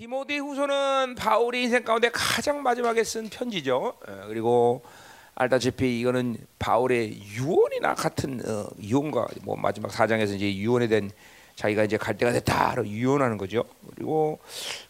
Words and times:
디모데 0.00 0.38
후서는 0.38 1.14
바울의 1.14 1.64
인생 1.64 1.84
가운데 1.84 2.08
가장 2.10 2.62
마지막에 2.62 3.04
쓴 3.04 3.28
편지죠. 3.28 3.98
어, 4.08 4.24
그리고 4.28 4.82
알다시피 5.34 6.00
이거는 6.00 6.38
바울의 6.58 7.20
유언이나 7.22 7.94
같은 7.96 8.40
어, 8.48 8.66
유언과 8.80 9.26
뭐 9.42 9.56
마지막 9.56 9.92
사장에서 9.92 10.36
이제 10.36 10.56
유언에 10.56 10.88
대한 10.88 11.10
자기가 11.54 11.84
이제 11.84 11.98
갈 11.98 12.16
때가 12.16 12.32
됐다로 12.32 12.88
유언하는 12.88 13.36
거죠. 13.36 13.62
그리고 13.94 14.38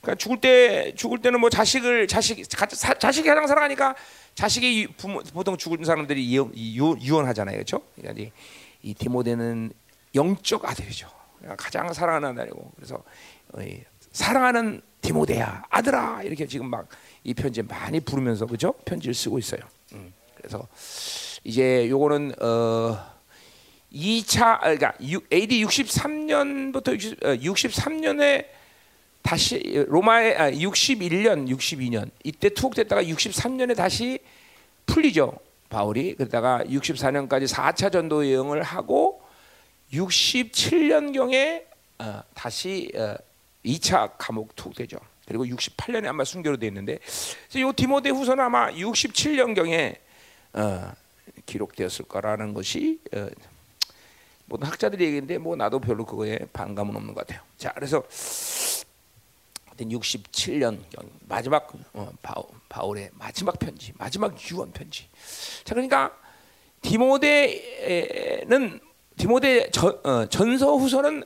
그러니까 0.00 0.14
죽을 0.16 0.40
때 0.40 0.94
죽을 0.94 1.18
때는 1.18 1.40
뭐 1.40 1.50
자식을 1.50 2.06
자식 2.06 2.48
가, 2.56 2.68
사, 2.70 2.94
자식이 2.94 3.26
가장 3.26 3.48
사랑하니까 3.48 3.96
자식이 4.36 4.92
부모, 4.96 5.24
보통 5.34 5.56
죽은 5.56 5.82
사람들이 5.82 6.36
유, 6.36 6.52
유, 6.54 6.96
유언하잖아요, 7.00 7.56
그렇죠? 7.56 7.82
그러니까 7.96 8.22
이, 8.22 8.30
이 8.82 8.94
디모데는 8.94 9.72
영적 10.14 10.64
아들이죠. 10.64 11.08
가장 11.56 11.92
사랑하는 11.92 12.38
아들이고 12.38 12.70
그래서 12.76 13.02
어, 13.54 13.58
사랑하는 14.12 14.82
디모데야 15.00 15.64
아들아! 15.70 16.22
이렇게 16.22 16.46
지금 16.46 16.68
막 16.70 16.86
이 17.22 17.34
편지 17.34 17.62
많이 17.62 18.00
부르면서 18.00 18.46
그죠? 18.46 18.72
편지를 18.84 19.14
쓰고 19.14 19.38
있어요. 19.38 19.60
음, 19.92 20.12
그래서 20.34 20.66
이제 21.44 21.88
요거는 21.88 22.34
어 22.40 22.98
2차 23.92 24.60
그러니까 24.60 24.94
AD 25.32 25.64
63년부터 25.64 26.94
60, 26.94 27.24
어, 27.24 27.36
63년에 27.36 28.46
다시 29.22 29.84
로마에 29.88 30.36
아, 30.36 30.50
61년 30.50 31.48
62년. 31.48 32.10
이때 32.24 32.48
투옥됐다가 32.48 33.02
63년에 33.04 33.76
다시 33.76 34.18
풀리죠 34.86 35.38
바울이. 35.68 36.14
그러다가 36.14 36.64
64년까지 36.64 37.46
4차 37.46 37.92
전도 37.92 38.30
여행을 38.32 38.62
하고 38.62 39.22
67년 39.92 41.12
경에 41.12 41.66
어, 41.98 42.22
다시 42.32 42.90
어, 42.94 43.14
2차 43.64 44.12
감옥 44.18 44.54
투옥되죠. 44.56 44.98
그리고 45.26 45.44
68년에 45.44 46.06
아마 46.06 46.24
순교로 46.24 46.56
돼 46.56 46.66
있는데 46.68 46.98
이 47.54 47.72
디모데 47.76 48.10
후서는 48.10 48.42
아마 48.42 48.70
67년 48.72 49.54
경에 49.54 50.00
어, 50.54 50.92
기록되었을 51.46 52.06
거라는 52.06 52.54
것이 52.54 53.00
어, 53.14 53.28
모든 54.46 54.66
학자들이 54.66 55.04
얘기인데 55.04 55.38
뭐 55.38 55.54
나도 55.54 55.78
별로 55.78 56.04
그거에 56.04 56.38
반감은 56.52 56.96
없는 56.96 57.14
것 57.14 57.26
같아요. 57.26 57.42
자, 57.56 57.72
그래서 57.72 58.02
67년 59.78 60.78
마지막 61.28 61.72
어, 61.94 62.10
바울, 62.68 62.98
의 62.98 63.10
마지막 63.14 63.58
편지, 63.58 63.92
마지막 63.96 64.34
유언 64.50 64.72
편지. 64.72 65.06
자, 65.64 65.74
그러니까 65.74 66.14
디모데는 66.82 68.80
디모데 69.16 69.70
전, 69.70 69.98
어, 70.04 70.26
전서 70.26 70.76
후서는 70.76 71.24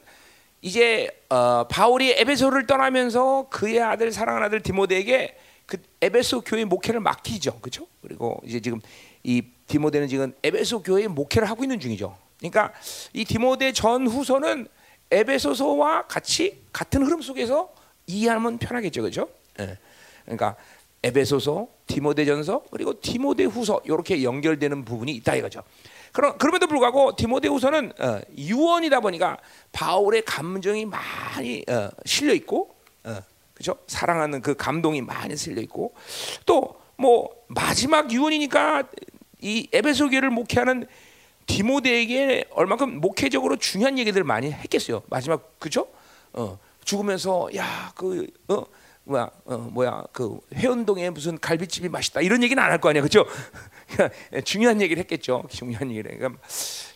이제 0.65 1.11
어, 1.29 1.67
바울이 1.69 2.13
에베소를 2.13 2.67
떠나면서 2.67 3.49
그의 3.51 3.83
아들 3.83 4.11
사랑하는 4.11 4.47
아들 4.47 4.63
디모데에게 4.63 5.37
그 5.67 5.77
에베소 6.01 6.41
교회 6.41 6.65
목회를 6.65 7.01
맡기죠, 7.01 7.61
그렇죠? 7.61 7.87
그리고 8.01 8.41
이제 8.47 8.61
지금 8.61 8.81
이 9.23 9.43
디모데는 9.67 10.09
지금 10.09 10.33
에베소 10.43 10.83
교회 10.83 11.07
목회를 11.07 11.51
하고 11.51 11.65
있는 11.65 11.79
중이죠. 11.79 12.17
그러니까 12.39 12.73
이 13.13 13.27
디모데 13.27 13.73
전 13.73 14.07
후서는 14.07 14.67
에베소서와 15.11 16.07
같이 16.07 16.63
같은 16.73 17.03
흐름 17.03 17.21
속에서 17.21 17.71
이해하면 18.07 18.57
편하겠죠, 18.57 19.03
그렇죠? 19.03 19.29
예. 19.61 19.77
그러니까 20.25 20.57
에베소서, 21.03 21.69
디모데전서 21.87 22.65
그리고 22.71 22.99
디모데 23.03 23.45
후서 23.45 23.83
이렇게 23.85 24.23
연결되는 24.23 24.87
부분이 24.87 25.13
있다 25.13 25.35
이거죠. 25.37 25.63
그럼 26.15 26.39
그럼에도 26.39 26.67
불구하고 26.67 27.17
디모데후서는 27.17 27.93
어, 27.99 28.21
유언이다 28.39 29.01
보니까 29.01 29.37
바울의 29.73 30.23
감정이 30.25 30.87
많이 30.87 31.65
어, 31.69 31.91
실려 32.07 32.33
있고, 32.33 32.75
어, 33.05 33.19
그렇죠? 33.53 33.77
사랑하는 33.87 34.41
그 34.41 34.55
감동이 34.55 35.03
많이 35.03 35.37
실려 35.37 35.61
있고, 35.61 35.93
또 36.47 36.83
뭐 36.97 37.29
마지막 37.49 38.13
유언이니까 38.13 38.85
이 39.41 39.69
에베소 39.73 40.11
교회를 40.11 40.31
목회하는 40.31 40.87
디모데에게 41.47 42.45
얼마큼 42.53 43.01
목회적으로 43.01 43.57
중요한 43.57 43.99
얘기들을 43.99 44.25
많이 44.25 44.53
했겠어요. 44.53 45.03
마지막 45.09 45.59
그죠? 45.59 45.89
어, 46.33 46.57
죽으면서 46.85 47.49
야그 47.55 48.27
어, 48.49 48.65
뭐야 49.05 49.29
어, 49.45 49.57
뭐야 49.73 50.05
그 50.13 50.39
회원동에 50.55 51.11
무슨 51.11 51.37
갈비집이 51.39 51.89
맛있다 51.89 52.21
이런 52.21 52.43
얘기는 52.45 52.63
안 52.63 52.71
할 52.71 52.79
거 52.81 52.91
아니야, 52.91 53.03
그죠? 53.03 53.27
중요한 54.45 54.81
얘기를 54.81 55.01
했겠죠. 55.03 55.45
중요한 55.51 55.91
얘기를. 55.91 56.17
그러니까 56.17 56.41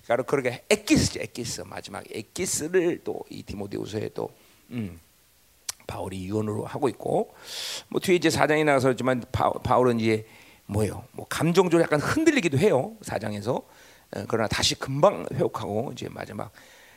바로 0.07 0.25
그렇게 0.25 0.65
에키스죠, 0.71 1.21
에키스 1.21 1.63
마지막 1.63 2.05
에키스를 2.11 3.03
또 3.05 3.21
이 3.31 3.43
디모데후서에 3.43 4.11
또 4.15 4.31
음, 4.71 4.99
바울이 5.87 6.27
유언으로 6.27 6.65
하고 6.65 6.89
있고 6.89 7.35
뭐 7.89 8.01
뒤에 8.01 8.17
이제 8.17 8.31
사장이 8.31 8.65
나서지만 8.65 9.25
바울은 9.33 10.01
이제 10.01 10.27
뭐예요? 10.67 11.05
뭐 11.13 11.27
감정적으로 11.29 11.83
약간 11.83 12.01
흔들리기도 12.01 12.59
해요 12.59 12.95
사장에서 13.03 13.55
어, 13.55 14.25
그러나 14.29 14.49
다시 14.49 14.75
금방 14.75 15.27
회복하고 15.33 15.91
이제 15.93 16.09
마지막 16.11 16.51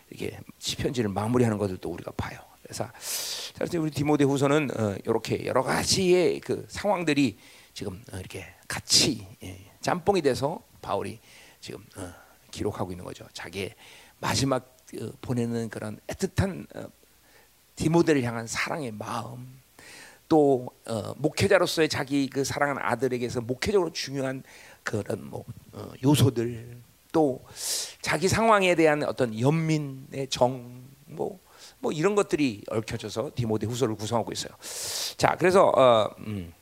이렇게 0.10 0.38
시편지를 0.60 1.10
마무리하는 1.10 1.58
것을 1.58 1.78
또 1.78 1.90
우리가 1.90 2.12
봐요. 2.12 2.40
그래서 2.64 2.90
우리 3.78 3.92
디모데후서는 3.92 4.70
어, 4.78 4.96
이렇게 5.06 5.46
여러 5.46 5.62
가지의 5.62 6.40
그 6.40 6.66
상황들이 6.70 7.38
지금 7.74 8.02
어, 8.14 8.18
이렇게 8.18 8.46
같이 8.68 9.26
예, 9.44 9.58
짬뽕이 9.82 10.22
돼서 10.22 10.62
바울이 10.82 11.20
지금 11.60 11.86
어, 11.98 12.14
기록하고 12.52 12.92
있는 12.92 13.04
거죠. 13.04 13.28
자기의 13.34 13.76
마지막 14.20 14.78
어, 15.00 15.12
보내는 15.22 15.70
그런 15.70 16.00
애틋한 16.08 16.76
어, 16.76 16.90
디모데를 17.76 18.24
향한 18.24 18.48
사랑의 18.48 18.92
마음, 18.92 19.60
또 20.28 20.70
어, 20.86 21.14
목회자로서의 21.18 21.90
자기 21.90 22.30
그 22.30 22.44
사랑하는 22.44 22.82
아들에게서 22.84 23.42
목회적으로 23.42 23.92
중요한 23.92 24.44
그런 24.84 25.30
뭐 25.30 25.44
어, 25.74 25.92
요소들, 26.04 26.78
또 27.12 27.44
자기 28.02 28.28
상황에 28.28 28.76
대한 28.76 29.04
어떤 29.04 29.38
연민의 29.38 30.28
정, 30.30 30.84
뭐, 31.06 31.40
뭐 31.80 31.92
이런 31.92 32.16
것들이 32.16 32.64
얽혀져서 32.70 33.32
디모데 33.36 33.68
후서를 33.68 33.96
구성하고 33.96 34.32
있어요. 34.32 34.54
자, 35.18 35.36
그래서 35.38 35.68
어, 35.68 36.10
음, 36.20 36.54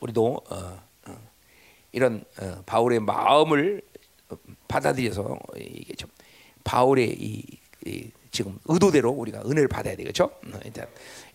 우리도 0.00 0.42
이런 1.92 2.24
어, 2.40 2.62
바울의 2.66 3.00
마음을 3.00 3.82
받아들여서 4.68 5.38
이게 5.56 5.94
좀 5.94 6.10
바울의 6.64 7.08
이, 7.08 7.44
이, 7.86 8.10
지금 8.30 8.58
의도대로 8.66 9.10
우리가 9.10 9.42
은혜를 9.46 9.68
받아야 9.68 9.96
되겠죠. 9.96 10.24
어, 10.24 10.60
일단 10.64 10.86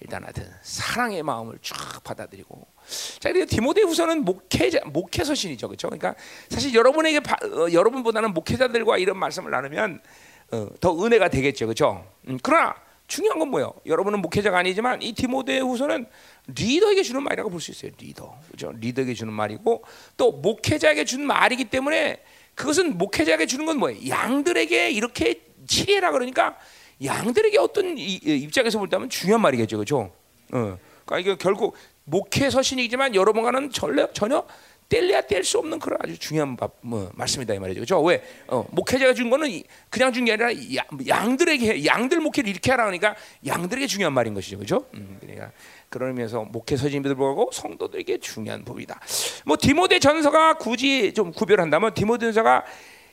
일단 0.02 0.24
하여튼 0.24 0.52
사랑의 0.62 1.24
마음을 1.24 1.58
쫙 1.62 2.04
받아들이고 2.04 2.68
자 3.20 3.32
그리고 3.32 3.46
디모데후서는 3.46 4.24
목회자 4.24 4.82
목회 4.86 5.24
서신이죠, 5.24 5.68
그렇죠? 5.68 5.90
그러니까 5.90 6.16
사실 6.50 6.74
여러분에게 6.74 7.22
바, 7.22 7.36
어, 7.46 7.72
여러분보다는 7.72 8.34
목회자들과 8.34 8.98
이런 8.98 9.18
말씀을 9.18 9.52
나누면 9.52 10.02
어, 10.52 10.68
더 10.80 11.04
은혜가 11.04 11.30
되겠죠, 11.30 11.66
그렇죠? 11.66 12.06
음, 12.28 12.38
그러나 12.44 12.76
중요한 13.12 13.40
건 13.40 13.50
뭐예요? 13.50 13.74
여러분은 13.86 14.22
목회자가 14.22 14.58
아니지만 14.60 15.02
이 15.02 15.12
디모데후서는 15.12 16.06
리더에게 16.48 17.04
주는 17.04 17.22
말이라고 17.22 17.50
볼 17.50 17.60
수 17.60 17.72
있어요. 17.72 17.92
리더, 18.00 18.34
그죠? 18.50 18.72
리더에게 18.80 19.14
주는 19.14 19.34
말이고 19.34 19.84
또 20.16 20.32
목회자에게 20.32 21.04
주는 21.04 21.28
말이기 21.28 21.66
때문에 21.66 22.22
그것은 22.56 22.98
목회자에게 22.98 23.48
주는 23.48 23.66
건 23.66 23.80
뭐예요? 23.80 24.00
양들에게 24.08 24.92
이렇게 24.92 25.42
치리라 25.68 26.12
그러니까 26.12 26.58
양들에게 27.04 27.58
어떤 27.58 27.98
입장에서 27.98 28.80
볼 28.80 28.88
때면 28.88 29.10
중요한 29.10 29.42
말이겠죠, 29.42 29.76
그렇죠? 29.76 30.14
어. 30.54 30.78
그러니까 31.06 31.20
이게 31.20 31.36
결국 31.36 31.76
목회 32.06 32.50
서신이지만 32.50 33.14
여러분과는 33.14 33.72
전혀 33.72 34.46
뗄래야 34.92 35.22
뗄 35.22 35.42
수 35.46 35.58
없는 35.60 35.80
그런 35.80 35.98
아주 36.04 36.18
중요한 36.20 36.58
바, 36.58 36.68
뭐, 36.82 37.10
말씀이다 37.16 37.54
이 37.54 37.60
말이죠. 37.60 37.80
그렇죠? 37.80 38.02
왜? 38.04 38.22
어, 38.48 38.66
목회자가 38.72 39.14
준 39.14 39.30
거는 39.30 39.64
그냥 39.90 40.12
준 40.12 40.26
게 40.26 40.34
아니라 40.34 40.52
양, 41.08 41.38
들에게 41.38 41.86
양들 41.86 42.20
목회를 42.20 42.50
이렇게 42.50 42.72
하라 42.72 42.84
그러니까 42.84 43.16
양들에게 43.46 43.88
중요한 43.88 44.12
말인 44.12 44.34
것이죠. 44.34 44.58
그렇죠? 44.58 44.86
음, 44.96 45.18
그러니까 45.22 45.52
그런 45.88 46.10
의미에서 46.10 46.44
목회 46.44 46.76
서신들 46.76 47.16
보고 47.16 47.50
성도들에게 47.54 48.18
중요한 48.20 48.66
부분이다. 48.66 49.00
뭐 49.46 49.56
디모데 49.58 50.00
전서가 50.00 50.56
굳이 50.56 51.14
좀 51.14 51.32
구별한다면 51.32 51.94
디모데 51.94 52.26
전서가 52.28 52.66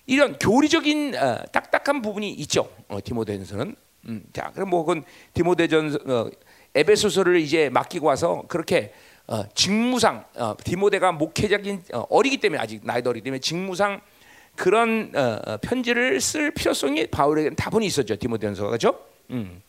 이런 0.07 0.37
교리적인 0.39 1.15
어, 1.15 1.39
딱딱한 1.53 2.03
부분이 2.03 2.31
있죠. 2.31 2.69
어, 2.89 2.99
디모데전서는 3.05 3.77
음, 4.09 4.25
자 4.33 4.51
그럼 4.53 4.71
뭐 4.71 4.85
그건 4.85 5.05
디모데전 5.33 5.97
어, 6.11 6.29
에베소서를 6.75 7.39
이제 7.41 7.69
맡기고 7.71 8.07
와서 8.09 8.43
그렇게 8.49 8.93
어, 8.93 9.08
직무상 9.55 10.25
어, 10.37 10.55
디모데가 10.63 11.13
목회적인 11.13 11.85
어, 11.93 12.07
어리기 12.09 12.39
때문에 12.39 12.61
아직 12.61 12.81
나이도 12.83 13.11
어리기 13.11 13.25
때문에 13.25 13.41
직무상 13.41 14.01
그런 14.57 15.13
어, 15.15 15.41
어, 15.47 15.57
편지를 15.59 16.21
쓸 16.21 16.51
필요성이 16.51 17.07
바울에게는 17.09 17.57
다분히 17.57 17.87
있었죠 17.87 18.17
디모데전서가 18.17 18.71
그렇죠? 18.71 18.99
음. 19.31 19.63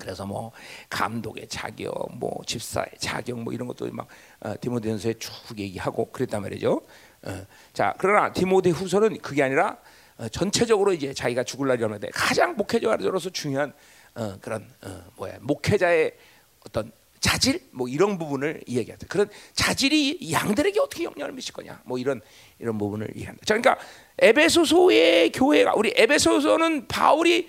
그래서 0.00 0.24
뭐 0.24 0.50
감독의 0.88 1.46
자격, 1.48 1.92
뭐 2.16 2.40
집사의 2.46 2.86
자격, 2.98 3.38
뭐 3.38 3.52
이런 3.52 3.68
것도 3.68 3.88
막 3.92 4.08
어, 4.40 4.54
디모데전서에 4.60 5.14
쭉 5.18 5.30
얘기하고 5.58 6.10
그랬단 6.10 6.42
말이죠. 6.42 6.80
어, 7.22 7.46
자 7.72 7.94
그러나 7.98 8.32
디모데 8.32 8.70
후서는 8.70 9.18
그게 9.18 9.42
아니라 9.42 9.76
어, 10.16 10.28
전체적으로 10.28 10.92
이제 10.92 11.12
자기가 11.12 11.44
죽을 11.44 11.68
날이 11.68 11.82
얼마 11.84 11.98
돼 11.98 12.08
가장 12.12 12.56
목회자로서 12.56 13.30
중요한 13.30 13.72
어, 14.14 14.36
그런 14.40 14.66
어, 14.82 15.04
뭐야 15.16 15.36
목회자의 15.40 16.12
어떤 16.66 16.90
자질 17.20 17.60
뭐 17.70 17.86
이런 17.86 18.18
부분을 18.18 18.62
이야기하죠. 18.66 19.06
그런 19.08 19.28
자질이 19.52 20.32
양들에게 20.32 20.80
어떻게 20.80 21.04
영향을 21.04 21.32
미칠 21.32 21.52
거냐. 21.52 21.80
뭐 21.84 21.98
이런 21.98 22.20
이런 22.58 22.78
부분을 22.78 23.08
이야기한다. 23.14 23.44
자, 23.44 23.56
그러니까 23.56 23.78
에베소서의 24.18 25.32
교회가 25.32 25.74
우리 25.76 25.92
에베소서는 25.94 26.88
바울이 26.88 27.48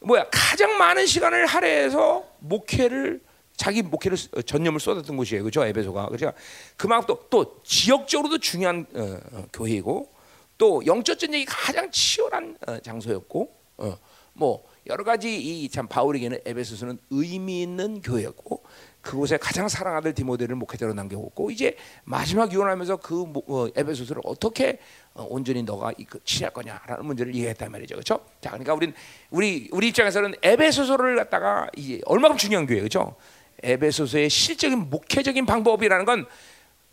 뭐야 0.00 0.26
가장 0.30 0.78
많은 0.78 1.06
시간을 1.06 1.46
할애해서 1.46 2.24
목회를 2.38 3.20
자기 3.56 3.82
목회를 3.82 4.16
전념을 4.46 4.80
쏟았던 4.80 5.16
곳이에요, 5.16 5.42
그렇죠? 5.42 5.64
에베소가 5.64 6.06
그러니까 6.06 6.32
그만큼 6.76 7.06
또, 7.06 7.26
또 7.30 7.62
지역적으로도 7.64 8.38
중요한 8.38 8.86
어, 8.94 9.18
어, 9.32 9.46
교회이고 9.52 10.12
또 10.58 10.86
영적 10.86 11.18
전쟁이 11.18 11.44
가장 11.44 11.90
치열한 11.90 12.58
어, 12.66 12.78
장소였고 12.78 13.56
어, 13.78 13.98
뭐 14.34 14.64
여러 14.86 15.02
가지 15.04 15.34
이 15.36 15.68
참 15.68 15.88
바울에게는 15.88 16.40
에베소서는 16.44 16.98
의미 17.10 17.62
있는 17.62 18.00
교회였고 18.02 18.62
그곳에 19.00 19.36
가장 19.36 19.68
사랑하는 19.68 20.14
디모데를 20.14 20.56
목회자로 20.56 20.94
남겨놓고 20.94 21.50
이제 21.50 21.76
마지막 22.04 22.52
유언하면서 22.52 22.98
그 22.98 23.24
어, 23.48 23.66
에베소서를 23.74 24.22
어떻게 24.24 24.78
어, 25.14 25.26
온전히 25.28 25.62
너가 25.62 25.92
치할 26.24 26.52
거냐라는 26.52 27.04
문제를 27.06 27.34
얘기했단 27.34 27.70
말이죠, 27.70 27.94
그렇죠? 27.96 28.20
자, 28.40 28.50
그러니까 28.50 28.74
우리 28.74 28.92
우리 29.30 29.68
우리 29.72 29.88
입장에서는 29.88 30.34
에베소서를 30.42 31.16
갖다가 31.16 31.68
이제 31.76 32.00
얼마큼 32.04 32.36
중요한 32.36 32.66
교회, 32.66 32.78
그렇죠? 32.78 33.16
에베소서의 33.62 34.28
실적인 34.30 34.90
목회적인 34.90 35.46
방법이라는 35.46 36.04
건 36.04 36.26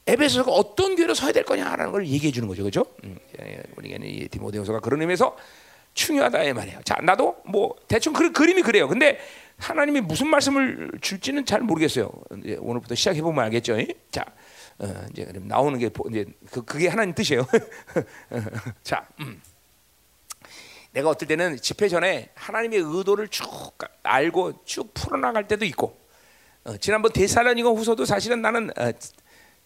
에베소서가 0.07 0.51
어떤 0.51 0.95
교회로 0.95 1.13
서야 1.13 1.31
될 1.31 1.43
거냐라는 1.43 1.91
걸 1.91 2.07
얘기해 2.07 2.31
주는 2.31 2.47
거죠, 2.47 2.63
그렇죠? 2.63 2.85
음, 3.03 3.17
우리에게는 3.77 4.07
이 4.07 4.27
디모데후서가 4.27 4.79
그런 4.79 5.01
의미에서 5.01 5.35
중요하다 5.93 6.43
이 6.43 6.53
말이에요. 6.53 6.81
자, 6.83 6.95
나도 7.01 7.41
뭐 7.45 7.75
대충 7.87 8.13
그 8.13 8.31
그림이 8.31 8.61
그래요. 8.61 8.87
근데 8.87 9.19
하나님이 9.57 10.01
무슨 10.01 10.27
말씀을 10.27 10.91
줄지는 11.01 11.45
잘 11.45 11.61
모르겠어요. 11.61 12.11
오늘부터 12.59 12.95
시작해 12.95 13.21
보면 13.21 13.43
알겠죠. 13.45 13.77
자, 14.09 14.25
어, 14.79 15.05
이제 15.11 15.31
나오는 15.35 15.77
게 15.77 15.89
이제 16.09 16.25
그 16.49 16.63
그게 16.63 16.87
하나님 16.87 17.13
뜻이에요. 17.13 17.45
자, 18.83 19.07
음. 19.19 19.41
내가 20.91 21.09
어떨 21.09 21.27
때는 21.27 21.57
집회 21.57 21.87
전에 21.87 22.29
하나님의 22.35 22.79
의도를 22.79 23.27
쭉 23.29 23.45
알고 24.03 24.65
쭉 24.65 24.93
풀어나갈 24.93 25.47
때도 25.47 25.63
있고, 25.65 25.97
어, 26.63 26.77
지난번 26.77 27.13
대사라니가 27.13 27.69
후서도 27.69 28.05
사실은 28.05 28.41
나는 28.41 28.71
어, 28.77 28.91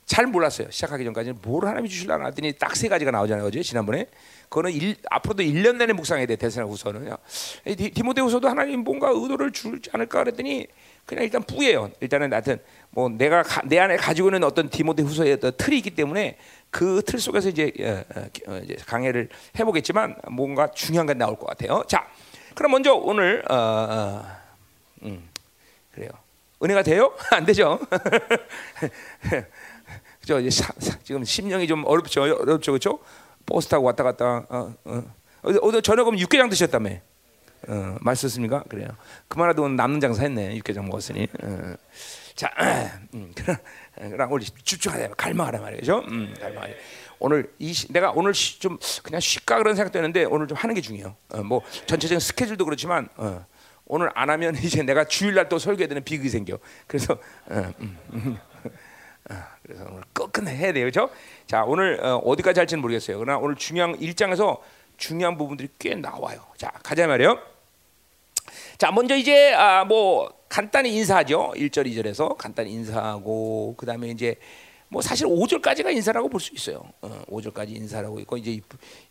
잘 0.06 0.28
몰랐어요. 0.28 0.70
시작하기 0.70 1.04
전까지는 1.04 1.40
뭘 1.42 1.66
하나님이 1.66 1.90
주실라나 1.90 2.26
하더니 2.26 2.54
딱 2.54 2.76
세 2.76 2.88
가지가 2.88 3.10
나오잖아요. 3.12 3.46
어제 3.48 3.62
지난번에. 3.64 4.08
그거는 4.50 4.72
일, 4.72 4.96
앞으로도 5.10 5.42
1년 5.44 5.78
내내 5.78 5.94
묵상해야 5.94 6.28
돼. 6.28 6.36
대사나 6.36 6.68
후서는요. 6.68 7.18
디모데후서도 7.94 8.48
하나님 8.48 8.82
뭔가 8.82 9.10
의도를 9.10 9.52
주지 9.52 9.90
않을까 9.94 10.20
그랬더니 10.24 10.68
그냥 11.06 11.24
일단 11.24 11.42
뿌예요. 11.44 11.90
일단은 12.00 12.32
하여튼 12.32 12.60
뭐 12.92 13.10
내가 13.10 13.42
가, 13.44 13.62
내 13.66 13.80
안에 13.80 13.98
가지고 13.98 14.28
있는 14.30 14.44
어떤 14.44 14.70
디모데후서의 14.70 15.34
어떤 15.34 15.52
틀이 15.58 15.78
있기 15.78 15.92
때문에 15.96 16.38
그 16.70 17.02
틀 17.02 17.20
속에서 17.20 17.50
이제, 17.50 17.72
어, 17.80 18.20
어, 18.20 18.26
어, 18.54 18.62
이제 18.64 18.76
강해를 18.86 19.30
해보겠지만 19.60 20.16
뭔가 20.30 20.70
중요한 20.72 21.08
게 21.08 21.14
나올 21.16 21.38
것 21.38 21.48
같아요. 21.48 21.84
자, 21.88 22.06
그럼 22.54 22.72
먼저 22.74 22.94
오늘 22.94 23.44
어, 23.50 23.56
어, 23.56 24.26
음, 25.04 25.28
그래요. 25.92 26.10
은혜가 26.64 26.84
돼요? 26.84 27.14
안 27.32 27.46
되죠? 27.46 27.80
그죠? 30.26 30.50
지금 31.04 31.24
심령이 31.24 31.68
좀 31.68 31.86
어렵죠, 31.86 32.24
어렵죠, 32.24 32.72
그렇죠? 32.72 33.00
버스 33.46 33.68
타고 33.68 33.86
왔다 33.86 34.04
갔다. 34.04 34.46
어, 34.50 34.74
어. 34.86 35.04
오늘 35.62 35.82
저녁은 35.84 36.18
육개장 36.18 36.50
드셨다며? 36.50 36.98
어, 37.68 37.98
맛있었습니까? 38.02 38.64
그래요. 38.68 38.88
그만해도 39.28 39.68
남는 39.70 40.00
장사 40.00 40.24
했네. 40.24 40.56
육개장 40.58 40.86
먹었으니. 40.86 41.28
어. 41.44 41.74
자, 42.36 42.52
음, 43.14 43.32
그럼 43.96 44.32
우리 44.32 44.46
집중하자, 44.46 45.10
갈망하라 45.16 45.60
말이죠. 45.60 46.00
음, 46.08 46.34
갈망하자. 46.40 46.74
오늘 47.20 47.52
이 47.60 47.72
시, 47.72 47.92
내가 47.94 48.12
오늘 48.12 48.34
시, 48.34 48.60
좀 48.60 48.78
그냥 49.04 49.22
쉴까 49.22 49.60
그런 49.60 49.76
생각되는데 49.76 50.26
오늘 50.26 50.48
좀 50.48 50.58
하는 50.58 50.76
게 50.76 50.82
중요해요. 50.82 51.16
어, 51.30 51.44
뭐 51.44 51.62
전체적인 51.86 52.20
스케줄도 52.20 52.66
그렇지만 52.66 53.08
어, 53.16 53.46
오늘 53.86 54.10
안 54.16 54.30
하면 54.30 54.56
이제 54.62 54.82
내가 54.84 55.06
주일날 55.06 55.48
또 55.50 55.60
설교해야 55.60 55.88
되는 55.88 56.04
비극이 56.04 56.30
생겨. 56.30 56.58
그래서 56.88 57.14
어, 57.48 57.72
음, 57.80 57.98
음. 58.14 58.38
아, 59.30 59.48
그래서 59.66 59.86
오늘 59.90 60.04
끝끝내 60.14 60.52
해야 60.56 60.72
돼요, 60.72 60.84
그렇죠? 60.90 61.10
자, 61.48 61.64
오늘 61.64 62.00
어, 62.04 62.36
디까지 62.36 62.60
할지는 62.60 62.82
모르겠어요. 62.82 63.18
그러나 63.18 63.40
오늘 63.40 63.56
중요한 63.56 64.00
일장에서 64.00 64.62
중요한 64.98 65.38
부분들이 65.38 65.70
꽤 65.80 65.96
나와요. 65.96 66.42
자, 66.58 66.72
가자 66.84 67.08
말이요. 67.08 67.40
자, 68.78 68.92
먼저 68.92 69.16
이제 69.16 69.54
아, 69.54 69.84
뭐 69.86 70.32
간단히 70.50 70.96
인사하죠. 70.96 71.54
1절, 71.56 71.88
2절에서 71.88 72.38
간단히 72.38 72.72
인사하고 72.74 73.76
그다음에 73.78 74.10
이제 74.10 74.36
뭐 74.88 75.02
사실 75.02 75.26
5절까지가 75.28 75.92
인사라고 75.94 76.30
볼 76.30 76.40
수 76.40 76.54
있어요. 76.54 76.84
어, 77.02 77.24
5절까지 77.30 77.70
인사라고 77.76 78.20
있고 78.20 78.38
이제 78.38 78.60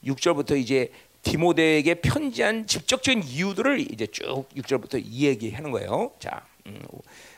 6절부터 0.04 0.56
이제 0.56 0.90
디모데에게 1.22 1.94
편지한 1.96 2.66
직접적인 2.66 3.22
이유들을 3.24 3.80
이제 3.92 4.06
쭉 4.06 4.46
6절부터 4.56 5.02
이야기하는 5.04 5.70
거예요. 5.72 6.12
자, 6.20 6.44
음, 6.66 6.78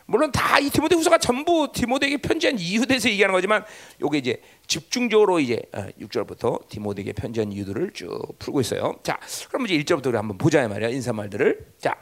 물론 0.07 0.31
다 0.33 0.59
이 0.59 0.71
디모데 0.71 0.95
후서가 0.97 1.19
전부 1.19 1.69
디모데에게 1.73 2.17
편지한 2.19 2.59
이유에 2.59 2.87
대해서 2.87 3.11
얘기하는 3.11 3.35
거지만 3.35 3.65
요게 4.01 4.19
이제 4.19 4.41
집중적으로 4.67 5.39
이제 5.39 5.61
6절부터 6.01 6.45
어, 6.55 6.59
디모데에게 6.69 7.13
편지한 7.13 7.53
이유들을 7.53 7.91
쭉 7.93 8.09
풀고 8.39 8.61
있어요. 8.63 8.95
자, 9.03 9.19
그럼 9.49 9.67
이제 9.67 9.77
1절부터 9.79 10.07
우리 10.07 10.17
한번 10.17 10.39
보자 10.39 10.67
말이야. 10.67 10.89
인사말들을. 10.89 11.59
자, 11.79 11.95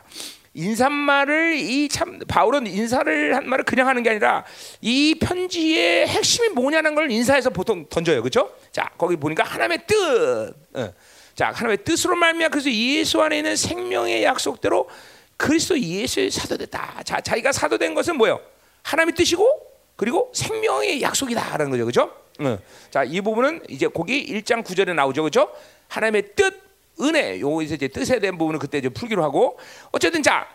인사말을 0.54 1.56
이 1.56 1.88
참 1.88 2.18
바울은 2.28 2.66
인사를 2.66 3.34
한 3.34 3.48
말을 3.48 3.64
그냥 3.64 3.88
하는 3.88 4.02
게 4.02 4.10
아니라 4.10 4.44
이 4.80 5.16
편지의 5.20 6.06
핵심이 6.06 6.48
뭐냐는 6.50 6.94
걸 6.94 7.10
인사해서 7.10 7.50
보통 7.50 7.86
던져요. 7.88 8.22
그렇죠? 8.22 8.52
자, 8.70 8.90
거기 8.96 9.16
보니까 9.16 9.42
하나님의 9.44 9.78
뜻. 9.86 10.54
어. 10.74 10.92
자, 11.34 11.48
하나님의 11.48 11.78
뜻으로 11.84 12.14
말미암아 12.14 12.50
그래서 12.50 12.70
예수 12.70 13.20
안에 13.20 13.38
있는 13.38 13.56
생명의 13.56 14.22
약속대로 14.22 14.88
그리스도 15.36 15.78
예수의 15.78 16.30
사도됐다. 16.30 17.02
자, 17.04 17.20
자기가 17.20 17.52
사도된 17.52 17.94
것은 17.94 18.16
뭐예요? 18.16 18.40
하나님의 18.82 19.14
뜻이고 19.14 19.60
그리고 19.96 20.30
생명의 20.34 21.02
약속이다라는 21.02 21.70
거죠. 21.70 21.84
그죠? 21.86 22.16
응. 22.40 22.58
자, 22.90 23.04
이 23.04 23.20
부분은 23.20 23.62
이제 23.68 23.86
거기 23.88 24.26
1장 24.26 24.64
9절에 24.64 24.94
나오죠. 24.94 25.22
그죠? 25.22 25.52
하나님의 25.88 26.34
뜻, 26.34 26.62
은혜. 27.00 27.40
요거에서 27.40 27.74
이제 27.74 27.88
뜻에 27.88 28.18
대한 28.20 28.38
부분은 28.38 28.58
그때 28.58 28.78
이제 28.78 28.88
풀기로 28.88 29.22
하고 29.22 29.58
어쨌든 29.92 30.22
자, 30.22 30.48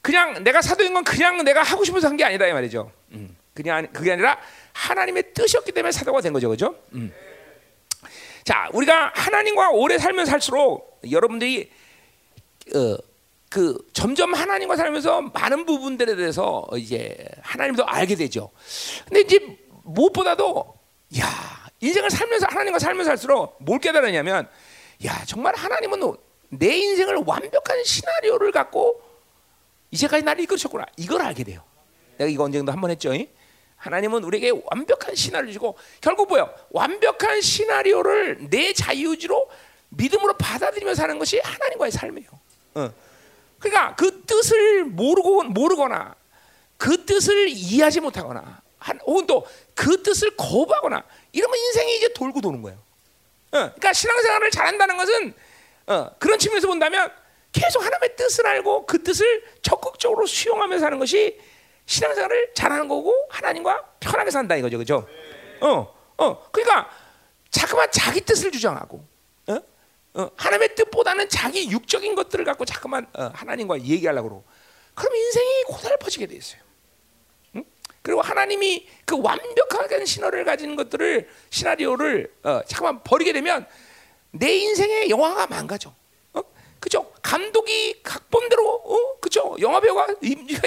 그냥 0.00 0.42
내가 0.44 0.60
사도인 0.62 0.92
건 0.94 1.04
그냥 1.04 1.44
내가 1.44 1.62
하고 1.62 1.84
싶어서 1.84 2.08
한 2.08 2.16
게 2.16 2.24
아니다 2.24 2.46
이 2.46 2.52
말이죠. 2.52 2.90
음. 3.12 3.36
그냥 3.54 3.86
그게 3.92 4.12
아니라 4.12 4.38
하나님의 4.72 5.34
뜻이었기 5.34 5.72
때문에 5.72 5.92
사도가 5.92 6.20
된 6.22 6.32
거죠. 6.32 6.48
그죠? 6.48 6.74
음. 6.94 7.12
자, 8.44 8.68
우리가 8.72 9.12
하나님과 9.14 9.70
오래 9.70 9.98
살면 9.98 10.26
살수록 10.26 11.00
여러분들이 11.10 11.70
어, 12.74 12.96
그 13.52 13.76
점점 13.92 14.32
하나님과 14.32 14.76
살면서 14.76 15.20
많은 15.34 15.66
부분들에 15.66 16.16
대해서 16.16 16.66
이제 16.74 17.14
하나님도 17.42 17.84
알게 17.84 18.14
되죠. 18.14 18.50
근데 19.04 19.20
이제 19.20 19.58
무엇보다도 19.84 20.74
야 21.20 21.68
인생을 21.80 22.10
살면서 22.10 22.46
하나님과 22.48 22.78
살면서 22.78 23.10
살수록 23.10 23.58
뭘 23.60 23.78
깨달았냐면 23.78 24.48
야 25.04 25.24
정말 25.26 25.54
하나님은 25.54 26.00
내 26.48 26.74
인생을 26.74 27.24
완벽한 27.26 27.84
시나리오를 27.84 28.52
갖고 28.52 29.02
이제까지 29.90 30.24
나를 30.24 30.44
이끌으셨구나 30.44 30.86
이걸 30.96 31.20
알게 31.20 31.44
돼요. 31.44 31.62
내가 32.16 32.30
이거 32.30 32.44
언젠가 32.44 32.72
한번 32.72 32.90
했죠. 32.90 33.12
하나님은 33.76 34.24
우리에게 34.24 34.62
완벽한 34.70 35.14
시나리오를 35.14 35.52
주고 35.52 35.76
결국 36.00 36.26
뭐요? 36.28 36.48
완벽한 36.70 37.42
시나리오를 37.42 38.48
내 38.48 38.72
자유지로 38.72 39.46
믿음으로 39.90 40.38
받아들이며 40.38 40.94
사는 40.94 41.18
것이 41.18 41.38
하나님과의 41.44 41.92
삶이에요. 41.92 42.30
어. 42.76 43.11
그러니까 43.62 43.94
그 43.94 44.22
뜻을 44.24 44.84
모르고 44.84 45.44
모르거나 45.44 46.14
그 46.76 47.04
뜻을 47.06 47.48
이해하지 47.48 48.00
못하거나 48.00 48.60
한, 48.78 48.98
혹은 49.06 49.26
또 49.26 49.46
그 49.74 50.02
뜻을 50.02 50.36
거부하거나 50.36 51.02
이러면 51.32 51.56
인생이 51.58 51.96
이제 51.96 52.12
돌고 52.12 52.40
도는 52.40 52.62
거예요. 52.62 52.78
어, 52.78 53.58
그러니까 53.58 53.92
신앙생활을 53.92 54.50
잘한다는 54.50 54.96
것은 54.96 55.34
어, 55.86 56.10
그런 56.18 56.38
측면에서 56.38 56.68
본다면 56.68 57.10
계속 57.52 57.84
하나님의 57.84 58.16
뜻을 58.16 58.46
알고 58.46 58.86
그 58.86 59.02
뜻을 59.02 59.44
적극적으로 59.62 60.26
수용하면서 60.26 60.80
사는 60.84 60.98
것이 60.98 61.38
신앙생활을 61.86 62.54
잘하는 62.54 62.88
거고 62.88 63.26
하나님과 63.30 63.82
편하게 64.00 64.30
산다 64.30 64.56
이거죠, 64.56 64.78
그죠? 64.78 65.06
어, 65.60 65.94
어, 66.18 66.50
그러니까 66.50 66.88
자꾸만 67.50 67.90
자기 67.90 68.20
뜻을 68.20 68.50
주장하고 68.52 69.04
어, 70.14 70.30
하나님의 70.36 70.74
뜻보다는 70.74 71.28
자기 71.28 71.70
육적인 71.70 72.14
것들을 72.14 72.44
갖고 72.44 72.64
자꾸만 72.64 73.06
어, 73.14 73.30
하나님과 73.34 73.80
얘기하려고 73.80 74.28
그러고 74.28 74.44
그럼 74.94 75.14
인생이 75.14 75.62
고달퍼지게 75.68 76.26
돼 76.26 76.36
있어요. 76.36 76.60
응? 77.56 77.64
그리고 78.02 78.20
하나님이 78.20 78.86
그 79.06 79.18
완벽한 79.20 80.04
신호를 80.04 80.44
가진 80.44 80.76
것들을 80.76 81.28
시나리오를 81.50 82.32
어, 82.42 82.60
잠깐만 82.66 83.02
버리게 83.02 83.32
되면 83.32 83.66
내 84.32 84.54
인생의 84.54 85.08
영화가 85.08 85.46
망가져. 85.46 85.94
어? 86.34 86.42
그죠? 86.78 87.10
감독이 87.22 88.02
각본대로 88.02 88.68
어 88.74 89.20
그죠 89.20 89.56
영화 89.60 89.80
배우가 89.80 90.06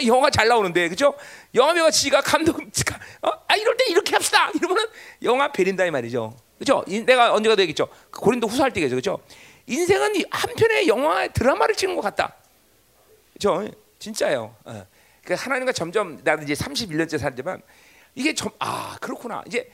영화 0.08 0.30
잘 0.30 0.48
나오는데 0.48 0.90
그죠 0.90 1.14
영화 1.54 1.74
배우가 1.74 1.92
지가 1.92 2.22
감독 2.22 2.58
어? 2.60 3.30
아 3.48 3.56
이럴 3.56 3.76
때 3.78 3.86
이렇게 3.88 4.16
합시다 4.16 4.50
이러면은 4.56 4.86
영화 5.24 5.52
베린다 5.52 5.86
이 5.86 5.92
말이죠 5.92 6.36
그죠? 6.58 6.84
내가 7.06 7.34
언제가 7.34 7.56
되겠죠? 7.56 7.88
고린도 8.12 8.48
후사할 8.48 8.72
때겠죠 8.72 8.96
그죠? 8.96 9.20
인생은 9.68 10.14
한 10.32 10.56
편의 10.56 10.88
영화 10.88 11.28
드라마를 11.28 11.76
찍는 11.76 11.96
것 11.96 12.02
같다. 12.02 12.36
그죠? 13.34 13.68
진짜요. 14.00 14.56
어. 14.64 14.86
그 15.24 15.34
하나님과 15.34 15.72
점점 15.72 16.20
나도 16.24 16.44
이제 16.44 16.54
31년째 16.54 17.18
살지만 17.18 17.62
이게 18.14 18.34
좀 18.34 18.52
아 18.60 18.98
그렇구나. 19.02 19.44
이제 19.48 19.70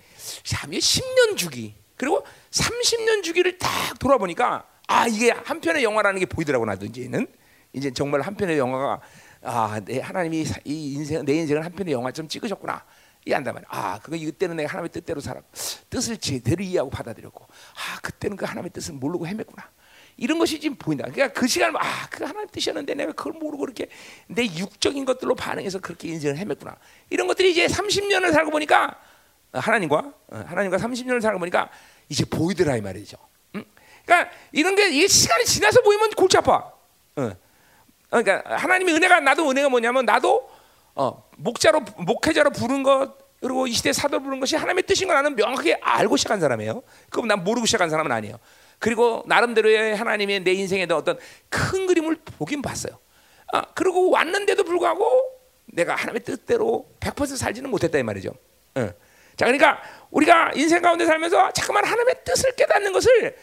10년 0.79 1.37
주기. 1.37 1.75
그리고 1.97 2.25
30년 2.51 3.21
주기를 3.23 3.57
딱 3.57 3.69
돌아보니까 3.99 4.65
아 4.87 5.07
이게 5.07 5.31
한 5.31 5.61
편의 5.61 5.83
영화라는 5.83 6.19
게 6.19 6.25
보이더라고 6.25 6.65
나도 6.65 6.85
이제는. 6.85 7.27
이제 7.73 7.91
정말 7.91 8.21
한 8.21 8.35
편의 8.35 8.57
영화가 8.57 9.01
아 9.43 9.79
내 9.85 9.99
하나님이 9.99 10.45
이 10.65 10.93
인생 10.93 11.25
내 11.25 11.33
인생을 11.33 11.63
한 11.65 11.71
편의 11.71 11.93
영화처럼 11.93 12.27
찍으셨구나 12.29 12.83
이 13.25 13.33
안다 13.33 13.53
말이야. 13.53 13.67
아 13.69 13.99
그거 13.99 14.15
이때는 14.15 14.55
내가 14.57 14.69
하나님의 14.69 14.89
뜻대로 14.89 15.21
살았고 15.21 15.47
뜻을 15.89 16.17
제대로 16.17 16.63
이해하고 16.63 16.89
받아들였고 16.89 17.45
아 17.45 17.99
그때는 18.01 18.35
그 18.35 18.45
하나님의 18.45 18.71
뜻을 18.71 18.95
모르고 18.95 19.27
헤맸구나. 19.27 19.63
이런 20.17 20.37
것이 20.39 20.59
지금 20.59 20.75
보인다. 20.75 21.05
그러니까 21.09 21.39
그 21.39 21.47
시간 21.47 21.75
아 21.75 22.07
그 22.09 22.25
하나님 22.25 22.49
뜻이었는데 22.49 22.93
내가 22.93 23.13
그걸 23.13 23.33
모르고 23.33 23.63
이렇게 23.63 23.87
내 24.27 24.43
육적인 24.43 25.05
것들로 25.05 25.33
반응해서 25.33 25.79
그렇게 25.79 26.09
인생을 26.09 26.35
헤맸구나. 26.37 26.75
이런 27.09 27.27
것들이 27.27 27.51
이제 27.51 27.67
30년을 27.67 28.33
살고 28.33 28.51
보니까 28.51 28.99
하나님과 29.53 30.13
하나님과 30.29 30.77
30년을 30.77 31.21
살고 31.21 31.39
보니까 31.39 31.69
이제 32.09 32.25
보이더라 32.25 32.75
이 32.75 32.81
말이죠. 32.81 33.17
그러니까 34.05 34.31
이런 34.51 34.75
게 34.75 34.89
이게 34.89 35.07
시간이 35.07 35.45
지나서 35.45 35.81
보이면 35.81 36.11
골치 36.11 36.37
아파. 36.37 36.73
어. 37.15 37.31
그러니까 38.09 38.57
하나님의 38.57 38.95
은혜가 38.95 39.21
나도 39.21 39.49
은혜가 39.49 39.69
뭐냐면 39.69 40.05
나도 40.05 40.50
어, 40.95 41.29
목자로 41.37 41.81
목회자로 41.97 42.51
부른 42.51 42.83
것 42.83 43.17
그리고 43.39 43.65
이 43.65 43.71
시대 43.73 43.91
사도 43.91 44.19
부른 44.19 44.39
것이 44.39 44.55
하나님의 44.55 44.83
뜻인 44.83 45.07
걸 45.07 45.15
나는 45.15 45.35
명확하게 45.35 45.79
알고 45.81 46.17
시작한 46.17 46.39
사람이에요. 46.39 46.83
그럼 47.09 47.27
난 47.27 47.43
모르고 47.43 47.65
시작한 47.65 47.89
사람은 47.89 48.11
아니에요. 48.11 48.37
그리고 48.77 49.23
나름대로의 49.25 49.95
하나님의 49.95 50.43
내 50.43 50.53
인생에 50.53 50.87
어떤 50.91 51.17
큰 51.49 51.87
그림을 51.87 52.17
보긴 52.37 52.61
봤어요. 52.61 52.97
아, 53.53 53.63
그리고 53.73 54.11
왔는데도 54.11 54.63
불구하고 54.63 55.23
내가 55.65 55.95
하나님의 55.95 56.23
뜻대로 56.23 56.87
100% 56.99 57.35
살지는 57.35 57.69
못했다 57.69 57.97
이 57.97 58.03
말이죠. 58.03 58.31
어. 58.75 58.89
자, 59.35 59.45
그러니까 59.45 59.81
우리가 60.11 60.51
인생 60.55 60.81
가운데 60.81 61.05
살면서 61.05 61.51
자꾸만 61.53 61.83
하나님의 61.83 62.15
뜻을 62.23 62.55
깨닫는 62.55 62.93
것을 62.93 63.35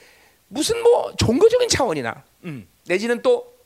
무슨 0.48 0.80
뭐 0.82 1.14
종교적인 1.16 1.68
차원이나 1.68 2.24
음, 2.44 2.68
내지는 2.86 3.20
또 3.22 3.57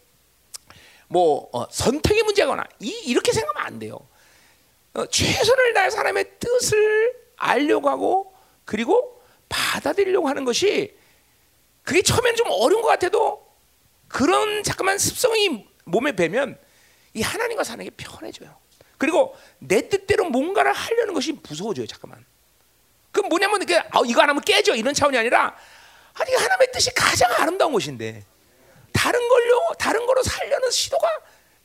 뭐 1.12 1.50
어, 1.52 1.66
선택의 1.70 2.22
문제거나 2.22 2.64
이, 2.80 2.88
이렇게 3.04 3.32
생각하면 3.32 3.66
안 3.66 3.78
돼요. 3.78 3.98
어, 4.94 5.04
최선을 5.06 5.74
다해 5.74 5.90
사람의 5.90 6.38
뜻을 6.40 7.12
알려고 7.36 7.90
하고 7.90 8.34
그리고 8.64 9.22
받아들이려고 9.50 10.28
하는 10.28 10.46
것이 10.46 10.96
그게 11.82 12.00
처음에는 12.00 12.36
좀 12.36 12.46
어려운 12.50 12.80
것 12.80 12.88
같아도 12.88 13.46
그런 14.08 14.62
잠깐만 14.62 14.96
습성이 14.96 15.66
몸에 15.84 16.12
배면 16.12 16.58
이 17.12 17.20
하나님과 17.20 17.62
사는 17.62 17.84
게 17.84 17.90
편해져요. 17.90 18.56
그리고 18.96 19.36
내 19.58 19.88
뜻대로 19.88 20.30
뭔가를 20.30 20.72
하려는 20.72 21.12
것이 21.12 21.32
무서워져요. 21.32 21.86
잠깐만. 21.86 22.24
그 23.10 23.20
뭐냐면 23.20 23.60
이게 23.60 23.78
아, 23.78 24.00
이거 24.06 24.22
안 24.22 24.30
하면 24.30 24.40
깨져 24.40 24.74
이런 24.74 24.94
차원이 24.94 25.18
아니라 25.18 25.54
아니 26.14 26.34
하나님의 26.34 26.72
뜻이 26.72 26.94
가장 26.94 27.30
아름다운 27.32 27.72
것인데 27.72 28.24
다른 29.02 29.28
걸로 29.28 29.74
다른 29.80 30.06
거로 30.06 30.22
살려는 30.22 30.70
시도가 30.70 31.08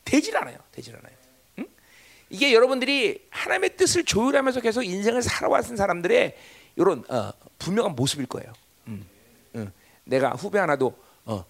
되질 0.03 0.35
않아요. 0.37 0.57
되질 0.71 0.95
않아요. 0.95 1.15
응? 1.59 1.67
이게 2.31 2.51
여러분들이 2.51 3.27
하나님의 3.29 3.77
뜻을 3.77 4.05
조율하면서 4.05 4.61
계속 4.61 4.81
인생을 4.81 5.21
살아왔던 5.21 5.77
사람들의 5.77 6.35
이런 6.77 7.03
어, 7.09 7.31
분명한 7.59 7.95
모습일 7.95 8.25
거예요. 8.25 8.51
응. 8.87 9.05
응. 9.55 9.71
내가 10.05 10.31
후배 10.31 10.57
하나도 10.57 10.97
어, 11.25 11.45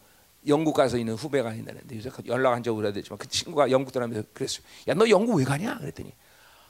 영국 0.46 0.74
가서 0.74 0.98
있는 0.98 1.14
후배가 1.14 1.54
있는데 1.54 1.96
요새 1.96 2.10
연락한 2.26 2.64
적이 2.64 2.80
오래됐지만 2.80 3.18
그 3.18 3.30
친구가 3.30 3.72
영국 3.72 3.92
떠나면서 3.94 4.28
그랬어요. 4.34 4.66
야 4.90 4.94
너 4.94 5.08
영국 5.10 5.36
왜 5.36 5.46
가냐? 5.46 5.78
그랬더니 5.78 6.12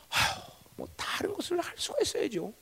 아휴 0.10 0.42
뭐 0.76 0.88
다른 0.96 1.34
것을 1.34 1.60
할 1.60 1.74
수가 1.76 1.98
있어야죠. 2.04 2.54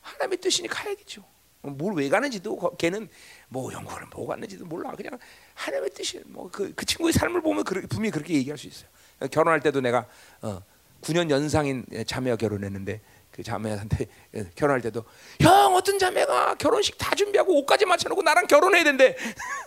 하나님의 0.00 0.38
뜻이니 0.38 0.68
가야겠죠. 0.68 1.24
뭘 1.62 1.94
왜 1.94 2.08
가는지도 2.08 2.76
걔는 2.76 3.08
뭐 3.48 3.72
연구를 3.72 4.06
뭐 4.08 4.26
갔는지도 4.26 4.64
몰라. 4.66 4.90
그냥 4.92 5.18
하나님의 5.54 5.90
뜻이 5.90 6.20
뭐그 6.26 6.74
그 6.74 6.84
친구의 6.84 7.12
삶을 7.12 7.40
보면 7.40 7.64
그, 7.64 7.86
분명히 7.86 8.10
그렇게 8.10 8.34
얘기할 8.34 8.58
수 8.58 8.66
있어요. 8.66 8.88
결혼할 9.30 9.60
때도 9.60 9.80
내가 9.80 10.06
어, 10.40 10.60
9년 11.02 11.30
연상인 11.30 11.86
자매와 12.06 12.36
결혼했는데 12.36 13.00
그 13.30 13.42
자매한테 13.42 14.06
예, 14.34 14.50
결혼할 14.56 14.80
때도 14.82 15.04
형 15.40 15.74
어떤 15.74 15.98
자매가 15.98 16.56
결혼식 16.56 16.98
다 16.98 17.14
준비하고 17.14 17.56
옷까지 17.60 17.86
맞춰놓고 17.86 18.22
나랑 18.22 18.46
결혼해야 18.48 18.82
된대. 18.84 19.16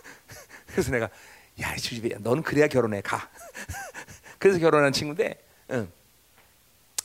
그래서 0.68 0.90
내가 0.90 1.08
야 1.60 1.74
주집이야 1.76 2.18
너는 2.20 2.42
그래야 2.42 2.68
결혼해 2.68 3.00
가. 3.00 3.30
그래서 4.38 4.58
결혼한 4.58 4.92
친구인데, 4.92 5.42
응. 5.70 5.90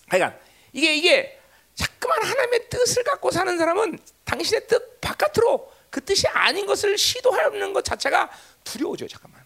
그러니까 0.10 0.38
이게 0.74 0.95
이게 0.95 1.40
자꾸만 1.75 2.24
하나님의 2.24 2.70
뜻을 2.70 3.04
갖고 3.04 3.32
사는 3.32 3.58
사람은 3.58 4.00
당신의 4.25 4.68
뜻 4.68 5.01
바깥으로 5.01 5.72
그 5.90 6.04
뜻이 6.04 6.28
아닌 6.28 6.66
것을 6.66 6.98
시도하는 6.98 7.74
것 7.74 7.84
자체가 7.84 8.30
두려워져요. 8.63 9.08
잠깐만. 9.10 9.42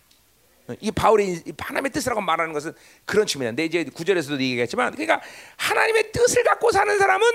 이 0.80 0.92
바울이 0.92 1.44
하나님의 1.60 1.92
뜻이라고 1.92 2.22
말하는 2.22 2.54
것은 2.54 2.74
그런 3.06 3.28
측면인데 3.28 3.66
이제 3.66 3.84
구절에서도 3.84 4.42
얘기했지만 4.42 4.92
그러니까 4.94 5.22
하나님의 5.58 6.12
뜻을 6.12 6.44
갖고 6.44 6.72
사는 6.72 6.98
사람은 6.98 7.28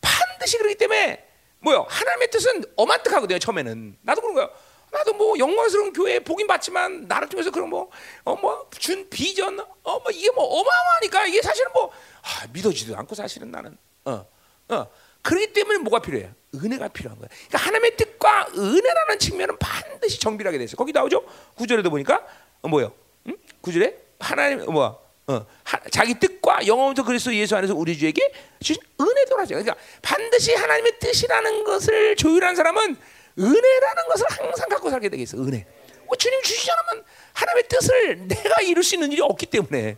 반드시 0.00 0.56
그렇기 0.58 0.76
때문에 0.76 1.26
뭐요? 1.60 1.86
하나님의 1.88 2.30
뜻은 2.30 2.64
어마뜩하거든요. 2.76 3.38
처음에는 3.38 3.98
나도 4.02 4.20
그런 4.20 4.34
거요. 4.34 4.50
나도 4.92 5.14
뭐 5.14 5.38
영광스러운 5.38 5.92
교회 5.92 6.18
복임 6.18 6.46
받지만 6.46 7.06
나를 7.06 7.28
통해서 7.28 7.50
그런 7.50 7.70
뭐어뭐준 7.70 9.08
비전 9.10 9.58
어뭐 9.82 10.04
이게 10.12 10.30
뭐 10.30 10.44
어마어마하니까 10.44 11.26
이게 11.26 11.42
사실은 11.42 11.70
뭐 11.72 11.92
아, 12.22 12.46
믿어지도 12.52 12.96
않고 12.96 13.14
사실은 13.14 13.50
나는 13.50 13.76
어 14.04 14.26
어. 14.68 14.86
그렇기 15.22 15.52
때문에 15.52 15.78
뭐가 15.80 16.00
필요해요? 16.00 16.32
은혜가 16.54 16.88
필요한 16.88 17.18
거야. 17.18 17.28
그러니까 17.28 17.58
하나님의 17.58 17.96
뜻과 17.96 18.48
은혜라는 18.56 19.18
측면은 19.18 19.58
반드시 19.58 20.18
정비하게 20.18 20.58
돼 20.58 20.64
있어. 20.64 20.76
거기 20.76 20.92
나오죠? 20.92 21.24
구절에도 21.54 21.90
보니까 21.90 22.26
어, 22.62 22.68
뭐요? 22.68 22.92
응? 23.28 23.36
구절에 23.60 23.96
하나님 24.18 24.64
뭐야? 24.64 24.96
어, 25.26 25.46
하, 25.62 25.78
자기 25.90 26.18
뜻과 26.18 26.66
영원부터 26.66 27.04
그리스도 27.06 27.34
예수 27.34 27.54
안에서 27.54 27.74
우리 27.74 27.96
주에게 27.96 28.32
주신 28.60 28.82
은혜도라죠. 29.00 29.54
그러니까 29.54 29.76
반드시 30.02 30.54
하나님의 30.54 30.98
뜻이라는 30.98 31.64
것을 31.64 32.16
조율한 32.16 32.56
사람은 32.56 32.96
은혜라는 33.38 34.08
것을 34.08 34.26
항상 34.30 34.68
갖고 34.68 34.90
살게 34.90 35.08
되겠어. 35.08 35.38
은혜. 35.38 35.66
뭐 36.06 36.16
주님 36.16 36.42
주시지 36.42 36.68
않으면 36.72 37.04
하나님의 37.34 37.68
뜻을 37.68 38.28
내가 38.28 38.62
이룰 38.62 38.82
수 38.82 38.96
있는 38.96 39.12
일이 39.12 39.20
없기 39.20 39.46
때문에 39.46 39.96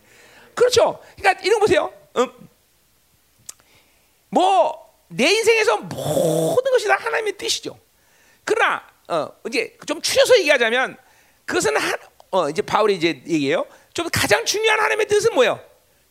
그렇죠. 0.53 0.99
그러니까 1.17 1.41
이런 1.43 1.59
거 1.59 1.65
보세요. 1.65 1.91
음. 2.17 2.31
뭐 4.33 4.83
내 5.15 5.29
인생에서 5.31 5.77
모든 5.77 6.71
것이 6.71 6.87
다 6.87 6.95
하나님의 6.95 7.37
뜻이죠. 7.37 7.77
그러나 8.43 8.83
어, 9.07 9.29
이제 9.47 9.77
좀 9.85 10.01
추려서 10.01 10.37
얘기하자면 10.39 10.97
그것은 11.45 11.77
한, 11.77 11.93
어, 12.31 12.49
이제 12.49 12.61
바울이 12.61 12.95
이제 12.95 13.21
얘기해요. 13.27 13.65
좀 13.93 14.07
가장 14.11 14.43
중요한 14.43 14.79
하나님의 14.79 15.07
뜻은 15.07 15.35
뭐예요? 15.35 15.59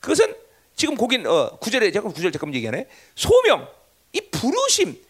그것은 0.00 0.34
지금 0.76 0.96
거긴 0.96 1.26
어, 1.26 1.56
구절에 1.58 1.90
잠깐 1.90 2.12
구절 2.12 2.30
잠깐 2.30 2.54
얘기하네. 2.54 2.86
소명, 3.16 3.68
이 4.12 4.20
부르심. 4.30 5.02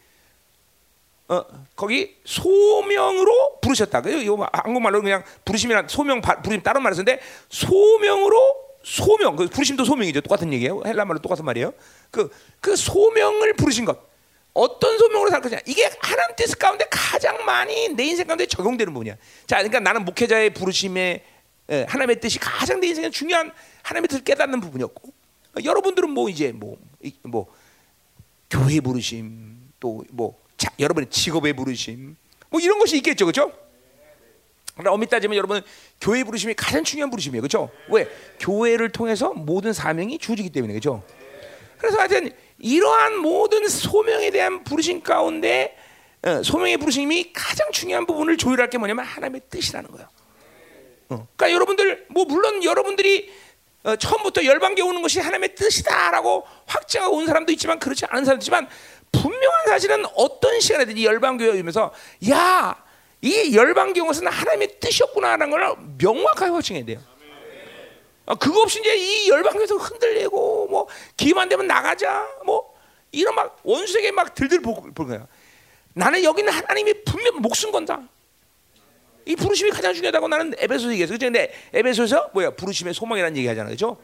어, 1.29 1.45
거기 1.77 2.17
소명으로 2.25 3.61
부르셨다. 3.61 4.01
이거 4.01 4.49
한국말로 4.53 5.03
그냥 5.03 5.23
부르심이란 5.45 5.89
소명 5.89 6.21
부르심 6.21 6.63
다른 6.63 6.83
쓰는데 6.93 7.21
소명으로 7.49 8.63
소명, 8.83 9.37
그 9.37 9.47
부르심도 9.47 9.85
소명이죠. 9.85 10.23
똑같은 10.23 10.53
얘기예요. 10.53 10.83
헬라말로 10.85 11.21
똑같은 11.21 11.45
말이에요. 11.45 11.73
그, 12.13 12.31
그 12.61 12.77
소명을 12.77 13.55
부르신 13.55 13.85
것. 13.85 13.99
어떤 14.53 14.99
소명으로 14.99 15.31
살 15.31 15.41
것이냐. 15.41 15.63
이게 15.67 15.91
하나님 15.99 16.37
뜻 16.37 16.57
가운데 16.57 16.87
가장 16.91 17.45
많이 17.45 17.89
내 17.89 18.05
인생 18.05 18.27
가운데 18.27 18.47
적용되는 18.47 18.93
부분이야. 18.93 19.17
자, 19.47 19.57
그러니까 19.57 19.81
나는 19.81 20.05
목회자의 20.05 20.51
부르심에 20.51 21.25
예, 21.71 21.87
하나님의 21.89 22.21
뜻이 22.21 22.39
가장 22.39 22.81
내 22.81 22.89
인생에 22.89 23.11
중요한 23.11 23.51
하나님의 23.83 24.09
뜻을 24.09 24.25
깨닫는 24.25 24.61
부분이었고, 24.61 25.09
어, 25.09 25.61
여러분들은 25.65 26.11
뭐 26.11 26.29
이제 26.29 26.53
뭐, 26.53 26.77
뭐, 27.23 27.47
교회 28.51 28.81
부르심, 28.81 29.71
또 29.81 30.05
뭐, 30.11 30.39
여러분의 30.79 31.09
직업의 31.09 31.55
부르심, 31.55 32.17
뭐 32.51 32.61
이런 32.61 32.79
것이 32.79 32.97
있겠죠. 32.97 33.25
그죠? 33.25 33.51
그러나 34.75 34.93
엄밀히 34.93 35.09
따지면 35.09 35.37
여러분 35.37 35.63
교회 36.01 36.25
부르심이 36.25 36.55
가장 36.55 36.83
중요한 36.85 37.11
부르심이에요. 37.11 37.43
그렇죠? 37.43 37.71
왜? 37.89 38.09
교회를 38.41 38.91
통해서 38.91 39.33
모든 39.33 39.73
사명이 39.73 40.19
주어지기 40.19 40.51
때문에. 40.51 40.73
그렇죠? 40.73 41.03
그래서 41.83 41.99
하여튼 41.99 42.31
이러한 42.61 43.19
모든 43.19 43.67
소명에 43.67 44.31
대한 44.31 44.63
부르심 44.63 45.03
가운데 45.03 45.77
어, 46.25 46.41
소명의 46.45 46.77
부르심이 46.77 47.33
가장 47.33 47.73
중요한 47.73 48.07
부분을 48.07 48.37
조율할 48.37 48.71
게 48.71 48.79
뭐냐면 48.79 49.05
하나님의 49.05 49.43
뜻이라는 49.51 49.91
거예요. 49.91 50.09
어. 51.09 51.27
그러니까 51.37 51.51
여러분들 51.51 52.07
뭐 52.09 52.25
물론 52.25 52.63
여러분들이 52.63 53.33
어, 53.83 53.97
처음부터 53.97 54.45
열방계 54.45 54.81
오는 54.83 55.03
것이 55.03 55.19
하나님의 55.19 55.57
뜻이다라고 55.57 56.47
확증하고 56.67 57.17
온 57.17 57.27
사람도 57.27 57.51
있지만 57.51 57.81
그렇지 57.81 58.05
않은 58.07 58.25
사람도 58.25 58.43
있지만 58.45 58.69
분명한 59.11 59.67
사실은 59.67 60.07
어떤 60.15 60.61
시간에든지 60.61 61.05
열방교회 61.05 61.59
오면서 61.59 61.93
야, 62.31 62.81
이 63.21 63.57
열방교회 63.57 64.03
온 64.03 64.07
것은 64.07 64.29
하나님의 64.29 64.79
뜻이었구나라는 64.79 65.51
걸 65.51 65.77
명확하게 65.99 66.53
확증해야 66.53 66.85
돼요. 66.85 67.01
어, 68.25 68.35
그거 68.35 68.63
없이 68.63 68.81
이제 68.81 68.97
이 68.97 69.29
열방교회에서 69.29 69.77
흔들리고 69.77 70.69
뭐 70.69 70.87
기만 71.17 71.49
되면 71.49 71.67
나가자 71.67 72.27
뭐 72.45 72.73
이런 73.11 73.35
막 73.35 73.59
원수에게 73.63 74.13
막 74.13 74.35
들들 74.35 74.61
볼 74.61 74.93
거야. 75.07 75.27
나는 75.95 76.23
여기는 76.23 76.51
하나님이 76.53 77.05
분명 77.05 77.41
목숨 77.41 77.73
건다. 77.73 78.01
이 79.25 79.37
부르심이 79.37 79.71
가장 79.71 79.93
중요하다고 79.95 80.29
나는 80.29 80.55
에베소서 80.59 80.91
얘기했어. 80.93 81.13
그죠? 81.13 81.27
근데 81.27 81.53
에베소서 81.73 82.31
뭐야? 82.33 82.51
부르심의 82.51 82.95
소망이라는 82.95 83.37
얘기 83.37 83.47
하잖아. 83.47 83.71
그죠? 83.71 83.99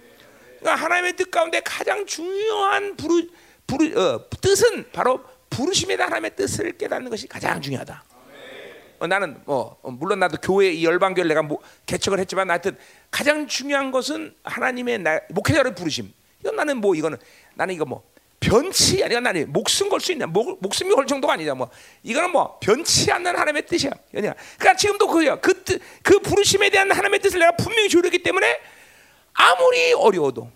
그러니까 0.60 0.84
하나님의 0.84 1.16
뜻 1.16 1.30
가운데 1.30 1.60
가장 1.60 2.04
중요한 2.06 2.96
부르, 2.96 3.26
부르, 3.66 3.98
어, 3.98 4.28
뜻은 4.40 4.90
바로 4.92 5.20
부르심에 5.50 5.96
대한 5.96 6.10
하나님의 6.10 6.36
뜻을 6.36 6.76
깨닫는 6.76 7.10
것이 7.10 7.26
가장 7.26 7.60
중요하다. 7.60 8.04
어, 9.00 9.06
나는 9.06 9.40
뭐 9.44 9.78
어, 9.82 9.90
물론 9.90 10.18
나도 10.18 10.38
교회 10.42 10.70
이 10.70 10.84
열방교를 10.84 11.28
내가 11.28 11.42
뭐, 11.42 11.58
개척을 11.86 12.18
했지만 12.18 12.50
하여튼 12.50 12.76
가장 13.10 13.46
중요한 13.46 13.90
것은 13.90 14.34
하나님의 14.44 14.98
나, 14.98 15.20
목회자를 15.30 15.74
부르심. 15.74 16.12
이건 16.40 16.56
나는 16.56 16.78
뭐 16.78 16.94
이거는 16.94 17.18
나는 17.54 17.74
이거 17.74 17.84
뭐 17.84 18.02
변치 18.40 19.02
아니야 19.02 19.18
나는 19.20 19.52
목숨 19.52 19.88
걸 19.88 20.00
수 20.00 20.12
있는 20.12 20.30
목, 20.32 20.58
목숨이 20.62 20.94
걸 20.94 21.06
정도가 21.06 21.34
아니다 21.34 21.54
뭐. 21.54 21.68
이거는 22.02 22.30
뭐 22.30 22.58
변치 22.60 23.10
않는 23.10 23.34
하나님의 23.34 23.66
뜻이야. 23.66 23.90
그러니까, 24.10 24.34
그러니까 24.58 24.76
지금도 24.76 25.08
그야 25.08 25.36
그그 25.36 25.78
그 26.02 26.18
부르심에 26.20 26.70
대한 26.70 26.90
하나님의 26.90 27.20
뜻을 27.20 27.40
내가 27.40 27.52
분명히 27.56 27.88
조르기 27.88 28.22
때문에 28.22 28.60
아무리 29.32 29.92
어려워도 29.92 30.50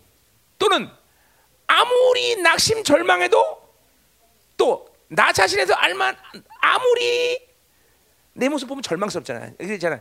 또는 0.59 0.89
아무리 1.67 2.37
낙심 2.37 2.85
절망해도 2.85 3.63
또 4.57 4.93
나 5.15 5.31
자신에서 5.31 5.75
알만 5.75 6.17
아무리 6.61 7.39
내 8.33 8.49
모습 8.49 8.67
보면 8.67 8.83
절망스럽잖아요. 8.83 9.55
그렇잖아 9.59 10.01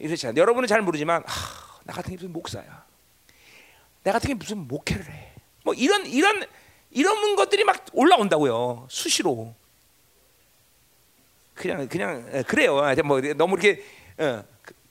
이렇잖아 0.00 0.34
여러분은 0.36 0.66
잘 0.66 0.82
모르지만 0.82 1.22
하, 1.24 1.67
나 1.88 1.94
같은 1.94 2.10
게 2.10 2.16
무슨 2.16 2.32
목사야 2.32 2.84
나 4.04 4.12
같은 4.12 4.28
게 4.28 4.34
무슨 4.34 4.68
목회를 4.68 5.04
해 5.10 5.38
뭐 5.68 5.74
이런 5.74 6.06
이런 6.06 6.46
이런 6.90 7.36
것들이 7.36 7.62
막 7.62 7.84
올라온다고요. 7.92 8.86
수시로. 8.88 9.54
그냥 11.54 11.86
그냥 11.88 12.42
그래요. 12.46 12.80
뭐 13.04 13.20
너무 13.36 13.58
이렇게 13.58 13.84
어, 14.16 14.42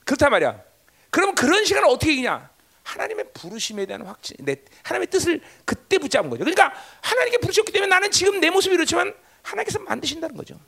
그렇단 0.06 0.30
말이야. 0.30 0.62
그러면 1.10 1.34
그런 1.34 1.66
시간을 1.66 1.90
어떻게 1.90 2.14
이기냐? 2.14 2.48
하나님의 2.84 3.32
부르심에 3.34 3.88
대한 3.88 4.04
확신, 4.04 4.38
내 4.40 4.56
하나님의 4.84 5.08
뜻을 5.08 5.42
그때 5.66 5.98
붙잡은 5.98 6.30
거죠. 6.30 6.44
그러니까 6.44 6.72
하나님께 7.02 7.40
부르셨기 7.40 7.72
때문에 7.72 7.90
나는 7.90 8.12
지금 8.12 8.40
내 8.40 8.52
모습이 8.52 8.76
이렇지만 8.76 9.14
하나님께서 9.42 9.80
만드신다는 9.80 10.38
거죠. 10.38 10.60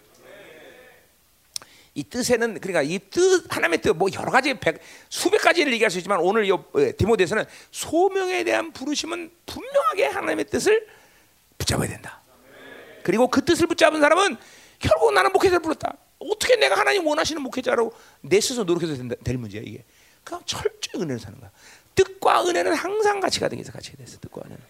이 1.96 2.04
뜻에는 2.04 2.60
그러니까 2.60 2.82
이 2.84 3.00
뜻 3.10 3.46
하나님의 3.50 3.82
뜻 3.82 3.90
뭐 3.94 4.10
여러 4.14 4.32
가지 4.32 4.54
백, 4.54 4.80
수백 5.10 5.42
가지를 5.42 5.74
얘기할 5.74 5.90
수 5.92 5.98
있지만 5.98 6.20
오늘 6.20 6.46
이 6.46 6.52
디모데서는 6.98 7.46
소명에 7.72 8.44
대한 8.44 8.72
부르심은 8.72 9.32
분명하게 9.46 10.06
하나님의 10.06 10.46
뜻을 10.46 10.88
붙잡아야 11.58 11.88
된다. 11.90 12.22
그리고 13.04 13.28
그 13.28 13.44
뜻을 13.44 13.68
붙잡은 13.68 14.00
사람은 14.00 14.38
결국 14.80 15.14
나는 15.14 15.32
목회자를 15.34 15.62
불렀다. 15.62 15.98
어떻게 16.20 16.56
내가 16.58 16.78
하나님 16.78 17.06
원하시는 17.08 17.42
목회자로 17.42 17.92
내 18.22 18.40
스스로 18.40 18.64
노력해서 18.66 18.96
된다, 18.96 19.16
될 19.24 19.38
문제야 19.38 19.62
이게. 19.64 19.84
그냥 20.24 20.42
철저히 20.46 21.02
은혜를 21.02 21.20
사는 21.20 21.40
거야. 21.40 21.50
뜻과 21.96 22.46
은혜는 22.48 22.74
항상 22.74 23.20
같이 23.20 23.40
가등해서 23.40 23.72
같이 23.72 23.96
됐어. 23.98 24.20
뜻과 24.20 24.42
은혜는. 24.46 24.64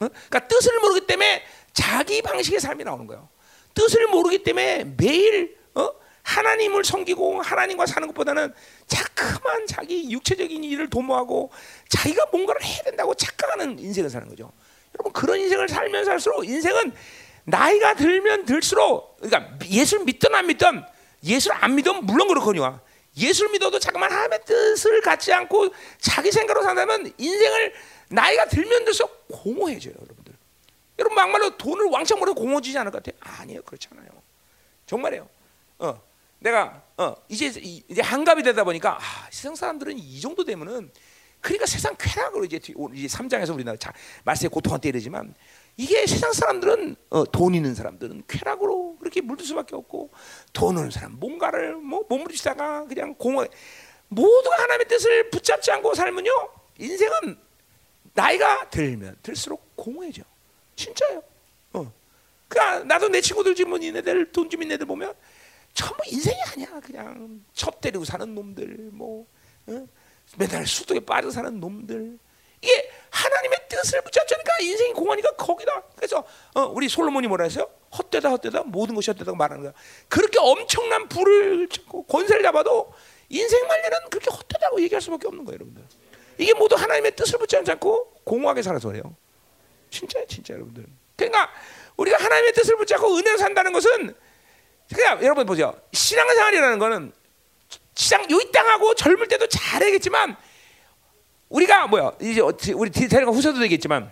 어? 0.00 0.08
그러니까 0.08 0.48
뜻을 0.48 0.80
모르기 0.80 1.06
때문에 1.06 1.42
자기 1.72 2.20
방식의 2.20 2.60
삶이 2.60 2.84
나오는 2.84 3.06
거예요. 3.06 3.28
뜻을 3.74 4.06
모르기 4.08 4.42
때문에 4.42 4.84
매일 4.96 5.56
어? 5.74 5.90
하나님을 6.24 6.84
섬기고 6.84 7.42
하나님과 7.42 7.86
사는 7.86 8.08
것보다는 8.08 8.52
자꾸만 8.86 9.66
자기 9.66 10.10
육체적인 10.10 10.64
일을 10.64 10.90
도모하고 10.90 11.50
자기가 11.88 12.26
뭔가를 12.32 12.64
해야 12.64 12.82
된다고 12.82 13.14
착각하는 13.14 13.78
인생을 13.78 14.10
사는 14.10 14.26
거죠. 14.28 14.50
여러분 14.94 15.12
그런 15.12 15.38
인생을 15.38 15.68
살면 15.68 16.04
살수록 16.06 16.44
인생은 16.46 16.92
나이가 17.44 17.94
들면 17.94 18.46
들수록 18.46 19.18
그러니까 19.20 19.54
예수를 19.66 20.04
믿든 20.04 20.34
안 20.34 20.46
믿든 20.46 20.82
예수를 21.22 21.56
안 21.62 21.74
믿으면 21.74 22.06
물론 22.06 22.28
그렇거니와 22.28 22.80
예수를 23.16 23.50
믿어도 23.52 23.78
잠깐만 23.78 24.10
하나님의 24.10 24.40
뜻을 24.44 25.02
갖지 25.02 25.32
않고 25.32 25.68
자기 25.98 26.32
생각으로 26.32 26.64
산다면 26.64 27.12
인생을 27.18 27.74
나이가 28.08 28.46
들면 28.46 28.84
들수록 28.84 29.28
공허해져요, 29.28 29.94
여러분들. 29.94 30.34
여러분 30.98 31.16
막말로 31.16 31.56
돈을 31.56 31.86
왕창 31.86 32.18
벌어 32.18 32.32
공허지지 32.32 32.78
않을 32.78 32.90
것 32.90 33.02
같아요? 33.02 33.20
아니에요, 33.38 33.62
그렇지 33.62 33.88
않아요. 33.92 34.08
정말이에요. 34.86 35.28
어, 35.78 36.00
내가 36.44 36.82
어, 36.98 37.14
이제 37.30 37.46
이제 37.56 38.02
한갑이 38.02 38.42
되다 38.42 38.64
보니까 38.64 38.98
아, 38.98 39.28
세상 39.30 39.54
사람들은 39.54 39.98
이 39.98 40.20
정도 40.20 40.44
되면은 40.44 40.90
그러니까 41.40 41.64
세상 41.64 41.94
쾌락으로 41.98 42.44
이제 42.44 42.60
이제 42.94 43.06
3장에서 43.06 43.54
우리나라 43.54 43.78
말세에 44.24 44.48
고통한테 44.48 44.90
이르지만 44.90 45.34
이게 45.78 46.06
세상 46.06 46.34
사람들은 46.34 46.96
어, 47.10 47.24
돈 47.24 47.54
있는 47.54 47.74
사람들은 47.74 48.24
쾌락으로 48.28 48.96
그렇게 48.98 49.22
물들 49.22 49.44
수밖에 49.46 49.74
없고 49.74 50.10
돈 50.52 50.76
없는 50.76 50.90
사람 50.90 51.18
뭔가를 51.18 51.76
뭐 51.76 52.04
몸부림치다가 52.10 52.86
그냥 52.88 53.14
공허 53.14 53.46
모두가 54.08 54.62
하나님의 54.62 54.86
뜻을 54.86 55.30
붙잡지 55.30 55.72
않고 55.72 55.94
살면요 55.94 56.30
인생은 56.78 57.38
나이가 58.12 58.68
들면 58.68 59.16
들수록 59.22 59.74
공허해져 59.76 60.22
진짜요. 60.76 61.22
어. 61.72 61.90
그러니까 62.48 62.84
나도 62.84 63.08
내 63.08 63.22
친구들 63.22 63.54
지금 63.54 63.82
이네들 63.82 64.30
돈좀 64.30 64.62
있는 64.62 64.74
애들 64.74 64.86
보면 64.86 65.14
전부 65.74 66.02
인생이 66.06 66.40
아니야 66.52 66.80
그냥 66.80 67.44
첩 67.52 67.80
때리고 67.80 68.04
사는 68.04 68.34
놈들 68.34 68.90
뭐. 68.92 69.26
어? 69.66 69.86
맨날 70.38 70.66
수도에 70.66 71.00
빠져 71.00 71.30
사는 71.30 71.60
놈들 71.60 72.18
이게 72.60 72.90
하나님의 73.10 73.58
뜻을 73.68 74.00
붙잡자니까 74.02 74.58
인생이 74.60 74.92
공허니까 74.92 75.32
거기다 75.32 75.82
그래서 75.96 76.24
어, 76.54 76.62
우리 76.62 76.88
솔로몬이 76.88 77.26
뭐라 77.28 77.44
했어요? 77.44 77.68
헛되다 77.96 78.30
헛되다 78.30 78.62
모든 78.64 78.94
것이 78.94 79.10
헛되다고 79.10 79.36
말하는 79.36 79.62
거야 79.62 79.72
그렇게 80.08 80.38
엄청난 80.38 81.08
불을 81.08 81.68
권세를 82.08 82.42
잡아도 82.42 82.92
인생 83.28 83.66
말년은 83.66 84.10
그렇게 84.10 84.30
헛되다고 84.30 84.80
얘기할 84.82 85.02
수밖에 85.02 85.26
없는 85.26 85.44
거예요 85.44 85.56
여러분들 85.56 85.84
이게 86.38 86.54
모두 86.54 86.74
하나님의 86.74 87.14
뜻을 87.16 87.38
붙잡지 87.38 87.70
않고 87.72 88.14
공허하게 88.24 88.62
살아서 88.62 88.88
그래요 88.88 89.14
진짜요 89.90 90.26
진짜 90.26 90.54
여러분들 90.54 90.86
그러니까 91.16 91.50
우리가 91.96 92.16
하나님의 92.18 92.52
뜻을 92.54 92.76
붙잡고 92.76 93.16
은혜로 93.18 93.38
산다는 93.38 93.72
것은 93.72 94.14
그냥 94.92 95.22
여러분 95.22 95.46
보세요 95.46 95.74
신앙생활이라는 95.92 96.78
거는 96.78 97.12
시장 97.94 98.28
요 98.30 98.38
땅하고 98.52 98.94
젊을 98.94 99.28
때도 99.28 99.46
잘하겠지만 99.48 100.36
우리가 101.48 101.86
뭐야 101.86 102.12
이제 102.20 102.40
우리 102.74 102.90
디테일과 102.90 103.30
후서도 103.30 103.60
되겠지만 103.60 104.10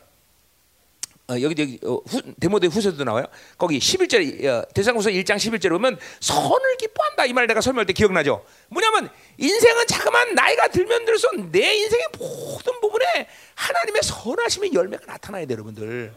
어, 1.28 1.34
여기 1.40 1.62
여기 1.62 1.80
어, 1.84 1.94
후, 2.06 2.20
데모데 2.40 2.66
후서도 2.66 3.04
나와요. 3.04 3.24
거기 3.56 3.78
11절 3.78 4.44
어, 4.44 4.64
대상후서 4.74 5.10
1장 5.10 5.36
11절에 5.36 5.70
보면 5.70 5.96
선을 6.20 6.76
기뻐한다 6.78 7.26
이 7.26 7.32
말 7.32 7.46
내가 7.46 7.60
설명할 7.60 7.86
때 7.86 7.92
기억나죠? 7.92 8.44
뭐냐면 8.68 9.08
인생은 9.38 9.86
자그만 9.86 10.34
나이가 10.34 10.66
들면 10.68 11.04
들수록 11.04 11.50
내 11.52 11.74
인생의 11.74 12.06
모든 12.18 12.80
부분에 12.80 13.28
하나님의 13.54 14.02
선하심의 14.02 14.74
열매가 14.74 15.04
나타나야 15.06 15.46
돼 15.46 15.54
여러분들. 15.54 16.12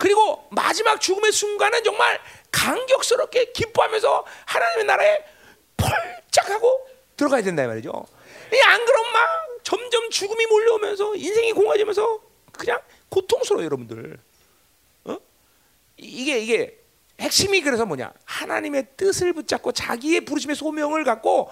그리고 0.00 0.48
마지막 0.50 0.98
죽음의 0.98 1.30
순간은 1.30 1.84
정말 1.84 2.18
감격스럽게 2.50 3.52
기뻐하면서 3.52 4.24
하나님의 4.46 4.86
나라에 4.86 5.18
펄짝하고 5.76 6.88
들어가야 7.18 7.42
된다 7.42 7.66
말이죠. 7.66 7.92
안 7.92 8.84
그럼 8.86 9.12
막 9.12 9.28
점점 9.62 10.08
죽음이 10.08 10.46
몰려오면서 10.46 11.16
인생이 11.16 11.52
공허해지면서 11.52 12.18
그냥 12.52 12.80
고통스러워 13.10 13.62
여러분들. 13.62 14.18
어? 15.04 15.18
이게 15.98 16.38
이게 16.38 16.78
핵심이 17.20 17.60
그래서 17.60 17.84
뭐냐? 17.84 18.10
하나님의 18.24 18.86
뜻을 18.96 19.34
붙잡고 19.34 19.72
자기의 19.72 20.22
부르심의 20.22 20.56
소명을 20.56 21.04
갖고 21.04 21.50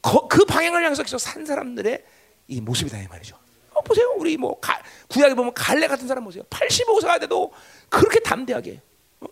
거, 0.00 0.26
그 0.26 0.46
방향을 0.46 0.82
향해서 0.82 1.18
산 1.18 1.44
사람들의 1.44 2.02
이 2.48 2.60
모습이다 2.62 2.98
이 3.02 3.08
말이죠. 3.08 3.43
어, 3.84 3.86
보세요, 3.86 4.14
우리 4.16 4.36
뭐 4.36 4.58
가, 4.58 4.80
구약에 5.08 5.34
보면 5.34 5.52
갈래 5.52 5.86
같은 5.86 6.08
사람 6.08 6.24
보세요. 6.24 6.42
85세가 6.44 7.20
돼도 7.20 7.52
그렇게 7.90 8.18
담대하게, 8.20 8.80
어? 9.20 9.26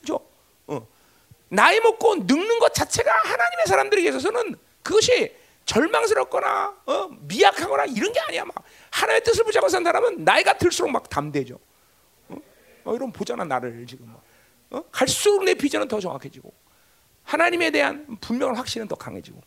그죠? 0.00 0.20
어. 0.68 0.86
나이 1.48 1.80
먹고 1.80 2.16
늙는 2.16 2.58
것 2.60 2.72
자체가 2.72 3.10
하나님의 3.10 3.66
사람들에게 3.66 4.08
있어서는 4.08 4.56
그것이 4.82 5.34
절망스럽거나 5.64 6.76
어? 6.86 7.08
미약하거나 7.22 7.86
이런 7.86 8.12
게 8.12 8.20
아니야. 8.20 8.44
막 8.44 8.54
하나님의 8.90 9.24
뜻을 9.24 9.44
붙잡고 9.44 9.68
산 9.68 9.82
사람은 9.82 10.24
나이가 10.24 10.56
들수록 10.56 10.90
막 10.90 11.08
담대죠. 11.08 11.58
어? 12.28 12.36
어, 12.84 12.94
이런 12.94 13.12
보잖아 13.12 13.44
나를 13.44 13.84
지금 13.86 14.14
어? 14.70 14.82
갈수록 14.92 15.44
내 15.44 15.54
비전은 15.54 15.88
더 15.88 15.98
정확해지고 15.98 16.52
하나님에 17.24 17.72
대한 17.72 18.16
분명한 18.20 18.56
확신은 18.56 18.86
더 18.86 18.94
강해지고 18.94 19.40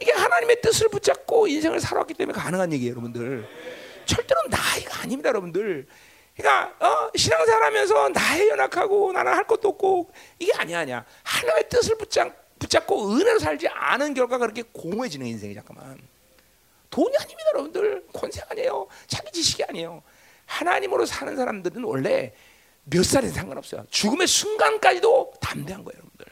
이게 0.00 0.12
하나님의 0.12 0.60
뜻을 0.60 0.88
붙잡고 0.88 1.46
인생을 1.46 1.80
살아왔기 1.80 2.14
때문에 2.14 2.38
가능한 2.38 2.72
얘기예요, 2.72 2.92
여러분들. 2.92 3.48
절대로 4.06 4.40
나이가 4.48 5.02
아닙니다, 5.02 5.28
여러분들. 5.28 5.86
그러니까 6.36 6.74
어, 6.84 7.10
신앙생활하면서 7.14 8.08
나에 8.10 8.48
연약하고 8.48 9.12
나는 9.12 9.32
할 9.32 9.46
것도 9.46 9.68
없고 9.68 10.10
이게 10.38 10.52
아니야, 10.56 10.80
아니야. 10.80 11.04
하나님의 11.22 11.68
뜻을 11.68 11.96
붙잡, 11.96 12.58
붙잡고 12.58 13.12
은혜로 13.12 13.38
살지 13.38 13.68
않은 13.68 14.14
결과가 14.14 14.38
그렇게 14.38 14.62
공허해지는 14.62 15.26
인생이 15.26 15.54
잠깐만. 15.54 15.98
돈이 16.90 17.16
아닙니다, 17.16 17.50
여러분들. 17.54 18.06
권세가 18.12 18.48
아니에요. 18.50 18.86
자기 19.06 19.32
지식이 19.32 19.64
아니에요. 19.64 20.02
하나님으로 20.46 21.06
사는 21.06 21.34
사람들은 21.36 21.82
원래 21.84 22.32
몇 22.84 23.04
살이 23.04 23.28
상관없어요. 23.28 23.86
죽음의 23.90 24.26
순간까지도 24.26 25.34
담대한 25.40 25.84
거예요, 25.84 25.98
여러분들. 25.98 26.26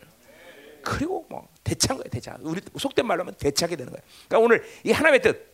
그리고 0.84 1.26
뭐 1.28 1.48
대차인 1.64 1.98
거예요, 1.98 2.10
대차. 2.10 2.36
우리 2.40 2.60
속된 2.76 3.06
말로 3.06 3.22
하면 3.22 3.34
대차게 3.34 3.76
되는 3.76 3.92
거예요. 3.92 4.02
그러니까 4.28 4.44
오늘 4.44 4.68
이 4.84 4.92
하나님의 4.92 5.22
뜻. 5.22 5.51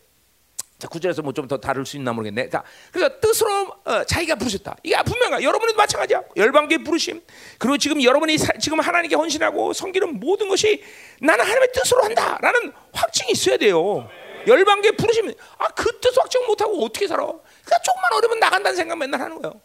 자, 0.79 0.87
구절에서 0.87 1.23
뭐 1.23 1.33
좀 1.33 1.49
더 1.49 1.59
다룰 1.59 1.85
수 1.85 1.97
있나 1.97 2.13
모르겠네. 2.13 2.49
자, 2.51 2.63
그래서 2.93 3.19
뜻으로 3.21 3.75
어, 3.85 4.05
자기가 4.05 4.37
부르셨다. 4.37 4.77
이게 4.85 4.97
분명한 5.03 5.43
여러분도 5.43 5.75
마찬가지야. 5.75 6.23
열방계 6.37 6.79
부르심. 6.85 7.21
그리고 7.59 7.77
지금 7.79 8.03
여러분이 8.03 8.39
사, 8.39 8.53
지금 8.61 8.79
하나님께 8.79 9.17
헌신하고 9.17 9.73
섬기는 9.73 10.21
모든 10.21 10.49
것이 10.49 10.83
나는 11.21 11.45
하나님의 11.45 11.73
뜻으로 11.73 12.05
한다라는 12.05 12.73
확증이 12.93 13.33
있어야 13.33 13.57
돼요. 13.57 14.09
열방계 14.47 14.93
부르시면 14.93 15.35
아그 15.59 15.99
뜻 16.01 16.17
확증 16.17 16.47
못 16.47 16.61
하고 16.63 16.85
어떻게 16.85 17.09
살아? 17.09 17.25
그러니까 17.25 17.79
조금만 17.85 18.13
어려면 18.15 18.39
나간다는 18.39 18.77
생각 18.77 18.97
맨날 18.97 19.21
하는 19.21 19.41
거예요. 19.43 19.61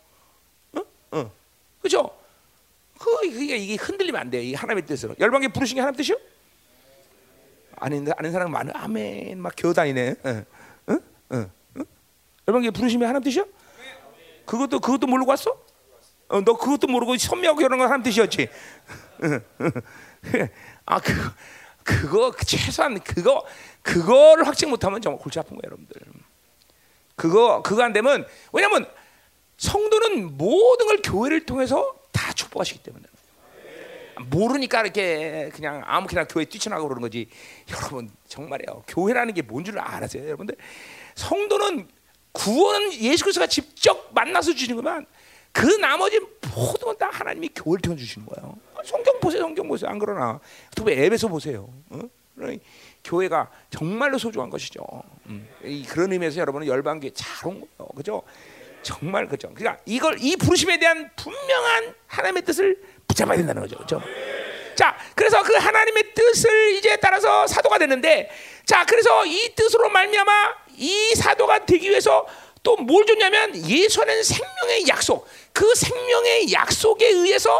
어? 0.78 0.82
어. 1.12 1.32
그죠? 1.82 2.10
그, 2.98 3.12
그게 3.32 3.58
이게 3.58 3.76
흔들리면 3.76 4.20
안 4.20 4.30
돼. 4.32 4.42
이 4.42 4.54
하나님의 4.56 4.86
뜻으로. 4.88 5.16
열방계 5.20 5.50
부르신 5.50 5.76
게 5.76 5.82
하나님 5.82 5.98
뜻이요? 5.98 6.18
아는 7.78 8.08
아는 8.18 8.32
사람 8.32 8.52
많아. 8.52 8.72
아멘. 8.76 9.40
막 9.40 9.56
겨다니네. 9.56 10.16
어. 11.34 11.36
응? 11.38 11.50
응? 11.78 11.82
응? 11.82 11.86
열방계 12.48 12.72
부르심이 12.72 13.04
하나님 13.06 13.24
뜻이야? 13.24 13.46
그것도 14.46 14.80
그것도 14.80 15.08
모르고 15.08 15.30
왔어? 15.32 15.52
어, 16.30 16.42
너 16.42 16.58
그것도 16.58 16.88
모르고 16.88 17.18
선미하고 17.18 17.60
결혼한 17.60 17.88
하나님 17.88 18.04
뜻이었지? 18.04 18.50
아 20.86 21.00
그거 21.00 21.32
그거 21.84 22.34
최소한 22.46 23.00
그거 23.02 23.46
그거를 23.82 24.48
확증 24.48 24.70
못하면 24.70 25.02
정말 25.02 25.22
골치 25.22 25.40
아픈 25.40 25.56
거예요, 25.58 25.62
여러분들. 25.66 26.02
그거 27.16 27.62
그거 27.62 27.84
안 27.84 27.94
되면 27.94 28.26
왜냐면 28.52 28.90
성도는 29.58 30.38
모든 30.38 30.88
걸 30.88 31.02
교회를 31.04 31.46
통해서 31.46 31.94
다 32.12 32.34
축복하시기 32.34 32.84
때문에 32.84 33.04
모르니까 34.30 34.82
이렇게 34.82 35.50
그냥 35.54 35.82
아무렇게나 35.86 36.26
교회 36.26 36.46
뛰쳐나가고 36.46 36.88
그러는 36.88 37.02
거지. 37.02 37.30
여러분 37.70 38.10
정말이에요. 38.28 38.84
교회라는 38.88 39.34
게 39.34 39.42
뭔 39.44 39.64
줄 39.64 39.80
알아세요, 39.80 40.26
여러분들? 40.26 40.56
성도는 41.16 41.88
구원은 42.32 42.94
예수 42.94 43.24
그리스도가 43.24 43.48
직접 43.48 44.10
만나서 44.14 44.54
주시는 44.54 44.76
것만 44.78 45.06
그 45.52 45.66
나머지 45.78 46.20
모든 46.56 46.82
건 46.88 46.98
다 46.98 47.10
하나님이 47.12 47.50
교회를 47.56 47.82
통해 47.82 47.98
주시는 47.98 48.28
거예요. 48.28 48.56
성경 48.86 49.20
보세요, 49.20 49.42
성경 49.42 49.68
보세요. 49.68 49.90
안 49.90 49.98
그러나 50.00 50.40
특히 50.76 50.94
에베소 50.94 51.30
보세요. 51.30 51.70
어? 51.90 52.00
교회가 53.04 53.50
정말로 53.70 54.18
소중한 54.18 54.50
것이죠. 54.50 54.82
음. 55.28 55.48
그런 55.90 56.12
의미에서 56.12 56.40
여러분은 56.40 56.68
열방교회 56.68 57.12
잘온 57.14 57.62
거예요, 57.62 57.90
그죠? 57.96 58.24
정말 58.82 59.28
그죠. 59.28 59.52
그러니까 59.54 59.82
이걸 59.86 60.18
이 60.20 60.36
부르심에 60.36 60.78
대한 60.80 61.10
분명한 61.16 61.96
하나님의 62.08 62.44
뜻을 62.44 62.82
붙잡아야 63.08 63.38
된다는 63.38 63.62
거죠, 63.62 63.78
그죠? 63.78 64.02
자, 64.76 64.96
그래서 65.16 65.42
그 65.44 65.54
하나님의 65.54 66.14
뜻을 66.14 66.74
이제 66.74 66.96
따라서 66.98 67.48
사도가 67.48 67.78
되는데, 67.78 68.30
자, 68.66 68.86
그래서 68.86 69.26
이 69.26 69.54
뜻으로 69.56 69.90
말미암아 69.90 70.54
이 70.78 71.14
사도가 71.16 71.66
되기 71.66 71.90
위해서 71.90 72.26
또 72.64 72.78
뭘 72.78 73.06
줬냐면 73.06 73.56
예수는 73.56 74.24
생명의 74.24 74.88
약속, 74.88 75.28
그 75.52 75.76
생명의 75.76 76.52
약속에 76.54 77.08
의해서 77.08 77.60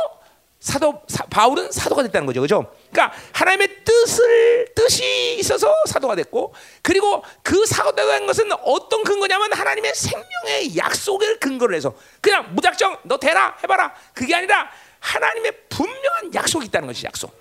사도 0.62 1.02
사, 1.10 1.26
바울은 1.26 1.74
사도가 1.74 2.04
됐다는 2.04 2.26
거죠, 2.26 2.40
그죠? 2.40 2.74
그러니까 2.90 3.14
하나님의 3.34 3.84
뜻을 3.84 4.74
뜻이 4.74 5.36
있어서 5.40 5.76
사도가 5.88 6.16
됐고, 6.16 6.54
그리고 6.82 7.22
그 7.42 7.66
사도가 7.66 8.14
된 8.14 8.26
것은 8.26 8.50
어떤 8.64 9.04
근거냐면 9.04 9.52
하나님의 9.52 9.94
생명의 9.94 10.78
약속을 10.78 11.40
근거로 11.42 11.76
해서 11.76 11.94
그냥 12.22 12.56
무작정 12.56 13.00
너 13.04 13.18
되라 13.18 13.58
해봐라. 13.62 13.94
그게 14.14 14.34
아니라 14.36 14.72
하나님의 15.04 15.52
분명한 15.70 16.34
약속이 16.34 16.68
있다는 16.68 16.88
것이 16.88 17.06
약속. 17.06 17.34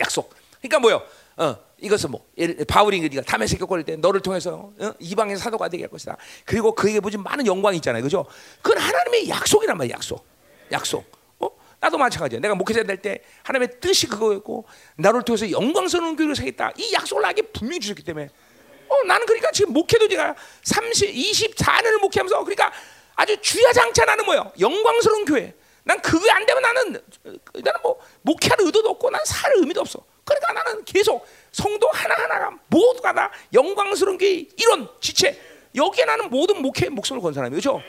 약속. 0.00 0.34
그러니까 0.60 0.78
뭐요? 0.78 1.02
어, 1.38 1.56
이것은 1.78 2.10
뭐 2.10 2.26
바울이 2.68 3.00
그러니까 3.00 3.22
담에색 3.22 3.58
겪을 3.60 3.84
때 3.84 3.96
너를 3.96 4.20
통해서 4.20 4.70
어? 4.78 4.92
이방의 4.98 5.38
사도가 5.38 5.68
되게 5.68 5.84
할 5.84 5.90
것이다. 5.90 6.16
그리고 6.44 6.74
그에게 6.74 7.00
보지 7.00 7.16
많은 7.16 7.46
영광이 7.46 7.76
있잖아요, 7.76 8.02
그죠? 8.02 8.26
그건 8.60 8.78
하나님의 8.82 9.28
약속이란 9.30 9.76
말이야, 9.78 9.94
약속. 9.94 10.26
약속. 10.72 11.04
어? 11.38 11.48
나도 11.80 11.96
마찬가지야. 11.96 12.40
내가 12.40 12.54
목회자 12.54 12.82
될 12.84 13.00
때 13.00 13.22
하나님의 13.42 13.80
뜻이 13.80 14.06
그거였고 14.06 14.66
나를 14.96 15.22
통해서 15.22 15.50
영광스러운 15.50 16.16
교회를 16.16 16.36
세겠다. 16.36 16.72
이 16.76 16.92
약속을 16.92 17.22
나에게 17.22 17.42
분명히 17.42 17.80
주셨기 17.80 18.02
때문에 18.02 18.28
어, 18.88 19.02
나는 19.06 19.24
그러니까 19.26 19.50
지금 19.52 19.72
목회도 19.72 20.08
제가 20.08 20.34
30, 20.62 21.14
24년을 21.14 21.98
목회하면서 22.00 22.44
그러니까 22.44 22.72
아주 23.14 23.36
주야장차 23.40 24.04
나는 24.04 24.24
뭐요? 24.26 24.52
영광스러운 24.60 25.24
교회. 25.24 25.54
난 25.86 26.00
그게 26.02 26.28
안 26.32 26.44
되면 26.44 26.60
나는 26.62 27.00
나는 27.54 27.80
뭐 27.82 28.00
목회할 28.22 28.58
의도도 28.60 28.90
없고 28.90 29.08
난 29.10 29.24
살 29.24 29.52
의미도 29.56 29.80
없어. 29.80 30.00
그러니까 30.24 30.52
나는 30.52 30.84
계속 30.84 31.24
성도 31.52 31.88
하나 31.92 32.14
하나가 32.14 32.50
모두가 32.66 33.12
다 33.12 33.30
영광스러운 33.52 34.18
게 34.18 34.48
이런 34.56 34.88
지체 35.00 35.40
여기에 35.76 36.04
나는 36.06 36.28
모든 36.28 36.60
목회 36.60 36.88
목숨을 36.88 37.22
건 37.22 37.32
사람이에요, 37.32 37.60
그렇죠? 37.60 37.80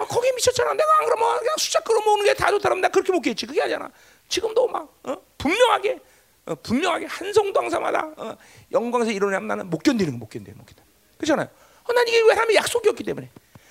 아, 0.00 0.04
거기에 0.06 0.32
미쳤잖아. 0.32 0.72
내가 0.72 0.88
안 1.00 1.04
그러면 1.04 1.38
그냥 1.38 1.54
숫자 1.58 1.80
끌어모으는 1.80 2.24
게 2.24 2.34
다 2.34 2.50
좋다면 2.50 2.80
나 2.80 2.88
그렇게 2.88 3.12
목회했지. 3.12 3.44
그게 3.44 3.60
아니잖아. 3.60 3.90
지금도 4.28 4.66
막 4.68 4.88
어? 5.02 5.16
분명하게 5.36 5.98
어, 6.46 6.54
분명하게 6.62 7.04
한 7.06 7.30
성도 7.34 7.60
항사마다 7.60 8.10
어, 8.16 8.36
영광에서 8.72 9.10
일어나면 9.10 9.48
나는 9.48 9.68
못 9.68 9.82
견디는 9.82 10.12
거 10.12 10.18
못 10.18 10.30
견뎌, 10.30 10.54
못 10.56 10.64
견뎌. 10.64 10.82
그렇잖아요. 11.18 11.48
어, 11.84 11.92
난 11.92 12.08
이게 12.08 12.20
왜 12.22 12.28
하나님의 12.30 12.56
약속이었기 12.56 13.04
때문에. 13.04 13.28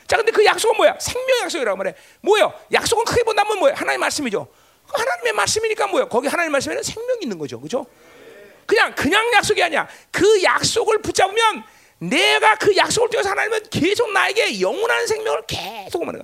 자, 0.07 0.15
근데 0.15 0.31
그 0.31 0.43
약속은 0.43 0.77
뭐야? 0.77 0.97
생명 0.99 1.39
약속이라고 1.43 1.77
말해. 1.77 1.93
뭐요? 2.21 2.53
약속은 2.71 3.03
크게 3.05 3.23
본다면 3.23 3.59
뭐야? 3.59 3.73
하나님의 3.73 3.97
말씀이죠. 3.97 4.47
그 4.87 5.01
하나님의 5.01 5.33
말씀이니까 5.33 5.87
뭐야? 5.87 6.05
거기 6.05 6.27
하나님의 6.27 6.51
말씀에는 6.53 6.81
생명이 6.81 7.19
있는 7.23 7.37
거죠, 7.37 7.59
그렇죠? 7.59 7.85
그냥 8.65 8.93
그냥 8.95 9.31
약속이 9.33 9.61
아니야. 9.61 9.87
그 10.11 10.43
약속을 10.43 11.01
붙잡으면 11.01 11.63
내가 11.99 12.55
그 12.55 12.75
약속을 12.75 13.09
통해서 13.09 13.29
하나님은 13.29 13.63
계속 13.69 14.11
나에게 14.11 14.61
영원한 14.61 15.05
생명을 15.07 15.43
계속 15.47 16.01
오는. 16.03 16.21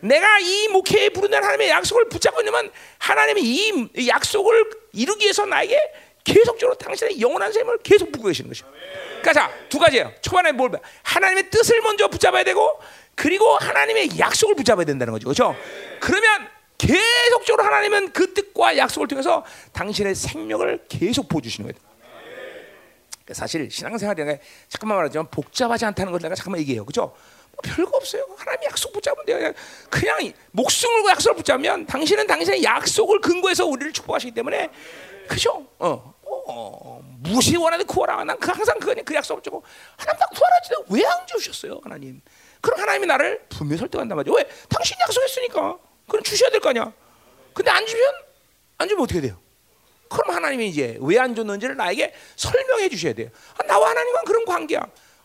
내가 0.00 0.38
이 0.38 0.68
목회에 0.68 1.08
부르는 1.08 1.38
하나님의 1.38 1.70
약속을 1.70 2.08
붙잡고 2.08 2.42
있으면 2.42 2.70
하나님이 2.98 3.40
이 3.96 4.08
약속을 4.08 4.70
이루기 4.92 5.24
위해서 5.24 5.46
나에게 5.46 5.78
계속적으로 6.24 6.76
당신의 6.76 7.20
영원한 7.20 7.52
생명을 7.52 7.78
계속 7.82 8.12
붙고 8.12 8.28
계시는 8.28 8.50
것이죠. 8.50 8.66
그러니까 9.22 9.32
자, 9.32 9.50
두 9.68 9.78
가지예요. 9.78 10.12
초반에 10.20 10.52
뭘 10.52 10.70
봐? 10.70 10.78
하나님의 11.02 11.48
뜻을 11.50 11.80
먼저 11.80 12.08
붙잡아야 12.08 12.44
되고 12.44 12.78
그리고 13.14 13.56
하나님의 13.56 14.18
약속을 14.18 14.54
붙잡아야 14.54 14.84
된다는 14.84 15.12
거죠. 15.12 15.24
그렇죠? 15.24 15.56
그러면 16.00 16.48
계속적으로 16.78 17.64
하나님은 17.64 18.12
그 18.12 18.34
뜻과 18.34 18.76
약속을 18.76 19.08
통해서 19.08 19.44
당신의 19.72 20.14
생명을 20.14 20.84
계속 20.88 21.28
보여주시는 21.28 21.72
거예요. 21.72 21.94
사실 23.32 23.70
신앙생활이 23.70 24.22
잠깐만 24.68 24.98
말하자면 24.98 25.28
복잡하지 25.30 25.86
않다는 25.86 26.12
걸 26.12 26.20
내가 26.20 26.34
잠깐만 26.34 26.60
얘기해요. 26.60 26.84
그죠? 26.84 27.14
뭐 27.52 27.60
별거 27.62 27.96
없어요. 27.96 28.26
하나님 28.36 28.64
약속 28.64 28.92
붙잡으면 28.92 29.24
돼요. 29.24 29.38
그냥, 29.38 29.54
그냥 29.88 30.32
목숨 30.50 30.90
걸고 30.90 31.10
약속을 31.10 31.36
붙잡으면 31.36 31.86
당신은 31.86 32.26
당신의 32.26 32.62
약속을 32.62 33.20
근거해서 33.20 33.64
우리를 33.64 33.92
축복하시기 33.92 34.32
때문에 34.32 34.70
그죠? 35.28 35.66
어, 35.78 36.14
어, 36.26 37.00
무엇이 37.20 37.56
원하는 37.56 37.86
구하라. 37.86 38.24
난 38.24 38.38
그 38.38 38.50
항상 38.50 38.78
그, 38.78 38.94
그 39.04 39.14
약속을 39.14 39.42
주고 39.42 39.62
하나님 39.96 40.18
나 40.18 40.26
구하라지 40.26 40.70
왜안 40.90 41.26
주셨어요, 41.26 41.80
하나님? 41.82 42.20
그럼 42.64 42.80
하나님이 42.80 43.06
나를 43.06 43.44
분명히 43.50 43.78
설득한단 43.78 44.16
말이죠. 44.16 44.34
왜? 44.34 44.48
당신이 44.70 44.98
약속했으니까. 45.02 45.78
그럼 46.08 46.22
주셔야 46.22 46.48
될 46.48 46.60
거 46.60 46.70
아니야. 46.70 46.90
근데 47.52 47.70
안 47.70 47.84
주면 47.84 48.10
안 48.78 48.88
주면 48.88 49.04
어떻게 49.04 49.20
돼요? 49.20 49.38
그럼 50.08 50.34
하나님이 50.34 50.68
이제 50.68 50.96
왜 51.02 51.18
안 51.18 51.34
줬는지를 51.34 51.76
나에게 51.76 52.14
설명해 52.36 52.88
주셔야 52.88 53.12
돼요. 53.12 53.28
아, 53.58 53.62
나와 53.64 53.90
하나님은 53.90 54.24
그런 54.24 54.46
관계야. 54.46 54.80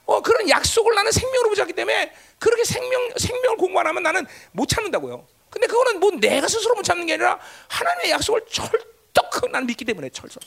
어, 0.05 0.21
그런 0.21 0.49
약속을 0.49 0.93
나는 0.95 1.13
생명으로 1.13 1.49
붙였기 1.51 1.71
때문에 1.73 2.11
그렇게 2.39 2.65
생명 2.65 3.09
생명을 3.15 3.55
공부 3.57 3.79
안 3.79 3.87
하면 3.87 4.03
나는 4.03 4.25
못 4.51 4.67
참는다고요. 4.67 5.25
근데 5.49 5.65
그거는 5.67 6.01
뭐 6.01 6.11
내가 6.11 6.45
스스로 6.47 6.75
못 6.75 6.83
참는 6.83 7.05
게 7.05 7.13
아니라 7.13 7.39
하나님의 7.69 8.11
약속을 8.11 8.47
철떡 8.51 9.49
난 9.51 9.65
믿기 9.65 9.85
때문에 9.85 10.09
철석. 10.09 10.43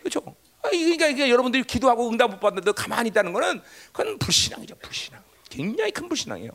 그렇죠? 0.00 0.20
그러니까, 0.60 1.06
그러니까 1.06 1.30
여러분들이 1.30 1.64
기도하고 1.64 2.10
응답 2.10 2.30
못 2.30 2.40
받는데 2.40 2.72
가만히 2.72 3.08
있다는 3.08 3.32
거는 3.32 3.62
그건 3.92 4.18
불신앙이죠, 4.18 4.74
불신앙. 4.76 5.23
굉장히 5.54 5.92
큰 5.92 6.08
불신앙이에요. 6.08 6.50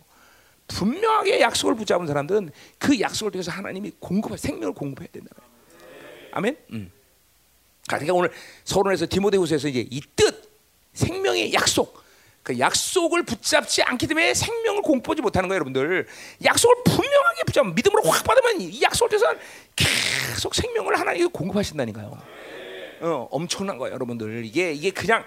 분명하게 0.68 1.40
약속을 1.40 1.76
붙잡은 1.76 2.06
사람들은 2.06 2.52
그 2.78 3.00
약속을 3.00 3.32
통해서 3.32 3.52
하나님이 3.52 3.94
공급할 4.00 4.38
생명을 4.38 4.74
공급해야 4.74 5.08
된다. 5.12 5.32
아멘. 6.32 6.58
음. 6.74 6.92
그러니까 7.88 8.14
오늘 8.14 8.32
서론에서 8.66 9.08
디모데후서에서 9.10 9.68
이제 9.68 9.88
이 9.90 10.02
뜻, 10.16 10.52
생명의 10.94 11.54
약속, 11.54 12.04
그 12.44 12.60
약속을 12.60 13.24
붙잡지 13.24 13.82
않기 13.82 14.06
때문에 14.06 14.34
생명을 14.34 14.82
공포하지 14.84 15.22
못하는 15.22 15.50
거예요, 15.50 15.56
여러분들. 15.56 16.08
약속을 16.44 16.76
분명하게 16.84 17.44
붙잡, 17.48 17.66
믿음으로 17.74 18.04
확 18.04 18.24
받으면 18.24 18.62
이 18.62 18.82
약속을 18.82 19.10
통해서 19.10 19.40
계속 19.76 20.54
생명을 20.54 21.00
하나님이 21.00 21.28
공급하신다니까요. 21.28 22.22
어, 23.02 23.28
엄청난 23.32 23.78
거예요, 23.78 23.96
여러분들. 23.96 24.46
이게 24.46 24.72
이게 24.74 24.92
그냥 24.92 25.26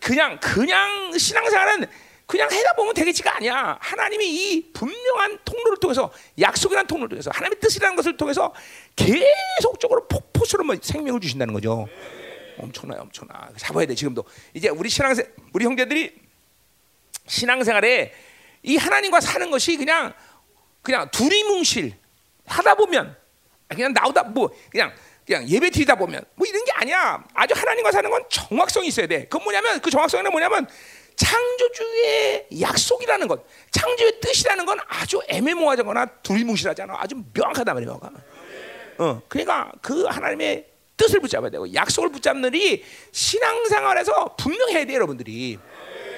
그냥 0.00 0.38
그냥 0.40 1.16
신앙생활은 1.18 1.86
그냥 2.30 2.48
해다 2.48 2.74
보면 2.74 2.94
되겠지가 2.94 3.38
아니야. 3.38 3.76
하나님이 3.80 4.24
이 4.24 4.72
분명한 4.72 5.40
통로를 5.44 5.78
통해서 5.78 6.12
약속이라는 6.38 6.86
통로를 6.86 7.08
통해서 7.08 7.28
하나님의 7.34 7.58
뜻이라는 7.58 7.96
것을 7.96 8.16
통해서 8.16 8.54
계속적으로 8.94 10.06
뭐 10.08 10.20
생명을 10.80 11.20
주신다는 11.20 11.52
거죠. 11.52 11.88
엄청나요, 12.56 13.00
엄청나. 13.00 13.50
잡아야 13.56 13.84
돼 13.84 13.96
지금도. 13.96 14.24
이제 14.54 14.68
우리 14.68 14.88
신앙생 14.88 15.26
우리 15.52 15.64
형제들이 15.64 16.14
신앙생활에 17.26 18.14
이 18.62 18.76
하나님과 18.76 19.20
사는 19.20 19.50
것이 19.50 19.76
그냥 19.76 20.14
그냥 20.82 21.10
두리뭉실 21.10 21.96
하다 22.46 22.76
보면 22.76 23.16
그냥 23.66 23.92
나오다 23.92 24.22
뭐 24.22 24.54
그냥 24.70 24.92
그냥 25.26 25.48
예배 25.48 25.70
드리다 25.70 25.96
보면 25.96 26.24
뭐 26.36 26.46
이런 26.46 26.64
게 26.64 26.70
아니야. 26.74 27.24
아주 27.34 27.54
하나님과 27.56 27.90
사는 27.90 28.08
건 28.08 28.24
정확성이 28.28 28.86
있어야 28.86 29.08
돼. 29.08 29.26
그 29.26 29.36
뭐냐면 29.38 29.80
그 29.80 29.90
정확성은 29.90 30.30
뭐냐면 30.30 30.68
창조주의 31.16 32.46
약속이라는 32.60 33.28
것, 33.28 33.44
창조의 33.70 34.20
뜻이라는 34.20 34.66
건 34.66 34.78
아주 34.88 35.20
애매모호하거나 35.28 36.06
두리뭉실하잖아. 36.22 36.96
아주 36.98 37.16
명확하단 37.32 37.74
말이야. 37.74 37.98
어, 38.98 39.22
그러니까 39.28 39.72
그 39.80 40.04
하나님의 40.04 40.66
뜻을 40.96 41.20
붙잡아야 41.20 41.50
되고 41.50 41.72
약속을 41.72 42.10
붙잡는 42.10 42.52
일이 42.54 42.84
신앙생활에서 43.12 44.36
분명해야 44.36 44.84
돼, 44.84 44.94
여러분들이. 44.94 45.58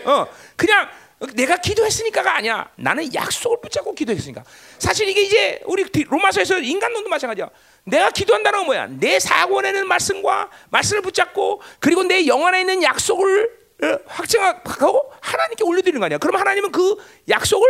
어, 0.05 0.27
그냥 0.57 0.89
내가 1.35 1.57
기도했으니까가 1.57 2.37
아니야. 2.37 2.69
나는 2.75 3.15
약속을 3.15 3.59
붙잡고 3.63 3.95
기도했으니까. 3.95 4.43
사실 4.79 5.09
이게 5.09 5.23
이제 5.23 5.61
우리 5.67 5.85
로마서에서 5.85 6.59
인간론도 6.59 7.09
마찬가지야. 7.09 7.49
내가 7.85 8.11
기도한다는 8.11 8.61
건 8.61 8.67
뭐야? 8.67 8.87
내 8.89 9.21
사고내는 9.21 9.87
말씀과 9.87 10.51
말씀을 10.71 11.03
붙잡고 11.03 11.63
그리고 11.79 12.03
내 12.03 12.27
영안에 12.27 12.61
있는 12.61 12.83
약속을 12.83 13.45
어, 13.45 13.62
확증하고 14.07 15.13
하나님께 15.21 15.65
올려드리는 15.65 15.99
거 15.99 16.07
아니야? 16.07 16.19
그럼 16.19 16.37
하나님은 16.37 16.71
그 16.73 16.97
약속을 17.29 17.69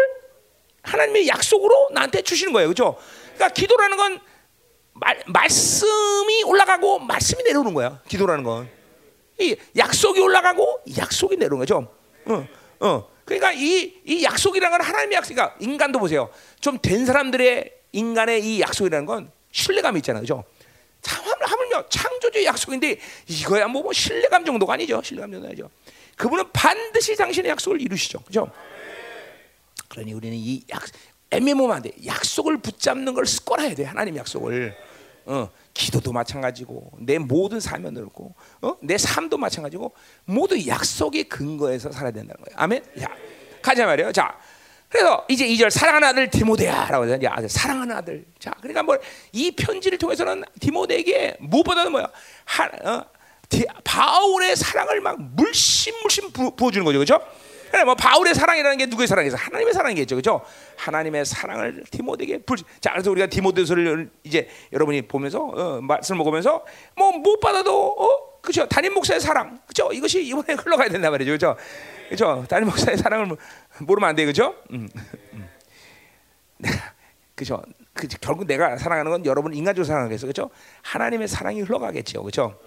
하나님의 0.82 1.28
약속으로 1.28 1.90
나한테 1.92 2.22
주시는 2.22 2.52
거예요, 2.52 2.68
그렇죠? 2.68 2.96
그러니까 3.34 3.48
기도라는 3.50 3.96
건 3.96 4.20
말, 4.94 5.22
말씀이 5.26 6.42
올라가고 6.44 6.98
말씀이 6.98 7.42
내려오는 7.44 7.72
거야. 7.72 8.00
기도라는 8.08 8.44
건. 8.44 8.68
이 9.38 9.56
약속이 9.76 10.20
올라가고 10.20 10.80
약속이 10.98 11.36
내려오는 11.36 11.58
거죠. 11.60 11.88
어, 12.26 12.46
어. 12.80 13.08
그러니까 13.24 13.52
이, 13.52 14.00
이 14.04 14.24
약속이라는 14.24 14.76
건 14.78 14.86
하나님의 14.86 15.16
약속이니까 15.16 15.54
그러니까 15.54 15.64
인간도 15.72 15.98
보세요. 15.98 16.28
좀 16.60 16.78
된 16.82 17.06
사람들의 17.06 17.72
인간의 17.92 18.42
이 18.44 18.60
약속이라는 18.60 19.06
건 19.06 19.30
신뢰감이 19.52 19.98
있잖아요. 20.00 20.22
그죠? 20.22 20.44
참, 21.00 21.24
하물며 21.40 21.88
창조주의 21.88 22.44
약속인데 22.44 22.98
이거야 23.28 23.66
뭐, 23.68 23.82
뭐 23.82 23.92
신뢰감 23.92 24.44
정도가 24.44 24.74
아니죠. 24.74 25.00
신뢰감 25.02 25.32
정도 25.32 25.46
아니죠. 25.46 25.70
그분은 26.22 26.44
반드시 26.52 27.16
당신의 27.16 27.50
약속을 27.50 27.80
이루시죠. 27.80 28.20
그죠? 28.20 28.48
그러니 29.88 30.12
우리는 30.12 30.36
이 30.38 30.62
약, 30.70 30.80
애매모호한데 31.32 31.94
약속을 32.06 32.58
붙잡는 32.58 33.12
걸 33.14 33.26
습관해야 33.26 33.74
돼. 33.74 33.82
하나님 33.82 34.16
약속을. 34.16 34.72
어, 35.24 35.50
기도도 35.74 36.12
마찬가지고 36.12 36.92
내 37.00 37.18
모든 37.18 37.58
삶을 37.58 37.94
그렇고 37.94 38.36
어? 38.60 38.76
내 38.82 38.98
삶도 38.98 39.36
마찬가지고 39.36 39.94
모두 40.24 40.64
약속의 40.64 41.24
근거에서 41.24 41.90
살아야 41.90 42.12
된다는 42.12 42.40
거예요. 42.44 42.56
아멘. 42.56 42.84
자, 43.00 43.08
가자 43.60 43.86
말이에요. 43.86 44.12
자, 44.12 44.38
그래서 44.88 45.26
이제 45.28 45.44
2절 45.48 45.70
사랑하는 45.70 46.06
아들 46.06 46.30
디모데야라고 46.30 47.04
해서 47.04 47.16
이제 47.16 47.26
아들 47.26 47.48
사랑하는 47.48 47.96
아들. 47.96 48.24
자, 48.38 48.52
그러니까 48.60 48.84
뭐 48.84 48.96
이 49.32 49.50
편지를 49.50 49.98
통해서는 49.98 50.44
디모데에게 50.60 51.38
무엇보다도 51.40 51.90
뭐야? 51.90 52.06
하, 52.44 52.64
어, 52.64 53.04
디, 53.08 53.21
바울의 53.84 54.56
사랑을 54.56 55.00
막 55.00 55.20
물씬 55.20 55.94
물씬 56.02 56.32
부, 56.32 56.54
어주는 56.60 56.84
거죠, 56.84 56.98
그렇죠? 56.98 57.20
그래 57.70 57.84
뭐 57.84 57.94
바울의 57.94 58.34
사랑이라는 58.34 58.76
게 58.76 58.86
누구의 58.86 59.08
사랑이죠? 59.08 59.36
하나님의 59.36 59.72
사랑이겠죠, 59.72 60.16
그렇죠? 60.16 60.42
하나님의 60.76 61.24
사랑을 61.24 61.82
디모데에게 61.90 62.38
불. 62.42 62.58
자, 62.80 62.92
그래서 62.92 63.10
우리가 63.10 63.28
디모데서를 63.28 64.10
이제 64.24 64.48
여러분이 64.72 65.02
보면서 65.02 65.40
어, 65.40 65.80
말씀 65.80 66.18
먹으면서 66.18 66.64
뭐 66.96 67.12
못 67.12 67.40
받아도 67.40 67.92
어, 67.92 68.40
그렇죠? 68.42 68.66
담임 68.68 68.92
목사의 68.94 69.20
사랑, 69.20 69.58
그렇죠? 69.66 69.90
이것이 69.92 70.22
이번에 70.22 70.52
흘러가야 70.60 70.88
된다 70.88 71.10
말이죠, 71.10 71.30
그렇죠? 71.30 71.56
그렇죠? 72.08 72.44
담임 72.48 72.68
목사의 72.68 72.98
사랑을 72.98 73.36
모르면 73.80 74.08
안 74.10 74.16
돼, 74.16 74.24
그렇죠? 74.24 74.54
음. 74.72 74.88
음. 75.32 75.48
그죠? 77.34 77.62
그, 77.94 78.06
결국 78.20 78.46
내가 78.46 78.76
사랑하는 78.76 79.10
건 79.10 79.24
여러분 79.26 79.54
인간적으로 79.54 79.86
사랑하겠어, 79.86 80.26
그렇죠? 80.26 80.50
하나님의 80.82 81.28
사랑이 81.28 81.60
흘러가겠죠, 81.62 82.22
그렇죠? 82.22 82.58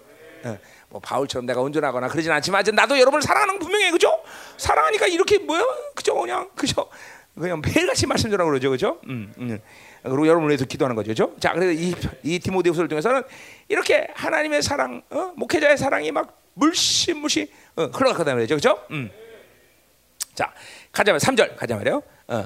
어, 0.44 0.58
뭐 0.88 1.00
바울처럼 1.00 1.46
내가 1.46 1.60
온전하거나 1.60 2.08
그러진 2.08 2.30
않지만 2.32 2.64
나도 2.74 2.98
여러분을 2.98 3.22
사랑하는 3.22 3.54
건 3.54 3.60
분명해, 3.60 3.90
그죠? 3.90 4.22
사랑하니까 4.56 5.06
이렇게 5.06 5.38
뭐야, 5.38 5.62
그죠? 5.94 6.14
그냥 6.14 6.48
그죠? 6.54 6.88
그냥 7.38 7.60
매일같이 7.60 8.06
말씀 8.06 8.30
전하고 8.30 8.50
그러죠, 8.50 8.70
그죠? 8.70 8.98
음, 9.08 9.32
음. 9.38 9.58
그리고 10.02 10.26
여러분을 10.26 10.50
위해서 10.50 10.64
기도하는 10.64 10.94
거죠, 10.96 11.08
그죠? 11.08 11.34
자, 11.40 11.52
그래서 11.52 11.72
이, 11.72 11.94
이 12.22 12.38
디모데후서를 12.38 12.88
통해서는 12.88 13.22
이렇게 13.68 14.08
하나님의 14.14 14.62
사랑, 14.62 15.02
어? 15.10 15.32
목회자의 15.36 15.76
사랑이 15.76 16.12
막 16.12 16.40
물씬 16.54 17.18
물씬 17.18 17.46
어, 17.76 17.84
흘러가다 17.92 18.34
말이죠, 18.34 18.54
그죠? 18.54 18.78
음. 18.90 19.10
자, 20.34 20.52
가자 20.92 21.12
말 21.12 21.20
3절 21.20 21.56
가자 21.56 21.76
말이요. 21.76 22.02
어. 22.28 22.44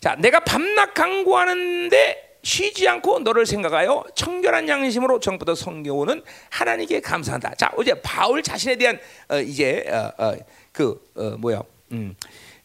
자, 0.00 0.16
내가 0.16 0.40
밤낮 0.40 0.92
강구하는데 0.92 2.25
쉬지 2.46 2.88
않고 2.88 3.18
너를 3.18 3.44
생각하여 3.44 4.04
청결한 4.14 4.68
양심으로 4.68 5.18
정부터 5.18 5.56
성경오는 5.56 6.22
하나님께 6.50 7.00
감사한다. 7.00 7.56
자, 7.56 7.72
어제 7.76 8.00
바울 8.00 8.40
자신에 8.40 8.76
대한 8.76 9.00
어, 9.28 9.40
이제 9.40 9.84
어, 9.88 10.12
어, 10.16 10.36
그 10.70 11.10
어, 11.16 11.36
뭐야, 11.38 11.60
음, 11.90 12.14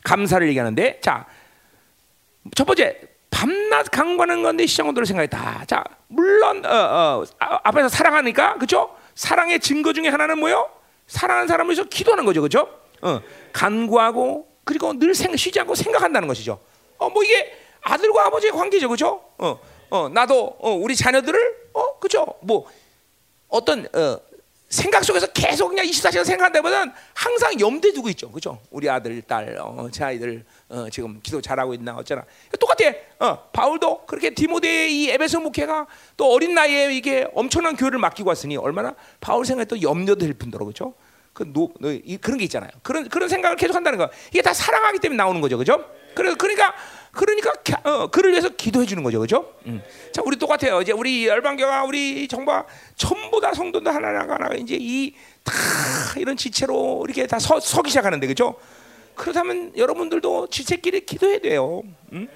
감사를 0.03 0.47
얘기하는데, 0.49 0.99
자, 1.01 1.25
첫 2.55 2.65
번째 2.65 2.95
밤낮 3.31 3.89
강구하는 3.89 4.43
건데 4.43 4.67
너를 4.67 5.07
생각했다. 5.07 5.65
자, 5.65 5.83
물론 6.09 6.63
어, 6.63 6.69
어, 6.69 7.25
아, 7.39 7.59
앞에서 7.63 7.89
사랑하니까 7.89 8.59
그죠? 8.59 8.95
사랑의 9.15 9.59
증거 9.59 9.93
중에 9.93 10.09
하나는 10.09 10.37
뭐요? 10.37 10.69
사랑하는 11.07 11.47
사람을 11.47 11.73
위해서 11.73 11.89
기도하는 11.89 12.23
거죠, 12.25 12.43
그죠? 12.43 12.69
어, 13.01 13.19
간구하고 13.51 14.47
그리고 14.63 14.93
늘 14.93 15.15
생, 15.15 15.35
쉬지 15.35 15.59
않고 15.59 15.73
생각한다는 15.73 16.27
것이죠. 16.27 16.59
어, 16.99 17.09
뭐 17.09 17.23
이게 17.23 17.57
아들과 17.81 18.27
아버지의 18.27 18.51
관계죠, 18.51 18.87
그죠? 18.89 19.23
어, 19.39 19.59
어, 19.91 20.07
나도 20.09 20.55
어, 20.59 20.71
우리 20.71 20.95
자녀들을 20.95 21.69
어, 21.73 21.99
그죠? 21.99 22.25
뭐 22.41 22.65
어떤 23.49 23.85
어, 23.93 24.17
생각 24.69 25.03
속에서 25.03 25.27
계속 25.27 25.67
그냥 25.67 25.85
24시간 25.85 26.23
생각한다보다는 26.23 26.93
항상 27.13 27.59
염두에 27.59 27.91
두고 27.91 28.07
있죠, 28.11 28.31
그죠? 28.31 28.57
우리 28.71 28.89
아들, 28.89 29.21
딸, 29.21 29.57
어, 29.59 29.89
제 29.91 30.05
아이들 30.05 30.45
어, 30.69 30.87
지금 30.89 31.19
기도 31.21 31.41
잘하고 31.41 31.73
있나 31.73 31.93
어쩌나 31.97 32.23
똑같아. 32.57 32.93
어, 33.19 33.49
바울도 33.51 34.05
그렇게 34.05 34.29
디모데의 34.33 34.95
이 34.95 35.09
에베소 35.09 35.41
목회가 35.41 35.85
또 36.15 36.31
어린 36.31 36.55
나이에 36.55 36.93
이게 36.93 37.27
엄청난 37.35 37.75
교회를 37.75 37.99
맡기고 37.99 38.29
왔으니 38.29 38.55
얼마나 38.55 38.95
바울 39.19 39.45
생각에 39.45 39.65
또 39.65 39.81
염려될 39.81 40.33
뿐더러 40.35 40.65
그죠? 40.65 40.93
그 41.33 41.43
노, 41.51 41.73
노, 41.79 41.91
이, 41.91 42.17
그런 42.17 42.37
게 42.37 42.45
있잖아요. 42.45 42.69
그런 42.81 43.09
그런 43.09 43.27
생각을 43.27 43.57
계속 43.57 43.75
한다는 43.75 43.99
거. 43.99 44.09
이게 44.29 44.41
다 44.41 44.53
사랑하기 44.53 44.99
때문에 44.99 45.17
나오는 45.17 45.41
거죠, 45.41 45.57
그죠? 45.57 45.83
그래서 46.15 46.37
그러니까 46.37 46.73
그러니까 47.11 47.51
어, 47.83 48.07
그를 48.07 48.31
위해서 48.31 48.49
기도해 48.49 48.85
주는 48.85 49.03
거죠, 49.03 49.19
그죠? 49.19 49.53
음. 49.65 49.81
자, 50.13 50.21
우리 50.25 50.37
똑같아요. 50.37 50.81
이제 50.81 50.91
우리 50.93 51.27
열방교회가 51.27 51.83
우리 51.83 52.27
정바 52.27 52.65
전부 52.95 53.41
다 53.41 53.53
성도들 53.53 53.93
하나가 53.93 54.35
하나 54.35 54.53
이제 54.55 54.77
이 54.79 55.13
다 55.43 55.53
이런 56.19 56.37
지체로 56.37 57.03
이렇게 57.05 57.25
다 57.25 57.39
서, 57.39 57.59
서기 57.59 57.89
시작하는데, 57.89 58.27
그죠? 58.27 58.55
그렇다면 59.15 59.75
여러분들도 59.75 60.47
지체끼리 60.49 61.05
기도해야 61.05 61.39
돼요. 61.39 61.81
음? 62.13 62.27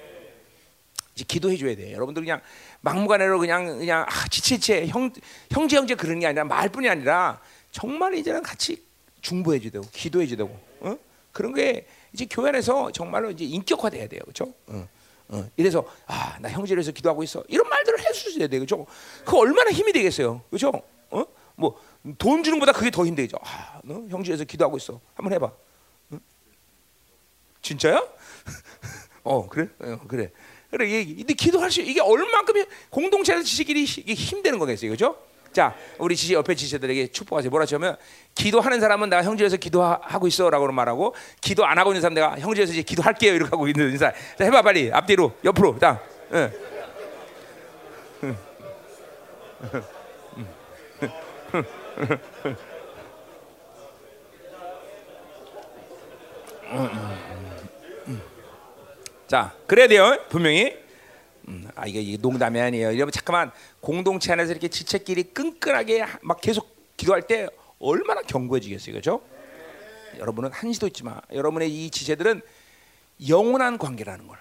이제 1.13 1.23
기도해 1.27 1.55
줘야 1.57 1.75
돼. 1.75 1.93
여러분들 1.93 2.23
그냥 2.23 2.41
막무가내로 2.81 3.39
그냥 3.39 3.77
그냥 3.77 4.05
아, 4.09 4.27
지체체 4.27 4.87
형 4.87 5.11
형제 5.51 5.77
형제 5.77 5.95
그런 5.95 6.19
게 6.19 6.27
아니라 6.27 6.43
말뿐이 6.45 6.89
아니라 6.89 7.39
정말 7.71 8.15
이제는 8.15 8.41
같이 8.43 8.83
중보해 9.21 9.59
주되고 9.59 9.85
기도해 9.93 10.27
주되고 10.27 10.59
어? 10.81 10.97
그런 11.31 11.53
게 11.53 11.85
이제 12.15 12.25
교회 12.29 12.47
안에서 12.49 12.91
정말로 12.91 13.29
이제 13.29 13.43
인격화돼야 13.43 14.07
돼요, 14.07 14.21
그렇죠? 14.23 14.53
어, 14.67 14.87
어. 15.27 15.49
이래서 15.57 15.85
아 16.07 16.37
나 16.39 16.49
형제로서 16.49 16.91
기도하고 16.91 17.23
있어 17.23 17.43
이런 17.49 17.67
말들을 17.67 17.99
해주셔야 17.99 18.47
돼요, 18.47 18.61
그렇죠? 18.61 18.85
그 19.25 19.37
얼마나 19.37 19.69
힘이 19.71 19.91
되겠어요, 19.91 20.41
그렇죠? 20.49 20.71
어? 21.09 21.25
뭐돈 21.55 22.43
주는 22.43 22.57
것보다 22.59 22.71
그게 22.77 22.89
더 22.89 23.05
힘들죠. 23.05 23.37
아, 23.41 23.79
너 23.83 23.95
형제에서 24.09 24.45
기도하고 24.45 24.77
있어. 24.77 24.99
한번 25.13 25.33
해봐. 25.33 25.45
어? 26.11 26.17
진짜야? 27.61 28.01
어 29.23 29.47
그래, 29.49 29.67
어, 29.79 29.99
그래. 30.07 30.31
그래, 30.71 31.05
근데 31.05 31.33
기도할 31.33 31.71
수 31.71 31.81
이게 31.81 31.99
얼만큼 32.01 32.65
공동체에서 32.89 33.43
지식끼리 33.43 33.83
힘드는 33.85 34.57
거겠어요, 34.59 34.89
그렇죠? 34.91 35.17
자, 35.55 35.73
우리 35.99 36.17
지지 36.17 36.33
옆에 36.33 36.53
지지들에게 36.53 37.07
축복하세요. 37.13 37.49
뭐라 37.49 37.65
하면 37.71 37.95
기도하는 38.35 38.81
사람은 38.81 39.09
내가 39.09 39.23
형제에서 39.23 39.55
기도하고 39.55 40.27
있어라고 40.27 40.69
말하고 40.69 41.15
기도 41.39 41.65
안 41.65 41.77
하고 41.77 41.91
있는 41.91 42.01
사람 42.01 42.13
내가 42.13 42.37
형제에서 42.37 42.73
이제 42.73 42.81
기도할게요 42.81 43.33
이렇게 43.33 43.51
하고 43.51 43.65
있는 43.69 43.89
인사. 43.91 44.11
자, 44.11 44.43
해봐 44.43 44.61
빨리 44.61 44.91
앞뒤로 44.91 45.31
옆으로 45.45 45.79
자. 45.79 46.01
응. 46.33 46.51
자, 59.27 59.53
그래야 59.67 59.87
돼요. 59.87 60.17
분명히. 60.27 60.84
음, 61.47 61.67
아 61.75 61.85
이게, 61.85 62.01
이게 62.01 62.17
농담이 62.17 62.59
아니에요. 62.59 62.87
여러분 62.95 63.11
잠깐만 63.11 63.51
공동체 63.79 64.31
안에서 64.33 64.51
이렇게 64.51 64.67
지체끼리 64.67 65.23
끈끈하게 65.23 66.01
하- 66.01 66.19
막 66.21 66.41
계속 66.41 66.75
기도할 66.97 67.21
때 67.23 67.47
얼마나 67.79 68.21
견고해지겠어요, 68.21 68.93
그렇죠? 68.93 69.21
여러분은 70.17 70.51
한시도 70.51 70.87
있지 70.87 71.03
마. 71.03 71.19
여러분의 71.33 71.69
이 71.69 71.89
지체들은 71.91 72.41
영원한 73.29 73.77
관계라는 73.77 74.27
걸. 74.27 74.37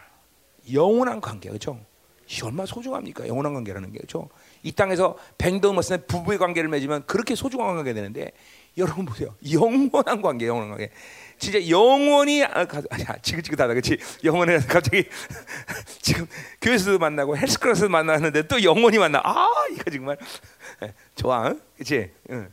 영원한 0.72 1.20
관계, 1.20 1.48
그렇죠? 1.48 1.78
이 2.26 2.40
얼마나 2.42 2.64
소중합니까? 2.64 3.28
영원한 3.28 3.52
관계라는 3.52 3.92
게 3.92 3.98
그렇죠? 3.98 4.30
이 4.62 4.72
땅에서 4.72 5.18
뱅더머스는 5.36 6.06
부부의 6.06 6.38
관계를 6.38 6.70
맺으면 6.70 7.04
그렇게 7.06 7.34
소중한 7.34 7.74
관계 7.76 7.92
되는데 7.92 8.30
여러분 8.78 9.04
보세요. 9.04 9.34
영원한 9.52 10.22
관계, 10.22 10.46
영원한 10.46 10.70
관계. 10.70 10.90
진짜 11.38 11.68
영원히 11.68 12.42
아, 12.44 12.64
가, 12.64 12.78
야, 12.78 13.16
지긋지긋하다, 13.22 13.74
그렇지? 13.74 13.98
영원히 14.24 14.56
갑자기 14.66 15.04
지금 16.00 16.26
교회에서도 16.60 16.98
만나고 16.98 17.36
헬스클래스도 17.36 17.88
만나는데 17.88 18.46
또 18.46 18.62
영원히 18.62 18.98
만나. 18.98 19.20
아, 19.24 19.48
이거 19.72 19.90
정말 19.90 20.16
예, 20.82 20.92
좋아, 21.14 21.48
응? 21.48 21.60
그렇지? 21.76 22.10
응, 22.30 22.48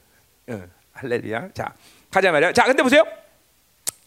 응, 0.49 0.69
할렐루야. 0.93 1.49
자, 1.53 1.73
가자 2.09 2.31
말이야. 2.31 2.53
자, 2.53 2.63
근데 2.63 2.83
보세요. 2.83 3.03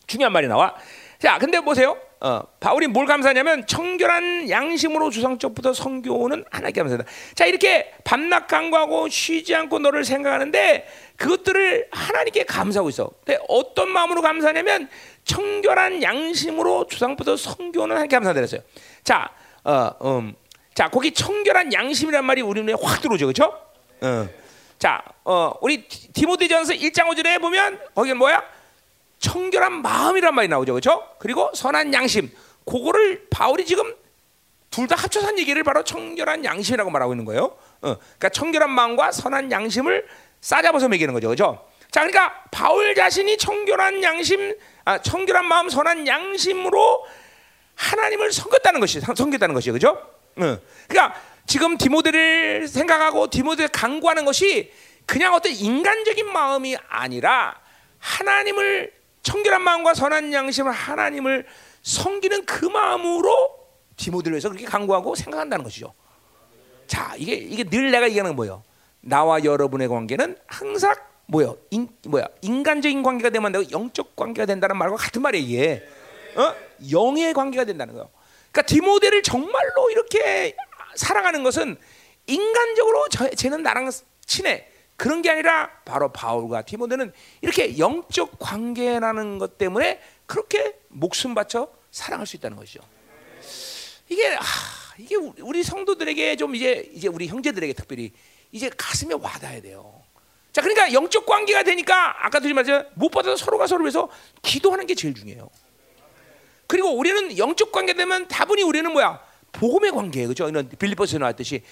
중요한 0.07 0.33
말이 0.33 0.47
나와. 0.49 0.75
자, 1.19 1.39
근데 1.39 1.61
보세요. 1.61 1.97
어, 2.21 2.43
바울이 2.59 2.87
뭘 2.87 3.05
감사하냐면 3.07 3.67
청결한 3.67 4.49
양심으로 4.49 5.11
주상적부터 5.11 5.75
성교는 5.75 6.45
하나님께 6.51 6.81
감사한다. 6.81 7.11
자, 7.35 7.45
이렇게 7.45 7.93
밤낮 8.03 8.47
간구하고 8.47 9.09
쉬지 9.09 9.55
않고 9.55 9.79
너를 9.79 10.05
생각하는데 10.05 10.87
그것들을 11.17 11.89
하나님께 11.93 12.45
감사하고 12.45 12.89
있어. 12.89 13.11
근데 13.25 13.39
어떤 13.49 13.89
마음으로 13.91 14.21
감사하냐면 14.23 14.89
청결한 15.25 16.03
양심으로 16.03 16.87
주상부터 16.89 17.37
성교는 17.37 17.93
하나님께 17.97 18.17
감사한다 18.17 18.41
그랬어요. 18.41 18.61
자, 19.05 19.31
어, 19.65 19.91
음, 20.03 20.35
자, 20.75 20.89
거기 20.89 21.13
청결한 21.13 21.73
양심이란 21.73 22.25
말이 22.25 22.43
우리 22.43 22.61
눈에 22.63 22.75
확 22.83 23.01
들어오죠, 23.01 23.27
그렇죠? 23.27 23.57
어. 24.03 24.29
자, 24.79 25.03
어, 25.25 25.53
우리 25.63 25.87
디- 25.89 26.13
디모데전서 26.13 26.75
1장 26.75 27.09
5절에 27.09 27.41
보면 27.41 27.79
거기는 27.95 28.17
뭐야? 28.19 28.43
청결한 29.19 29.81
마음이란 29.83 30.35
말이 30.35 30.49
나오죠, 30.49 30.73
그렇죠? 30.75 31.09
그리고 31.19 31.51
선한 31.55 31.95
양심. 31.95 32.31
그거를 32.67 33.27
바울이 33.31 33.65
지금 33.65 33.95
둘 34.71 34.89
다 34.89 34.97
합쳐서 34.97 35.29
한 35.29 35.39
얘기를 35.39 35.63
바로 35.63 35.85
청결한 35.85 36.45
양심이라고 36.45 36.91
말하고 36.91 37.13
있는 37.13 37.25
거예요. 37.25 37.45
어, 37.45 37.97
그러니까 37.97 38.29
청결한 38.31 38.71
마음과 38.71 39.13
선한 39.13 39.53
양심을 39.53 40.05
싸잡아서 40.45 40.89
매기는 40.89 41.15
거죠, 41.15 41.29
그렇죠? 41.29 41.67
자, 41.91 42.01
그러니까 42.01 42.45
바울 42.51 42.95
자신이 42.95 43.39
청결한 43.39 44.03
양심, 44.03 44.55
아, 44.85 45.01
청결한 45.01 45.47
마음, 45.47 45.71
선한 45.71 46.07
양심으로 46.07 47.07
하나님을 47.75 48.31
섬겼다는 48.31 48.79
것이 48.79 49.01
섬겼다는 49.01 49.55
것이죠, 49.55 49.73
그렇죠? 49.73 49.89
어. 50.37 50.59
그러니까 50.87 51.19
지금 51.47 51.79
디모데를 51.79 52.69
생각하고 52.69 53.31
디모데를 53.31 53.69
강구하는 53.69 54.27
것이 54.27 54.71
그냥 55.07 55.33
어떤 55.33 55.53
인간적인 55.53 56.31
마음이 56.31 56.77
아니라 56.89 57.59
하나님을 57.99 58.93
청결한 59.23 59.63
마음과 59.63 59.95
선한 59.95 60.31
양심을 60.31 60.73
하나님을 60.73 61.47
섬기는 61.83 62.45
그 62.45 62.67
마음으로 62.67 63.57
디모데를 63.97 64.35
위해서 64.35 64.51
그렇게 64.51 64.67
강구하고 64.67 65.15
생각한다는 65.15 65.65
것이죠. 65.65 65.95
자, 66.87 67.15
이게 67.17 67.33
이게 67.33 67.65
늘 67.65 67.91
내가 67.91 68.07
얘기하는 68.07 68.31
건 68.31 68.37
뭐예요? 68.37 68.63
나와 69.05 69.45
여러분의 69.45 69.89
관계는 69.89 70.37
항상 70.47 70.95
뭐요? 71.27 71.57
인 71.71 71.89
뭐야? 72.07 72.27
인간적인 72.43 73.03
관계가 73.03 73.31
되면 73.31 73.47
안 73.47 73.53
되고 73.53 73.71
영적 73.71 74.17
관계가 74.17 74.47
된다는 74.47 74.77
말과 74.77 74.97
같은 74.97 75.23
말이에요. 75.23 75.81
어? 76.37 76.55
영의 76.91 77.33
관계가 77.33 77.65
된다는 77.65 77.95
거예요. 77.95 78.11
그러니까 78.51 78.63
디모데를 78.63 79.23
정말로 79.23 79.91
이렇게 79.91 80.57
사랑하는 80.95 81.43
것은 81.43 81.77
인간적으로 82.27 83.09
저, 83.11 83.29
쟤는 83.29 83.63
나랑 83.63 83.91
친해. 84.25 84.69
그런 84.97 85.23
게 85.23 85.31
아니라 85.31 85.71
바로 85.85 86.13
바울과 86.13 86.63
디모데는 86.63 87.13
이렇게 87.41 87.79
영적 87.79 88.39
관계라는 88.39 89.39
것 89.39 89.59
때문에 89.59 90.01
그렇게 90.27 90.79
목숨 90.89 91.35
바쳐 91.35 91.69
사랑할 91.91 92.27
수 92.27 92.37
있다는 92.37 92.57
것이죠. 92.57 92.81
이게 94.09 94.37
아, 94.37 94.43
이게 94.99 95.17
우리 95.17 95.65
성도들에게 95.65 96.37
좀 96.37 96.55
이제 96.55 96.89
이제 96.93 97.09
우리 97.09 97.27
형제들에게 97.27 97.73
특별히 97.73 98.13
이제 98.55 98.71
가슴에 98.77 99.15
와닿아야 99.21 99.61
돼요. 99.61 100.01
자, 100.53 100.63
그러니까 100.63 100.93
영적 100.93 101.27
관계가 101.27 101.65
되니까 101.65 102.25
아까 102.25 102.39
드린 102.39 102.55
말씀 102.55 102.85
무엇보다 102.95 103.35
서로가 103.35 103.67
서로를 103.67 103.87
위해서 103.87 104.09
기도하는 104.43 104.87
게 104.87 104.95
제일 104.95 105.13
중요해요. 105.13 105.51
그리고 106.69 106.91
우리는 106.97 107.37
영적 107.37 107.73
관계 107.73 107.95
되면 107.95 108.29
다분히 108.29 108.63
우리는 108.63 108.91
뭐야? 108.93 109.21
복음의 109.51 109.91
관계예요. 109.91 110.29
그죠? 110.29 110.49
이런 110.49 110.69
빌립보서에 110.69 111.19
나왔듯이 111.19 111.63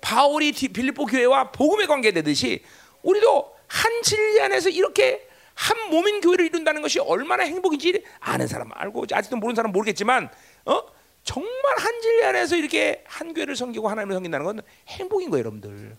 바울이 0.00 0.50
디- 0.50 0.68
빌립보 0.68 1.06
교회와 1.06 1.52
복음의 1.52 1.86
관계 1.86 2.10
되듯이 2.10 2.64
우리도 3.04 3.54
한 3.68 4.02
진리 4.02 4.40
안에서 4.40 4.70
이렇게 4.70 5.28
한 5.54 5.88
몸인 5.90 6.20
교회를 6.20 6.46
이룬다는 6.46 6.82
것이 6.82 6.98
얼마나 6.98 7.44
행복인지 7.44 8.02
아는 8.18 8.48
사람 8.48 8.70
알고 8.74 9.04
아직도 9.12 9.36
모르는 9.36 9.54
사람 9.54 9.70
모르겠지만 9.70 10.28
어? 10.64 10.82
정말 11.22 11.52
한 11.78 12.00
진리 12.00 12.24
안에서 12.24 12.56
이렇게 12.56 13.04
한 13.06 13.32
교회를 13.32 13.54
섬기고 13.54 13.88
하나님을 13.88 14.14
섬긴다는 14.14 14.44
건 14.44 14.60
행복인 14.88 15.30
거예요, 15.30 15.40
여러분들. 15.42 15.96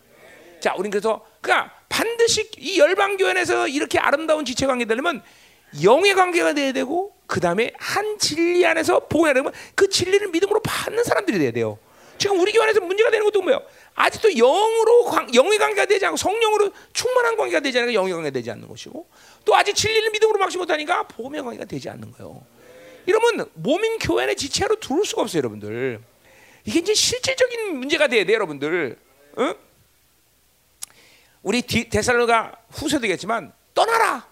자, 0.65 0.73
우린 0.75 0.89
그래서 0.89 1.23
그러니까 1.41 1.71
반드시 1.89 2.49
이 2.57 2.79
열방 2.79 3.17
교회 3.17 3.29
안에서 3.29 3.67
이렇게 3.67 3.99
아름다운 3.99 4.45
지체 4.45 4.65
관계 4.65 4.85
되려면 4.85 5.21
영의 5.83 6.15
관계가 6.15 6.53
돼야 6.53 6.71
되고 6.71 7.13
그 7.27 7.39
다음에 7.39 7.71
한 7.77 8.17
진리 8.17 8.65
안에서 8.65 9.07
되면 9.31 9.53
그 9.75 9.87
진리를 9.87 10.27
믿음으로 10.29 10.63
받는 10.63 11.03
사람들이 11.03 11.37
돼야 11.37 11.51
돼요. 11.51 11.77
지금 12.17 12.39
우리 12.39 12.51
교회 12.51 12.63
안에서 12.63 12.79
문제가 12.79 13.11
되는 13.11 13.23
것도 13.25 13.43
뭐예요? 13.43 13.61
아직도 13.93 14.31
영으로 14.31 15.03
관- 15.03 15.35
영의 15.35 15.59
관계가 15.59 15.85
되지 15.85 16.03
않고 16.07 16.17
성령으로 16.17 16.71
충만한 16.93 17.37
관계가 17.37 17.59
되지 17.59 17.77
않으니까 17.77 17.99
영의 18.01 18.13
관계가 18.13 18.33
되지 18.33 18.49
않는 18.49 18.67
것이고 18.67 19.07
또 19.45 19.55
아직 19.55 19.75
진리를 19.75 20.09
믿음으로 20.09 20.39
막지 20.39 20.57
못하니까 20.57 21.03
복음의 21.03 21.43
관계가 21.43 21.65
되지 21.65 21.89
않는 21.89 22.11
거예요. 22.13 22.43
이러면 23.05 23.51
몸인 23.53 23.99
교회 23.99 24.23
안에 24.23 24.33
지체로 24.33 24.79
들어올 24.79 25.05
수가 25.05 25.21
없어요, 25.21 25.37
여러분들. 25.41 25.99
이게 26.65 26.79
이제 26.79 26.95
실질적인 26.95 27.77
문제가 27.77 28.07
돼야 28.07 28.25
돼요, 28.25 28.33
여러분들. 28.33 28.97
응? 29.37 29.53
우리 31.45 31.61
디- 31.61 31.87
데살로가 31.89 32.53
후서 32.71 32.99
되겠지만 32.99 33.53
떠나라. 33.75 34.27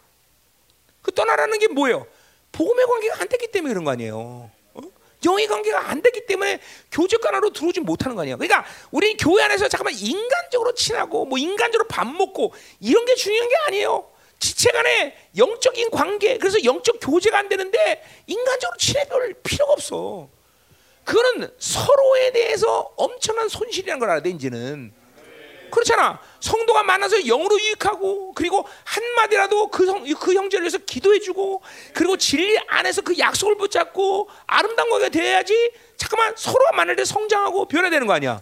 그 1.04 1.12
떠나라는 1.12 1.60
게 1.60 1.68
뭐예요? 1.68 2.08
복음의 2.52 2.86
관계가 2.88 3.22
안 3.22 3.28
됐기 3.28 3.52
때문에 3.52 3.72
그런 3.74 3.86
거 3.86 3.92
아니에요. 3.92 4.50
어? 4.74 4.82
영의 5.24 5.46
관계가 5.46 5.90
안 5.92 6.02
됐기 6.02 6.26
때문에 6.26 6.60
교제관으로 6.92 7.54
들어오지 7.54 7.82
못하는 7.82 8.16
거 8.16 8.24
아니에요. 8.24 8.38
그러니까 8.40 8.66
우리 8.90 9.16
교회 9.16 9.44
안에서 9.44 9.68
잠깐만 9.70 9.94
인간적으로 9.96 10.74
친하고 10.74 11.26
뭐 11.26 11.38
인간적으로 11.38 11.88
밥 11.88 12.08
먹고 12.08 12.52
이런 12.80 13.06
게 13.06 13.14
중요한 13.14 13.48
게 13.48 13.56
아니에요. 13.68 14.10
지체 14.40 14.72
간의 14.72 15.16
영적인 15.38 15.92
관계, 15.92 16.40
그래서 16.40 16.64
영적 16.64 16.98
교제가 17.00 17.38
안 17.38 17.48
되는데 17.48 18.04
인간적으로 18.26 18.76
친해볼 18.78 19.36
필요가 19.44 19.74
없어. 19.74 20.30
그거는 21.04 21.54
서로에 21.60 22.32
대해서 22.32 22.92
엄청난 22.98 23.48
손실이라는 23.50 24.00
걸 24.00 24.10
알아야 24.10 24.24
돼, 24.24 24.32
이제는. 24.32 25.03
그렇잖아. 25.74 26.20
성도가 26.40 26.84
만나서 26.84 27.22
영으로 27.26 27.60
유익하고 27.60 28.34
그리고 28.34 28.66
한마디라도 28.86 29.68
그, 29.70 29.86
성, 29.88 30.04
그 30.04 30.34
형제를 30.34 30.64
위해서 30.64 30.78
기도해주고 30.78 31.62
그리고 31.94 32.16
진리 32.16 32.58
안에서 32.68 33.02
그 33.02 33.18
약속을 33.18 33.58
붙잡고 33.58 34.30
아름다운 34.46 34.90
관계가 34.92 35.10
돼야지 35.10 35.72
잠깐만 35.98 36.34
서로가 36.38 36.74
만날 36.76 36.96
때 36.96 37.04
성장하고 37.04 37.66
변화되는 37.66 38.06
거 38.06 38.14
아니야. 38.14 38.42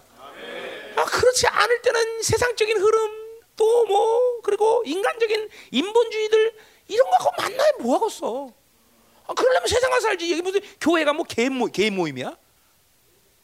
아, 0.96 1.04
그렇지 1.04 1.46
않을 1.46 1.80
때는 1.82 2.22
세상적인 2.22 2.76
흐름 2.78 3.22
또 3.56 3.84
뭐 3.86 4.40
그리고 4.42 4.82
인간적인 4.86 5.48
인본주의들 5.70 6.54
이런 6.88 7.10
거 7.10 7.16
갖고 7.16 7.42
만나야 7.42 7.72
뭐 7.80 7.96
하겠어. 7.96 8.52
아, 9.26 9.34
그러려면 9.34 9.66
세상 9.68 9.90
가서 9.90 10.08
살지. 10.08 10.30
여기 10.32 10.42
무슨 10.42 10.60
교회가 10.80 11.12
뭐 11.12 11.24
개인, 11.24 11.54
모, 11.54 11.66
개인 11.66 11.94
모임이야? 11.94 12.36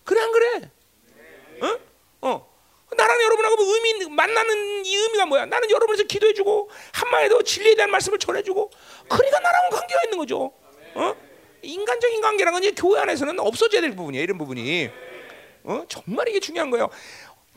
그래 0.05 0.21
안 0.21 0.33
그래? 0.33 0.71
어? 1.63 1.79
어. 2.23 2.48
나랑 2.97 3.23
여러분하고 3.23 3.57
뭐 3.57 3.75
의미 3.75 4.07
만나는 4.07 4.85
이 4.85 4.97
의미가 4.97 5.27
뭐야? 5.27 5.47
나는 5.47 5.71
여러분에서 5.71 6.05
기도해주고 6.05 6.71
한마디도 6.93 7.43
진리에 7.43 7.75
대한 7.75 7.91
말씀을 7.91 8.19
전해주고 8.19 8.71
그러니까 9.09 9.41
나랑 9.41 9.71
관계가 9.71 10.03
있는 10.05 10.19
거죠. 10.19 10.53
어? 10.95 11.15
인간적인 11.63 12.21
관계라는 12.21 12.61
건 12.61 12.75
교회 12.75 13.01
안에서는 13.01 13.39
없어져야 13.41 13.83
될 13.83 13.95
부분이에요. 13.95 14.23
이런 14.23 14.39
부분이 14.39 14.91
어? 15.65 15.85
정말 15.89 16.29
이게 16.29 16.41
중요한 16.41 16.71
거예요. 16.71 16.89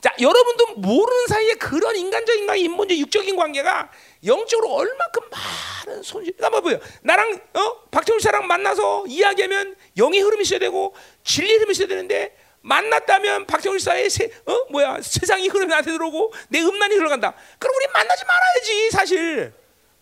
자, 0.01 0.11
여러분도 0.19 0.75
모르는 0.77 1.27
사이에 1.27 1.53
그런 1.53 1.95
인간적인 1.95 2.49
인본적 2.55 2.97
육적인 2.97 3.36
관계가 3.36 3.91
영적으로 4.25 4.73
얼마큼 4.73 5.29
많은 5.29 6.03
손실. 6.03 6.36
그러니까 6.36 6.59
뭐 6.59 6.71
나랑 7.03 7.39
어? 7.53 7.82
박정훈 7.91 8.19
씨랑 8.19 8.47
만나서 8.47 9.05
이야기하면 9.07 9.75
영의 9.97 10.21
흐름이 10.21 10.41
있어야 10.41 10.59
되고 10.59 10.95
진리 11.23 11.53
흐름이 11.53 11.71
있어야 11.71 11.88
되는데 11.88 12.36
만났다면 12.62 13.47
박정훈 13.47 13.80
씨의 13.80 14.09
세, 14.09 14.32
어? 14.45 14.66
뭐야 14.70 15.01
세상이 15.01 15.47
흐름이 15.47 15.68
나한테 15.68 15.91
들어오고 15.91 16.34
내 16.49 16.62
음란이 16.62 16.95
들어간다. 16.95 17.34
그럼 17.57 17.76
우리 17.76 17.88
만나지 17.93 18.24
말아야지 18.26 18.91
사실. 18.91 19.53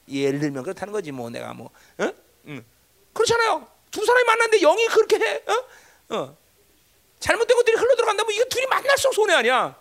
예를 0.10 0.40
들면 0.40 0.64
그렇다는 0.64 0.92
거지 0.92 1.12
뭐 1.12 1.30
내가 1.30 1.54
뭐 1.54 1.70
어? 2.00 2.12
응. 2.48 2.66
그렇잖아요. 3.14 3.68
두 3.92 4.06
사람이 4.06 4.26
만났는데 4.26 4.60
영이 4.60 4.88
그렇게 4.88 5.18
해. 5.20 5.44
어? 5.48 6.16
어. 6.16 6.38
잘못된 7.20 7.56
것들이 7.58 7.76
흘러 7.78 7.96
들어간다면 7.96 8.32
이거 8.34 8.46
둘이 8.46 8.66
만날수록 8.68 9.14
손해 9.14 9.34
아니야. 9.36 9.76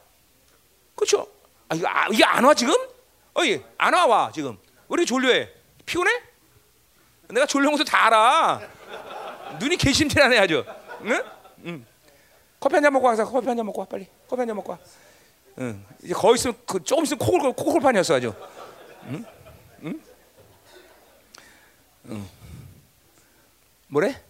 그렇죠? 0.94 1.26
아, 1.68 1.74
이거, 1.74 1.86
아, 1.88 2.06
이게 2.12 2.24
안 2.24 2.44
와 2.44 2.54
지금? 2.54 2.74
어이 3.34 3.60
안와 3.76 4.06
와 4.06 4.32
지금. 4.34 4.52
왜 4.88 4.94
이렇게 4.94 5.04
졸려해? 5.04 5.48
피곤해? 5.86 6.10
내가 7.28 7.46
졸려온 7.46 7.72
것도 7.76 7.84
다 7.84 8.06
알아. 8.06 8.60
눈이 9.60 9.76
개심티라네 9.76 10.38
아주. 10.38 10.64
응? 11.02 11.22
응. 11.66 11.86
커피 12.60 12.74
한 12.74 12.82
잔 12.82 12.92
먹고 12.92 13.06
와서 13.06 13.24
커피 13.24 13.46
한 13.48 13.56
잔 13.56 13.64
먹고 13.66 13.80
와 13.80 13.86
빨리. 13.86 14.06
커피 14.28 14.40
한 14.40 14.48
잔 14.48 14.56
먹고 14.56 14.72
와. 14.72 14.78
응. 15.60 15.84
이제 16.02 16.14
거의 16.14 16.34
있으면 16.34 16.56
그 16.66 16.82
조금 16.82 17.04
있으면 17.04 17.18
코골 17.18 17.52
코골판이었어 17.52 18.14
아주. 18.16 18.34
응? 19.06 19.24
응? 19.84 20.00
응. 22.10 22.28
뭐래? 23.88 24.20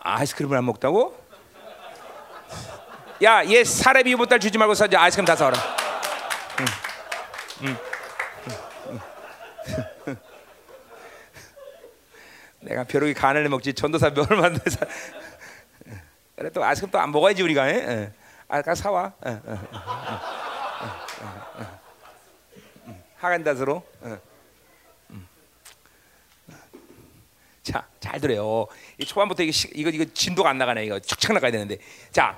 아이스크림을 0.00 0.56
안 0.56 0.64
먹다고? 0.66 1.16
야, 3.22 3.44
얘 3.46 3.62
사례 3.64 4.02
비유 4.02 4.16
못달 4.16 4.40
주지 4.40 4.58
말고 4.58 4.74
사자 4.74 5.00
아이스크림 5.00 5.24
다 5.24 5.36
사와라. 5.36 5.58
응. 6.60 6.66
응. 7.68 7.76
응. 10.08 10.16
내가 12.60 12.84
벼룩이 12.84 13.14
간을 13.14 13.48
먹지 13.48 13.74
전도사 13.74 14.10
멸을 14.10 14.36
만들어서 14.36 14.78
그래 16.36 16.50
또 16.50 16.64
아이스크림 16.64 16.90
또 16.90 16.98
안 16.98 17.10
먹어야지 17.12 17.42
우리가 17.42 17.68
예. 17.68 18.12
아까 18.48 18.74
사와 18.74 19.12
예, 19.26 19.30
예, 19.30 19.58
하간다스로 23.16 23.82
자, 27.62 27.86
잘 28.00 28.20
들어요. 28.20 28.66
이 28.98 29.04
초반부터 29.04 29.44
이게 29.44 29.52
시, 29.52 29.68
이거 29.74 29.88
이거 29.90 30.04
진도가 30.12 30.50
안 30.50 30.58
나가네. 30.58 30.84
이거 30.84 30.98
축착 30.98 31.32
나가야 31.32 31.52
되는데. 31.52 31.78
자, 32.10 32.36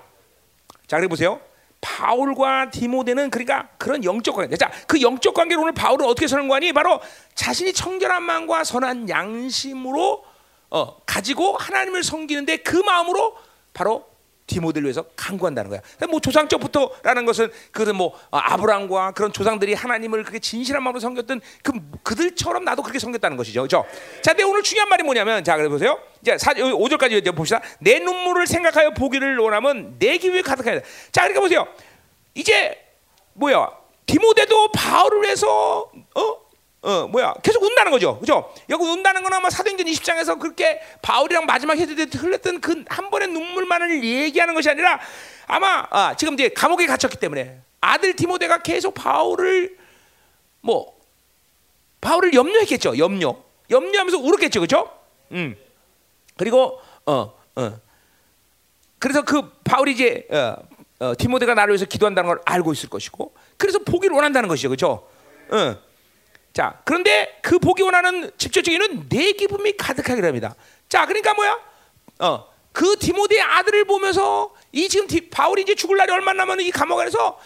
자 0.86 0.98
그래 0.98 1.08
보세요. 1.08 1.40
바울과 1.80 2.70
디모데는 2.70 3.30
그러니까 3.30 3.68
그런 3.78 4.04
영적 4.04 4.36
관계. 4.36 4.54
자, 4.56 4.70
그 4.86 5.00
영적 5.00 5.32
관계를 5.32 5.62
오늘 5.62 5.72
바울은 5.72 6.06
어떻게 6.06 6.26
거니? 6.48 6.74
바로 6.74 7.00
자신이 7.34 7.72
청결한 7.72 8.22
마음과 8.22 8.64
선한 8.64 9.08
양심으로 9.08 10.24
어, 10.70 11.00
가지고 11.06 11.56
하나님을 11.56 12.02
섬기는데 12.02 12.58
그 12.58 12.76
마음으로 12.76 13.36
바로 13.74 14.06
디모데를 14.46 14.84
위해서 14.84 15.04
간구한다는 15.16 15.70
거야. 15.70 15.80
뭐 16.08 16.20
조상적부터라는 16.20 17.24
것은 17.24 17.50
그것은 17.72 17.96
뭐 17.96 18.08
어, 18.30 18.38
아브라함과 18.38 19.12
그런 19.12 19.32
조상들이 19.32 19.74
하나님을 19.74 20.22
그렇게 20.22 20.38
진실한 20.38 20.82
마음으로 20.82 21.00
섬겼던 21.00 21.40
그 21.62 21.72
그들처럼 22.02 22.64
나도 22.64 22.82
그렇게 22.82 22.98
섬겼다는 22.98 23.36
것이죠. 23.36 23.62
그렇죠? 23.62 23.86
자, 24.22 24.32
근데 24.32 24.44
오늘 24.44 24.62
중요한 24.62 24.88
말이 24.88 25.02
뭐냐면 25.02 25.42
자, 25.44 25.56
그래 25.56 25.68
보세요. 25.68 25.98
이제 26.20 26.36
5절까지 26.36 27.12
이제 27.12 27.30
봅시다. 27.30 27.60
내 27.80 27.98
눈물을 27.98 28.46
생각하여 28.46 28.90
보기를 28.90 29.38
원하면 29.38 29.96
내 29.98 30.18
기회에 30.18 30.42
가득하야 30.42 30.80
돼. 30.80 30.84
자, 31.10 31.22
그러니까 31.22 31.40
보세요. 31.40 31.66
이제 32.34 32.78
뭐야? 33.32 33.70
디모데도 34.06 34.72
바울을 34.72 35.22
위해서 35.22 35.90
어? 36.14 36.43
어 36.84 37.08
뭐야 37.08 37.34
계속 37.42 37.62
운다는 37.62 37.90
거죠, 37.90 38.18
그죠? 38.20 38.52
여기 38.68 38.84
운다는 38.84 39.22
건 39.22 39.32
아마 39.32 39.48
사도행전 39.48 39.86
20장에서 39.86 40.38
그렇게 40.38 40.80
바울이랑 41.00 41.46
마지막 41.46 41.78
해질 41.78 41.96
때 41.96 42.18
흘렸던 42.18 42.60
그 42.60 42.84
한 42.88 43.10
번의 43.10 43.28
눈물만을 43.28 44.04
얘기하는 44.04 44.54
것이 44.54 44.68
아니라 44.70 45.00
아마 45.46 45.86
아, 45.90 46.14
지금 46.16 46.34
이제 46.34 46.48
감옥에 46.50 46.86
갇혔기 46.86 47.16
때문에 47.16 47.58
아들 47.80 48.14
디모데가 48.14 48.58
계속 48.58 48.94
바울을 48.94 49.76
뭐 50.60 50.94
바울을 52.00 52.34
염려했겠죠, 52.34 52.98
염려, 52.98 53.36
염려하면서 53.70 54.18
울었겠죠, 54.18 54.60
그죠? 54.60 54.90
음 55.32 55.56
그리고 56.36 56.78
어 57.06 57.32
어. 57.56 57.80
그래서 58.98 59.22
그 59.22 59.50
바울이 59.64 59.92
이제 59.92 60.26
어, 60.30 60.56
어, 61.00 61.12
디모데가 61.18 61.54
나를 61.54 61.72
위해서 61.72 61.84
기도한다는 61.84 62.28
걸 62.28 62.40
알고 62.44 62.72
있을 62.72 62.88
것이고 62.88 63.34
그래서 63.56 63.78
보기를 63.80 64.14
원한다는 64.14 64.48
것이죠, 64.48 64.68
그죠? 64.68 65.08
어. 65.50 65.76
자, 66.54 66.80
그런데 66.84 67.40
그 67.42 67.58
보기 67.58 67.82
원하는 67.82 68.30
직접적인 68.38 68.80
이유는 68.80 69.08
내 69.08 69.32
기쁨이 69.32 69.76
가득하게 69.76 70.22
됩니다. 70.22 70.54
자, 70.88 71.04
그러니까 71.04 71.34
뭐야? 71.34 71.58
어, 72.20 72.48
그 72.70 72.96
디모데의 72.96 73.42
아들을 73.42 73.84
보면서 73.86 74.54
이 74.70 74.88
지금 74.88 75.08
디, 75.08 75.28
바울이 75.28 75.62
이제 75.62 75.74
죽을 75.74 75.96
날이 75.96 76.12
얼마 76.12 76.32
남았는 76.32 76.64
이 76.64 76.70
감옥 76.70 77.00
안에서 77.00 77.40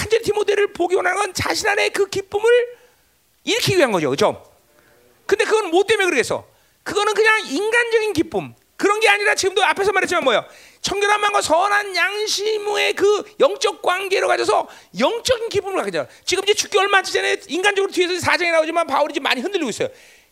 완전 0.00 0.22
디모데를 0.22 0.72
보기 0.72 0.94
원하는 0.94 1.18
건 1.18 1.34
자신 1.34 1.68
안에 1.68 1.88
그 1.88 2.08
기쁨을 2.08 2.48
일으키기 3.42 3.78
위한 3.78 3.90
거죠, 3.90 4.08
그렇죠? 4.08 4.50
근데 5.26 5.44
그건 5.44 5.70
뭐 5.70 5.82
때문에 5.84 6.06
그러겠어? 6.06 6.46
그거는 6.84 7.12
그냥 7.12 7.40
인간적인 7.44 8.12
기쁨 8.12 8.54
그런 8.76 9.00
게 9.00 9.08
아니라 9.08 9.34
지금도 9.34 9.64
앞에서 9.64 9.90
말했지만 9.90 10.22
뭐요? 10.22 10.44
청결한 10.80 11.20
마음과 11.20 11.42
선한 11.42 11.94
양심의 11.94 12.94
그 12.94 13.24
영적 13.38 13.82
관계로 13.82 14.28
가져서 14.28 14.66
영적인 14.98 15.48
기쁨을 15.50 15.76
갖게 15.76 15.90
되 15.90 16.06
지금 16.24 16.42
이제 16.44 16.54
죽기 16.54 16.78
얼마 16.78 17.02
전에 17.02 17.38
인간적으로 17.48 17.92
뒤에서 17.92 18.18
사정이 18.18 18.50
나오지만 18.50 18.86
바울이 18.86 19.12
지금 19.12 19.24
많이 19.24 19.40
흔들리고 19.40 19.68
있어요. 19.68 19.88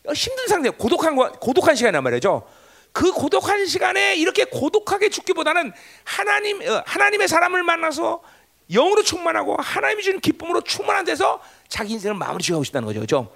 어, 0.06 0.12
힘든 0.12 0.46
상태, 0.46 0.70
고독한 0.70 1.16
거, 1.16 1.30
고독한 1.32 1.76
시간이란 1.76 2.02
말이죠. 2.02 2.48
그 2.92 3.12
고독한 3.12 3.66
시간에 3.66 4.16
이렇게 4.16 4.44
고독하게 4.44 5.10
죽기보다는 5.10 5.72
하나님, 6.04 6.66
어, 6.66 6.82
하나님의 6.86 7.28
사람을 7.28 7.62
만나서 7.62 8.22
영으로 8.70 9.02
충만하고 9.02 9.56
하나님이 9.58 10.02
주는 10.02 10.20
기쁨으로 10.20 10.62
충만한 10.62 11.04
데서 11.04 11.40
자기 11.68 11.92
인생을 11.94 12.16
마무리 12.16 12.42
지어가고 12.42 12.64
싶다는 12.64 12.86
거죠. 12.86 13.00
그죠? 13.00 13.32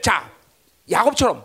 자, 0.00 0.30
야곱처럼 0.90 1.44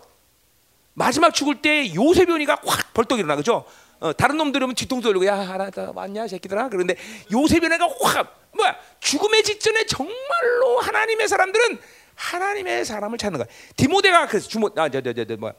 마지막 0.93 1.33
죽을 1.33 1.61
때 1.61 1.93
요셉이 1.93 2.31
오니까 2.31 2.59
확 2.65 2.93
벌떡 2.93 3.19
일어나. 3.19 3.35
그죠? 3.35 3.65
어, 3.99 4.13
다른 4.13 4.37
놈들 4.37 4.61
오면 4.63 4.75
뒤통수 4.75 5.07
돌리고 5.07 5.25
야 5.25 5.35
하나 5.37 5.69
더 5.69 5.91
왔냐 5.95 6.27
새끼들아? 6.27 6.69
그런데 6.69 6.95
요셉이 7.31 7.67
내가 7.67 7.87
확 8.01 8.49
뭐야 8.55 8.75
죽음의 8.99 9.43
직전에 9.43 9.85
정말로 9.85 10.79
하나님의 10.79 11.27
사람들은 11.27 11.79
하나님의 12.15 12.85
사람을 12.85 13.17
찾는 13.17 13.39
거야. 13.39 13.47
디모데가 13.75 14.27
그래서 14.27 14.47
주모 14.47 14.69
아저 14.75 15.01
저저 15.01 15.35
뭐야 15.37 15.53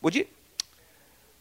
뭐지? 0.00 0.28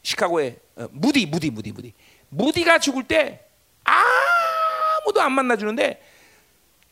시카고에 0.04 0.58
어, 0.76 0.88
무디 0.91 1.26
무디 1.26 1.49
무디 1.49 1.72
무디. 1.72 1.93
무디가 2.30 2.80
죽을 2.80 3.04
때 3.04 3.45
아무도 3.84 5.22
안 5.22 5.32
만나주는데 5.34 6.01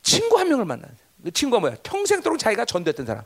친구 0.02 0.40
한 0.40 0.50
명을 0.50 0.66
만나 0.66 0.88
그 1.24 1.32
친구가 1.32 1.60
뭐야? 1.60 1.76
평생도록 1.84 2.40
자기가 2.40 2.66
전도했던 2.66 3.06
사람. 3.06 3.24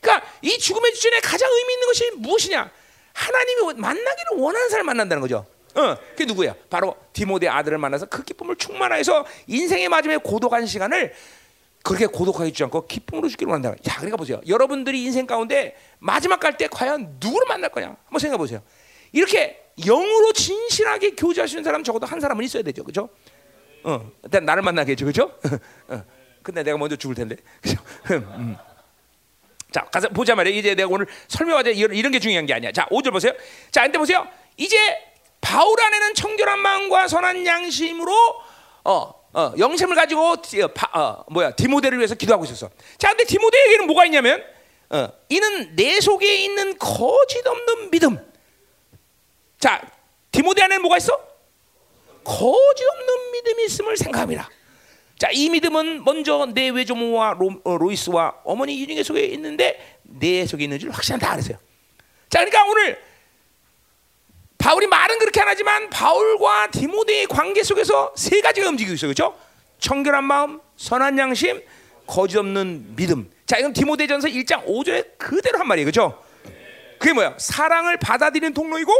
그러니까 0.00 0.26
이 0.42 0.58
죽음의 0.58 0.92
직전에 0.94 1.20
가장 1.20 1.50
의미 1.50 1.72
있는 1.74 1.86
것이 1.88 2.10
무엇이냐? 2.16 2.70
하나님이 3.12 3.74
만나기를 3.80 4.38
원하는 4.38 4.68
사람을 4.68 4.86
만난다는 4.86 5.20
거죠 5.20 5.46
어, 5.76 5.96
그게 6.10 6.24
누구야? 6.24 6.54
바로 6.70 6.96
디모데 7.12 7.48
아들을 7.48 7.78
만나서 7.78 8.06
그 8.06 8.22
기쁨을 8.22 8.56
충만해서 8.56 9.24
인생의 9.46 9.88
마지막에 9.88 10.18
고독한 10.22 10.66
시간을 10.66 11.12
그렇게 11.82 12.06
고독하게 12.06 12.50
주지 12.50 12.62
않고 12.64 12.86
기쁨으로 12.86 13.28
죽기로 13.28 13.52
한다. 13.52 13.74
자, 13.82 13.96
그러니까 13.96 14.16
보세요. 14.16 14.40
여러분들이 14.46 15.02
인생 15.04 15.26
가운데 15.26 15.76
마지막 15.98 16.40
갈 16.40 16.56
때 16.56 16.66
과연 16.68 17.16
누구를 17.20 17.46
만날 17.48 17.70
거냐? 17.70 17.88
한번 18.04 18.18
생각해 18.20 18.38
보세요. 18.38 18.62
이렇게 19.12 19.60
영으로 19.84 20.32
진실하게 20.32 21.10
교제하시는 21.16 21.62
사람 21.64 21.82
적어도 21.84 22.06
한 22.06 22.20
사람은 22.20 22.44
있어야 22.44 22.62
되죠, 22.62 22.84
그렇죠? 22.84 23.08
어, 23.82 24.10
일단 24.22 24.44
나를 24.46 24.62
만나겠죠, 24.62 25.04
그렇죠? 25.04 25.36
어, 25.88 26.02
근데 26.42 26.62
내가 26.62 26.78
먼저 26.78 26.96
죽을 26.96 27.14
텐데, 27.16 27.36
그렇죠? 27.60 27.82
음. 28.12 28.56
자, 29.72 29.82
가서 29.90 30.08
보자 30.08 30.34
말이야. 30.36 30.54
이제 30.54 30.74
내가 30.74 30.88
오늘 30.88 31.06
설명하자 31.28 31.70
이런, 31.70 31.94
이런 31.96 32.12
게 32.12 32.20
중요한 32.20 32.46
게 32.46 32.54
아니야. 32.54 32.70
자, 32.70 32.86
5절 32.86 33.10
보세요. 33.10 33.32
자, 33.72 33.82
근데 33.82 33.98
보세요. 33.98 34.26
이제 34.56 34.76
바울 35.44 35.78
안에는 35.78 36.14
청결한 36.14 36.58
마음과 36.58 37.06
선한 37.06 37.44
양심으로 37.44 38.12
어, 38.84 39.14
어, 39.34 39.52
영심을 39.58 39.94
가지고 39.94 40.30
어, 40.30 40.36
바, 40.74 40.98
어, 40.98 41.24
뭐야 41.28 41.50
디모데를 41.50 41.98
위해서 41.98 42.14
기도하고 42.14 42.46
있었어. 42.46 42.70
자, 42.96 43.08
근데 43.08 43.24
디모데에게는 43.24 43.86
뭐가 43.86 44.06
있냐면 44.06 44.42
어, 44.88 45.08
이는 45.28 45.76
내 45.76 46.00
속에 46.00 46.34
있는 46.36 46.78
거짓 46.78 47.46
없는 47.46 47.90
믿음. 47.90 48.32
자, 49.60 49.82
디모데 50.32 50.62
안에는 50.62 50.80
뭐가 50.80 50.96
있어? 50.96 51.14
거짓 52.24 52.84
없는 52.88 53.32
믿음이 53.32 53.64
있음을 53.66 53.98
생각합니다. 53.98 54.48
자, 55.18 55.28
이 55.30 55.50
믿음은 55.50 56.04
먼저 56.04 56.48
내 56.54 56.70
외조모와 56.70 57.34
로, 57.34 57.50
어, 57.64 57.76
로이스와 57.76 58.40
어머니 58.44 58.80
유중의 58.80 59.04
속에 59.04 59.24
있는데 59.26 59.98
내 60.04 60.46
속에 60.46 60.64
있는 60.64 60.78
줄 60.78 60.90
확실한다 60.90 61.32
그랬어요. 61.32 61.58
자, 62.30 62.38
그러니까 62.38 62.64
오늘 62.64 62.98
바울이 64.58 64.86
말은 64.86 65.18
그렇게 65.18 65.40
안 65.40 65.48
하지만 65.48 65.90
바울과 65.90 66.70
디모데의 66.70 67.26
관계 67.26 67.62
속에서 67.62 68.12
세 68.16 68.40
가지가 68.40 68.68
움직이고 68.68 68.94
있어요. 68.94 69.12
그렇죠? 69.12 69.38
청결한 69.78 70.24
마음, 70.24 70.60
선한 70.76 71.18
양심, 71.18 71.62
거짓 72.06 72.38
없는 72.38 72.96
믿음. 72.96 73.30
자, 73.46 73.58
이건 73.58 73.72
디모데전서 73.72 74.28
1장 74.28 74.66
5절에 74.66 75.18
그대로 75.18 75.58
한 75.58 75.68
말이에요. 75.68 75.84
그렇죠? 75.84 76.22
그게 76.98 77.12
뭐야? 77.12 77.34
사랑을 77.38 77.98
받아들이는 77.98 78.54
통로이고 78.54 78.92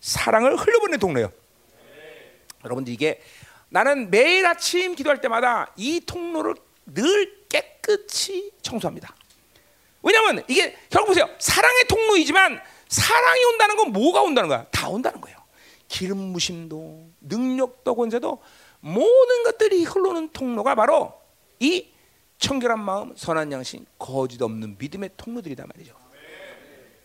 사랑을 0.00 0.56
흘려보내는 0.56 0.98
통로예요. 0.98 1.30
여러분들 2.64 2.92
이게 2.92 3.20
나는 3.68 4.10
매일 4.10 4.46
아침 4.46 4.94
기도할 4.94 5.20
때마다 5.20 5.72
이 5.76 6.00
통로를 6.04 6.54
늘 6.86 7.46
깨끗이 7.48 8.50
청소합니다. 8.62 9.14
왜냐하면 10.02 10.44
이게 10.48 10.76
결국 10.90 11.08
보세요. 11.08 11.28
사랑의 11.38 11.84
통로이지만 11.88 12.60
사랑이 12.94 13.44
온다는 13.46 13.76
건 13.76 13.92
뭐가 13.92 14.22
온다는 14.22 14.48
거야? 14.48 14.64
다 14.70 14.88
온다는 14.88 15.20
거예요. 15.20 15.36
기름 15.88 16.18
무심도 16.18 17.08
능력도 17.22 17.92
권세도 17.94 18.40
모든 18.78 19.42
것들이 19.42 19.82
흘러오는 19.82 20.28
통로가 20.28 20.76
바로 20.76 21.12
이 21.58 21.88
청결한 22.38 22.78
마음, 22.78 23.12
선한 23.16 23.50
양심, 23.50 23.84
거짓 23.98 24.40
없는 24.40 24.76
믿음의 24.78 25.10
통로들이다 25.16 25.64
말이죠. 25.66 25.94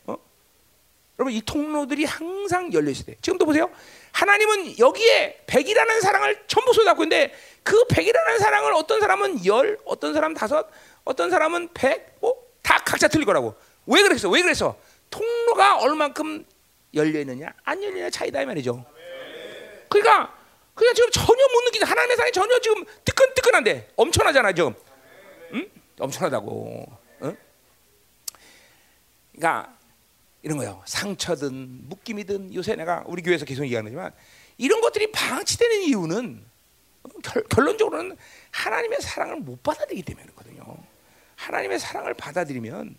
어? 0.05 0.17
여러분 1.17 1.33
이 1.33 1.41
통로들이 1.41 2.05
항상 2.05 2.71
열려 2.71 2.91
있어야 2.91 3.05
돼. 3.05 3.15
지금도 3.21 3.45
보세요. 3.45 3.71
하나님은 4.11 4.77
여기에 4.77 5.43
백이라는 5.47 6.01
사랑을 6.01 6.43
전부 6.45 6.71
쏟았고 6.73 6.99
근데 6.99 7.33
그 7.63 7.85
백이라는 7.85 8.37
사랑을 8.37 8.73
어떤 8.73 8.99
사람은 8.99 9.43
열, 9.45 9.79
어떤 9.85 10.13
사람 10.13 10.35
다섯, 10.35 10.67
어떤 11.03 11.31
사람은 11.31 11.69
백, 11.73 12.17
뭐다 12.19 12.77
각자 12.85 13.07
틀릴 13.07 13.25
거라고. 13.25 13.55
왜 13.87 14.03
그랬어? 14.03 14.29
왜 14.29 14.43
그랬어? 14.43 14.75
통로가 15.09 15.79
얼만큼 15.79 16.45
열려 16.93 17.19
있느냐, 17.19 17.53
안 17.63 17.81
열리냐 17.81 18.09
차이다 18.09 18.41
이 18.41 18.45
말이죠. 18.45 18.85
그러니까 19.89 20.35
그냥 20.73 20.93
지금 20.93 21.09
전혀 21.11 21.47
못 21.53 21.61
느끼는 21.65 21.87
하나님의 21.87 22.15
사랑이 22.15 22.31
전혀 22.31 22.59
지금 22.59 22.85
뜨끈뜨끈한데 23.03 23.91
엄청나잖아 23.95 24.53
지금. 24.53 24.73
응? 25.53 25.69
엄청나다고. 25.99 26.85
응? 27.23 27.37
그러니까 29.33 29.75
이런 30.41 30.57
거요. 30.57 30.81
상처든 30.85 31.89
묶임이든 31.89 32.53
요새 32.53 32.75
내가 32.75 33.03
우리 33.07 33.21
교회에서 33.21 33.45
계속 33.45 33.65
얘기하지만 33.65 34.13
이런 34.57 34.79
것들이 34.81 35.11
방치되는 35.11 35.81
이유는 35.81 36.45
결, 37.23 37.43
결론적으로는 37.43 38.15
하나님의 38.51 39.01
사랑을 39.01 39.37
못 39.37 39.61
받아들이기 39.63 40.03
때문이거든요. 40.03 40.63
하나님의 41.35 41.79
사랑을 41.79 42.13
받아들이면 42.13 42.95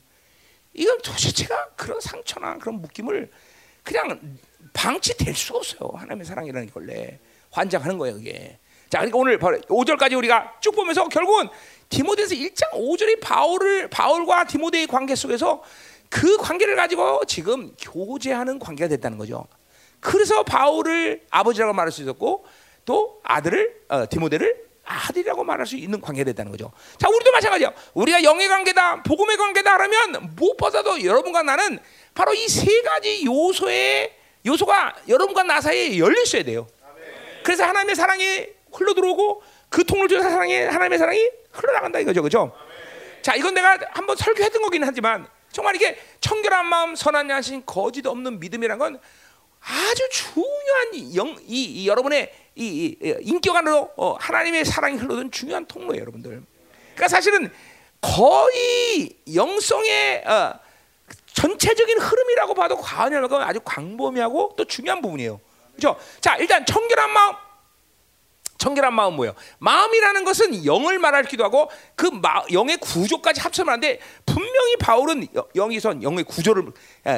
이건 0.75 0.99
도대체가 0.99 1.71
그런 1.77 2.01
상처나 2.01 2.59
그런 2.59 2.81
묶임을 2.81 3.31
그냥 3.83 4.39
방치될 4.73 5.35
수가 5.35 5.59
없어요. 5.59 5.91
하나님의 5.95 6.25
사랑이라는 6.25 6.67
게 6.67 6.73
원래 6.75 7.19
환장하는 7.51 7.99
거예요, 7.99 8.15
그게. 8.17 8.59
자, 8.89 8.99
그러니까 8.99 9.19
오늘 9.19 9.39
5절까지 9.39 10.17
우리가 10.17 10.55
쭉 10.61 10.73
보면서 10.73 11.09
결국은 11.09 11.49
디모데서 11.89 12.35
1장 12.35 12.71
5절이 12.73 13.21
바울을 13.21 13.89
바울과 13.89 14.45
디모데의 14.45 14.87
관계 14.87 15.15
속에서 15.15 15.63
그 16.09 16.37
관계를 16.39 16.77
가지고 16.77 17.25
지금 17.27 17.75
교제하는 17.81 18.59
관계가 18.59 18.89
됐다는 18.89 19.17
거죠. 19.17 19.47
그래서 20.01 20.43
바울을 20.43 21.25
아버지라고 21.31 21.73
말할 21.73 21.93
수 21.93 22.03
있었고 22.03 22.45
또 22.85 23.21
아들을 23.23 23.83
어, 23.89 24.09
디모데를 24.09 24.70
아들이라고 24.91 25.45
말할 25.45 25.67
수 25.67 25.77
있는 25.77 26.01
관계가 26.01 26.25
됐다는 26.31 26.51
거죠. 26.51 26.73
자, 26.99 27.09
우리도 27.09 27.31
마찬가지야. 27.33 27.73
우리가 27.95 28.23
영의 28.25 28.49
관계다, 28.49 29.03
복음의 29.03 29.37
관계다 29.37 29.75
하면 29.79 30.35
무엇보다도 30.37 31.05
여러분과 31.05 31.43
나는 31.43 31.79
바로 32.15 32.35
이 32.35 32.47
세 32.49 32.83
가지 32.83 33.25
요소의 33.25 34.13
요소가 34.47 34.97
여러분과 35.09 35.43
나 35.45 35.61
사이에 35.61 35.99
열려 35.99 36.21
있어야 36.23 36.43
돼요. 36.43 36.67
그래서 37.45 37.65
하나님의 37.65 37.95
사랑이 37.95 38.47
흘러 38.73 38.95
들어오고 38.95 39.43
그 39.69 39.85
통을 39.85 40.09
통해서 40.09 40.29
사랑이 40.29 40.55
하나님의 40.55 40.99
사랑이 40.99 41.31
흘러나간다 41.53 42.01
이거죠, 42.01 42.23
그죠? 42.23 42.53
자, 43.23 43.35
이건 43.35 43.55
내가 43.55 43.79
한번 43.93 44.17
설교했던 44.17 44.63
거긴 44.63 44.83
하지만 44.85 45.27
정말 45.53 45.77
이게 45.77 45.99
청결한 46.21 46.67
마음, 46.67 46.95
선한 46.95 47.29
양심, 47.31 47.63
거짓 47.67 48.07
없는 48.07 48.41
믿음이란 48.41 48.79
건 48.79 49.01
아주 49.61 50.09
중요한 50.11 51.15
영, 51.17 51.37
이, 51.47 51.65
이 51.65 51.87
여러분의 51.89 52.33
이, 52.61 52.97
이 53.03 53.15
인격 53.23 53.57
안으로 53.57 53.91
어, 53.97 54.17
하나님의 54.21 54.67
사랑이 54.67 54.99
흘러든 54.99 55.31
중요한 55.31 55.65
통로예요, 55.65 56.03
여러분들. 56.03 56.43
그러니까 56.95 57.09
사실은 57.09 57.51
거의 58.03 59.17
영성의 59.35 60.25
어, 60.27 60.55
전체적인 61.33 61.99
흐름이라고 61.99 62.55
봐도 62.55 62.77
과언이 62.77 63.17
아니고 63.17 63.37
아주 63.37 63.61
광범위하고 63.65 64.55
또 64.57 64.65
중요한 64.67 65.01
부분이에요. 65.01 65.41
그렇죠? 65.75 65.99
자, 66.21 66.37
일단 66.37 66.67
청결한 66.67 67.11
마음. 67.11 67.35
청결한 68.59 68.93
마음 68.93 69.15
뭐예요? 69.15 69.35
마음이라는 69.59 70.23
것은 70.23 70.67
영을 70.67 70.99
말하기도 70.99 71.43
하고 71.43 71.71
그 71.95 72.07
마, 72.09 72.43
영의 72.53 72.77
구조까지 72.77 73.41
합쳐면 73.41 73.73
안 73.73 73.81
돼. 73.81 74.01
분명히 74.27 74.77
바울은 74.77 75.29
영이선 75.57 76.03
영의 76.03 76.25
구조를 76.25 76.71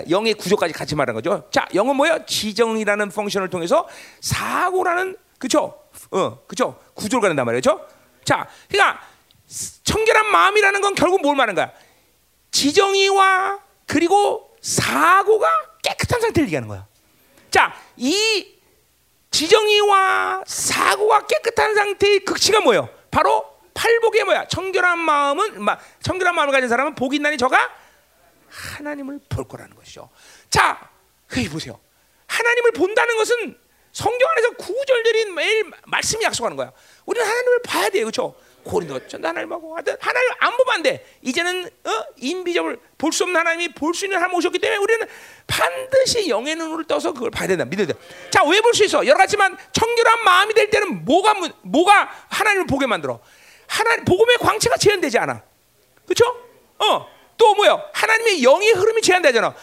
영의 0.09 0.35
구조까지 0.35 0.73
같이 0.73 0.95
말한 0.95 1.17
거죠. 1.17 1.49
자, 1.51 1.67
영은 1.75 1.97
뭐예요? 1.97 2.25
지정이라는 2.27 3.09
펑션을 3.09 3.51
통해서 3.51 3.89
사고라는 4.21 5.17
그죠? 5.43 5.83
어, 6.13 6.39
그죠? 6.47 6.81
구조를 6.95 7.21
가는단 7.21 7.45
말이죠. 7.45 7.85
자, 8.25 8.49
그러니까 8.69 9.03
청결한 9.83 10.31
마음이라는 10.31 10.81
건 10.81 10.95
결국 10.95 11.21
뭘 11.21 11.35
말하는 11.35 11.57
거야? 11.57 11.73
지정이와 12.53 13.59
그리고 13.89 14.57
사고가 14.61 15.49
깨끗한 15.83 16.21
상태를 16.21 16.47
얘기하는 16.47 16.69
거야. 16.69 16.87
자, 17.51 17.75
이 17.97 18.55
지정이와 19.33 20.45
사고가 20.47 21.27
깨끗한 21.27 21.75
상태의 21.75 22.21
극치가 22.21 22.61
뭐예요? 22.61 22.89
바로 23.11 23.45
팔복의 23.75 24.23
뭐야? 24.23 24.47
청결한 24.47 25.01
마음은 25.01 25.67
청결한 26.05 26.37
마음을 26.37 26.53
가진 26.53 26.69
사람은 26.69 26.95
복이 26.95 27.17
있나니 27.17 27.37
저가 27.37 27.69
하나님을 28.49 29.19
볼 29.29 29.49
거라는 29.49 29.75
것이죠. 29.75 30.09
자, 30.51 30.89
그 31.27 31.43
보세요. 31.51 31.81
하나님을 32.29 32.71
본다는 32.73 33.17
것은 33.17 33.62
성경 33.93 34.29
안에서 34.31 34.51
구절들이 34.53 35.27
매일 35.33 35.71
말씀이 35.87 36.25
약속하는 36.25 36.57
거야. 36.57 36.73
우리는 37.05 37.27
하나님을 37.27 37.63
봐야 37.63 37.89
돼요, 37.91 38.05
그렇죠? 38.05 38.35
고린도 38.65 39.09
전 39.09 39.25
하나님하고 39.25 39.75
하여튼 39.75 39.97
하나님 40.01 40.31
안 40.39 40.57
보면 40.57 40.75
안 40.75 40.83
돼. 40.85 41.05
이제는 41.23 41.67
어? 41.85 41.91
인비적을 42.17 42.79
볼 42.97 43.13
수 43.13 43.25
없는 43.25 43.39
하나님이 43.39 43.75
볼 43.75 43.93
수 43.93 44.05
있는 44.07 44.19
하나님 44.19 44.37
오셨기 44.37 44.59
때문에 44.61 44.79
우리는 44.79 45.07
반드시 45.49 46.29
영의 46.29 46.55
눈으로 46.55 46.85
떠서 46.85 47.13
그걸 47.13 47.31
봐야 47.31 47.49
된다. 47.49 47.65
믿어야 47.65 47.87
돼. 47.89 47.95
자, 48.31 48.45
왜 48.45 48.61
볼 48.61 48.73
수 48.73 48.85
있어? 48.85 49.05
여러 49.05 49.19
가지만 49.19 49.59
청결한 49.73 50.23
마음이 50.25 50.55
될 50.55 50.71
때는 50.71 51.05
뭐가 51.05 51.35
뭐가 51.63 52.09
하나님을 52.29 52.67
보게 52.69 52.87
만들어? 52.87 53.19
하나님 53.67 54.05
복음의 54.05 54.37
광채가 54.39 54.77
제한되지 54.77 55.19
않아. 55.19 55.43
그렇죠? 56.07 56.25
어. 56.79 57.11
또 57.37 57.55
뭐야? 57.55 57.83
하나님의 57.93 58.45
영의 58.45 58.71
흐름이 58.73 59.03
제한되잖아. 59.03 59.55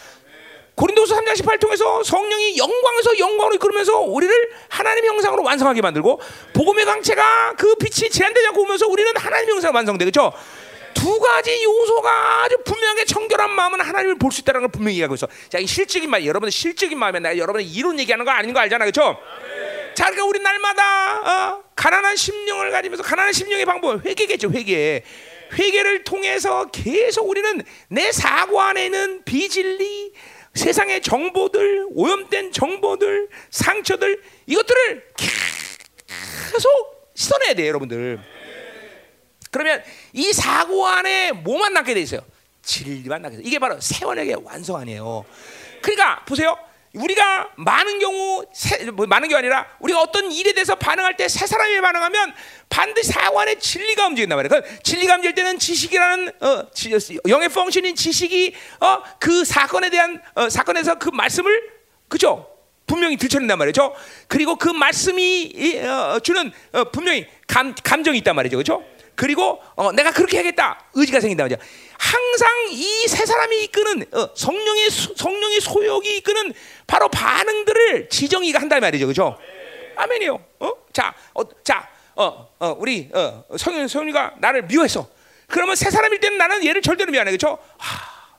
고린도서 0.74 1.14
3장 1.16 1.36
18 1.36 1.58
통해서 1.58 2.02
성령이 2.02 2.56
영광에서 2.56 3.18
영광으로 3.18 3.54
이끌면서 3.56 4.00
우리를 4.00 4.34
하나님 4.68 5.04
형상으로 5.04 5.42
완성하게 5.42 5.82
만들고 5.82 6.20
복음의 6.54 6.84
강체가 6.86 7.54
그 7.58 7.74
빛이 7.76 8.10
제한되지 8.10 8.46
않고 8.48 8.62
오면서 8.62 8.86
우리는 8.86 9.12
하나님 9.16 9.50
형상 9.50 9.74
완성돼 9.74 10.04
그렇죠? 10.06 10.32
두 10.94 11.18
가지 11.18 11.62
요소가 11.64 12.42
아주 12.44 12.56
분명하게 12.64 13.04
청결한 13.04 13.50
마음은 13.50 13.80
하나님을 13.80 14.18
볼 14.18 14.32
수 14.32 14.40
있다는 14.40 14.60
걸 14.62 14.70
분명히 14.70 14.96
얘기하고 14.96 15.14
있어. 15.14 15.28
자, 15.48 15.58
이 15.58 15.66
실적인 15.66 16.10
말, 16.10 16.26
여러분의 16.26 16.50
실적인 16.52 16.98
마음에 16.98 17.20
내가 17.20 17.36
여러분의 17.38 17.66
이론 17.66 17.98
얘기하는 17.98 18.24
거 18.24 18.30
아닌 18.30 18.52
거 18.52 18.60
알잖아, 18.60 18.84
그렇죠? 18.84 19.16
자, 19.94 20.04
그러니까 20.04 20.24
우리 20.26 20.40
날마다 20.40 21.20
어, 21.56 21.62
가난한 21.74 22.16
심령을 22.16 22.70
가지면서 22.70 23.02
가난한 23.02 23.32
심령의 23.32 23.64
방법 23.66 24.04
회개겠죠, 24.04 24.50
회개. 24.50 25.02
회개를 25.52 26.04
통해서 26.04 26.66
계속 26.70 27.28
우리는 27.28 27.62
내 27.88 28.12
사고 28.12 28.60
안에 28.60 28.86
있는 28.86 29.22
비진리, 29.24 30.12
세상의 30.54 31.02
정보들, 31.02 31.88
오염된 31.94 32.52
정보들, 32.52 33.28
상처들 33.50 34.22
이것들을 34.46 35.04
계속 35.16 37.12
씻어내야 37.14 37.54
돼요, 37.54 37.68
여러분들. 37.68 38.20
그러면 39.50 39.82
이 40.12 40.32
사고 40.32 40.86
안에 40.86 41.32
뭐만 41.32 41.72
남게 41.72 41.94
돼 41.94 42.00
있어요? 42.00 42.20
진리만 42.62 43.22
남게 43.22 43.38
돼. 43.38 43.42
이게 43.44 43.58
바로 43.58 43.80
세원에게 43.80 44.36
완성 44.44 44.76
아니에요. 44.76 45.24
그러니까 45.82 46.24
보세요. 46.24 46.56
우리가 46.94 47.50
많은 47.56 48.00
경우 48.00 48.44
세, 48.52 48.90
뭐 48.90 49.06
많은 49.06 49.28
게 49.28 49.36
아니라 49.36 49.66
우리가 49.78 50.00
어떤 50.00 50.32
일에 50.32 50.52
대해서 50.52 50.74
반응할 50.74 51.16
때새 51.16 51.46
사람이 51.46 51.80
반응하면 51.80 52.34
반드시 52.68 53.12
안에 53.16 53.58
진리가 53.58 54.08
움직인단 54.08 54.36
말이에요. 54.36 54.62
그 54.62 54.82
진리가 54.82 55.14
움직일 55.16 55.34
때는 55.34 55.58
지식이라는 55.58 56.32
어, 56.40 56.64
영의 57.28 57.48
펑션인 57.48 57.94
지식이 57.94 58.54
어, 58.80 59.02
그 59.20 59.44
사건에 59.44 59.88
대한 59.90 60.20
어, 60.34 60.48
사건에서 60.48 60.96
그 60.96 61.10
말씀을 61.10 61.70
그죠? 62.08 62.48
분명히 62.86 63.16
들춰낸단 63.16 63.56
말이죠. 63.56 63.94
그리고 64.26 64.56
그 64.56 64.68
말씀이 64.68 65.80
어, 65.84 66.18
주는 66.18 66.50
어, 66.72 66.84
분명히 66.90 67.26
감, 67.46 67.72
감정이 67.84 68.18
있단 68.18 68.34
말이죠. 68.34 68.56
그죠? 68.56 68.84
그리고 69.20 69.60
어, 69.76 69.92
내가 69.92 70.12
그렇게 70.12 70.38
해야겠다 70.38 70.86
의지가 70.94 71.20
생긴다 71.20 71.44
말이야. 71.44 71.58
항상 71.98 72.48
이 72.70 73.06
세 73.06 73.26
사람이 73.26 73.64
이끄는 73.64 74.06
어, 74.14 74.30
성령의 74.34 74.88
수- 74.88 75.14
성령의 75.14 75.60
소욕이 75.60 76.16
이끄는 76.16 76.54
바로 76.86 77.08
반응들을 77.10 78.08
지정이가 78.08 78.58
한단 78.62 78.80
말이죠, 78.80 79.04
그렇죠? 79.06 79.36
아멘이요. 79.96 80.42
어? 80.60 80.72
자, 80.94 81.14
어, 81.34 81.42
자, 81.62 81.86
어, 82.16 82.48
어, 82.60 82.76
우리 82.78 83.10
어, 83.12 83.44
성현 83.58 83.88
성윤이가 83.88 84.36
나를 84.38 84.62
미워했어. 84.62 85.06
그러면 85.48 85.76
세 85.76 85.90
사람일 85.90 86.20
때는 86.20 86.38
나는 86.38 86.64
얘를 86.64 86.80
절대로 86.80 87.12
미안해, 87.12 87.30
그렇죠? 87.30 87.58
하, 87.76 88.38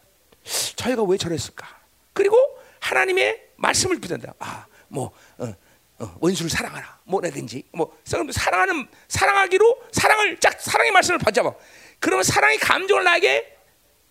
저희가 0.77 1.03
왜 1.03 1.15
저랬을까? 1.17 1.67
그리고 2.13 2.36
하나님의 2.79 3.39
말씀을 3.57 3.99
붙든다. 3.99 4.34
아, 4.39 4.65
뭐 4.88 5.11
어, 6.01 6.05
어, 6.05 6.15
원수를 6.19 6.49
사랑하라. 6.49 6.99
뭐라든지 7.03 7.63
뭐 7.71 7.95
사람- 8.03 8.31
사랑하는 8.31 8.87
사랑하기로 9.07 9.83
사랑을 9.91 10.37
짝 10.39 10.59
사랑의 10.59 10.91
말씀을 10.91 11.19
받잡아. 11.19 11.53
그러면 11.99 12.23
사랑의 12.23 12.57
감정을 12.57 13.03
나에게 13.03 13.57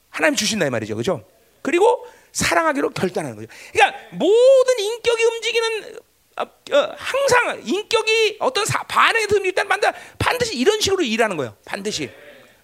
하나님 0.09 0.37
주신다 0.37 0.67
이 0.67 0.71
말이죠, 0.71 0.95
그렇죠? 0.95 1.27
그리고 1.63 2.07
사랑하기로 2.33 2.91
결단하는 2.91 3.37
거죠. 3.37 3.49
그러니까 3.73 3.99
모든 4.13 4.79
인격이 4.79 5.25
움직이는 5.25 5.99
어, 6.39 6.43
어, 6.43 6.95
항상 6.97 7.61
인격이 7.65 8.37
어떤 8.41 8.65
사, 8.65 8.83
반응에 8.85 9.27
듭니다. 9.27 9.63
일단 9.63 9.69
반드, 9.69 9.87
반드시 10.19 10.57
이런 10.57 10.81
식으로 10.81 11.03
일하는 11.03 11.37
거예요. 11.37 11.57
반드시, 11.65 12.09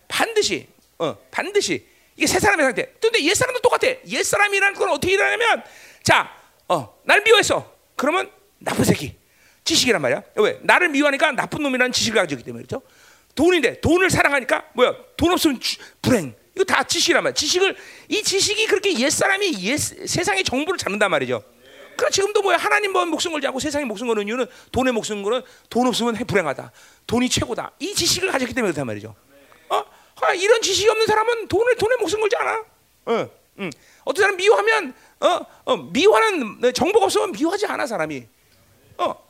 반드시, 0.09 0.69
어, 0.99 1.17
반드시 1.31 1.87
이게 2.17 2.27
세 2.27 2.39
사람의 2.39 2.65
상태. 2.65 2.91
근데 3.01 3.23
옛 3.25 3.35
사람도 3.35 3.61
똑같아. 3.61 3.89
옛 4.07 4.23
사람이라는 4.23 4.79
건 4.79 4.89
어떻게 4.91 5.13
일하냐면, 5.15 5.63
자, 6.03 6.33
어, 6.69 6.99
날 7.05 7.21
미워했어. 7.23 7.71
그러면 7.97 8.31
나쁜 8.67 8.85
새끼, 8.85 9.15
지식이란 9.65 10.03
말이야. 10.03 10.23
왜? 10.37 10.59
나를 10.63 10.89
미워하니까 10.89 11.33
나쁜 11.33 11.63
놈이라는 11.63 11.93
지식을 11.93 12.21
가지고 12.21 12.41
있기 12.41 12.47
때문에 12.47 12.65
그렇죠. 12.67 12.85
돈인데 13.37 13.81
돈을 13.81 14.11
사랑하니까 14.11 14.65
뭐야? 14.75 14.95
돈 15.17 15.33
없으면 15.33 15.61
주- 15.61 15.79
불행. 16.03 16.35
이거 16.55 16.65
다 16.65 16.83
지식이란 16.83 17.23
말이야. 17.23 17.35
지식을 17.35 17.77
이 18.09 18.23
지식이 18.23 18.67
그렇게 18.67 18.99
옛 18.99 19.09
사람이 19.11 19.55
옛 19.63 19.77
세상의 19.77 20.43
정보를 20.43 20.79
잡는단 20.79 21.11
말이죠. 21.11 21.45
그럼 21.97 22.11
지금도 22.11 22.43
뭐야? 22.43 22.57
하나님 22.57 22.93
뭐 22.93 23.07
목숨 23.07 23.33
걸지 23.33 23.47
않고 23.47 23.61
세상에 23.61 23.85
목숨 23.85 24.09
거는 24.09 24.27
이유는 24.27 24.47
돈에 24.73 24.91
목숨 24.91 25.23
거는 25.23 25.43
돈 25.71 25.87
없으면 25.87 26.15
불행하다. 26.17 26.73
돈이 27.07 27.29
최고다. 27.29 27.73
이 27.79 27.95
지식을 27.95 28.31
가졌기 28.33 28.53
때문에 28.53 28.73
그렇단 28.73 28.87
말이죠. 28.87 29.15
어? 29.69 29.85
아, 30.23 30.33
이런 30.35 30.61
지식이 30.61 30.89
없는 30.89 31.07
사람은 31.07 31.49
돈에 31.49 31.75
돈에 31.77 31.97
목숨 32.01 32.21
걸지 32.21 32.37
않아. 32.37 32.65
어, 33.07 33.31
음. 33.61 33.71
어떤 34.05 34.23
사람 34.23 34.37
미워하면 34.37 34.95
어, 35.21 35.41
어, 35.67 35.77
미워하는 35.77 36.73
정보가 36.75 37.05
없으면 37.07 37.33
미워하지 37.33 37.67
않아 37.67 37.87
사람이. 37.87 38.27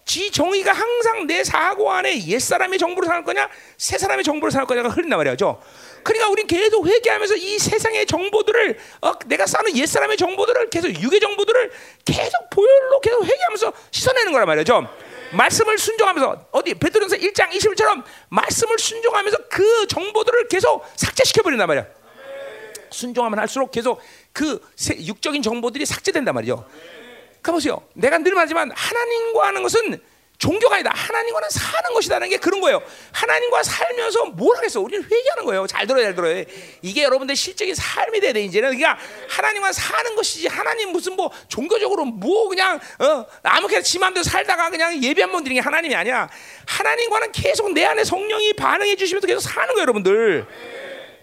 어, 0.06 0.08
지 0.08 0.30
정의가 0.30 0.72
항상 0.72 1.26
내 1.26 1.42
사고 1.42 1.90
안에 1.90 2.26
옛 2.28 2.38
사람의 2.38 2.78
정보를 2.78 3.08
살 3.08 3.24
거냐, 3.24 3.48
새 3.76 3.98
사람의 3.98 4.24
정보를 4.24 4.52
살 4.52 4.64
거냐가 4.64 4.88
흐른단 4.88 5.18
말이죠. 5.18 5.60
그러니까 6.04 6.28
우리는 6.30 6.46
계속 6.46 6.86
회개하면서 6.86 7.34
이 7.36 7.58
세상의 7.58 8.06
정보들을 8.06 8.78
어, 9.02 9.18
내가 9.26 9.46
쌓는 9.46 9.76
옛 9.76 9.86
사람의 9.86 10.16
정보들을 10.16 10.70
계속 10.70 10.88
유괴 11.02 11.18
정보들을 11.18 11.72
계속 12.04 12.50
보혈로 12.50 13.00
계속 13.00 13.24
회개하면서 13.24 13.72
씻어내는 13.90 14.32
거란 14.32 14.46
말이죠. 14.46 14.88
말씀을 15.32 15.76
순종하면서 15.76 16.46
어디 16.52 16.74
베드로전서 16.74 17.16
1장 17.16 17.50
20절처럼 17.50 18.04
말씀을 18.28 18.78
순종하면서 18.78 19.38
그 19.50 19.86
정보들을 19.88 20.46
계속 20.46 20.86
삭제시켜 20.94 21.42
버린단 21.42 21.66
말이야. 21.66 21.84
순종하면 22.90 23.40
할수록 23.40 23.72
계속 23.72 24.00
그 24.32 24.60
세- 24.76 24.94
육적인 25.04 25.42
정보들이 25.42 25.84
삭제된단 25.84 26.32
말이죠. 26.36 26.64
가보세요. 27.46 27.80
내가 27.94 28.18
늘 28.18 28.32
말하지만 28.34 28.70
하나님과 28.74 29.46
하는 29.48 29.62
것은 29.62 30.00
종교가 30.38 30.74
아니다. 30.74 30.92
하나님과는 30.94 31.48
사는 31.48 31.94
것이라는 31.94 32.28
게 32.28 32.36
그런 32.36 32.60
거예요. 32.60 32.82
하나님과 33.10 33.62
살면서 33.62 34.26
뭘 34.26 34.54
하겠어? 34.58 34.82
우리는 34.82 35.02
회개하는 35.02 35.46
거예요. 35.46 35.66
잘 35.66 35.86
들어요, 35.86 36.04
잘 36.04 36.14
들어요. 36.14 36.44
이게 36.82 37.04
여러분들 37.04 37.34
실적인 37.34 37.74
삶이 37.74 38.20
돼야 38.20 38.34
돼 38.34 38.42
이제는. 38.42 38.76
그러니까 38.76 38.98
하나님과 39.30 39.72
사는 39.72 40.14
것이지. 40.14 40.48
하나님 40.48 40.90
무슨 40.92 41.16
뭐 41.16 41.30
종교적으로 41.48 42.04
뭐 42.04 42.50
그냥 42.50 42.78
어, 42.98 43.24
아무렇게나 43.44 43.80
지 43.80 43.98
마음대로 43.98 44.22
살다가 44.24 44.68
그냥 44.68 45.02
예배 45.02 45.22
한 45.22 45.32
번 45.32 45.42
드리는 45.42 45.62
게 45.62 45.64
하나님이 45.64 45.94
아니야. 45.94 46.28
하나님과는 46.66 47.32
계속 47.32 47.72
내 47.72 47.86
안에 47.86 48.04
성령이 48.04 48.52
반응해 48.52 48.94
주시면서 48.96 49.26
계속 49.26 49.40
사는 49.40 49.68
거예요, 49.68 49.80
여러분들. 49.82 50.46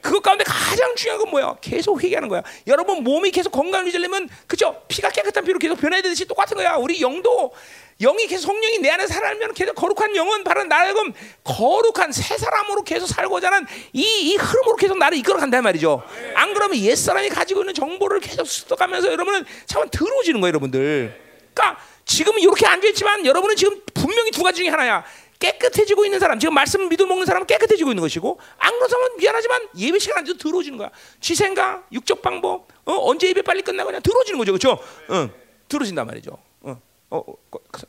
그것 0.04 0.22
가운데 0.22 0.44
가장 0.44 0.94
중요한 0.96 1.20
건 1.22 1.32
뭐야? 1.32 1.56
계속 1.62 2.04
회개하는 2.04 2.28
거야. 2.28 2.44
여러분 2.68 3.04
몸이 3.04 3.32
계속 3.32 3.52
건강을 3.52 3.88
유지하려면 3.88 4.30
그죠? 4.46 4.84
피가 4.90 5.10
깨끗한 5.10 5.46
피로 5.46 5.58
계속 5.58 5.80
변해야 5.80 6.02
되듯이 6.02 6.26
똑같은 6.26 6.58
거야. 6.58 6.76
우리 6.76 7.02
영도 7.02 7.54
영이 8.02 8.28
계속 8.28 8.48
성령이 8.48 8.80
내 8.80 8.90
안에 8.90 9.08
살아면 9.08 9.54
계속 9.54 9.76
거룩한 9.76 10.14
영은 10.16 10.44
바로 10.44 10.66
나라금 10.66 11.14
거룩한 11.46 12.12
새 12.12 12.38
사람으로 12.38 12.84
계속 12.84 13.08
살고자 13.08 13.48
하는 13.48 13.66
이, 13.94 14.02
이 14.02 14.36
흐름으로 14.36 14.76
계속 14.76 14.98
나를 14.98 15.18
이끌어 15.18 15.38
간단 15.38 15.64
말이죠. 15.64 16.04
안 16.36 16.54
그러면 16.54 16.78
옛 16.80 16.96
사람이 16.96 17.30
가지고 17.30 17.62
있는 17.62 17.74
정보를 17.74 18.20
계속 18.20 18.46
습득하면서 18.46 19.10
여러분은 19.10 19.46
참 19.66 19.88
더러워지는 19.90 20.42
거예요, 20.42 20.50
여러분들. 20.50 21.22
그러니까 21.54 21.82
지금 22.06 22.38
이렇게 22.40 22.68
앉아 22.68 22.86
있지만 22.90 23.26
여러분은 23.26 23.56
지금 23.56 23.82
분명히 23.94 24.32
두 24.32 24.44
가지 24.44 24.58
중에 24.64 24.70
하나야. 24.70 25.06
깨끗해지고 25.44 26.06
있는 26.06 26.20
사람, 26.20 26.40
지금 26.40 26.54
말씀 26.54 26.88
믿음 26.88 27.10
먹는 27.10 27.26
사람은 27.26 27.46
깨끗해지고 27.48 27.92
있는 27.92 28.02
것이고, 28.02 28.40
안 28.58 28.72
그런 28.72 28.88
사람은 28.88 29.18
미안하지만 29.18 29.68
예배 29.78 30.00
시간 30.00 30.20
안 30.20 30.24
돼도 30.24 30.38
더러워지는 30.38 30.78
거야. 30.78 30.90
지 31.20 31.36
생각, 31.36 31.86
육적 31.92 32.22
방법, 32.22 32.68
어, 32.86 32.94
언제 33.10 33.28
예배 33.28 33.42
빨리 33.42 33.62
끝나거냐 33.62 34.00
더러워지는 34.00 34.38
거죠, 34.38 34.54
그렇죠? 34.54 34.80
응, 35.10 35.30
더러워진단 35.68 36.08
말이죠. 36.08 36.38
어, 36.62 36.82
어, 37.10 37.24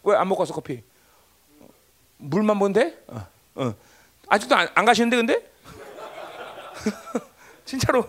왜안 0.02 0.28
먹고 0.28 0.42
왔어 0.42 0.52
커피? 0.52 0.82
어, 1.60 1.68
물만 2.16 2.58
본데? 2.58 3.04
어, 3.06 3.26
어. 3.54 3.74
아직도 4.26 4.56
안, 4.56 4.68
안 4.74 4.84
가시는데 4.84 5.16
근데? 5.16 5.52
진짜로? 7.64 8.00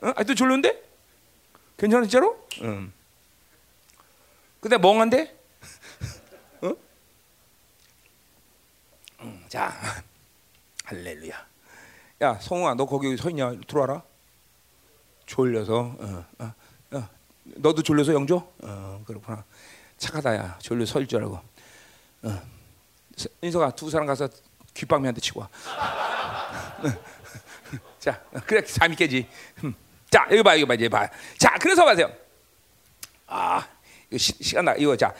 어? 0.00 0.12
아직도 0.16 0.34
졸른데? 0.34 0.82
괜찮아 1.78 2.02
진짜로? 2.02 2.44
응. 2.62 2.92
근데 4.58 4.76
멍한데? 4.76 5.36
자, 9.48 9.72
할렐루야. 10.84 11.46
야, 12.22 12.38
성우아, 12.40 12.74
너 12.74 12.86
거기 12.86 13.16
서 13.16 13.30
있냐? 13.30 13.52
들어와라. 13.66 14.02
졸려서, 15.26 15.96
어, 15.98 16.24
어, 16.38 16.52
어. 16.92 17.08
너도 17.44 17.82
졸려서 17.82 18.12
영조? 18.12 18.52
어, 18.62 19.02
그렇구나. 19.06 19.44
착하다야. 19.98 20.58
졸려 20.60 20.86
서일 20.86 21.06
줄 21.06 21.22
알고. 21.22 21.40
어. 22.22 22.42
인석아, 23.40 23.70
두 23.70 23.90
사람 23.90 24.06
가서 24.06 24.28
귓방미한테 24.74 25.20
치고 25.20 25.40
와. 25.40 25.48
자, 27.98 28.22
그래. 28.46 28.62
음. 29.64 29.74
자, 30.10 30.26
여기 30.30 30.42
봐, 30.42 30.52
여기 30.54 30.64
봐, 30.64 30.74
이제 30.74 30.88
봐. 30.88 31.08
자, 31.38 31.56
그래서 31.58 31.84
봐세요. 31.84 32.12
아, 33.26 33.66
시, 34.16 34.32
시간 34.40 34.64
나, 34.64 34.74
이거 34.74 34.96
자. 34.96 35.12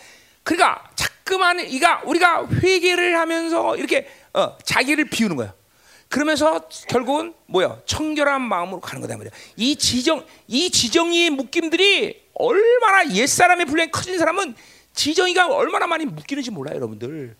그러니까 0.42 0.88
자꾸만 1.26 1.58
이가 1.60 2.02
우리가 2.04 2.46
회개를 2.48 3.18
하면서 3.18 3.76
이렇게 3.76 4.06
어, 4.32 4.56
자기를 4.62 5.06
비우는 5.06 5.34
거야. 5.36 5.52
그러면서 6.08 6.68
결국은 6.88 7.34
뭐야? 7.46 7.80
청결한 7.84 8.40
마음으로 8.42 8.80
가는 8.80 9.00
거다 9.02 9.16
말이야. 9.16 9.32
이 9.56 9.74
지정 9.74 10.24
이 10.46 10.70
지정이의 10.70 11.30
묶임들이 11.30 12.22
얼마나 12.34 13.10
옛 13.12 13.26
사람의 13.26 13.66
분량이 13.66 13.90
커진 13.90 14.16
사람은 14.18 14.54
지정이가 14.94 15.48
얼마나 15.48 15.86
많이 15.88 16.04
묶이는지 16.06 16.52
몰라요, 16.52 16.76
여러분들. 16.76 17.36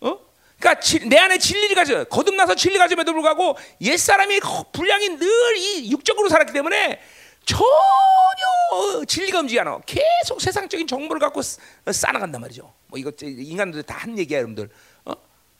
어? 0.00 0.18
그러니까 0.58 0.80
지, 0.80 1.08
내 1.08 1.16
안에 1.18 1.38
진리를 1.38 1.76
가져 1.76 2.04
거듭나서 2.04 2.56
진리 2.56 2.76
가짐에도 2.76 3.12
불구하고 3.12 3.56
옛 3.82 3.96
사람의 3.96 4.40
분량이 4.72 5.10
늘 5.10 5.28
이 5.56 5.90
육적으로 5.92 6.28
살았기 6.28 6.52
때문에 6.52 7.00
전혀 7.48 9.04
진리가 9.06 9.40
움직이지 9.40 9.60
않아. 9.60 9.80
계속 9.86 10.40
세상적인 10.40 10.86
정보를 10.86 11.18
갖고 11.20 11.40
쌓아간단 11.42 12.40
말이죠. 12.40 12.72
뭐 12.86 12.98
이거 12.98 13.10
인간들 13.22 13.82
다 13.82 13.98
한 13.98 14.18
얘기야, 14.18 14.38
여러분들. 14.38 14.68
어? 15.06 15.12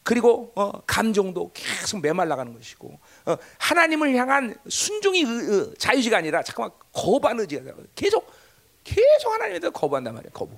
그리고 0.02 0.52
어, 0.54 0.70
감정도 0.86 1.50
계속 1.54 2.00
메말라가는 2.00 2.54
것이고 2.54 2.98
어, 3.26 3.36
하나님을 3.58 4.14
향한 4.16 4.54
순종이 4.68 5.22
의, 5.22 5.26
의, 5.28 5.74
자유지가 5.78 6.18
아니라 6.18 6.42
잠깐만 6.42 6.70
거부하는 6.92 7.40
의지가 7.42 7.72
계속 7.94 8.30
계속 8.84 9.32
하나님에 9.32 9.58
대해서 9.58 9.70
거부한단 9.72 10.14
말이야. 10.14 10.30
거부. 10.32 10.56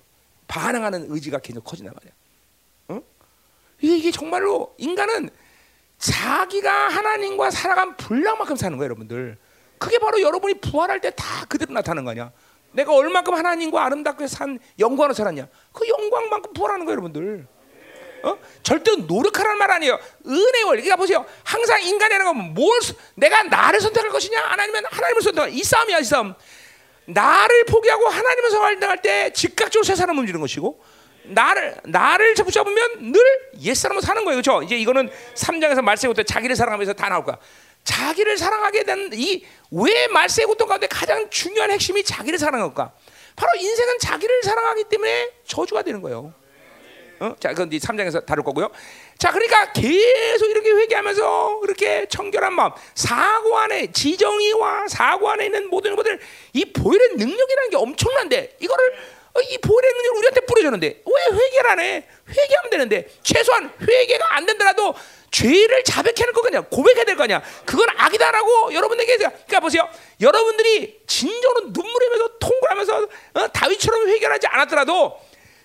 반항하는 0.49 1.07
의지가 1.11 1.39
계속 1.39 1.63
커진단 1.65 1.95
말이야. 1.95 2.13
어? 2.89 3.03
이게 3.81 4.11
정말로 4.11 4.75
인간은 4.79 5.31
자기가 5.99 6.89
하나님과 6.89 7.51
살아간 7.51 7.97
분량만큼 7.97 8.57
사는 8.57 8.77
거예요, 8.77 8.87
여러분들. 8.87 9.39
그게 9.81 9.99
바로 9.99 10.21
여러분이 10.21 10.61
부활할 10.61 11.01
때 11.01 11.11
다 11.11 11.45
그대로 11.49 11.73
나타나는 11.73 12.05
거냐. 12.05 12.31
내가 12.73 12.95
얼마큼 12.95 13.35
하나님과 13.35 13.85
아름답게 13.87 14.27
산 14.29 14.59
영광으로 14.79 15.15
살았냐. 15.15 15.49
그 15.73 15.89
영광만큼 15.89 16.53
부활하는 16.53 16.85
거예요, 16.87 16.93
여러분들. 16.99 17.47
어? 18.23 18.39
절대 18.63 18.93
노력하라는 18.97 19.59
말 19.59 19.71
아니에요. 19.71 19.99
원리. 20.25 20.83
그러니까 20.83 20.97
보세요. 20.97 21.25
항상 21.43 21.83
인간이라는 21.83 22.27
건 22.27 22.55
뭘, 22.55 22.79
내가 23.17 23.43
나를 23.45 23.81
선택할 23.81 24.11
것이냐, 24.11 24.39
아니면 24.45 24.85
하나님을 24.91 25.23
선택할 25.23 25.51
이 25.53 25.65
싸움이야, 25.65 25.99
이 25.99 26.05
싸움. 26.05 26.35
나를 27.07 27.65
포기하고 27.65 28.07
하나님을 28.09 28.51
선택할 28.51 29.03
때 29.03 29.33
즉각적으로 29.33 29.85
새 29.85 29.97
사람 29.97 30.19
움직이는 30.19 30.41
것이고, 30.41 30.81
나를 31.25 31.77
나를 31.85 32.35
붙잡으면 32.35 33.13
늘 33.13 33.21
옛사람으로 33.63 34.01
사는 34.01 34.25
거예요. 34.25 34.41
그렇죠? 34.41 34.63
이제 34.63 34.77
이거는 34.77 35.11
3장에서 35.35 35.81
말세부터 35.83 36.23
자기를 36.23 36.55
사랑하면서 36.57 36.93
다 36.93 37.09
나올 37.09 37.25
거야. 37.25 37.37
자기를 37.85 38.37
사랑하게 38.39 38.85
된 38.85 39.11
이 39.13 39.45
왜 39.73 40.09
말세의 40.09 40.47
고통 40.47 40.67
가운데 40.67 40.87
가장 40.89 41.31
중요한 41.31 41.71
핵심이 41.71 42.03
자기를 42.03 42.39
사랑할까? 42.39 42.93
바로 43.37 43.53
인생은 43.57 43.99
자기를 44.01 44.43
사랑하기 44.43 44.85
때문에 44.85 45.31
저주가 45.47 45.83
되는 45.83 46.03
거예요. 46.03 46.35
어? 47.21 47.37
자, 47.39 47.51
그건 47.51 47.73
이제 47.73 47.87
3장에서 47.87 48.27
다룰 48.27 48.43
거고요. 48.45 48.69
자, 49.19 49.31
그러니까 49.31 49.73
계속 49.73 50.47
이렇게 50.51 50.71
회개하면서 50.71 51.61
이렇게 51.65 52.07
청결한 52.09 52.53
마음, 52.55 52.73
사고 52.95 53.57
안에 53.59 53.93
지정의와 53.93 54.89
사고 54.89 55.31
안에 55.31 55.45
있는 55.47 55.69
모든 55.69 55.95
것들 55.95 56.19
이 56.55 56.65
보혈의 56.73 57.11
능력이라는 57.17 57.71
게 57.71 57.77
엄청난데 57.77 58.57
이거를 58.61 58.93
어, 59.35 59.41
이 59.41 59.59
보혈의 59.59 59.93
능력을 59.93 60.19
우리한테 60.19 60.41
뿌려주는데 60.41 60.87
왜 61.07 61.37
회개를 61.37 61.71
안 61.71 61.79
해? 61.81 62.09
회개하면 62.29 62.71
되는데 62.71 63.09
최소한 63.23 63.73
회개가 63.81 64.35
안 64.35 64.47
된다라도 64.47 64.95
죄를 65.31 65.85
자백해야 65.85 66.27
할 66.27 66.33
거냐 66.33 66.61
고백해야 66.63 67.05
될 67.05 67.17
거냐 67.17 67.41
그건 67.65 67.87
악이다라고 67.97 68.75
여러분에게 68.75 69.17
그러니까 69.17 69.61
보세요 69.61 69.89
여러분들이 70.21 71.01
진정으로 71.07 71.73
눈물 71.73 72.03
흘면서 72.03 72.39
통굴하면서 72.39 73.09
어, 73.35 73.49
다윗처럼 73.49 74.09
회개하지 74.09 74.47
않았더라도 74.49 75.21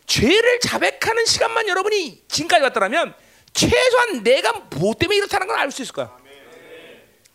죄를 0.06 0.60
자백하는 0.60 1.26
시간만 1.26 1.68
여러분이 1.68 2.24
지금까지 2.28 2.64
왔더라면 2.64 3.16
최소한 3.54 4.22
내가 4.24 4.52
무엇 4.70 5.00
때문에 5.00 5.18
이렇다는 5.18 5.48
걸 5.48 5.58
알 5.58 5.72
수 5.72 5.82
있을 5.82 5.94
거야. 5.94 6.16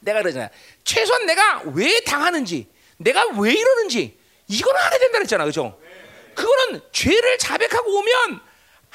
내가 0.01 0.21
그러잖아. 0.23 0.51
최소한 0.85 1.27
내가 1.27 1.63
왜 1.75 2.01
당하는지, 2.01 2.69
내가 2.99 3.27
왜 3.39 3.53
이러는지 3.53 4.19
이거는 4.49 4.81
알아야 4.81 4.99
된다 4.99 5.19
그랬잖아, 5.19 5.45
그죠? 5.45 5.79
그거는 6.35 6.81
죄를 6.93 7.39
자백하고 7.39 7.91
오면 7.99 8.41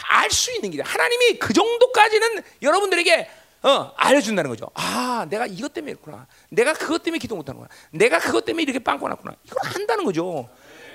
알 0.03 0.29
수 0.31 0.51
있는 0.51 0.71
길이야. 0.71 0.85
하나님이 0.85 1.39
그 1.39 1.53
정도까지는 1.53 2.43
여러분들에게 2.61 3.29
어, 3.63 3.93
알려준다는 3.95 4.49
거죠. 4.49 4.69
아, 4.75 5.25
내가 5.29 5.45
이것 5.47 5.73
때문에 5.73 5.91
이렇구나. 5.91 6.27
내가 6.49 6.73
그것 6.73 7.01
때문에 7.01 7.19
기도 7.19 7.35
못하는구나. 7.35 7.69
내가 7.91 8.19
그것 8.19 8.45
때문에 8.45 8.63
이렇게 8.63 8.79
빵꾸 8.79 9.07
났구나. 9.09 9.35
이걸 9.43 9.71
한다는 9.71 10.05
거죠. 10.05 10.47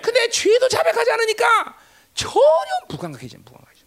근데 0.02 0.28
죄도 0.30 0.68
자백하지 0.68 1.10
않으니까 1.10 1.76
전혀 2.14 2.40
무감각해지는 2.88 3.44
무감각해지. 3.44 3.84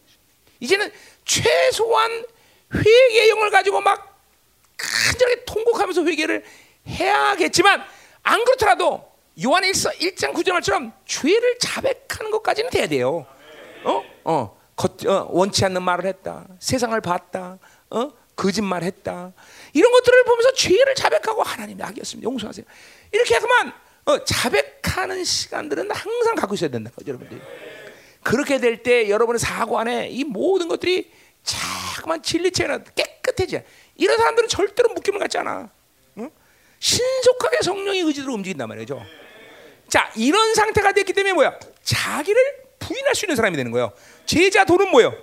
이제는 0.59 0.91
최소한 1.23 2.25
회개의 2.73 3.29
영을 3.29 3.49
가지고 3.51 3.79
막 3.81 4.19
간절하게 4.77 5.45
통곡하면서 5.45 6.03
회개를 6.05 6.43
해야겠지만 6.87 7.83
안 8.23 8.43
그렇더라도 8.43 9.11
요한 9.45 9.63
1서 9.63 9.97
1장 9.99 10.33
9절 10.33 10.51
말처럼 10.51 10.93
죄를 11.05 11.57
자백하는 11.59 12.31
것까지는 12.31 12.69
돼야 12.69 12.87
돼요. 12.87 13.25
어? 13.85 14.03
어. 14.25 14.62
겉, 14.83 15.05
어, 15.05 15.27
원치 15.31 15.63
않는 15.63 15.81
말을 15.81 16.05
했다. 16.07 16.45
세상을 16.59 16.99
봤다. 16.99 17.57
어? 17.89 18.11
거짓말했다. 18.35 19.31
이런 19.71 19.91
것들을 19.93 20.23
보면서 20.25 20.51
죄를 20.53 20.93
자백하고 20.95 21.41
하나님 21.41 21.81
악이었습니다. 21.81 22.29
용서하세요. 22.29 22.65
이렇게 23.13 23.35
하면 23.35 23.73
어, 24.05 24.23
자백하는 24.25 25.23
시간들은 25.23 25.89
항상 25.89 26.35
갖고 26.35 26.55
있어야 26.55 26.69
된다. 26.69 26.91
여러분들이. 27.07 27.39
그렇게 28.23 28.59
될 28.59 28.83
때 28.83 29.09
여러분의 29.09 29.39
사고 29.39 29.79
안에 29.79 30.09
이 30.09 30.25
모든 30.25 30.67
것들이 30.67 31.09
자꾸만 31.43 32.21
진리체나 32.21 32.79
깨끗해져. 32.95 33.61
이런 33.95 34.17
사람들은 34.17 34.49
절대로 34.49 34.89
묶임을 34.93 35.19
갖지 35.19 35.37
않아. 35.37 35.69
응? 36.17 36.29
신속하게 36.79 37.59
성령의 37.61 38.01
의지로 38.01 38.33
움직인단 38.33 38.67
말이죠. 38.67 39.01
자, 39.87 40.11
이런 40.17 40.53
상태가 40.55 40.91
됐기 40.91 41.13
때문에 41.13 41.33
뭐야? 41.33 41.57
자기를 41.83 42.62
부인할 42.93 43.15
수 43.15 43.25
있는 43.25 43.35
사람이 43.35 43.57
되는 43.57 43.71
거예요. 43.71 43.91
제자 44.25 44.63
도는 44.65 44.91
뭐예요? 44.91 45.15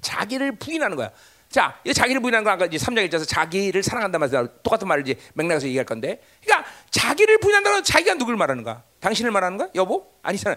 자기를 0.00 0.52
부인하는 0.56 0.96
거야. 0.96 1.10
자, 1.50 1.78
이 1.84 1.92
자기를 1.92 2.20
부인하는 2.20 2.44
거 2.44 2.50
아까 2.50 2.66
이제 2.66 2.76
3장 2.76 3.08
1절에서 3.08 3.26
자기를 3.28 3.82
사랑한다 3.82 4.18
말해서 4.18 4.48
똑같은 4.62 4.86
말을 4.88 5.06
이제 5.06 5.18
맥락에서 5.34 5.66
얘기할 5.66 5.84
건데. 5.84 6.22
그러니까 6.42 6.68
자기를 6.90 7.38
부인한다는 7.38 7.76
건 7.76 7.84
자기가 7.84 8.14
누굴 8.14 8.36
말하는가? 8.36 8.82
당신을 9.00 9.30
말하는 9.30 9.58
거야? 9.58 9.68
여보? 9.74 10.10
아니잖아. 10.22 10.56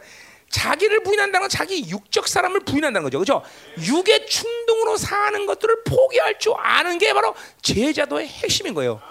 자기를 0.49 1.03
부인한다는 1.03 1.41
건 1.41 1.49
자기 1.49 1.89
육적 1.89 2.27
사람을 2.27 2.61
부인한다는 2.61 3.03
거죠. 3.03 3.19
그렇죠? 3.19 3.43
육의 3.79 4.27
충동으로 4.27 4.97
사는 4.97 5.45
것들을 5.45 5.83
포기할 5.85 6.39
줄 6.39 6.53
아는 6.57 6.97
게 6.97 7.13
바로 7.13 7.33
제자도의 7.61 8.27
핵심인 8.27 8.73
거예요. 8.73 9.01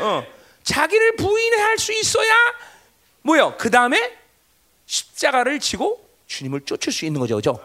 어. 0.00 0.24
자기를 0.62 1.16
부인할 1.16 1.78
수 1.78 1.92
있어야 1.92 2.32
뭐요? 3.22 3.54
그 3.58 3.70
다음에 3.70 4.18
십자가를 4.86 5.60
지고 5.60 6.07
주님을 6.28 6.60
쫓을 6.60 6.92
수 6.92 7.04
있는 7.04 7.20
거죠. 7.20 7.36
그죠? 7.36 7.58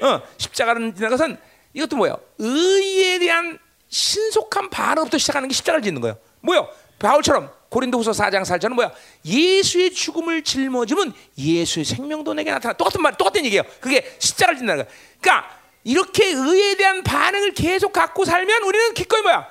어, 0.00 0.22
십자가를 0.38 0.94
지는 0.94 1.10
것은 1.10 1.36
이것도 1.74 1.96
뭐예요? 1.96 2.18
의에 2.38 3.18
대한 3.18 3.58
신속한 3.88 4.70
반응부터 4.70 5.18
시작하는 5.18 5.48
게 5.48 5.54
십자가를 5.54 5.82
짓는 5.82 6.00
거예요. 6.00 6.18
뭐요? 6.40 6.68
바울처럼 6.98 7.52
고린도후서 7.68 8.12
4장 8.12 8.42
4절은 8.42 8.70
뭐야? 8.70 8.90
예수의 9.24 9.92
죽음을 9.92 10.42
짊어지면 10.42 11.12
예수의 11.38 11.84
생명도 11.84 12.34
내게 12.34 12.50
나타나. 12.50 12.72
똑같은 12.72 13.02
말, 13.02 13.16
똑같은 13.16 13.44
얘기예요. 13.44 13.62
그게 13.80 14.16
십자가를 14.18 14.58
짓는다는 14.58 14.84
거야. 14.84 14.94
그러니까 15.20 15.60
이렇게 15.84 16.26
의에 16.26 16.76
대한 16.76 17.02
반응을 17.02 17.52
계속 17.52 17.92
갖고 17.92 18.24
살면 18.24 18.62
우리는 18.62 18.94
기꺼이 18.94 19.20
뭐야? 19.20 19.46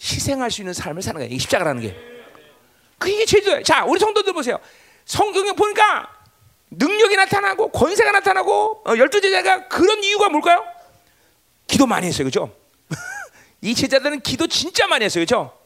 희생할 0.00 0.50
수 0.50 0.62
있는 0.62 0.72
삶을 0.72 1.02
사는 1.02 1.20
거야. 1.20 1.28
이 1.30 1.38
십자가라는 1.38 1.82
게. 1.82 1.96
그게 2.98 3.24
제주도예요. 3.26 3.62
자, 3.62 3.84
우리 3.84 4.00
성도들 4.00 4.32
보세요. 4.32 4.58
성경에 5.04 5.52
보니까 5.52 6.15
능력이 6.70 7.16
나타나고 7.16 7.68
권세가 7.70 8.12
나타나고 8.12 8.82
어, 8.86 8.96
열두 8.96 9.20
제자가 9.20 9.68
그런 9.68 10.02
이유가 10.02 10.28
뭘까요? 10.28 10.64
기도 11.66 11.86
많이 11.86 12.06
했어요, 12.06 12.28
그렇죠? 12.28 12.54
이 13.60 13.74
제자들은 13.74 14.20
기도 14.20 14.46
진짜 14.46 14.86
많이 14.86 15.04
했어요, 15.04 15.24
그렇죠? 15.24 15.58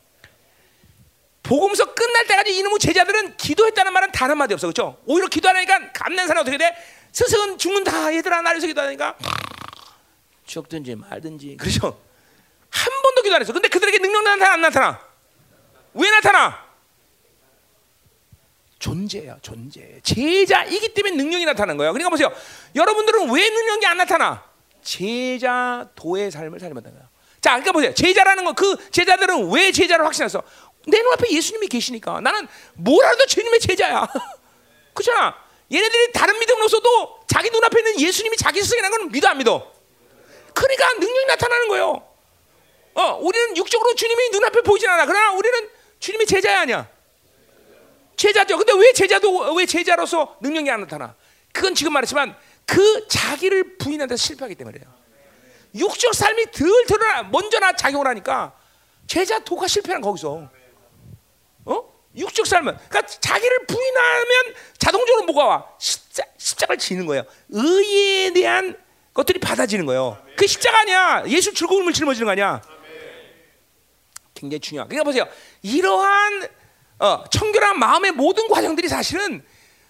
복음서 1.42 1.94
끝날 1.94 2.26
때까지 2.26 2.56
이놈의 2.58 2.78
제자들은 2.78 3.36
기도했다는 3.36 3.92
말은 3.92 4.12
단 4.12 4.30
한마디 4.30 4.54
없어, 4.54 4.66
그렇죠? 4.66 4.98
오히려 5.06 5.26
기도하니까 5.28 5.92
감난사는 5.92 6.40
어떻게 6.40 6.58
돼? 6.58 6.74
스승은 7.12 7.58
죽는다, 7.58 8.14
얘들아 8.14 8.42
나를 8.42 8.56
위해서 8.58 8.66
기도하니까 8.66 9.16
죽든지 10.46 10.96
말든지, 10.96 11.56
그렇죠? 11.56 12.00
한 12.70 13.02
번도 13.02 13.22
기도 13.22 13.34
안 13.34 13.40
했어. 13.40 13.52
근데 13.52 13.68
그들에게 13.68 13.98
능력 13.98 14.22
나타나 14.22 14.52
안 14.52 14.60
나타나? 14.60 15.00
왜 15.94 16.10
나타나? 16.10 16.69
존재야, 18.80 19.36
존재. 19.42 20.00
제자이기 20.02 20.94
때문에 20.94 21.14
능력이 21.16 21.44
나타나는 21.44 21.76
거예요. 21.76 21.92
그러니까 21.92 22.08
보세요. 22.10 22.32
여러분들은 22.74 23.30
왜 23.30 23.48
능력이 23.48 23.86
안 23.86 23.98
나타나? 23.98 24.42
제자 24.82 25.86
도의 25.94 26.30
삶을 26.30 26.58
살면 26.58 26.82
되는 26.82 26.98
거야. 26.98 27.08
자, 27.42 27.50
그러니까 27.50 27.72
보세요. 27.72 27.94
제자라는 27.94 28.44
거, 28.44 28.54
그 28.54 28.76
제자들은 28.90 29.50
왜 29.52 29.70
제자를 29.70 30.04
확신했어? 30.06 30.42
내 30.86 31.02
눈앞에 31.02 31.30
예수님이 31.30 31.68
계시니까 31.68 32.22
나는 32.22 32.48
뭐라도 32.74 33.26
주님의 33.26 33.60
제자야. 33.60 34.08
그렇잖아. 34.94 35.36
얘네들이 35.70 36.12
다른 36.12 36.38
믿음으로서도 36.38 37.20
자기 37.26 37.50
눈앞에 37.50 37.80
있는 37.80 38.00
예수님이 38.00 38.36
자기 38.38 38.62
스승이라는 38.62 38.98
건 38.98 39.12
믿어 39.12 39.28
안 39.28 39.38
믿어? 39.38 39.72
그러니까 40.54 40.92
능력이 40.94 41.26
나타나는 41.26 41.68
거예요. 41.68 42.02
어, 42.94 43.18
우리는 43.20 43.56
육적으로 43.58 43.94
주님이 43.94 44.30
눈앞에 44.30 44.62
보이진 44.62 44.88
않아. 44.88 45.04
그러나 45.04 45.32
우리는 45.32 45.68
주님의 46.00 46.26
제자야 46.26 46.62
아니야. 46.62 46.88
제자죠. 48.20 48.58
근데 48.58 48.74
왜 48.74 48.92
제자도 48.92 49.54
왜 49.54 49.64
제자로서 49.64 50.36
능력이 50.42 50.70
안 50.70 50.82
나타나? 50.82 51.14
그건 51.52 51.74
지금 51.74 51.94
말했지만 51.94 52.36
그 52.66 53.08
자기를 53.08 53.78
데 53.78 54.16
실패하기 54.16 54.56
때문에요. 54.56 54.84
육적 55.74 56.14
삶이 56.14 56.50
덜 56.50 56.68
드러나 56.86 57.22
먼저 57.22 57.58
나 57.58 57.72
작용을 57.72 58.06
하니까 58.08 58.52
제자 59.06 59.38
도가 59.38 59.66
실패한 59.66 60.02
거기서. 60.02 60.50
어? 61.64 61.92
육적 62.14 62.46
삶은 62.46 62.76
그러니까 62.90 63.06
자기를 63.06 63.66
부인하면 63.66 64.54
자동적으로 64.76 65.24
뭐가 65.24 65.46
와? 65.46 65.66
십자, 65.78 66.22
십자가를 66.36 66.78
지는 66.78 67.06
거예요. 67.06 67.24
의에 67.48 68.34
대한 68.34 68.76
것들이 69.14 69.40
받아지는 69.40 69.86
거예요. 69.86 70.22
그 70.36 70.46
십자가 70.46 70.80
아니야. 70.80 71.24
예수 71.28 71.54
즐거움을 71.54 71.94
짊어지는 71.94 72.26
거 72.26 72.32
아니야. 72.32 72.60
굉장히 74.34 74.60
중요한. 74.60 74.88
그러니까 74.88 75.04
보세요. 75.04 75.26
이러한 75.62 76.59
어, 77.00 77.24
청결한 77.30 77.78
마음의 77.78 78.12
모든 78.12 78.46
과정들이 78.48 78.88
사실은 78.88 79.42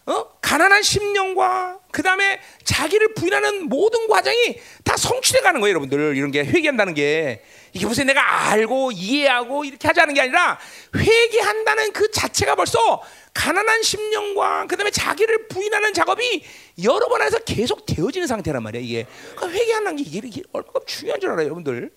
어? 0.06 0.26
가난한 0.40 0.82
심령과 0.82 1.78
그 1.92 2.02
다음에 2.02 2.40
자기를 2.64 3.14
부인하는 3.14 3.68
모든 3.68 4.08
과정이 4.08 4.58
다 4.82 4.96
성취돼 4.96 5.40
가는 5.40 5.60
거예요, 5.60 5.70
여러분들. 5.70 6.16
이런 6.16 6.30
게 6.30 6.44
회개한다는 6.44 6.94
게 6.94 7.44
이게 7.72 7.86
무슨 7.86 8.06
내가 8.06 8.48
알고 8.50 8.92
이해하고 8.92 9.64
이렇게 9.64 9.86
하자는 9.86 10.14
게 10.14 10.22
아니라 10.22 10.58
회개한다는 10.96 11.92
그 11.92 12.10
자체가 12.10 12.54
벌써 12.56 13.02
가난한 13.34 13.82
심령과 13.82 14.66
그 14.68 14.76
다음에 14.76 14.90
자기를 14.90 15.48
부인하는 15.48 15.92
작업이 15.92 16.44
여러 16.82 17.08
번 17.08 17.22
해서 17.22 17.38
계속 17.40 17.86
되어지는 17.86 18.26
상태란 18.26 18.62
말이야. 18.62 18.82
이게 18.82 19.06
그러니까 19.36 19.58
회개한다는 19.58 19.96
게 19.96 20.02
이게, 20.08 20.20
이게 20.26 20.42
얼마큼 20.52 20.80
중요한 20.86 21.20
줄 21.20 21.30
알아요, 21.30 21.44
여러분들. 21.44 21.90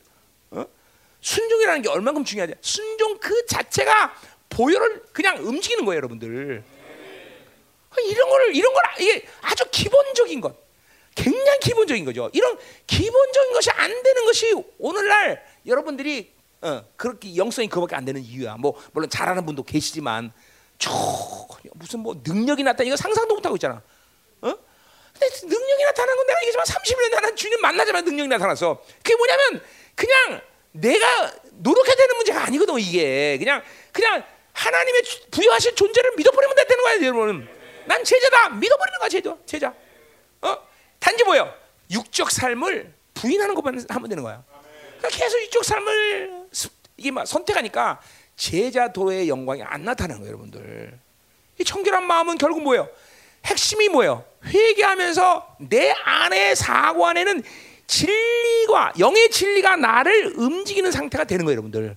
어? 0.51 0.65
순종이라는 1.21 1.81
게 1.81 1.89
얼마큼 1.89 2.25
중요하지? 2.25 2.55
순종 2.61 3.17
그 3.17 3.45
자체가 3.45 4.13
보혈을 4.55 5.03
그냥 5.11 5.37
움직이는 5.37 5.85
거예요, 5.85 5.97
여러분들. 5.97 6.63
이런 8.05 8.29
거를 8.29 8.55
이런 8.55 8.73
걸 8.73 8.83
이게 8.99 9.25
아주 9.41 9.63
기본적인 9.71 10.41
것. 10.41 10.55
굉장히 11.15 11.59
기본적인 11.59 12.05
거죠. 12.05 12.29
이런 12.33 12.57
기본적인 12.87 13.53
것이 13.53 13.69
안 13.71 14.03
되는 14.03 14.25
것이 14.25 14.55
오늘날 14.79 15.45
여러분들이 15.65 16.33
어, 16.61 16.83
그렇게 16.95 17.35
영성이 17.35 17.67
그밖에 17.67 17.95
안 17.95 18.05
되는 18.05 18.21
이유야. 18.21 18.55
뭐 18.57 18.81
물론 18.93 19.09
잘하는 19.09 19.45
분도 19.45 19.63
계시지만 19.63 20.31
전혀 20.79 21.69
무슨 21.75 21.99
뭐 21.99 22.19
능력이 22.23 22.63
나타나 22.63 22.87
이거 22.87 22.95
상상도 22.95 23.35
못 23.35 23.45
하고 23.45 23.55
있잖아. 23.57 23.81
어? 24.41 24.53
근데 25.13 25.27
능력이 25.43 25.83
나타나는 25.83 26.15
건 26.15 26.27
내가 26.27 26.41
얘기지만 26.43 26.65
30년 26.65 27.11
나는 27.11 27.35
주님 27.35 27.61
만나자마자 27.61 28.05
능력이 28.05 28.27
나타났어. 28.29 28.81
그게 29.03 29.15
뭐냐면 29.15 29.61
그냥 29.95 30.41
내가 30.71 31.31
노력해야 31.51 31.95
되는 31.95 32.15
문제가 32.15 32.45
아니거든 32.45 32.79
이게 32.79 33.37
그냥 33.37 33.61
그냥 33.91 34.23
하나님의 34.53 35.01
부여하신 35.31 35.75
존재를 35.75 36.11
믿어버리면 36.17 36.55
되는 36.55 36.83
거야 36.83 37.07
여러분. 37.07 37.47
난 37.85 38.03
제자다 38.03 38.49
믿어버리는 38.49 38.99
거야 38.99 39.09
제자. 39.09 39.37
제자. 39.45 39.73
어? 40.41 40.57
단지 40.99 41.23
뭐요? 41.23 41.53
육적 41.91 42.31
삶을 42.31 42.93
부인하는 43.13 43.55
것만 43.55 43.85
하면 43.89 44.09
되는 44.09 44.23
거야. 44.23 44.43
그러니까 44.97 45.09
계속 45.09 45.41
육적 45.41 45.65
삶을 45.65 46.43
이게 46.97 47.11
막 47.11 47.25
선택하니까 47.25 47.99
제자도의 48.35 49.27
영광이 49.29 49.61
안 49.63 49.83
나타나는 49.83 50.21
거예요, 50.21 50.33
여러분들. 50.33 50.99
이 51.59 51.63
청결한 51.63 52.05
마음은 52.05 52.37
결국 52.37 52.63
뭐예요? 52.63 52.89
핵심이 53.45 53.89
뭐예요? 53.89 54.23
회개하면서 54.45 55.57
내 55.69 55.91
안에 55.91 56.55
사고 56.55 57.05
안에는 57.05 57.43
진리가 57.85 58.93
영의 58.99 59.29
진리가 59.29 59.75
나를 59.75 60.33
움직이는 60.37 60.91
상태가 60.91 61.25
되는 61.25 61.45
거예요, 61.45 61.57
여러분들. 61.57 61.95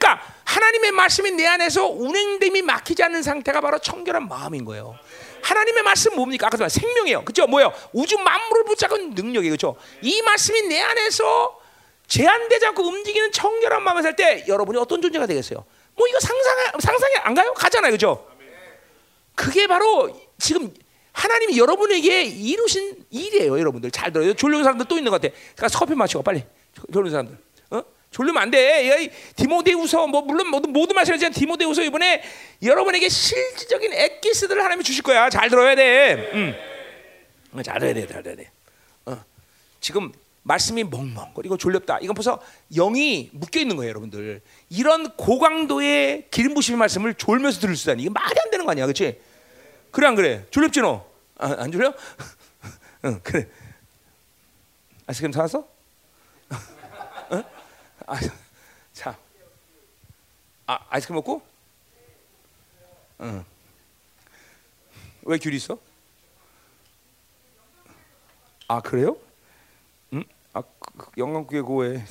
그러니까 0.00 0.24
하나님의 0.44 0.92
말씀이 0.92 1.30
내 1.32 1.46
안에서 1.46 1.86
운행됨이 1.86 2.62
막히지 2.62 3.02
않는 3.04 3.22
상태가 3.22 3.60
바로 3.60 3.78
청결한 3.78 4.26
마음인 4.26 4.64
거예요. 4.64 4.98
하나님의 5.42 5.82
말씀 5.82 6.14
뭡니까? 6.16 6.46
아까 6.46 6.56
말 6.56 6.70
생명이에요. 6.70 7.24
그죠? 7.24 7.46
뭐요? 7.46 7.72
우주 7.92 8.18
만물을 8.18 8.64
붙잡은 8.64 9.10
능력이에요. 9.10 9.52
그죠? 9.52 9.76
이 10.02 10.22
말씀이 10.22 10.62
내 10.62 10.80
안에서 10.80 11.60
제한되지 12.08 12.66
않고 12.66 12.82
움직이는 12.82 13.30
청결한 13.30 13.82
마음을 13.82 14.02
살 14.02 14.16
때 14.16 14.44
여러분이 14.48 14.78
어떤 14.78 15.00
존재가 15.00 15.26
되겠어요? 15.26 15.64
뭐 15.96 16.08
이거 16.08 16.18
상상 16.18 16.80
상상이 16.80 17.14
안 17.22 17.34
가요? 17.34 17.52
가잖아요. 17.54 17.92
그죠? 17.92 18.26
그게 19.34 19.66
바로 19.66 20.10
지금 20.38 20.74
하나님이 21.12 21.58
여러분에게 21.58 22.24
이루신 22.24 23.04
일이에요, 23.10 23.58
여러분들. 23.58 23.90
잘 23.90 24.12
들어요. 24.12 24.34
졸려는 24.34 24.64
사람들 24.64 24.86
또 24.88 24.96
있는 24.96 25.10
것 25.10 25.20
같아. 25.20 25.34
그러니까 25.56 25.78
커피 25.78 25.94
마시고 25.94 26.22
빨리. 26.22 26.44
졸려는 26.92 27.10
사람들. 27.10 27.38
어? 28.10 28.20
졸리면 28.20 28.42
안 28.42 28.50
돼. 28.50 29.10
디모데우서 29.36 30.06
뭐 30.08 30.22
물론 30.22 30.48
모든 30.48 30.72
모든 30.72 30.94
말씀이지만 30.96 31.32
디모데우서 31.32 31.82
이번에 31.82 32.22
여러분에게 32.62 33.08
실질적인 33.08 33.92
엑기스들을 33.92 34.60
하나님이 34.60 34.84
주실 34.84 35.02
거야. 35.02 35.30
잘 35.30 35.48
들어야 35.48 35.74
돼. 35.74 36.30
음. 36.34 36.54
잘 37.62 37.78
들어야 37.78 37.94
돼. 37.94 38.06
잘 38.06 38.22
들어야 38.22 38.36
돼. 38.36 38.50
어. 39.06 39.24
지금 39.80 40.12
말씀이 40.42 40.84
멍멍거리고 40.84 41.56
졸렵다. 41.56 41.98
이건 42.00 42.14
벌써 42.14 42.40
영이 42.74 43.30
묶여 43.32 43.60
있는 43.60 43.76
거예요, 43.76 43.90
여러분들. 43.90 44.40
이런 44.70 45.16
고강도의 45.16 46.28
기름 46.30 46.54
부심의 46.54 46.78
말씀을 46.78 47.14
졸면서 47.14 47.60
들을 47.60 47.76
수 47.76 47.88
있다니 47.88 48.02
이게 48.02 48.10
말이 48.10 48.34
안 48.44 48.50
되는 48.50 48.64
거 48.64 48.72
아니야, 48.72 48.86
그렇지? 48.86 49.20
그래 49.90 50.06
안 50.06 50.14
그래? 50.14 50.46
졸렵지 50.50 50.80
너? 50.80 51.04
아, 51.38 51.56
안 51.58 51.70
졸려? 51.70 51.92
응, 53.04 53.20
그래. 53.22 53.48
아이스크림 55.06 55.32
사왔어? 55.32 55.66
응? 58.10 58.16
아, 58.16 58.18
자, 58.92 59.16
아, 60.66 60.78
아이스크림 60.90 61.16
먹고? 61.16 61.42
응. 63.20 63.44
왜 65.22 65.38
귤이 65.38 65.56
있어? 65.56 65.78
아 68.66 68.80
그래요? 68.80 69.16
응? 70.12 70.24
아 70.52 70.62
그, 70.96 71.10
영광교회 71.18 71.60
고에 71.60 72.04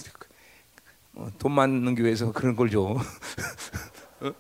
어, 1.16 1.32
돈 1.40 1.52
많은 1.54 1.96
교회에서 1.96 2.32
그런 2.32 2.56
걸 2.56 2.70
줘. 2.70 2.82
어? 4.22 4.34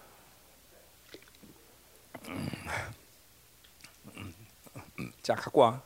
자 5.21 5.35
갖고 5.35 5.61
와. 5.61 5.81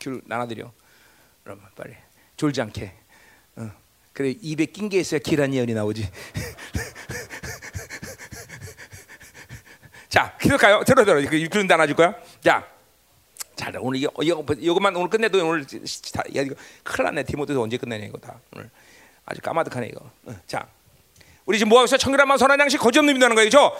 귤 0.00 0.22
나눠드려. 0.24 0.72
그러면 1.44 1.68
빨리 1.76 1.94
졸지 2.36 2.60
않게. 2.62 3.01
어. 4.12 4.14
그래 4.14 4.34
입에 4.40 4.66
낀 4.66 4.88
게 4.88 5.00
있어야 5.00 5.18
기란 5.20 5.52
예언이 5.54 5.74
나오지. 5.74 6.08
자, 10.08 10.36
기록가요. 10.38 10.82
들어 10.84 11.04
들어. 11.04 11.20
귤 11.50 11.66
나눠줄 11.66 11.96
거야. 11.96 12.14
자, 12.42 12.66
잘 13.56 13.74
오늘 13.78 13.98
이거 14.00 14.12
이것만 14.22 14.94
오늘 14.96 15.08
끝내도 15.08 15.38
오늘 15.46 15.64
다, 16.12 16.22
야 16.36 16.42
이거 16.42 16.54
큰일 16.82 17.04
났네. 17.04 17.22
디모데도 17.24 17.62
언제 17.62 17.76
끝내냐 17.78 18.04
이거 18.06 18.18
다 18.18 18.38
오늘 18.54 18.68
아주 19.24 19.40
까마득하네 19.40 19.86
이거. 19.88 20.10
어. 20.24 20.34
자, 20.46 20.66
우리 21.46 21.58
지금 21.58 21.70
뭐하고 21.70 21.86
있어? 21.86 21.96
청결한 21.96 22.28
마음 22.28 22.36
선한 22.38 22.60
양식 22.60 22.78
거짓 22.78 22.98
없는 22.98 23.14
믿는 23.14 23.34
거예요, 23.34 23.46
그죠? 23.46 23.72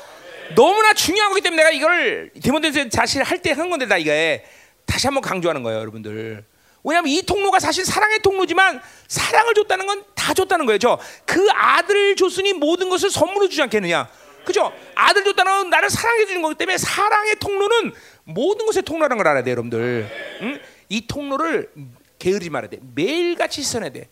너무나 0.54 0.94
중요한 0.94 1.30
거기 1.30 1.42
때문에 1.42 1.62
내가 1.62 1.70
이걸 1.74 2.30
디모데서 2.40 2.86
사실 2.90 3.22
할때 3.22 3.52
한 3.52 3.68
건데 3.68 3.86
다 3.86 3.98
이게 3.98 4.44
다시 4.86 5.06
한번 5.06 5.20
강조하는 5.22 5.62
거예요, 5.62 5.80
여러분들. 5.80 6.44
왜냐하면 6.84 7.10
이 7.12 7.22
통로가 7.22 7.60
사실 7.60 7.84
사랑의 7.84 8.20
통로지만 8.20 8.80
사랑을 9.08 9.54
줬다는 9.54 9.86
건 9.86 10.12
다 10.22 10.32
줬다는 10.34 10.66
거예요. 10.66 10.78
그 11.26 11.48
아들을 11.50 12.14
줬으니 12.14 12.52
모든 12.52 12.88
것을 12.88 13.10
선물로 13.10 13.48
주지 13.48 13.60
않겠느냐. 13.62 14.08
그죠? 14.44 14.72
아들 14.94 15.24
줬다는 15.24 15.52
건 15.52 15.70
나를 15.70 15.90
사랑해 15.90 16.26
주는 16.26 16.40
거기 16.42 16.54
때문에 16.54 16.78
사랑의 16.78 17.36
통로는 17.40 17.92
모든 18.24 18.66
것의 18.66 18.82
통로라는 18.84 19.16
걸 19.16 19.26
알아야 19.26 19.42
돼, 19.42 19.50
여러분들. 19.50 20.08
응? 20.42 20.60
이 20.88 21.06
통로를 21.08 21.72
게으르지 22.20 22.50
말아야 22.50 22.70
돼. 22.70 22.78
매일같이 22.94 23.62
써야 23.64 23.88
돼. 23.88 24.08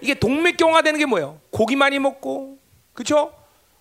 이게 0.00 0.14
동맥경화 0.14 0.82
되는 0.82 0.98
게 0.98 1.04
뭐예요? 1.06 1.40
고기 1.50 1.74
많이 1.74 1.98
먹고, 1.98 2.58
그죠? 2.94 3.32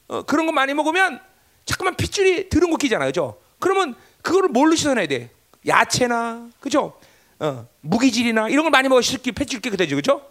어, 0.07 0.23
그런 0.23 0.47
거 0.47 0.51
많이 0.51 0.73
먹으면 0.73 1.19
자꾸만 1.65 1.95
핏줄이 1.95 2.49
들은 2.49 2.71
거 2.71 2.77
끼잖아요, 2.77 3.09
그죠? 3.09 3.39
그러면 3.59 3.95
그거를 4.23 4.49
뭘로 4.49 4.75
씻어내야 4.75 5.07
돼? 5.07 5.29
야채나, 5.67 6.49
그죠? 6.59 6.99
어, 7.39 7.67
무기질이나 7.81 8.49
이런 8.49 8.63
걸 8.63 8.71
많이 8.71 8.89
먹어 8.89 9.01
실 9.01 9.19
핏줄 9.19 9.61
깨끗해지, 9.61 9.95
그죠? 9.95 10.21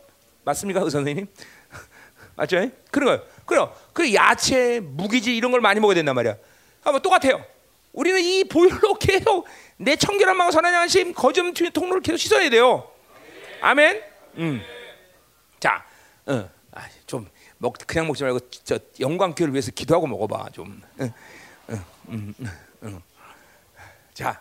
맞습니까, 0.44 0.82
의 0.82 0.90
선생님? 0.90 1.26
맞죠? 2.36 2.70
그런 2.90 3.18
거, 3.18 3.24
그럼 3.46 3.70
그 3.92 4.12
야채, 4.14 4.80
무기질 4.80 5.34
이런 5.34 5.50
걸 5.50 5.60
많이 5.60 5.80
먹어야 5.80 5.94
된단 5.94 6.14
말이야. 6.14 6.36
아마 6.84 6.98
똑같아요. 6.98 7.44
우리는 7.92 8.20
이 8.20 8.44
보혈로 8.44 8.94
계속 9.00 9.46
내 9.76 9.96
청결한 9.96 10.36
마음 10.36 10.50
선한 10.50 10.72
양심 10.72 11.14
거점 11.14 11.52
통로를 11.52 12.02
계속 12.02 12.18
씻어야 12.18 12.48
돼요. 12.50 12.90
아멘. 13.60 14.02
음. 14.36 14.62
자, 15.58 15.84
어, 16.26 16.48
아, 16.72 16.88
좀 17.06 17.28
먹, 17.56 17.74
그냥 17.86 18.06
먹지 18.06 18.22
말고 18.22 18.38
저 18.64 18.78
영광 19.00 19.34
교회를 19.34 19.52
위해서 19.52 19.70
기도하고 19.72 20.06
먹어봐 20.06 20.50
좀. 20.52 20.80
응, 21.00 21.12
응, 21.70 21.84
응, 22.10 22.34
응. 22.84 23.02
자, 24.14 24.40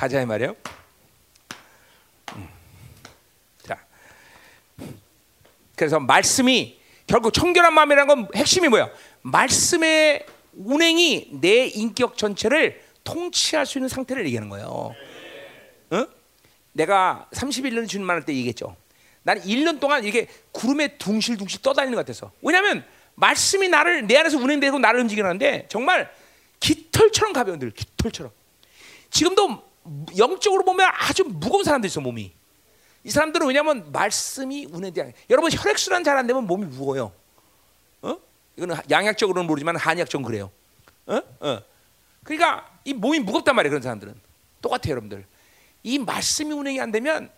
가자 0.00 0.18
이 0.22 0.24
말이에요. 0.24 0.56
자, 3.66 3.84
그래서 5.76 6.00
말씀이 6.00 6.80
결국 7.06 7.34
청결한 7.34 7.74
마음이라는 7.74 8.06
건 8.06 8.28
핵심이 8.34 8.68
뭐야? 8.68 8.88
말씀의 9.20 10.24
운행이 10.54 11.32
내 11.42 11.66
인격 11.66 12.16
전체를 12.16 12.82
통치할 13.04 13.66
수 13.66 13.76
있는 13.76 13.90
상태를 13.90 14.24
얘기하는 14.24 14.48
거예요. 14.48 14.94
응? 15.92 16.06
내가 16.72 17.28
31년 17.34 17.86
주님 17.86 18.06
만날 18.06 18.24
때 18.24 18.32
얘기했죠. 18.32 18.74
나는 19.22 19.42
1년 19.42 19.80
동안 19.80 20.06
이게 20.06 20.28
구름에 20.52 20.96
둥실둥실 20.96 21.60
떠다니는 21.60 21.94
것 21.94 22.06
같아서. 22.06 22.32
왜냐하면 22.40 22.86
말씀이 23.16 23.68
나를 23.68 24.06
내 24.06 24.16
안에서 24.16 24.38
운행되고 24.38 24.78
나를 24.78 25.00
움직이는데 25.00 25.66
정말 25.68 26.10
깃털처럼 26.58 27.34
가벼운들 27.34 27.72
깃털처럼. 27.72 28.32
지금도 29.10 29.69
영적으로 30.16 30.64
보면 30.64 30.90
아주 30.94 31.24
무거운 31.24 31.64
사람들 31.64 31.88
있어 31.88 32.00
몸이. 32.00 32.32
이 33.02 33.10
사람들은 33.10 33.46
왜냐하면 33.46 33.90
말씀이 33.92 34.66
운행돼. 34.70 35.14
여러분 35.30 35.50
혈액순환 35.52 36.04
잘 36.04 36.16
안 36.16 36.26
되면 36.26 36.46
몸이 36.46 36.66
무거워요. 36.66 37.12
어? 38.02 38.16
이거는 38.56 38.76
양약적으로는 38.90 39.46
모르지만 39.46 39.76
한약적으로 39.76 40.26
그래요. 40.26 40.50
어? 41.06 41.20
어. 41.40 41.62
그러니까 42.24 42.70
이 42.84 42.92
몸이 42.92 43.20
무겁단 43.20 43.56
말이에요. 43.56 43.70
그런 43.70 43.82
사람들은 43.82 44.14
똑같아요, 44.60 44.92
여러분들. 44.92 45.24
이 45.82 45.98
말씀이 45.98 46.52
운행이 46.52 46.80
안 46.80 46.92
되면 46.92 47.30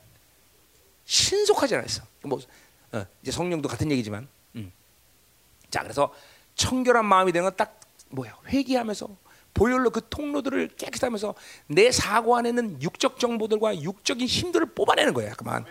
신속하지 1.05 1.77
않았어. 1.77 2.03
뭐 2.23 2.41
어, 2.93 3.07
이제 3.23 3.31
성령도 3.31 3.69
같은 3.69 3.91
얘기지만. 3.91 4.29
음. 4.57 4.73
자, 5.71 5.83
그래서 5.83 6.13
청결한 6.57 7.05
마음이 7.05 7.33
되는 7.33 7.45
건 7.45 7.57
딱 7.57 7.79
뭐야? 8.13 8.37
회개하면서 8.49 9.09
보혈로 9.55 9.91
그 9.91 10.01
통로들을 10.09 10.71
깨끗하면서 10.77 11.35
내 11.67 11.91
사고 11.91 12.37
안에는 12.37 12.83
육적 12.83 13.19
정보들과 13.19 13.83
육적인 13.83 14.27
힘들을 14.27 14.75
뽑아내는 14.75 15.15
거예요. 15.15 15.33
그만. 15.37 15.65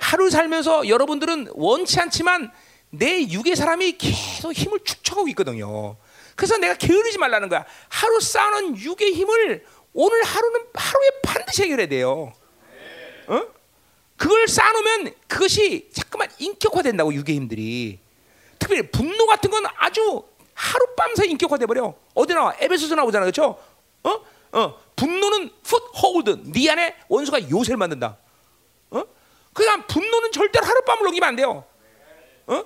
하루 0.00 0.30
살면서 0.30 0.88
여러분들은 0.88 1.50
원치 1.54 2.00
않지만 2.00 2.50
내 2.90 3.28
육의 3.28 3.54
사람이 3.54 3.98
계속 3.98 4.52
힘을 4.52 4.80
축적하고 4.84 5.28
있거든요. 5.28 5.96
그래서 6.34 6.56
내가 6.56 6.74
게으르지 6.74 7.18
말라는 7.18 7.48
거야. 7.48 7.64
하루 7.88 8.20
쌓아놓은 8.20 8.78
육의 8.78 9.12
힘을 9.12 9.64
오늘 9.92 10.22
하루는 10.22 10.60
하루에 10.74 11.08
반드시 11.22 11.62
해결해야 11.64 11.88
돼요. 11.88 12.32
어? 13.26 13.46
그걸 14.16 14.48
쌓아놓으면 14.48 15.14
그것이 15.28 15.88
자꾸만 15.92 16.28
인격화된다고 16.38 17.14
유괴 17.14 17.34
힘들이. 17.34 18.00
특별히 18.58 18.90
분노 18.90 19.26
같은 19.26 19.50
건 19.50 19.64
아주 19.78 20.24
하룻밤 20.60 21.14
사이 21.14 21.30
인격화돼 21.30 21.64
버려. 21.64 21.94
어디 22.14 22.34
나와? 22.34 22.54
에베소서 22.60 22.94
나오잖아, 22.94 23.24
그렇죠? 23.24 23.58
어? 24.04 24.20
어. 24.52 24.80
분노는 24.94 25.50
풋홀드. 25.62 26.52
네 26.52 26.70
안에 26.70 26.96
원수가 27.08 27.48
요새를 27.50 27.78
만든다. 27.78 28.18
어? 28.90 29.02
그냥 29.54 29.86
분노는 29.86 30.32
절대로 30.32 30.66
하룻밤을 30.66 31.04
넘기면 31.04 31.28
안 31.28 31.36
돼요. 31.36 31.64
어? 32.46 32.64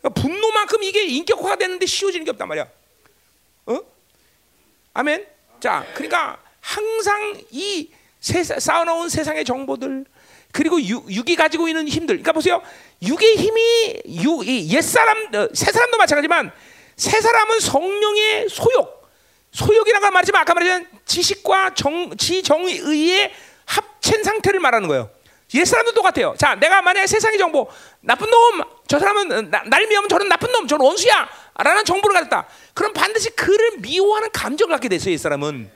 그러니까 0.00 0.20
분노만큼 0.20 0.82
이게 0.82 1.04
인격화가 1.04 1.56
되는데 1.56 1.86
쉬워지는 1.86 2.24
게 2.26 2.30
없단 2.30 2.46
말이야. 2.46 2.68
어? 3.66 3.80
아멘. 4.92 5.26
자, 5.60 5.86
그러니까 5.94 6.38
항상 6.60 7.40
이 7.50 7.90
세사, 8.20 8.60
쌓아놓은 8.60 9.08
세상의 9.08 9.46
정보들 9.46 10.04
그리고 10.52 10.80
유, 10.82 11.02
육이 11.08 11.36
가지고 11.36 11.68
있는 11.68 11.88
힘들. 11.88 12.16
그러니까 12.16 12.32
보세요. 12.32 12.60
육의 13.02 13.36
힘이 13.36 14.02
유, 14.22 14.44
옛 14.44 14.82
사람, 14.82 15.34
어, 15.34 15.48
새 15.54 15.72
사람도 15.72 15.96
마찬가지지만 15.96 16.52
새 16.98 17.20
사람은 17.20 17.60
성령의 17.60 18.48
소욕, 18.50 19.08
소욕이라는 19.52 20.02
걸 20.02 20.10
말하지만 20.10 20.42
아까 20.42 20.52
말했던 20.52 20.86
지식과 21.06 21.74
정, 21.74 22.14
지정의의 22.16 23.32
합친 23.64 24.24
상태를 24.24 24.58
말하는 24.58 24.88
거예요. 24.88 25.08
옛 25.54 25.64
사람도 25.64 25.92
똑같아요. 25.92 26.34
자, 26.36 26.56
내가 26.56 26.82
만약에 26.82 27.06
세상의 27.06 27.38
정보, 27.38 27.68
나쁜 28.00 28.28
놈, 28.28 28.62
저 28.88 28.98
사람은 28.98 29.50
나, 29.50 29.62
를 29.62 29.86
미워하면 29.86 30.08
저는 30.08 30.28
나쁜 30.28 30.50
놈, 30.52 30.66
저는 30.66 30.84
원수야, 30.84 31.28
라는 31.54 31.84
정보를 31.84 32.14
가졌다. 32.14 32.46
그럼 32.74 32.92
반드시 32.92 33.30
그를 33.30 33.78
미워하는 33.78 34.30
감정을 34.32 34.72
갖게 34.72 34.88
됐어요, 34.88 35.12
옛 35.12 35.18
사람은. 35.18 35.70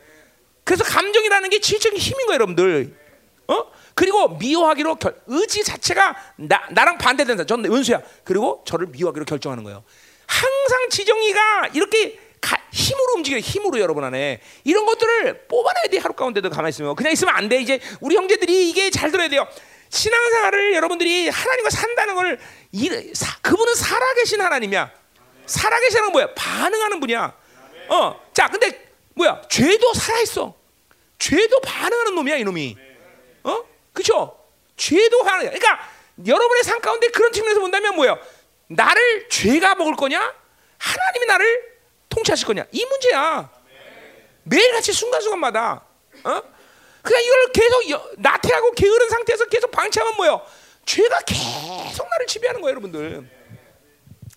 그래서 0.64 0.84
감정이라는 0.84 1.50
게 1.50 1.60
지적인 1.60 1.98
힘인 1.98 2.26
거예요, 2.26 2.34
여러분들. 2.34 2.96
어? 3.48 3.64
그리고 3.94 4.28
미워하기로 4.36 4.96
결, 4.96 5.14
의지 5.28 5.62
자체가 5.62 6.16
나, 6.36 6.66
나랑 6.70 6.98
반대된다. 6.98 7.44
저는 7.44 7.70
원수야. 7.70 8.00
그리고 8.24 8.62
저를 8.66 8.88
미워하기로 8.88 9.24
결정하는 9.24 9.64
거예요. 9.64 9.84
항상 10.32 10.88
지정이가 10.88 11.68
이렇게 11.74 12.18
가, 12.40 12.56
힘으로 12.72 13.14
움직여 13.16 13.38
힘으로 13.38 13.78
여러분 13.78 14.02
안에 14.02 14.40
이런 14.64 14.86
것들을 14.86 15.46
뽑아내야 15.46 15.84
돼 15.90 15.98
하루 15.98 16.14
가운데도 16.14 16.48
가만히 16.48 16.70
있으면 16.70 16.96
그냥 16.96 17.12
있으면 17.12 17.34
안 17.36 17.48
돼. 17.48 17.60
이제 17.60 17.80
우리 18.00 18.16
형제들이 18.16 18.70
이게 18.70 18.90
잘 18.90 19.10
들어야 19.10 19.28
돼요. 19.28 19.46
신앙생활을 19.90 20.72
여러분들이 20.74 21.28
하나님과 21.28 21.68
산다는 21.68 22.14
걸 22.14 22.40
이, 22.72 23.12
사, 23.12 23.38
그분은 23.42 23.74
살아계신 23.74 24.40
하나님이야. 24.40 24.90
살아계시는 25.44 26.04
건 26.04 26.12
뭐야? 26.12 26.34
반응하는 26.34 26.98
분이야. 26.98 27.34
어, 27.88 28.20
자, 28.32 28.48
근데 28.48 28.88
뭐야? 29.14 29.42
죄도 29.50 29.92
살아있어. 29.92 30.54
죄도 31.18 31.60
반응하는 31.60 32.14
놈이야, 32.14 32.36
이놈이. 32.36 32.76
어? 33.44 33.64
그죠? 33.92 34.38
죄도 34.76 35.22
하는. 35.22 35.44
그러니까 35.50 35.88
여러분의 36.26 36.62
삶 36.64 36.80
가운데 36.80 37.08
그런 37.08 37.32
측면에서 37.32 37.60
본다면 37.60 37.94
뭐야? 37.96 38.16
나를 38.68 39.28
죄가 39.28 39.74
먹을 39.74 39.94
거냐? 39.94 40.34
하나님이 40.78 41.26
나를 41.26 41.72
통치하실 42.08 42.46
거냐? 42.46 42.64
이 42.72 42.84
문제야. 42.84 43.50
매일같이 44.44 44.92
순간순간마다. 44.92 45.84
어? 46.24 46.42
그냥 47.02 47.22
이걸 47.22 47.52
계속 47.52 48.14
나태하고 48.18 48.72
게으른 48.72 49.08
상태에서 49.08 49.46
계속 49.46 49.70
방치하면 49.70 50.16
뭐요? 50.16 50.44
죄가 50.86 51.20
계속 51.20 52.08
나를 52.10 52.26
지배하는 52.26 52.60
거예요, 52.60 52.70
여러분들. 52.72 53.28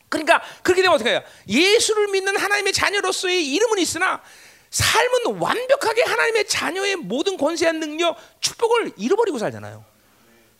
그러니까 0.09 0.41
그렇게 0.63 0.81
되면 0.81 0.95
어떻게 0.95 1.11
해요? 1.11 1.21
예수를 1.47 2.07
믿는 2.07 2.37
하나님의 2.37 2.73
자녀로서의 2.73 3.51
이름은 3.53 3.79
있으나 3.79 4.21
삶은 4.69 5.39
완벽하게 5.39 6.03
하나님의 6.03 6.47
자녀의 6.47 6.95
모든 6.97 7.37
권세한 7.37 7.79
능력, 7.79 8.17
축복을 8.39 8.93
잃어버리고 8.97 9.37
살잖아요. 9.39 9.85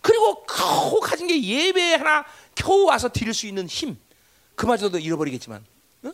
그리고 0.02 0.46
겨우 0.46 1.00
가진 1.00 1.28
게 1.28 1.42
예배 1.42 1.96
하나 1.96 2.26
겨우 2.56 2.86
와서 2.86 3.10
드릴 3.10 3.34
수 3.34 3.46
있는 3.46 3.68
힘, 3.68 3.98
그마저도 4.56 5.00
잃어버리겠지만, 5.00 5.64
어? 6.04 6.12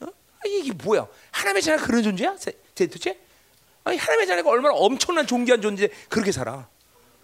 어? 0.00 0.06
이게 0.44 0.72
뭐야? 0.72 1.06
하나님의 1.30 1.62
자녀가 1.62 1.86
그런 1.86 2.02
존재야? 2.02 2.36
도대체? 2.74 3.18
아니 3.84 3.96
하나님의 3.96 4.26
자녀가 4.26 4.50
얼마나 4.50 4.74
엄청난 4.74 5.26
존귀한 5.26 5.60
존재 5.60 5.88
그렇게 6.08 6.30
살아? 6.30 6.68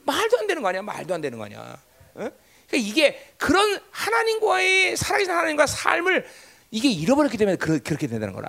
말도 0.04 0.38
안 0.38 0.46
되는 0.46 0.62
거 0.62 0.68
아니야? 0.68 0.82
말도 0.82 1.14
안 1.14 1.20
되는 1.20 1.38
거 1.38 1.44
아니야? 1.44 1.80
어? 2.14 2.30
그러니까 2.68 2.76
이게 2.76 3.34
그런 3.36 3.80
하나님과의 3.90 4.96
살아계신 4.96 5.32
하나님과 5.32 5.66
삶을 5.66 6.26
이게 6.70 6.88
잃어버렸기 6.90 7.36
때문에 7.36 7.56
그렇게 7.56 8.06
된다는 8.06 8.34
거라. 8.34 8.48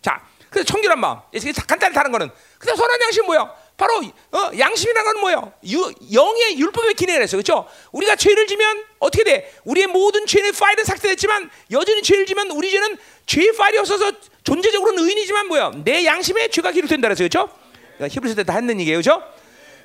자, 0.00 0.24
그래서 0.50 0.66
청결한 0.66 0.98
마음. 0.98 1.18
이게 1.32 1.52
간단히 1.52 1.94
다른 1.94 2.12
거는. 2.12 2.30
그다음 2.58 2.76
선한 2.76 3.00
양심 3.02 3.26
뭐야? 3.26 3.54
바로 3.82 4.00
어, 4.30 4.50
양심이라는 4.56 5.12
건 5.12 5.20
뭐예요? 5.20 5.52
유, 5.66 5.92
영의 6.12 6.56
율법의 6.56 6.94
했어, 7.22 7.36
그렇죠? 7.36 7.66
우리가 7.90 8.14
죄를 8.14 8.46
지면 8.46 8.84
어떻게 9.00 9.24
돼? 9.24 9.52
우리의 9.64 9.88
모든 9.88 10.24
죄는 10.24 10.52
파일은 10.52 10.84
삭제됐지만 10.84 11.50
여전히 11.72 12.00
죄를 12.00 12.24
지면 12.24 12.52
우리 12.52 12.70
죄는 12.70 12.96
죄의 13.26 13.56
파일이 13.56 13.78
없어서 13.78 14.12
존재적으로는 14.44 15.02
의인이지만 15.02 15.48
뭐야? 15.48 15.72
내 15.82 16.04
양심에 16.04 16.46
죄가 16.48 16.70
기록된다 16.70 17.08
그랬어요, 17.08 17.28
그렇죠? 17.28 17.52
그러니까 17.96 18.14
히브리서 18.14 18.36
때다 18.36 18.52
했는 18.54 18.78
얘기예요, 18.78 19.00
그렇죠? 19.00 19.20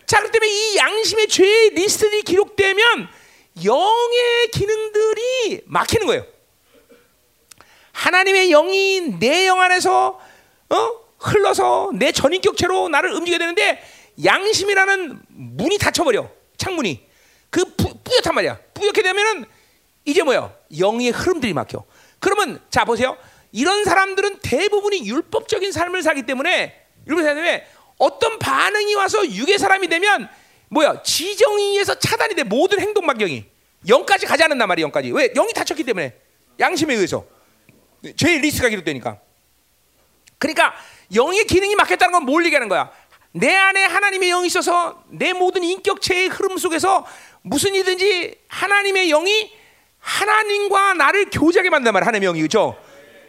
자, 0.06 0.20
그렇기 0.20 0.32
때문에 0.32 0.52
이 0.52 0.78
양심의 0.78 1.28
죄의 1.28 1.70
리스트들이 1.72 2.22
기록되면 2.22 3.08
영의 3.66 4.48
기능들이 4.54 5.62
막히는 5.66 6.06
거예요. 6.06 6.24
하나님의 7.94 8.50
영이 8.50 9.18
내 9.20 9.48
영 9.48 9.60
안에서 9.60 10.20
어? 10.70 11.07
흘러서 11.20 11.92
내 11.94 12.12
전인격체로 12.12 12.90
나를 12.90 13.12
움직여야 13.14 13.40
되는데 13.40 13.82
양심이라는 14.24 15.22
문이 15.28 15.78
닫혀버려. 15.78 16.30
창문이. 16.58 17.06
그 17.50 17.64
부, 17.76 17.94
뿌옇단 18.04 18.36
말이야. 18.36 18.60
뿌옇게 18.74 19.02
되면은 19.02 19.46
이제 20.06 20.24
뭐야 20.24 20.54
영의 20.80 21.12
흐름들이 21.12 21.54
막혀. 21.54 21.84
그러면 22.20 22.62
자 22.70 22.86
보세요. 22.86 23.18
이런 23.52 23.84
사람들은 23.84 24.40
대부분이 24.42 25.08
율법적인 25.08 25.72
삶을 25.72 26.04
살기 26.04 26.24
때문에 26.24 26.86
율법 27.08 27.24
때문에 27.24 27.68
어떤 27.98 28.38
반응이 28.40 28.96
와서 28.96 29.28
육의 29.28 29.58
사람이 29.58 29.88
되면 29.88 30.30
뭐야 30.70 31.02
지정의에서 31.04 32.00
차단이 32.00 32.36
돼. 32.36 32.44
모든 32.44 32.80
행동 32.80 33.06
반경이. 33.06 33.46
영까지 33.88 34.26
가지 34.26 34.44
않는단 34.44 34.68
말이야 34.68 34.84
영까지. 34.84 35.12
왜? 35.12 35.30
영이 35.34 35.54
닫혔기 35.54 35.84
때문에. 35.84 36.16
양심에 36.60 36.94
의해서. 36.96 37.26
죄의 38.16 38.40
리스트가 38.40 38.70
기록되니까. 38.70 39.20
그러니까 40.38 40.76
영의 41.16 41.46
기능이 41.46 41.76
막혔다는 41.76 42.12
건 42.14 42.24
뭘 42.26 42.46
얘기하는 42.46 42.68
거야? 42.70 42.90
내 43.32 43.54
안에 43.56 43.84
하나님의 43.86 44.30
영이 44.30 44.48
있어서 44.48 45.04
내 45.10 45.34
모든 45.34 45.64
인격체의 45.64 46.28
흐름 46.30 46.58
속에서 46.58 47.06
무슨 47.42 47.76
일든지 47.76 48.36
하나님의 48.48 49.10
영이 49.10 49.52
하나님과 50.00 50.94
나를 50.96 51.30
교제하게 51.30 51.70
만든단 51.70 51.94
말이야. 51.94 52.08
하나님의 52.08 52.28
영이 52.28 52.42
그죠? 52.42 52.76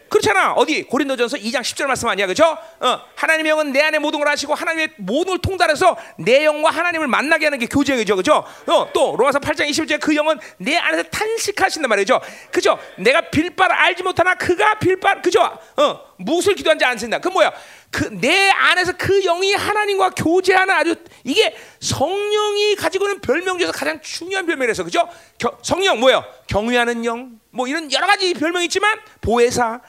그렇잖아. 0.09 0.53
어디 0.53 0.83
고린도전서 0.83 1.39
2장 1.39 1.61
10절 1.61 1.87
말씀 1.87 2.09
아니야, 2.09 2.27
그죠? 2.27 2.57
어, 2.81 3.01
하나님의 3.15 3.51
영은 3.51 3.73
내 3.73 3.81
안에 3.83 3.99
모든 3.99 4.19
걸 4.19 4.29
하시고 4.29 4.55
하나님의 4.55 4.91
모든 4.97 5.33
걸 5.33 5.39
통달해서 5.39 5.97
내 6.19 6.45
영과 6.45 6.71
하나님을 6.71 7.07
만나게 7.07 7.47
하는 7.47 7.59
게 7.59 7.67
교제이죠, 7.67 8.17
그죠? 8.17 8.45
어, 8.67 8.91
또 8.93 9.17
로마서 9.17 9.39
8장 9.39 9.69
20절 9.69 10.01
그 10.01 10.15
영은 10.15 10.39
내 10.59 10.77
안에서 10.77 11.05
탄식하신단 11.05 11.89
말이죠, 11.89 12.21
그죠? 12.51 12.79
내가 12.97 13.31
빌바를 13.31 13.75
알지 13.75 14.03
못하나 14.03 14.35
그가 14.35 14.79
빌바, 14.79 15.21
그죠? 15.23 15.43
어, 15.43 16.01
무엇을 16.17 16.55
기도한지 16.55 16.85
안 16.85 16.99
쓴다. 16.99 17.19
그 17.19 17.29
뭐야? 17.29 17.53
그 17.91 18.09
내 18.21 18.51
안에서 18.51 18.93
그 18.97 19.23
영이 19.23 19.55
하나님과 19.55 20.11
교제하는 20.11 20.75
아주 20.75 20.97
이게 21.25 21.57
성령이 21.81 22.75
가지고 22.77 23.07
있는 23.07 23.21
별명 23.21 23.59
중에서 23.59 23.73
가장 23.73 24.01
중요한 24.01 24.47
별명이라서 24.47 24.85
그죠? 24.85 25.09
겨, 25.39 25.57
성령 25.63 26.01
뭐예요? 26.01 26.25
경외하는 26.49 27.05
영, 27.05 27.39
뭐 27.51 27.67
이런 27.67 27.91
여러 27.93 28.07
가지 28.07 28.35
별명이 28.35 28.67
있지만 28.67 28.99
보혜사. 29.21 29.81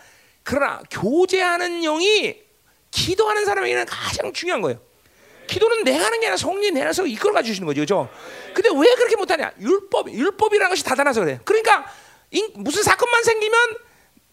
그러나 0.49 0.81
교제하는 0.89 1.81
영이 1.81 2.41
기도하는 2.89 3.45
사람에게는 3.45 3.85
가장 3.85 4.33
중요한 4.33 4.61
거예요. 4.61 4.79
기도는 5.45 5.83
내가 5.83 6.05
하는 6.05 6.19
게 6.19 6.25
아니라 6.25 6.37
성령이 6.37 6.71
내 6.71 6.81
안에서 6.81 7.05
이끌어 7.05 7.39
주시는 7.43 7.67
거죠. 7.67 7.81
그죠? 7.81 8.09
근데 8.55 8.69
왜 8.73 8.95
그렇게 8.95 9.15
못하냐? 9.15 9.51
율법, 9.59 10.11
율법이라는 10.11 10.69
것이 10.71 10.83
다단해서 10.83 11.21
그래. 11.21 11.39
그러니까 11.45 11.85
무슨 12.55 12.81
사건만 12.81 13.23
생기면 13.23 13.77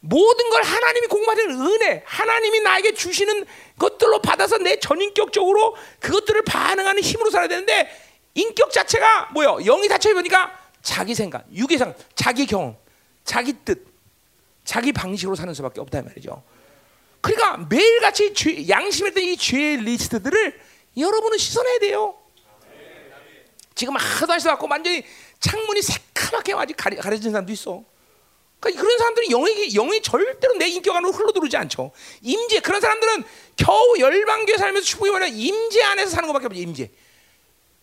모든 0.00 0.48
걸 0.48 0.62
하나님이 0.62 1.06
공부하는 1.06 1.50
은혜, 1.60 2.02
하나님이 2.06 2.60
나에게 2.60 2.94
주시는 2.94 3.44
것들로 3.78 4.22
받아서 4.22 4.56
내 4.56 4.80
전인격적으로 4.80 5.76
그것들을 6.00 6.44
반응하는 6.44 7.02
힘으로 7.02 7.28
살아야 7.28 7.48
되는데 7.48 7.90
인격 8.32 8.72
자체가 8.72 9.32
뭐요? 9.34 9.58
영이 9.58 9.86
닫혀 9.88 10.12
있으니까 10.12 10.58
자기 10.80 11.14
생각, 11.14 11.44
유기상, 11.52 11.94
자기 12.14 12.46
경험, 12.46 12.74
자기 13.22 13.52
뜻, 13.66 13.95
자기 14.66 14.92
방식으로 14.92 15.34
사는 15.36 15.54
수밖에 15.54 15.80
없다 15.80 16.02
말이죠. 16.02 16.42
그러니까 17.22 17.56
매일같이 17.70 18.34
죄, 18.34 18.68
양심했던 18.68 19.22
이 19.22 19.36
죄의 19.36 19.78
리스트들을 19.78 20.60
여러분은 20.98 21.38
씻어내야 21.38 21.78
돼요. 21.78 22.14
지금 23.74 23.96
하도 23.96 24.32
하시갖고 24.32 24.66
완전히 24.68 25.04
창문이 25.40 25.82
새카맣게 25.82 26.52
아직 26.54 26.76
가려, 26.76 27.00
가려진 27.00 27.30
사람도 27.30 27.52
있어. 27.52 27.84
그러니까 28.58 28.82
그런 28.82 28.98
사람들은 28.98 29.28
영이 29.28 29.68
영이 29.72 30.02
절대로 30.02 30.54
내 30.54 30.66
인격 30.66 30.96
안으로 30.96 31.12
흘러들어오지 31.12 31.56
않죠. 31.56 31.92
임재 32.22 32.60
그런 32.60 32.80
사람들은 32.80 33.24
겨우 33.56 33.98
열방교에 33.98 34.56
살면서 34.56 34.84
축복이 34.86 35.10
뭐냐 35.10 35.26
임재 35.26 35.82
안에서 35.82 36.10
사는 36.10 36.26
것밖에 36.26 36.46
없죠. 36.46 36.60
임재. 36.60 36.90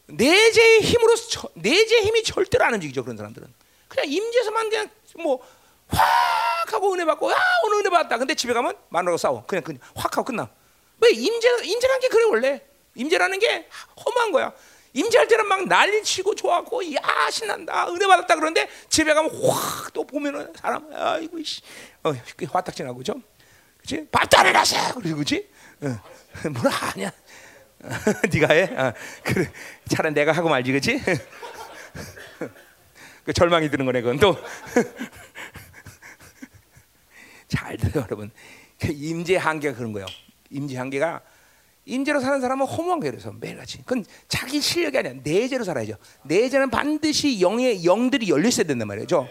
내재의 0.07 0.81
힘으로 0.81 1.15
저, 1.15 1.47
내재 1.53 2.01
힘이 2.01 2.23
절대로 2.23 2.65
안 2.65 2.73
움직이죠. 2.73 3.03
그런 3.03 3.15
사람들은 3.15 3.47
그냥 3.87 4.11
임재에서만 4.11 4.69
그냥 4.69 4.89
뭐 5.19 5.39
확 5.93 6.73
하고 6.73 6.93
은혜 6.93 7.05
받고 7.05 7.31
아 7.31 7.35
오늘 7.65 7.79
은혜 7.79 7.89
받았다. 7.89 8.17
근데 8.17 8.35
집에 8.35 8.53
가면 8.53 8.75
마누라가 8.89 9.17
싸워. 9.17 9.45
그냥 9.45 9.63
그냥 9.63 9.79
확 9.95 10.17
하고 10.17 10.25
끝나. 10.25 10.49
왜 11.01 11.09
임재 11.11 11.47
임재라는 11.63 11.99
게 12.01 12.07
그래 12.07 12.23
원래 12.25 12.61
임재라는 12.95 13.39
게 13.39 13.67
험한 14.05 14.31
거야. 14.31 14.53
임재할 14.93 15.27
때는 15.27 15.47
막 15.47 15.67
난리치고 15.67 16.35
좋아하고 16.35 16.93
야 16.93 17.01
신난다 17.31 17.87
은혜 17.89 18.05
받았다 18.05 18.35
그러는데 18.35 18.69
집에 18.89 19.13
가면 19.13 19.31
확 19.43 19.91
또 19.93 20.05
보면은 20.05 20.53
사람 20.55 20.87
아이고 20.93 21.41
씨 21.43 21.61
어, 22.03 22.13
화딱지나고 22.51 22.97
그죠? 22.97 23.15
그렇지? 23.77 24.07
밥도 24.11 24.37
안 24.37 24.47
해놨어 24.47 24.93
그러지 24.95 25.13
그렇지? 25.13 25.49
어. 25.81 25.99
뭘 26.49 26.67
아냐? 26.67 27.11
네가 28.31 28.53
해? 28.53 28.63
어, 28.75 28.93
그래 29.23 29.51
차라리 29.89 30.13
내가 30.13 30.31
하고 30.31 30.49
말지 30.49 30.71
그렇지? 30.71 31.01
그 33.25 33.33
절망이 33.33 33.69
드는 33.71 33.85
거네 33.85 34.01
그건 34.01 34.19
또. 34.19 34.37
잘 37.53 37.77
들어요 37.77 38.05
여러분. 38.09 38.31
그 38.79 38.87
임재 38.91 39.37
한계가 39.37 39.77
그런 39.77 39.93
거예요. 39.93 40.07
임재 40.49 40.77
한계가 40.77 41.21
임재로 41.85 42.19
사는 42.19 42.39
사람은 42.41 42.65
허무한 42.65 42.99
거예요. 42.99 43.11
그래서 43.11 43.31
매일같이. 43.39 43.79
그건 43.79 44.05
자기 44.27 44.59
실력이 44.59 44.97
아니야. 44.97 45.13
내재로 45.21 45.63
살아야죠. 45.63 45.95
내재는 46.23 46.69
반드시 46.69 47.41
영의 47.41 47.85
영들이 47.85 48.29
열려 48.29 48.47
있어야 48.47 48.65
된단 48.65 48.87
말이죠. 48.87 49.27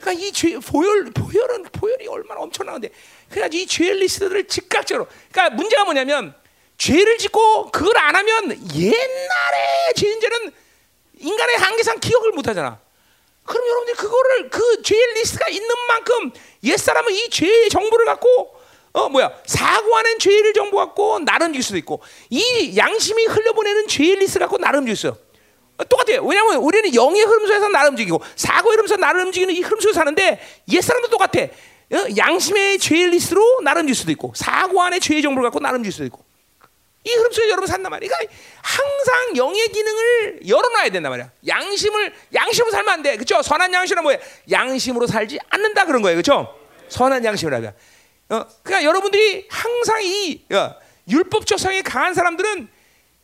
그러니까 0.00 0.24
이 0.24 0.32
죄, 0.32 0.56
보혈 0.58 1.10
보혈은 1.10 1.64
보혈이 1.64 2.06
얼마나 2.06 2.40
엄청나는데. 2.40 2.90
그래가지고 3.30 3.62
이 3.62 3.70
죄 3.70 3.92
리스트들을 3.92 4.46
즉각적으로. 4.46 5.08
그러니까 5.30 5.56
문제가 5.56 5.84
뭐냐면 5.84 6.34
죄를 6.78 7.18
짓고 7.18 7.72
그걸 7.72 7.98
안 7.98 8.14
하면 8.14 8.50
옛날에 8.76 9.92
죄인들은 9.96 10.52
인간의 11.18 11.56
한계상 11.56 11.98
기억을 11.98 12.30
못 12.32 12.46
하잖아. 12.46 12.80
그럼 13.48 13.66
여러분들 13.66 13.94
그거를 13.94 14.50
그 14.50 14.72
죄 14.72 14.94
리스트가 15.14 15.48
있는 15.48 15.68
만큼 15.88 16.30
옛 16.64 16.76
사람은 16.76 17.12
이 17.12 17.30
죄의 17.30 17.70
정보를 17.70 18.04
갖고 18.06 18.54
어 18.92 19.08
뭐야 19.08 19.32
사고하는 19.46 20.18
죄를 20.18 20.52
정보 20.52 20.76
갖고 20.76 21.18
나를 21.20 21.52
움직일 21.52 21.62
수도 21.62 21.78
있고 21.78 22.00
이 22.30 22.76
양심이 22.76 23.24
흘려보내는 23.26 23.88
죄의 23.88 24.16
리스트 24.16 24.38
갖고 24.38 24.58
나를 24.58 24.86
움직일 24.86 24.96
수. 24.96 25.08
어, 25.08 25.84
똑같아요. 25.84 26.24
왜냐하면 26.24 26.56
우리는 26.56 26.92
영의 26.94 27.22
흐름 27.22 27.46
속에서 27.46 27.88
움직이고 27.88 28.20
사고의 28.36 28.72
흐름 28.74 28.86
속에서 28.86 29.00
나를 29.00 29.24
움직이는 29.26 29.54
이 29.54 29.60
흐름 29.60 29.80
속에서 29.80 30.00
사는데 30.00 30.40
옛 30.72 30.80
사람도 30.80 31.08
똑같아. 31.08 31.42
어, 31.44 32.06
양심의 32.16 32.78
죄의 32.78 33.10
리스트로 33.10 33.60
나를 33.62 33.86
움직일 33.86 33.94
수도 33.94 34.10
있고 34.12 34.32
사고 34.34 34.82
안에 34.82 34.98
죄의 34.98 35.22
정보를 35.22 35.48
갖고 35.48 35.60
나를 35.60 35.82
움직일 35.82 35.92
수도 35.92 36.04
있고 36.04 36.27
이 37.08 37.14
흐름 37.14 37.32
속에 37.32 37.48
여러분 37.48 37.66
산단 37.66 37.90
말이야. 37.90 38.08
그러니까 38.08 38.34
항상 38.62 39.36
영의 39.36 39.68
기능을 39.68 40.40
열어놔야 40.46 40.90
된단 40.90 41.10
말이야. 41.10 41.30
양심을 41.46 42.14
양심으로 42.34 42.70
살면 42.70 42.92
안 42.92 43.02
돼. 43.02 43.16
그렇죠? 43.16 43.40
선한 43.40 43.72
양심은 43.72 44.02
뭐야? 44.02 44.18
양심으로 44.50 45.06
살지 45.06 45.38
않는다 45.48 45.86
그런 45.86 46.02
거예요. 46.02 46.16
그렇죠? 46.16 46.54
선한 46.90 47.24
양심이라면. 47.24 47.74
어, 48.30 48.46
그러니까 48.62 48.86
여러분들이 48.86 49.46
항상 49.50 50.02
이 50.04 50.44
어, 50.52 50.74
율법적 51.08 51.58
성이 51.58 51.82
강한 51.82 52.12
사람들은 52.12 52.68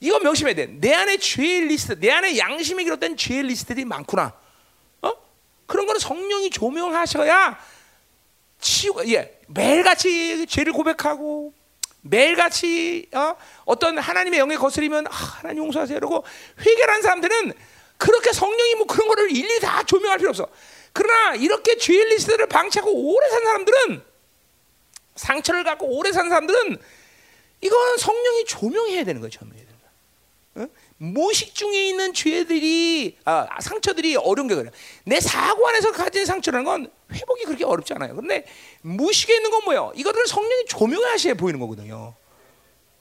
이거 0.00 0.18
명심해야 0.18 0.54
돼. 0.54 0.66
내 0.66 0.94
안에 0.94 1.18
죄의 1.18 1.62
리스트, 1.62 1.98
내 2.00 2.10
안에 2.10 2.38
양심이 2.38 2.84
기록된 2.84 3.16
죄의 3.18 3.42
리스트들이 3.44 3.84
많구나. 3.84 4.32
어? 5.02 5.12
그런 5.66 5.86
거는 5.86 5.98
성령이 5.98 6.50
조명하셔야 6.50 7.58
치우, 8.60 8.94
예, 9.06 9.38
매일같이 9.48 10.46
죄를 10.46 10.72
고백하고 10.72 11.52
매일같이 12.04 13.08
어? 13.14 13.34
어떤 13.64 13.98
하나님의 13.98 14.40
영에 14.40 14.56
거스리면 14.56 15.06
아, 15.06 15.10
하나님 15.10 15.64
용서하세요 15.64 15.96
이러고 15.96 16.24
회개한 16.60 17.02
사람들은 17.02 17.52
그렇게 17.96 18.32
성령이 18.32 18.74
뭐 18.74 18.86
그런 18.86 19.08
거를 19.08 19.30
일일이 19.30 19.60
다 19.60 19.82
조명할 19.82 20.18
필요 20.18 20.30
없어. 20.30 20.46
그러나 20.92 21.34
이렇게 21.34 21.76
죄의 21.76 22.04
리스트를 22.10 22.46
방치하고 22.46 22.92
오래 22.92 23.28
산 23.30 23.42
사람들은 23.44 24.04
상처를 25.16 25.64
갖고 25.64 25.86
오래 25.96 26.12
산 26.12 26.28
사람들은 26.28 26.76
이건 27.62 27.98
성령이 27.98 28.44
조명해야 28.44 29.04
되는 29.04 29.20
거예 29.20 29.30
무식 31.04 31.54
중에 31.54 31.88
있는 31.88 32.14
죄들이 32.14 33.18
아, 33.24 33.46
상처들이 33.60 34.16
어려운 34.16 34.48
게 34.48 34.54
그래. 34.54 34.70
내 35.04 35.20
사고 35.20 35.68
안에서 35.68 35.92
가진 35.92 36.24
상처라는 36.24 36.64
건 36.64 36.90
회복이 37.12 37.44
그렇게 37.44 37.64
어렵지 37.64 37.92
않아요. 37.94 38.14
그런데 38.14 38.46
무식에 38.82 39.34
있는 39.36 39.50
건 39.50 39.62
뭐예요? 39.64 39.92
이것들을 39.94 40.26
성령이 40.26 40.64
조명하셔야 40.66 41.34
보이는 41.34 41.60
거거든요. 41.60 42.14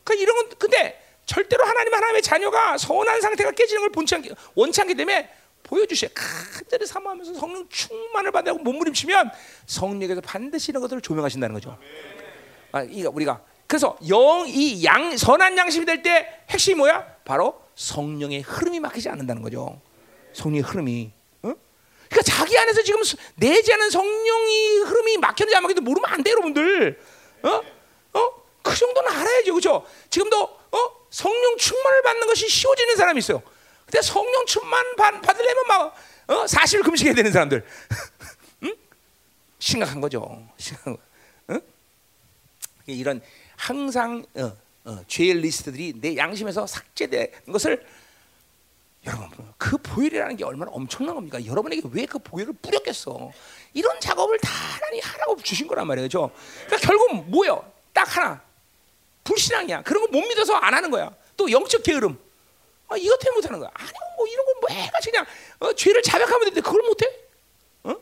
그러니까 0.03 0.21
이런 0.23 0.35
건 0.35 0.57
근데 0.59 1.01
절대로 1.25 1.63
하나님 1.63 1.93
하나님의 1.93 2.21
자녀가 2.21 2.77
선한 2.77 3.21
상태가 3.21 3.51
깨지는 3.51 3.81
걸 3.83 3.89
본치 3.91 4.15
않기, 4.15 4.31
원치 4.55 4.81
않기 4.81 4.95
때문에 4.95 5.29
보여주셔야 5.63 6.09
간절히 6.13 6.85
사모하면서 6.85 7.35
성령 7.35 7.65
충만을 7.69 8.31
받고 8.33 8.55
몸부림치면 8.57 9.31
성령에서 9.65 10.19
반드시 10.19 10.71
이런 10.71 10.81
것들을 10.81 11.01
조명하신다는 11.01 11.53
거죠. 11.53 11.77
아, 12.73 12.83
이거 12.83 13.09
우리가 13.09 13.41
그래서 13.67 13.97
영 14.09 14.45
이 14.47 14.83
양 14.83 15.15
선한 15.15 15.57
양심이 15.57 15.85
될 15.85 16.03
때 16.03 16.27
핵심이 16.49 16.75
뭐야? 16.75 17.15
바로 17.23 17.62
성령의 17.75 18.41
흐름이 18.41 18.79
막히지 18.79 19.09
않는다는 19.09 19.41
거죠. 19.41 19.81
성령의 20.33 20.61
흐름이. 20.61 21.11
어? 21.43 21.53
그러니까 22.09 22.21
자기 22.23 22.57
안에서 22.57 22.83
지금 22.83 23.01
내지 23.35 23.73
않은 23.73 23.89
성령이 23.89 24.77
흐름이 24.79 25.17
막혔는지 25.17 25.55
안 25.55 25.63
막혔는지 25.63 25.81
모르면 25.81 26.09
안 26.11 26.23
돼, 26.23 26.31
여러분들. 26.31 26.99
어? 27.43 27.61
어? 28.19 28.43
그 28.61 28.75
정도는 28.75 29.11
알아야죠, 29.11 29.53
그렇죠? 29.53 29.85
지금도 30.09 30.41
어? 30.43 30.77
성령 31.09 31.57
충만을 31.57 32.01
받는 32.01 32.27
것이 32.27 32.47
쉬워지는 32.47 32.95
사람이 32.95 33.19
있어요. 33.19 33.41
근데 33.85 34.01
성령 34.01 34.45
충만 34.45 34.95
받, 34.95 35.21
받으려면 35.21 35.67
막 35.67 35.95
어? 36.27 36.47
사실 36.47 36.81
금식해야 36.81 37.13
되는 37.13 37.31
사람들. 37.31 37.63
응? 38.63 38.75
심각한 39.59 40.01
거죠. 40.01 40.47
심각한 40.57 40.95
거. 40.95 41.01
응? 41.51 41.61
이런 42.87 43.21
항상 43.55 44.25
어, 44.35 44.55
어, 44.85 44.99
죄의 45.07 45.35
리스트들이 45.35 45.93
내 46.01 46.17
양심에서 46.17 46.67
삭제되는 46.67 47.51
것을 47.51 47.85
여러분 49.05 49.29
그 49.57 49.77
보혈이라는 49.77 50.35
게 50.37 50.43
얼마나 50.45 50.71
엄청난 50.71 51.15
겁니까? 51.15 51.45
여러분에게 51.45 51.81
왜 51.91 52.05
그 52.05 52.19
보혈을 52.19 52.53
뿌렸겠어? 52.61 53.31
이런 53.73 53.99
작업을 53.99 54.37
다 54.39 54.49
하나님 54.49 55.01
하라고 55.03 55.37
주신 55.41 55.67
거란 55.67 55.87
말이죠. 55.87 56.31
그러니까 56.65 56.87
결국 56.87 57.25
뭐요? 57.29 57.69
딱 57.93 58.15
하나 58.17 58.41
불신앙이야. 59.23 59.83
그런 59.83 60.03
거 60.09 60.17
못 60.17 60.25
믿어서 60.27 60.53
안 60.55 60.73
하는 60.73 60.89
거야. 60.91 61.13
또 61.35 61.49
영적 61.51 61.83
게으름. 61.83 62.17
아, 62.89 62.97
이것 62.97 63.17
때문에 63.19 63.35
못 63.41 63.45
하는 63.45 63.59
거야. 63.59 63.71
아니 63.73 63.89
뭐 64.17 64.27
이런 64.27 64.45
거 64.45 64.53
뭐 64.61 64.69
해가지고 64.69 65.11
그냥 65.11 65.25
어, 65.59 65.73
죄를 65.73 66.01
자백하면 66.01 66.39
되는데 66.41 66.61
그걸 66.61 66.81
못 66.83 67.01
해? 67.01 67.07
어? 67.83 67.95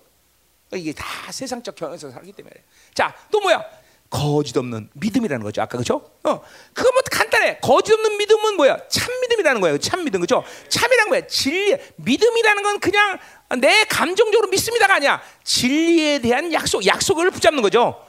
이게 0.75 0.93
다 0.93 1.31
세상적 1.31 1.75
경험에서 1.75 2.11
살기 2.11 2.31
때문에. 2.33 2.53
자, 2.93 3.15
또 3.31 3.39
뭐야? 3.39 3.63
거짓 4.11 4.57
없는 4.57 4.89
믿음이라는 4.93 5.43
거죠. 5.43 5.61
아까 5.61 5.77
그죠? 5.77 6.11
어, 6.23 6.41
그거 6.73 6.91
뭐 6.91 7.01
간단해. 7.09 7.59
거짓 7.61 7.93
없는 7.93 8.17
믿음은 8.17 8.57
뭐야? 8.57 8.77
참 8.89 9.09
믿음이라는 9.21 9.61
거예요. 9.61 9.77
참 9.79 10.03
믿음 10.03 10.19
그죠? 10.19 10.43
참이란 10.67 11.09
거야. 11.09 11.25
진리. 11.27 11.77
믿음이라는 11.95 12.61
건 12.61 12.79
그냥 12.81 13.17
내 13.59 13.85
감정적으로 13.85 14.49
믿습니다가 14.49 14.95
아니야. 14.95 15.21
진리에 15.45 16.19
대한 16.19 16.51
약속, 16.51 16.85
약속을 16.85 17.31
붙잡는 17.31 17.63
거죠. 17.63 18.05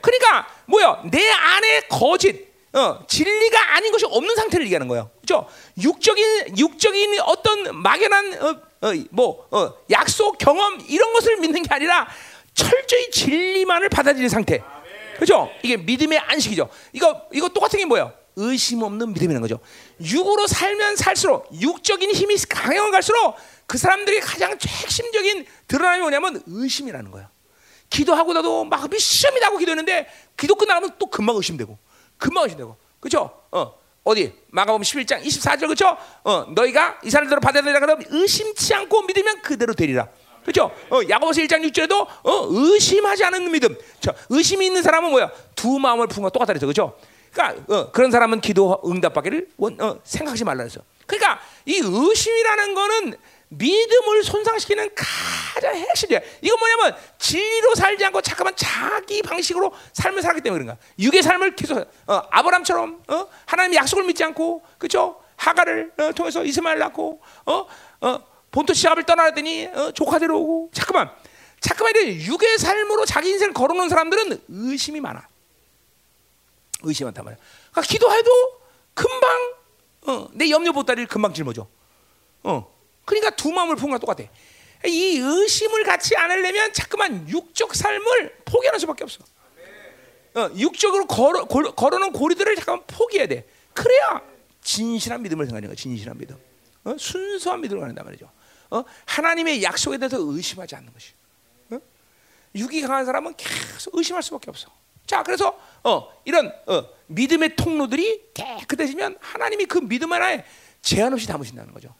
그러니까 0.00 0.48
뭐야? 0.66 1.02
내 1.10 1.30
안에 1.30 1.82
거짓, 1.88 2.48
어, 2.72 3.06
진리가 3.06 3.76
아닌 3.76 3.92
것이 3.92 4.04
없는 4.06 4.34
상태를 4.34 4.66
얘기하는 4.66 4.88
거예요. 4.88 5.08
그죠? 5.20 5.48
육적인 5.80 6.58
육적인 6.58 7.20
어떤 7.20 7.80
막연한 7.80 8.42
어, 8.42 8.88
어, 8.88 8.92
뭐 9.10 9.46
어, 9.52 9.72
약속, 9.92 10.36
경험 10.38 10.80
이런 10.88 11.12
것을 11.12 11.36
믿는 11.36 11.62
게 11.62 11.72
아니라 11.72 12.08
철저히 12.54 13.08
진리만을 13.12 13.88
받아들이는 13.88 14.28
상태. 14.28 14.62
그죠? 15.18 15.50
이게 15.62 15.76
믿음의 15.76 16.18
안식이죠. 16.18 16.68
이거 16.92 17.22
이거 17.32 17.48
똑같은 17.48 17.78
게 17.78 17.84
뭐예요? 17.84 18.12
의심 18.36 18.82
없는 18.82 19.12
믿음이라는 19.12 19.40
거죠. 19.40 19.60
육으로 20.00 20.46
살면 20.46 20.96
살수록 20.96 21.48
육적인 21.60 22.10
힘이 22.10 22.36
강해만 22.48 22.90
갈수록 22.90 23.36
그 23.66 23.78
사람들이 23.78 24.20
가장 24.20 24.52
핵심적인 24.52 25.46
드러남이 25.68 26.00
뭐냐면 26.00 26.42
의심이라는 26.46 27.10
거예요. 27.10 27.28
기도하고 27.90 28.32
나도 28.32 28.64
막 28.64 28.90
미션이다 28.90 29.50
고 29.50 29.58
기도했는데 29.58 30.08
기도 30.36 30.54
끝나면 30.56 30.96
또 30.98 31.06
금방 31.06 31.36
의심되고 31.36 31.78
금방 32.18 32.44
의심되고 32.44 32.76
그죠? 32.98 33.42
어 33.52 33.74
어디 34.02 34.34
마가복음 34.50 34.82
11장 34.82 35.22
24절 35.22 35.68
그죠? 35.68 35.96
어 36.24 36.46
너희가 36.54 37.00
이 37.04 37.10
사람들을 37.10 37.40
받아들이라 37.40 37.80
그러면 37.80 38.04
의심치 38.10 38.74
않고 38.74 39.02
믿으면 39.02 39.42
그대로 39.42 39.74
되리라. 39.74 40.08
그렇죠? 40.44 40.70
어, 40.90 41.00
야고보서 41.08 41.40
1장 41.42 41.64
6절에도 41.70 42.06
어, 42.22 42.46
의심하지 42.50 43.24
않은 43.24 43.50
믿음. 43.50 43.76
저, 44.00 44.14
의심이 44.28 44.66
있는 44.66 44.82
사람은 44.82 45.10
뭐야? 45.10 45.30
두 45.56 45.78
마음을 45.78 46.06
품은 46.06 46.24
거 46.24 46.30
똑같다 46.30 46.52
그랬죠. 46.52 46.66
그렇죠? 46.66 46.96
그러니까 47.32 47.74
어, 47.74 47.90
그런 47.90 48.10
사람은 48.10 48.40
기도 48.40 48.80
응답받기를 48.86 49.48
원, 49.56 49.80
어, 49.80 49.98
생각하지 50.04 50.44
말라 50.44 50.58
그랬어. 50.58 50.80
그러니까 51.06 51.40
이 51.64 51.80
의심이라는 51.82 52.74
거는 52.74 53.14
믿음을 53.48 54.22
손상시키는 54.24 54.90
가장 54.94 55.74
핵심이야. 55.74 56.20
이건 56.40 56.58
뭐냐면 56.58 56.96
진리로 57.18 57.74
살지 57.74 58.04
않고 58.06 58.20
잠깐만 58.20 58.54
자기 58.56 59.22
방식으로 59.22 59.72
삶을 59.92 60.22
살기 60.22 60.40
때문에 60.40 60.62
그런가. 60.62 60.80
육의 60.98 61.22
삶을 61.22 61.56
계속 61.56 61.78
어, 62.06 62.22
아브람처럼 62.30 63.02
어? 63.08 63.26
하나님의 63.46 63.78
약속을 63.78 64.04
믿지 64.04 64.24
않고 64.24 64.62
그죠? 64.78 65.20
하가를 65.36 65.92
어, 65.98 66.12
통해서 66.12 66.44
이스마엘 66.44 66.78
낳고 66.78 67.20
어? 67.46 67.66
어, 68.00 68.33
본토 68.54 68.72
시합을 68.72 69.02
떠나더니 69.02 69.66
어, 69.66 69.90
조카들 69.90 70.30
오고 70.30 70.70
잠깐만 70.72 71.10
잠깐만 71.58 71.96
이래 71.96 72.14
육의 72.24 72.58
삶으로 72.58 73.04
자기 73.04 73.30
인생을 73.30 73.52
걸어놓은 73.52 73.88
사람들은 73.88 74.44
의심이 74.46 75.00
많아. 75.00 75.26
의심 76.82 77.06
많단 77.06 77.24
말이야. 77.24 77.40
그러니까 77.72 77.92
기도해도 77.92 78.30
금방 78.94 79.54
어, 80.06 80.28
내 80.34 80.50
염려 80.50 80.70
보따리를 80.70 81.08
금방 81.08 81.34
짊어져. 81.34 81.66
어. 82.44 82.72
그러니까 83.04 83.34
두 83.34 83.50
마음을 83.50 83.74
품은 83.74 83.98
거 83.98 83.98
똑같아. 83.98 84.28
이 84.86 85.18
의심을 85.18 85.82
갖지 85.82 86.14
않으려면 86.14 86.72
자꾸만 86.72 87.28
육적 87.28 87.74
삶을 87.74 88.36
포기하는 88.44 88.78
수밖에 88.78 89.02
없어. 89.02 89.18
어, 90.36 90.50
육적으로 90.56 91.06
걸어, 91.06 91.44
걸어 91.46 91.98
놓은 91.98 92.12
고리들을 92.12 92.54
잠깐 92.54 92.84
포기해야 92.86 93.26
돼. 93.26 93.48
그래야 93.72 94.22
진실한 94.62 95.22
믿음을 95.22 95.46
생각하는 95.46 95.70
거야. 95.70 95.74
진실한 95.74 96.16
믿음. 96.18 96.36
어? 96.84 96.94
순수한 96.96 97.60
믿음을 97.62 97.80
갖는단 97.80 98.04
말이죠. 98.04 98.30
어? 98.70 98.82
하나님의 99.06 99.62
약속에 99.62 99.98
대해서 99.98 100.16
의심하지 100.20 100.74
않는 100.76 100.92
것이. 100.92 101.12
어? 101.70 101.78
육이 102.54 102.80
강한 102.82 103.04
사람은 103.04 103.34
계속 103.36 103.96
의심할 103.96 104.22
수밖에 104.22 104.50
없어. 104.50 104.68
자, 105.06 105.22
그래서 105.22 105.58
어, 105.82 106.10
이런 106.24 106.52
어, 106.66 106.84
믿음의 107.06 107.56
통로들이 107.56 108.30
깨끗해지면 108.34 109.18
하나님이 109.20 109.66
그 109.66 109.78
믿음 109.78 110.12
하나에 110.12 110.44
제한 110.82 111.12
없이 111.12 111.26
담으신다는 111.26 111.72
거죠. 111.74 111.94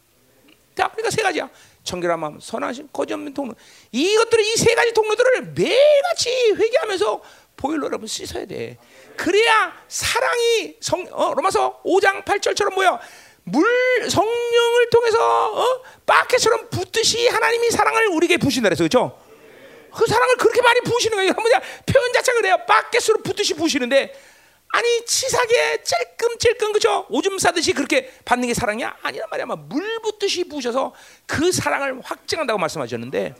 자, 0.74 0.88
그러니까 0.88 1.10
세 1.10 1.22
가지야. 1.22 1.48
청결한 1.84 2.18
마음, 2.18 2.40
선하심, 2.40 2.88
거짓 2.92 3.12
없는 3.14 3.34
통로. 3.34 3.54
이것들을 3.92 4.42
이 4.44 4.56
세 4.56 4.74
가지 4.74 4.92
통로들을 4.94 5.52
매일같이 5.52 6.54
회개하면서 6.56 7.22
보일러 7.56 7.86
여러분 7.86 8.08
씻어야 8.08 8.46
돼. 8.46 8.78
그래야 9.16 9.72
사랑이 9.86 10.76
성, 10.80 11.06
어, 11.12 11.34
로마서 11.34 11.82
5장 11.84 12.24
8절처럼 12.24 12.74
뭐야? 12.74 12.98
물 13.44 13.64
성령을 14.10 14.90
통해서 14.90 15.52
어? 15.52 15.82
바켓처럼 16.06 16.70
붓듯이 16.70 17.28
하나님이 17.28 17.70
사랑을 17.70 18.08
우리에게 18.08 18.38
부신다 18.38 18.68
그래서 18.68 18.84
그렇죠? 18.84 19.18
그 19.94 20.06
사랑을 20.06 20.36
그렇게 20.36 20.60
많이 20.60 20.80
부으시는 20.80 21.16
거예요. 21.16 21.32
뭐냐 21.34 21.60
표현 21.86 22.12
자체가 22.12 22.38
그래요. 22.40 22.58
바켓으로 22.66 23.22
붓듯이 23.22 23.54
부으시는데 23.54 24.12
아니 24.72 25.06
치사게 25.06 25.84
찔끔찔끔 25.84 26.72
그죠? 26.72 27.06
오줌 27.08 27.38
싸듯이 27.38 27.72
그렇게 27.74 28.12
받는 28.24 28.48
게 28.48 28.54
사랑이야? 28.54 28.96
아니란 29.02 29.28
말이야. 29.30 29.46
물 29.46 30.00
붓듯이 30.00 30.48
부으셔서 30.48 30.92
그 31.26 31.52
사랑을 31.52 32.00
확증한다고 32.02 32.58
말씀하셨는데 32.58 33.34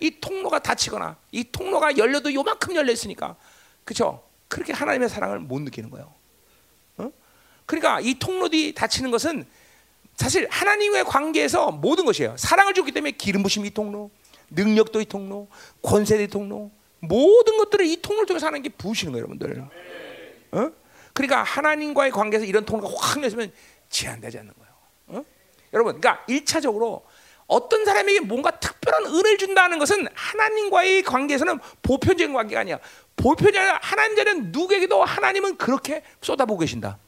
이 0.00 0.20
통로가 0.20 0.58
닫히거나 0.58 1.16
이 1.32 1.44
통로가 1.50 1.96
열려도 1.96 2.34
요만큼 2.34 2.74
열려 2.76 2.92
있으니까 2.92 3.36
그죠? 3.84 4.22
그렇게 4.48 4.74
하나님의 4.74 5.08
사랑을 5.08 5.38
못 5.38 5.60
느끼는 5.62 5.88
거예요. 5.88 6.15
어? 7.66 7.76
그러니까 7.76 8.00
이 8.00 8.14
통로들이 8.18 8.74
닫히는 8.74 9.10
것은 9.10 9.44
사실 10.16 10.46
하나님과의 10.50 11.04
관계에서 11.04 11.72
모든 11.72 12.04
것이에요. 12.04 12.36
사랑을 12.38 12.72
줬기 12.72 12.92
때문에 12.92 13.12
기름 13.12 13.42
부심이 13.42 13.70
통로, 13.70 14.10
능력도 14.50 15.00
이 15.00 15.04
통로, 15.04 15.48
권세도 15.82 16.22
이 16.22 16.28
통로, 16.28 16.70
모든 17.00 17.58
것들을 17.58 17.84
이 17.84 18.00
통로를 18.00 18.26
통해서 18.26 18.46
하는 18.46 18.62
게 18.62 18.70
부으시는 18.70 19.12
거예요, 19.12 19.24
여러분들. 19.24 19.68
어? 20.52 20.72
그러니까 21.12 21.42
하나님과의 21.42 22.10
관계에서 22.12 22.46
이런 22.46 22.64
통로가 22.64 22.94
확 22.98 23.22
열리면 23.22 23.52
제한되지 23.90 24.38
않는 24.38 24.52
거예요. 24.54 25.20
어? 25.20 25.24
여러분, 25.74 26.00
그러니까 26.00 26.24
일차적으로 26.28 27.04
어떤 27.46 27.84
사람에게 27.84 28.20
뭔가 28.20 28.58
특별한 28.58 29.06
은혜를 29.06 29.38
준다는 29.38 29.78
것은 29.78 30.08
하나님과의 30.14 31.02
관계에서는 31.02 31.58
보편적인 31.82 32.34
관계가 32.34 32.62
아니야. 32.62 32.78
아니라 33.58 33.78
하나님 33.82 34.16
자는 34.16 34.52
누구에게도 34.52 35.04
하나님은 35.04 35.56
그렇게 35.56 36.02
쏟아보고 36.20 36.60
계신다. 36.60 36.98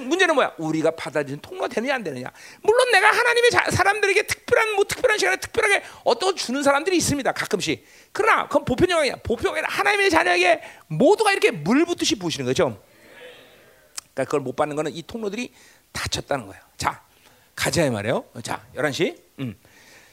문제는 0.00 0.34
뭐야? 0.34 0.54
우리가 0.58 0.92
받아들이는 0.92 1.40
통로가 1.40 1.68
되느냐 1.68 1.94
안 1.94 2.02
되느냐. 2.02 2.30
물론 2.62 2.90
내가 2.90 3.08
하나님의 3.08 3.50
자, 3.50 3.70
사람들에게 3.70 4.22
특별한 4.26 4.74
뭐 4.74 4.84
특별한 4.84 5.18
시간에 5.18 5.36
특별하게 5.36 5.82
어떤 6.04 6.34
주는 6.36 6.62
사람들이 6.62 6.96
있습니다. 6.96 7.32
가끔씩. 7.32 7.86
그러나 8.12 8.46
그건 8.46 8.64
보편이 8.64 8.92
아니야. 8.92 9.16
보편이 9.22 9.60
하나님의 9.64 10.10
자녀에게 10.10 10.62
모두가 10.88 11.32
이렇게 11.32 11.50
물 11.50 11.84
붓듯이 11.84 12.18
부으시는 12.18 12.46
거죠. 12.46 12.80
그러니까 14.14 14.24
그걸 14.24 14.40
못 14.40 14.56
받는 14.56 14.76
거는 14.76 14.92
이 14.94 15.02
통로들이 15.02 15.52
닫혔다는 15.92 16.46
거예요. 16.46 16.62
자, 16.76 17.02
가자 17.54 17.84
이 17.84 17.90
말이에요. 17.90 18.24
자, 18.42 18.64
11시. 18.74 19.16
음. 19.40 19.54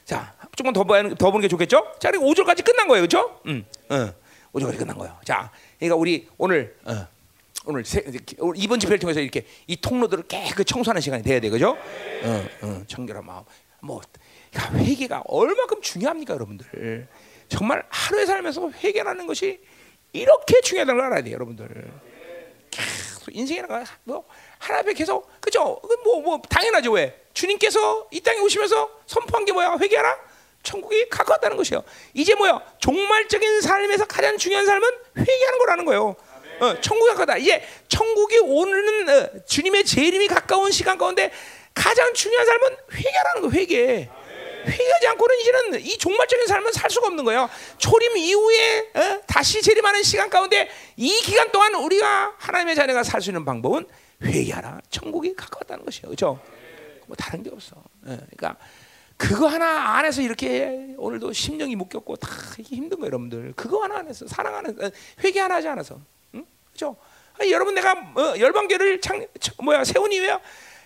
자, 0.05 0.33
조금 0.55 0.73
더, 0.73 0.83
보는, 0.83 1.15
더 1.15 1.31
보는 1.31 1.41
게 1.41 1.47
좋겠죠? 1.47 1.95
자, 1.99 2.09
그리고 2.09 2.25
5절까지 2.33 2.65
끝난 2.65 2.87
거예요. 2.87 3.01
그렇죠? 3.07 3.41
음. 3.45 3.65
어. 3.89 4.13
5절까지 4.53 4.79
끝난 4.79 4.97
거예요. 4.97 5.15
자, 5.23 5.51
그러니까 5.77 5.95
우리 5.95 6.27
오늘 6.37 6.75
어. 6.85 7.07
오늘 7.65 7.83
세, 7.85 8.03
이번 8.55 8.79
집회를 8.79 8.99
통해서 8.99 9.19
이렇게 9.19 9.45
이 9.67 9.75
통로들을 9.75 10.27
깨끗 10.27 10.65
청소하는 10.65 11.01
시간이 11.01 11.23
돼야 11.23 11.39
돼, 11.39 11.49
그죠? 11.49 11.77
어, 12.23 12.47
어, 12.61 12.83
청결한 12.87 13.25
마음. 13.25 13.43
뭐 13.81 14.01
회개가 14.75 15.23
얼마큼 15.27 15.81
중요합니까, 15.81 16.33
여러분들? 16.33 17.07
정말 17.49 17.83
하루에 17.89 18.25
살면서 18.25 18.71
회개라는 18.71 19.27
것이 19.27 19.59
이렇게 20.13 20.61
중요하다는 20.61 20.97
걸 20.99 21.05
알아야 21.07 21.23
돼요, 21.23 21.35
여러분들. 21.35 21.91
계속 22.71 23.35
인생이라는 23.35 23.85
뭐 24.03 24.25
하나님께 24.59 24.93
계속 24.93 25.29
그죠? 25.41 25.81
뭐뭐 26.03 26.21
뭐, 26.21 26.41
당연하죠, 26.49 26.91
왜? 26.93 27.21
주님께서 27.33 28.07
이 28.11 28.21
땅에 28.21 28.39
오시면서 28.39 28.89
선포한 29.05 29.45
게 29.45 29.51
뭐야? 29.51 29.77
회개하라. 29.79 30.29
천국이 30.61 31.07
가까웠다는 31.09 31.55
것이요. 31.57 31.83
이제 32.13 32.35
뭐야? 32.35 32.61
종말적인 32.79 33.61
삶에서 33.61 34.05
가장 34.05 34.37
중요한 34.37 34.65
삶은 34.65 34.89
회개하는 35.17 35.59
거라는 35.59 35.85
거예요. 35.85 36.15
어, 36.59 36.79
천국이 36.81 37.11
가까다. 37.11 37.37
이제 37.37 37.63
천국이 37.87 38.37
오는 38.39 39.09
어, 39.09 39.29
주님의 39.47 39.85
재림이 39.85 40.27
가까운 40.27 40.71
시간 40.71 40.97
가운데 40.97 41.31
가장 41.73 42.13
중요한 42.13 42.45
삶은 42.45 42.77
회개라는 42.93 43.41
거 43.41 43.49
회개. 43.51 44.09
회개하지 44.65 45.07
않고는 45.07 45.39
이제는 45.39 45.81
이 45.81 45.97
종말적인 45.97 46.45
삶은 46.45 46.71
살 46.73 46.89
수가 46.89 47.07
없는 47.07 47.23
거예요. 47.23 47.49
초림 47.77 48.17
이후에 48.17 48.79
어? 48.93 49.21
다시 49.25 49.61
재림하는 49.61 50.03
시간 50.03 50.29
가운데 50.29 50.69
이 50.97 51.17
기간 51.21 51.49
동안 51.51 51.75
우리가 51.75 52.35
하나님의 52.37 52.75
자녀가 52.75 53.03
살 53.03 53.21
수 53.21 53.29
있는 53.29 53.45
방법은 53.45 53.85
회개하라. 54.21 54.81
천국이 54.89 55.33
가까웠다는 55.33 55.85
것이에요. 55.85 56.07
그렇죠? 56.07 56.39
뭐 57.07 57.15
다른 57.15 57.41
게 57.41 57.49
없어. 57.49 57.77
예, 58.07 58.17
그러니까 58.35 58.57
그거 59.15 59.47
하나 59.47 59.97
안에서 59.97 60.21
이렇게 60.21 60.93
오늘도 60.97 61.31
심령이 61.33 61.75
묶였고 61.75 62.17
다 62.17 62.29
힘든 62.61 62.99
거예요, 62.99 63.07
여러분들. 63.07 63.53
그거 63.55 63.81
하나 63.83 63.99
안에서 63.99 64.27
사랑하는 64.27 64.77
회개 65.23 65.39
하나 65.39 65.55
하지 65.55 65.69
않아서. 65.69 65.99
그죠? 66.79 66.95
아니, 67.37 67.51
여러분 67.51 67.75
내가 67.75 67.91
어, 67.91 68.39
열방교를 68.39 69.01
창 69.01 69.25
뭐야 69.61 69.83
세운 69.83 70.11
이유야 70.11 70.39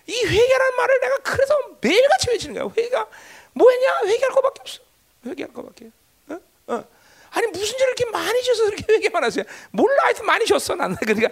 이 0.06 0.12
회개라는 0.12 0.76
말을 0.76 1.00
내가 1.00 1.18
그래서 1.18 1.54
매일같이 1.80 2.30
외치는 2.30 2.54
거야. 2.54 2.72
회개가 2.76 3.08
뭐냐? 3.52 4.00
회개할 4.06 4.30
것밖에 4.34 4.60
없어. 4.60 4.82
회개할 5.24 5.52
것밖에. 5.52 5.90
어? 6.28 6.40
어. 6.66 6.84
아니 7.30 7.46
무슨 7.48 7.78
죄를 7.78 7.94
이렇게 7.96 8.10
많이 8.10 8.42
져서 8.42 8.64
그렇게 8.64 8.84
회개만 8.94 9.22
하세요? 9.24 9.44
몰라 9.70 10.04
하여튼 10.04 10.26
많이 10.26 10.44
졌어 10.44 10.74
나는 10.74 10.96
그러니까 11.00 11.28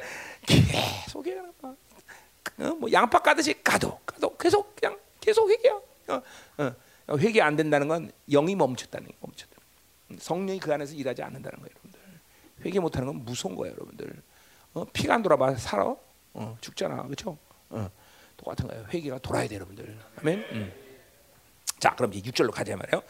계속 0.46 1.26
회개하는. 1.26 1.52
어? 1.62 1.76
뭐 2.78 2.92
양파 2.92 3.18
까듯이 3.18 3.54
까도 3.64 3.98
까도 4.06 4.36
계속 4.36 4.76
그냥 4.76 4.98
계속 5.20 5.50
회개야. 5.50 5.72
어, 5.72 6.22
어. 6.58 7.16
회개 7.16 7.40
안 7.40 7.56
된다는 7.56 7.88
건 7.88 8.12
영이 8.30 8.54
멈췄다는 8.54 9.08
게 9.08 9.14
멈췄다. 9.20 9.56
성령이 10.18 10.60
그 10.60 10.72
안에서 10.72 10.94
일하지 10.94 11.22
않는다는 11.22 11.58
거예요, 11.58 11.70
여러분들. 11.70 12.00
회개 12.64 12.78
못하는 12.80 13.06
건 13.08 13.24
무서운 13.24 13.56
거예요, 13.56 13.74
여러분들. 13.74 14.22
어? 14.74 14.84
피가 14.92 15.14
안 15.14 15.22
돌아봐 15.22 15.54
살아 15.56 15.94
어, 16.34 16.56
죽잖아 16.60 17.02
그렇죠? 17.02 17.36
어, 17.70 17.90
똑같은 18.36 18.66
거예요 18.66 18.86
회개가 18.92 19.18
돌아야 19.18 19.46
돼 19.46 19.56
여러분들 19.56 19.98
아멘 20.20 20.38
음. 20.52 20.72
자 21.78 21.94
그럼 21.94 22.12
이제 22.14 22.30
6절로 22.30 22.50
가자 22.50 22.76
말이에요 22.76 23.02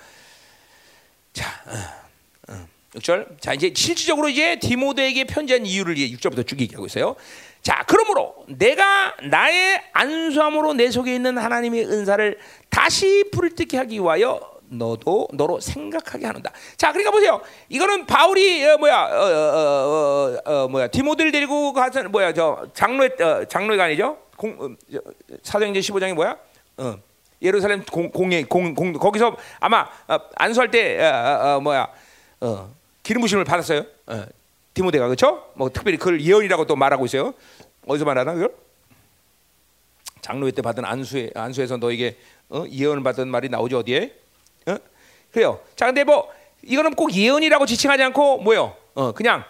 자 1.33 1.47
어, 1.67 2.53
어. 2.53 2.67
6절 2.95 3.41
자 3.41 3.55
이제 3.55 3.73
실질적으로 3.75 4.29
이제 4.29 4.59
디모데에게 4.59 5.25
편지한 5.25 5.65
이유를 5.65 5.97
이제 5.97 6.15
6절부터 6.17 6.47
쭉 6.47 6.61
얘기하고 6.61 6.87
있어요 6.87 7.17
자 7.63 7.85
그러므로 7.87 8.45
내가 8.49 9.15
나의 9.23 9.83
안수함으로 9.93 10.75
내 10.75 10.91
속에 10.91 11.15
있는 11.15 11.39
하나님의 11.39 11.87
은사를 11.87 12.39
다시 12.69 13.25
불뜨게 13.33 13.79
하기 13.79 14.01
위하여 14.01 14.52
너도 14.73 15.29
너로 15.33 15.61
생각하게 15.61 16.27
하는다. 16.27 16.51
자, 16.77 16.93
그러니까 16.93 17.11
보세요. 17.11 17.41
이거는 17.69 18.07
바울이 18.07 18.65
어, 18.65 18.79
뭐야, 18.79 19.03
어, 19.05 19.23
어, 19.23 20.39
어, 20.47 20.53
어 20.65 20.69
뭐야, 20.69 20.89
디모들 20.89 21.31
데리고 21.31 21.73
가서 21.73 22.05
뭐야, 22.05 22.33
저 22.33 22.67
장로의 22.73 23.11
어, 23.21 23.45
장로가 23.45 23.85
아니죠? 23.85 24.19
공, 24.37 24.57
어, 24.59 24.99
사도행전 25.43 25.83
15장이 25.83 26.15
뭐야? 26.15 26.37
어, 26.79 26.99
예루살렘 27.43 27.85
공, 27.85 28.11
공예 28.11 28.45
공, 28.45 28.75
공 28.75 28.93
거기서 28.93 29.37
아마 29.61 29.87
안수할 30.37 30.71
때 30.71 30.97
뭐야, 31.61 31.89
기름 33.03 33.21
부심을 33.21 33.45
받았어요. 33.45 33.85
디모데가 34.75 35.07
그렇죠? 35.07 35.51
뭐 35.55 35.69
특별히 35.69 35.99
그걸 35.99 36.21
예언이라고 36.21 36.67
또 36.67 36.77
말하고 36.77 37.05
있어요. 37.05 37.35
어디서 37.87 38.05
말하나 38.05 38.33
그걸? 38.33 38.55
장로회 40.21 40.53
때 40.53 40.63
받은 40.63 40.85
안수에 40.85 41.31
안수에서 41.35 41.79
너에게 41.79 42.17
예언을 42.71 43.03
받은 43.03 43.27
말이 43.27 43.49
나오죠 43.49 43.79
어디에? 43.79 44.22
어? 44.67 44.77
그래요. 45.33 45.61
자, 45.77 45.87
근데 45.87 46.05
뭐 46.05 46.29
이거는 46.63 46.95
꼭 46.95 47.13
예언이라고 47.13 47.67
지칭하지 47.67 48.03
않고 48.05 48.39
뭐요? 48.39 48.77
어, 48.95 49.13
그냥 49.13 49.45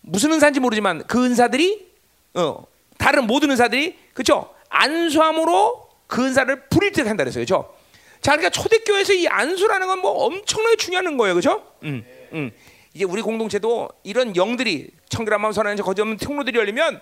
무슨 0.00 0.32
은사인지 0.32 0.60
모르지만 0.60 1.04
그 1.06 1.24
은사들이 1.24 1.86
어, 2.34 2.66
다른 2.98 3.26
모든 3.26 3.50
은사들이 3.50 3.96
그죠? 4.12 4.52
안수함으로 4.68 5.88
그 6.06 6.24
은사를 6.24 6.68
불일득한다 6.68 7.24
그랬어요. 7.24 7.42
그죠? 7.42 7.74
자, 8.20 8.32
그러니까 8.32 8.50
초대교회에서 8.50 9.12
이 9.12 9.28
안수라는 9.28 9.86
건 9.86 10.00
뭐 10.00 10.24
엄청나게 10.24 10.76
중요한 10.76 11.16
거예요. 11.16 11.34
그죠? 11.34 11.62
음, 11.84 12.04
음. 12.32 12.50
이제 12.92 13.04
우리 13.04 13.22
공동체도 13.22 13.88
이런 14.02 14.36
영들이 14.36 14.90
청결한 15.08 15.52
선하는 15.52 15.82
거짓 15.82 16.02
없는 16.02 16.16
통로들이 16.18 16.58
열리면 16.58 17.00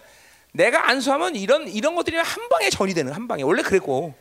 내가 0.52 0.88
안수하면 0.88 1.34
이런 1.36 1.68
이런 1.68 1.94
것들이 1.94 2.16
한 2.16 2.48
방에 2.48 2.70
전이 2.70 2.94
되는 2.94 3.12
한 3.12 3.26
방에 3.26 3.42
원래 3.42 3.62
그랬고 3.62 4.14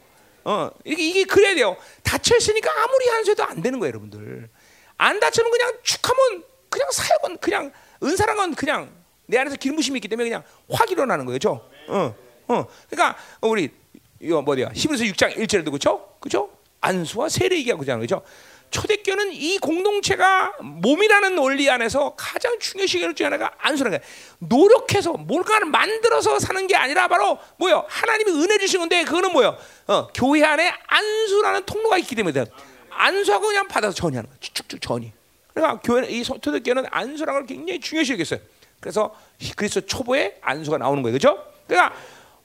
어 0.43 0.69
이게 0.85 1.03
이게 1.03 1.23
그래야 1.25 1.55
돼요. 1.55 1.77
닫혀 2.03 2.35
있으니까 2.37 2.69
아무리 2.83 3.09
안수해도 3.11 3.43
안 3.43 3.61
되는 3.61 3.79
거예요 3.79 3.89
여러분들. 3.91 4.49
안 4.97 5.19
닫히면 5.19 5.51
그냥 5.51 5.73
축하면 5.83 6.43
그냥 6.69 6.89
사역은 6.91 7.37
그냥 7.37 7.71
은사란 8.03 8.35
건 8.37 8.55
그냥 8.55 8.91
내 9.25 9.37
안에서 9.37 9.55
기름부심이 9.55 9.97
있기 9.97 10.07
때문에 10.07 10.29
그냥 10.29 10.43
확 10.69 10.89
일어나는 10.91 11.25
거예요 11.25 11.39
죠? 11.39 11.69
어, 11.87 12.15
어. 12.47 12.65
그러니까 12.89 13.17
우리 13.41 13.69
이거 14.19 14.41
뭐야 14.41 14.71
히브리서 14.73 15.05
6장 15.05 15.35
1절에도 15.37 15.65
그렇죠? 15.65 16.15
그죠? 16.19 16.49
안수와 16.81 17.29
세례 17.29 17.57
얘기하고 17.57 17.79
그러잖아요 17.79 18.01
그죠 18.01 18.21
초대교는 18.71 19.33
이 19.33 19.59
공동체가 19.59 20.53
몸이라는 20.61 21.37
원리 21.37 21.69
안에서 21.69 22.15
가장 22.15 22.57
중요시 22.57 22.97
여기는 22.97 23.15
중 23.15 23.25
하나가 23.25 23.51
안수라는 23.59 23.99
거야. 23.99 24.07
노력해서 24.39 25.11
뭘가를 25.13 25.67
만들어서 25.67 26.39
사는 26.39 26.65
게 26.67 26.75
아니라 26.75 27.07
바로 27.07 27.37
뭐요? 27.57 27.85
하나님이 27.87 28.31
은혜 28.31 28.57
주신 28.57 28.79
건데 28.79 29.03
그거는 29.03 29.33
뭐요? 29.33 29.57
어, 29.87 30.07
교회 30.13 30.43
안에 30.43 30.73
안수라는 30.87 31.65
통로가 31.65 31.97
있기 31.99 32.15
때문에 32.15 32.45
안수하고 32.89 33.47
그냥 33.47 33.67
받아서 33.67 33.93
전이하는 33.93 34.29
거야. 34.29 34.37
쭉쭉 34.39 34.81
전이. 34.81 35.11
그러니까 35.53 35.81
교회 35.81 36.07
이 36.07 36.23
초대교는 36.23 36.85
안수라는 36.89 37.41
걸 37.41 37.47
굉장히 37.47 37.79
중요시 37.79 38.13
여겼어요. 38.13 38.39
그래서 38.79 39.13
그래서 39.57 39.81
초보에 39.81 40.37
안수가 40.41 40.77
나오는 40.77 41.03
거예요. 41.03 41.13
그죠? 41.13 41.45
그러니까 41.67 41.93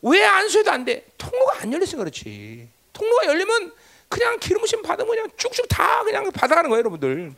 왜 0.03 0.25
안수해도 0.25 0.71
안 0.73 0.85
돼? 0.85 1.07
통로가 1.17 1.61
안 1.63 1.73
열렸으니까 1.73 1.99
그렇지. 1.99 2.69
통로가 2.93 3.27
열리면 3.27 3.73
그냥 4.09 4.39
기름 4.39 4.61
부심 4.61 4.83
받으면 4.83 5.09
그냥 5.11 5.29
쭉쭉 5.37 5.67
다 5.69 6.03
그냥 6.05 6.31
받아가는 6.33 6.69
거예요, 6.71 6.81
여러분들. 6.81 7.33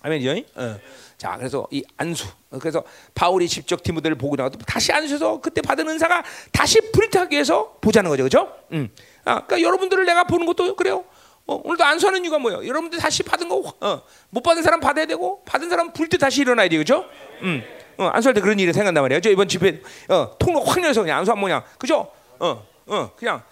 아멘이죠? 0.00 0.44
어. 0.54 0.78
자, 1.16 1.36
그래서 1.36 1.66
이 1.70 1.82
안수. 1.96 2.26
그래서 2.60 2.84
바울이 3.14 3.48
직접 3.48 3.82
디모데를 3.82 4.16
보고 4.16 4.36
나도 4.36 4.58
다시 4.60 4.92
안수해서 4.92 5.40
그때 5.40 5.60
받은 5.60 5.88
은사가 5.88 6.22
다시 6.52 6.80
불타기 6.92 7.34
위해서 7.34 7.76
보자는 7.80 8.08
거죠, 8.10 8.22
그렇죠? 8.22 8.52
음. 8.72 8.88
아, 9.24 9.44
그러니까 9.44 9.62
여러분들을 9.62 10.04
내가 10.06 10.24
보는 10.24 10.46
것도 10.46 10.76
그래요. 10.76 11.04
어, 11.46 11.60
오늘도 11.64 11.82
안수하는 11.82 12.22
이유가 12.24 12.38
뭐예요? 12.38 12.66
여러분들 12.66 12.98
다시 12.98 13.22
받은 13.22 13.48
거, 13.48 13.74
어, 13.80 14.02
못 14.30 14.42
받은 14.42 14.62
사람 14.62 14.80
받아야 14.80 15.06
되고, 15.06 15.42
받은 15.44 15.68
사람 15.70 15.92
불 15.92 16.08
때 16.08 16.18
다시 16.18 16.42
일어나야 16.42 16.68
돼요, 16.68 16.78
그렇죠? 16.84 17.06
음. 17.42 17.62
어, 17.96 18.04
안수할 18.04 18.34
때 18.34 18.40
그런 18.40 18.58
일이 18.60 18.72
생각난 18.72 19.02
말이에요. 19.02 19.20
저 19.20 19.30
이번 19.30 19.48
집회 19.48 19.82
어, 20.08 20.36
통로 20.38 20.60
확 20.60 20.80
열어서 20.80 21.00
그냥 21.02 21.18
안수한 21.18 21.38
모양, 21.40 21.64
그죠? 21.78 22.12
어, 22.38 22.64
어, 22.86 23.10
그냥 23.16 23.42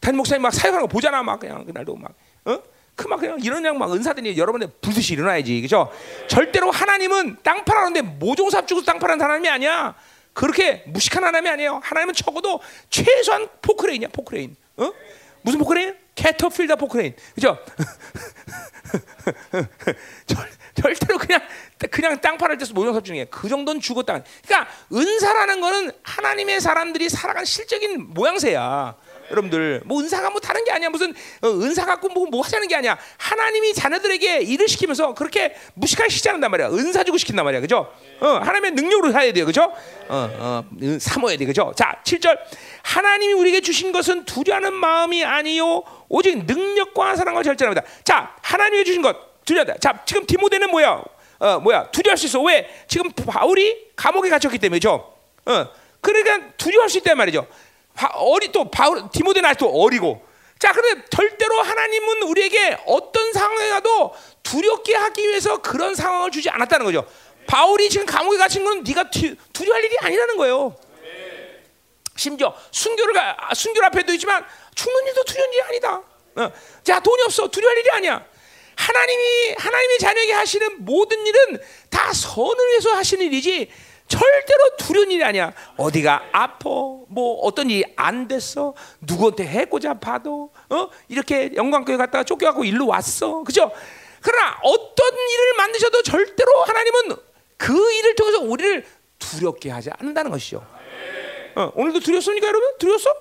담임 0.00 0.18
목사님 0.18 0.42
막 0.42 0.52
사역하는 0.52 0.82
거 0.82 0.86
보잖아 0.88 1.22
막 1.22 1.40
그냥 1.40 1.64
그날도 1.64 1.96
막 1.96 2.12
어? 2.44 2.58
그막 2.96 3.20
그냥 3.20 3.38
이런 3.40 3.64
양 3.64 3.78
막 3.78 3.92
은사들이 3.92 4.36
여러분의 4.36 4.70
불듯이 4.80 5.12
일어나야지 5.14 5.60
그죠? 5.62 5.90
절대로 6.28 6.70
하나님은 6.70 7.38
땅 7.44 7.64
팔아는데 7.64 8.02
모종삽 8.02 8.66
주고 8.66 8.82
땅 8.82 8.98
파는 8.98 9.20
하나님이 9.20 9.48
아니야. 9.48 9.94
그렇게 10.32 10.82
무식한 10.86 11.22
하나님이 11.24 11.50
아니에요. 11.50 11.80
하나님은 11.82 12.14
적어도 12.14 12.60
최소한 12.90 13.48
포크레인이야 13.62 14.08
포크레인. 14.12 14.56
어? 14.76 14.92
무슨 15.42 15.58
포크레인? 15.60 15.96
캐터필러 16.16 16.76
포크레인. 16.76 17.14
그죠? 17.34 17.56
절, 20.26 20.48
절대로 20.74 21.18
그냥 21.18 21.40
그냥 21.90 22.20
땅 22.20 22.38
팔을 22.38 22.58
때서 22.58 22.72
모종삽 22.74 23.04
중에 23.04 23.26
그 23.30 23.48
정도는 23.48 23.80
죽었다. 23.80 24.22
그러니까 24.46 24.70
은사라는 24.92 25.60
거는 25.60 25.92
하나님의 26.02 26.60
사람들이 26.60 27.08
살아간 27.08 27.44
실적인 27.44 28.14
모양새야. 28.14 28.96
여러분들 29.30 29.82
뭐 29.84 30.00
은사가 30.00 30.30
뭐 30.30 30.40
다른 30.40 30.64
게 30.64 30.72
아니야. 30.72 30.90
무슨 30.90 31.14
어, 31.42 31.48
은사 31.48 31.84
갖고 31.84 32.08
뭐, 32.08 32.26
뭐 32.26 32.42
하자는 32.42 32.68
게 32.68 32.76
아니야. 32.76 32.98
하나님이 33.16 33.74
자녀들에게 33.74 34.40
일을 34.40 34.68
시키면서 34.68 35.14
그렇게 35.14 35.54
무식하게 35.74 36.08
시키지 36.08 36.28
않는단 36.30 36.50
말이야. 36.50 36.68
은사 36.68 37.04
주고 37.04 37.18
시킨단 37.18 37.44
말이야. 37.44 37.60
그죠? 37.60 37.92
어, 38.20 38.26
하나님의 38.26 38.72
능력으로 38.72 39.12
해야 39.12 39.32
돼요. 39.32 39.46
그죠? 39.46 39.72
어, 40.08 40.30
어, 40.38 40.64
사모해야 41.00 41.38
돼. 41.38 41.44
그죠? 41.46 41.72
자 41.76 42.00
7절. 42.04 42.38
하나님이 42.82 43.32
우리에게 43.34 43.60
주신 43.60 43.92
것은 43.92 44.24
두려하는 44.24 44.72
마음이 44.72 45.24
아니요. 45.24 45.82
오직 46.08 46.44
능력과 46.44 47.16
사랑과 47.16 47.42
절제합니다. 47.42 47.86
자 48.04 48.34
하나님이 48.42 48.84
주신 48.84 49.02
것 49.02 49.44
두려다. 49.44 49.76
자 49.78 50.02
지금 50.06 50.26
디모데는 50.26 50.70
뭐야? 50.70 51.02
어 51.40 51.60
뭐야? 51.60 51.90
두려할 51.90 52.16
수 52.16 52.26
있어. 52.26 52.40
왜? 52.42 52.68
지금 52.88 53.10
바울이 53.12 53.88
감옥에 53.94 54.28
갇혔기 54.30 54.58
때문이죠? 54.58 54.90
어 55.46 55.66
그러니까 56.00 56.50
두려할 56.56 56.88
수 56.88 56.98
있단 56.98 57.16
말이죠 57.16 57.46
어리 58.06 58.52
또 58.52 58.70
바울 58.70 59.08
디모데는 59.12 59.48
아직도 59.48 59.68
어리고 59.68 60.24
자 60.58 60.72
그런데 60.72 61.04
절대로 61.10 61.62
하나님은 61.62 62.22
우리에게 62.22 62.78
어떤 62.86 63.32
상황에 63.32 63.68
가도 63.70 64.14
두렵게 64.42 64.94
하기 64.94 65.28
위해서 65.28 65.60
그런 65.62 65.94
상황을 65.94 66.30
주지 66.30 66.50
않았다는 66.50 66.86
거죠. 66.86 67.06
바울이 67.46 67.88
지금 67.88 68.06
감옥에 68.06 68.36
갇힌 68.36 68.64
건 68.64 68.82
네가 68.82 69.10
두려할 69.52 69.84
일이 69.84 69.96
아니라는 70.00 70.36
거예요. 70.36 70.76
심지어 72.16 72.54
순교를 72.72 73.14
가, 73.14 73.36
순교 73.54 73.82
앞에도 73.84 74.12
있지만 74.14 74.44
죽는 74.74 75.06
일도 75.06 75.24
두려운 75.24 75.52
일이 75.52 75.62
아니다. 75.62 76.02
어. 76.36 76.52
자 76.82 77.00
돈이 77.00 77.22
없어 77.22 77.48
두려할 77.48 77.78
일이 77.78 77.90
아니야. 77.90 78.24
하나님이 78.76 79.54
하나님의 79.58 79.98
자녀에게 79.98 80.32
하시는 80.32 80.84
모든 80.84 81.26
일은 81.26 81.60
다 81.90 82.12
선을 82.12 82.68
위해서 82.70 82.92
하시는 82.92 83.24
일이지 83.26 83.70
절대로 84.08 84.76
두려운 84.78 85.10
일이 85.10 85.22
아니야. 85.22 85.52
어디가 85.76 86.30
아파, 86.32 86.68
뭐 87.08 87.40
어떤 87.42 87.70
일이 87.70 87.84
안 87.96 88.26
됐어, 88.26 88.74
누구한테 89.00 89.46
해고자 89.46 89.94
봐도, 89.94 90.50
어 90.70 90.88
이렇게 91.08 91.52
영광교회 91.54 91.96
갔다가 91.96 92.24
쫓겨가고 92.24 92.64
일로 92.64 92.86
왔어, 92.86 93.44
그죠? 93.44 93.70
그러나 94.20 94.58
어떤 94.62 95.06
일을 95.12 95.54
만드셔도 95.58 96.02
절대로 96.02 96.62
하나님은 96.62 97.16
그 97.56 97.92
일을 97.92 98.14
통해서 98.14 98.40
우리를 98.40 98.86
두렵게 99.18 99.70
하지 99.70 99.90
않는다는 99.90 100.30
것이죠. 100.30 100.66
어, 101.54 101.72
오늘도 101.74 102.00
두렵습니까, 102.00 102.46
여러분? 102.46 102.78
두렵어? 102.78 103.14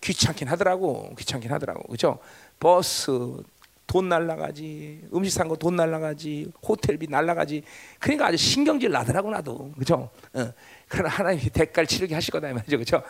귀찮긴 0.00 0.48
하더라고, 0.48 1.14
귀찮긴 1.16 1.52
하더라고, 1.52 1.82
그죠? 1.88 2.18
버스 2.60 3.10
돈 3.88 4.08
날라가지 4.08 5.00
음식 5.14 5.30
산 5.32 5.48
거 5.48 5.56
돈 5.56 5.74
날라가지 5.74 6.52
호텔비 6.62 7.08
날라가지 7.08 7.62
그러니까 7.98 8.26
아주 8.26 8.36
신경질 8.36 8.90
나더라고 8.90 9.30
나도 9.30 9.72
그죠? 9.78 10.10
어. 10.34 10.52
그러나 10.88 11.08
하나님이 11.08 11.48
대가를 11.50 11.86
치르게 11.88 12.14
하실 12.14 12.30
거다 12.30 12.50
이 12.50 12.52
말이죠 12.52 12.78
그죠? 12.78 13.02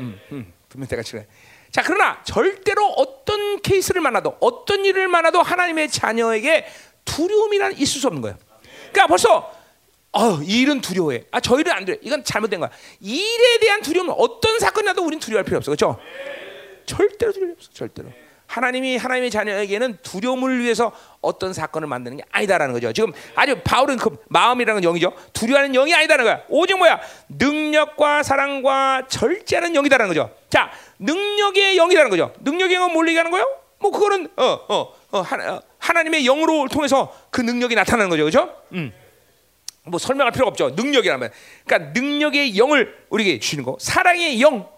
음, 0.00 0.18
음, 0.32 0.52
분명 0.68 0.88
대가 0.88 1.02
치르. 1.02 1.22
자 1.70 1.82
그러나 1.82 2.22
절대로 2.24 2.84
어떤 2.88 3.62
케이스를 3.62 4.00
만나도 4.02 4.36
어떤 4.40 4.84
일을 4.84 5.08
만나도 5.08 5.40
하나님의 5.40 5.88
자녀에게 5.88 6.66
두려움이란 7.04 7.72
있을 7.78 8.00
수 8.00 8.06
없는 8.08 8.20
거예요. 8.22 8.36
그러니까 8.90 9.06
벌써 9.06 9.52
어, 10.12 10.40
이 10.42 10.60
일은 10.62 10.80
두려워해. 10.80 11.24
아, 11.32 11.40
저 11.40 11.58
일은 11.58 11.72
안 11.72 11.84
두려워. 11.84 12.00
이건 12.04 12.22
잘못된 12.22 12.60
거야. 12.60 12.70
일에 13.00 13.58
대한 13.60 13.82
두려움은 13.82 14.14
어떤 14.16 14.60
사건이 14.60 14.86
나도 14.86 15.04
우린 15.04 15.18
두려워할 15.18 15.44
필요 15.44 15.56
없어. 15.56 15.70
그렇죠? 15.72 15.98
절대로 16.86 17.32
두려움 17.32 17.52
없어. 17.52 17.70
절대로. 17.72 18.10
하나님이 18.54 18.96
하나님의 18.96 19.32
자녀에게는 19.32 19.98
두려움을 20.02 20.60
위해서 20.60 20.92
어떤 21.20 21.52
사건을 21.52 21.88
만드는 21.88 22.18
게 22.18 22.24
아니다라는 22.30 22.72
거죠. 22.72 22.92
지금 22.92 23.12
아주 23.34 23.60
바울은 23.64 23.96
그 23.96 24.16
마음이라는 24.28 24.80
영이죠. 24.80 25.12
두려워하는 25.32 25.72
영이 25.72 25.92
아니다는 25.92 26.24
거야. 26.24 26.42
오직 26.48 26.78
뭐야? 26.78 27.00
능력과 27.30 28.22
사랑과 28.22 29.08
절제하는 29.08 29.74
영이다라는 29.74 30.14
거죠. 30.14 30.30
자, 30.50 30.70
능력의 31.00 31.74
영이라는 31.76 32.10
거죠. 32.10 32.32
능력의 32.42 32.76
영은 32.76 32.92
뭘 32.92 33.08
얘기하는 33.08 33.32
거예요? 33.32 33.44
뭐 33.80 33.90
그거는 33.90 34.28
어, 34.36 34.44
어, 34.68 34.94
어, 35.10 35.20
하나, 35.20 35.54
어, 35.54 35.62
하나님의 35.78 36.22
영으로 36.22 36.68
통해서 36.68 37.12
그 37.30 37.40
능력이 37.40 37.74
나타나는 37.74 38.08
거죠. 38.08 38.24
그죠? 38.24 38.54
음. 38.72 38.92
뭐 39.82 39.98
설명할 39.98 40.32
필요가 40.32 40.50
없죠. 40.50 40.70
능력이라면. 40.70 41.30
그러니까 41.66 41.90
능력의 41.92 42.56
영을 42.56 42.96
우리에게 43.10 43.40
주시는 43.40 43.64
거. 43.64 43.76
사랑의 43.80 44.40
영. 44.40 44.68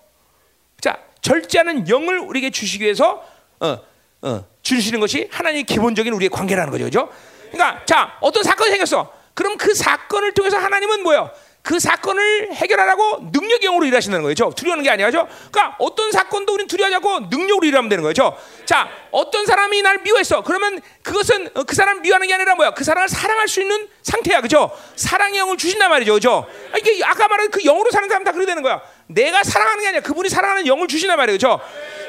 자, 0.81 0.98
절제하는 1.20 1.90
영을 1.90 2.19
우리에게 2.20 2.48
주시기 2.51 2.85
위해서 2.85 3.36
어, 3.61 3.78
어, 4.23 4.45
주시는 4.62 5.01
것이 5.01 5.28
하나님의 5.31 5.65
기본적인 5.65 6.12
우리의 6.12 6.28
관계라는 6.31 6.70
거죠. 6.70 6.85
그죠? 6.85 7.09
그러니까 7.53 7.85
자, 7.85 8.16
어떤 8.20 8.43
사건이 8.43 8.70
생겼어. 8.70 9.12
그럼 9.35 9.57
그 9.57 9.74
사건을 9.74 10.33
통해서 10.33 10.57
하나님은 10.57 11.03
뭐예요? 11.03 11.31
그 11.66 11.81
사건을 11.81 12.53
해결하라고 12.55 13.31
능력형으로 13.33 13.87
일하신다는 13.87 14.23
거죠. 14.23 14.53
두려워하는 14.55 14.85
게 14.85 14.91
아니죠. 14.91 15.27
그러니까 15.51 15.74
어떤 15.81 16.12
사건도 16.12 16.55
우리는 16.55 16.69
두려워하지 16.69 16.95
않고 16.95 17.27
능력으로 17.28 17.66
일하면 17.66 17.89
되는 17.89 18.05
거죠. 18.05 18.39
자, 18.65 18.89
어떤 19.11 19.45
사람이 19.45 19.83
날 19.83 19.99
미워했어. 19.99 20.43
그러면 20.43 20.81
그것은 21.03 21.49
그 21.66 21.74
사람 21.74 22.03
미워하는 22.03 22.28
게 22.28 22.35
아니라 22.35 22.55
뭐야? 22.55 22.70
그 22.70 22.85
사람을 22.85 23.09
사랑할 23.09 23.49
수 23.49 23.61
있는 23.61 23.89
상태야, 24.03 24.43
그죠? 24.43 24.70
사랑의 24.95 25.41
영을 25.41 25.57
주신단 25.57 25.91
말이죠, 25.91 26.15
그죠? 26.15 26.47
이게 26.78 27.05
아까 27.05 27.27
말한 27.27 27.51
그 27.51 27.61
영으로 27.65 27.91
사는 27.91 28.09
사람 28.09 28.23
다 28.23 28.31
그래 28.31 28.47
되는 28.47 28.62
거야. 28.62 28.81
내가 29.09 29.43
사랑하는 29.43 29.83
게 29.83 29.89
아니라 29.89 30.03
그분이 30.05 30.28
사랑하는 30.28 30.69
영을 30.69 30.87
주신단 30.87 31.16
말이죠, 31.16 31.59
그죠? 31.59 31.61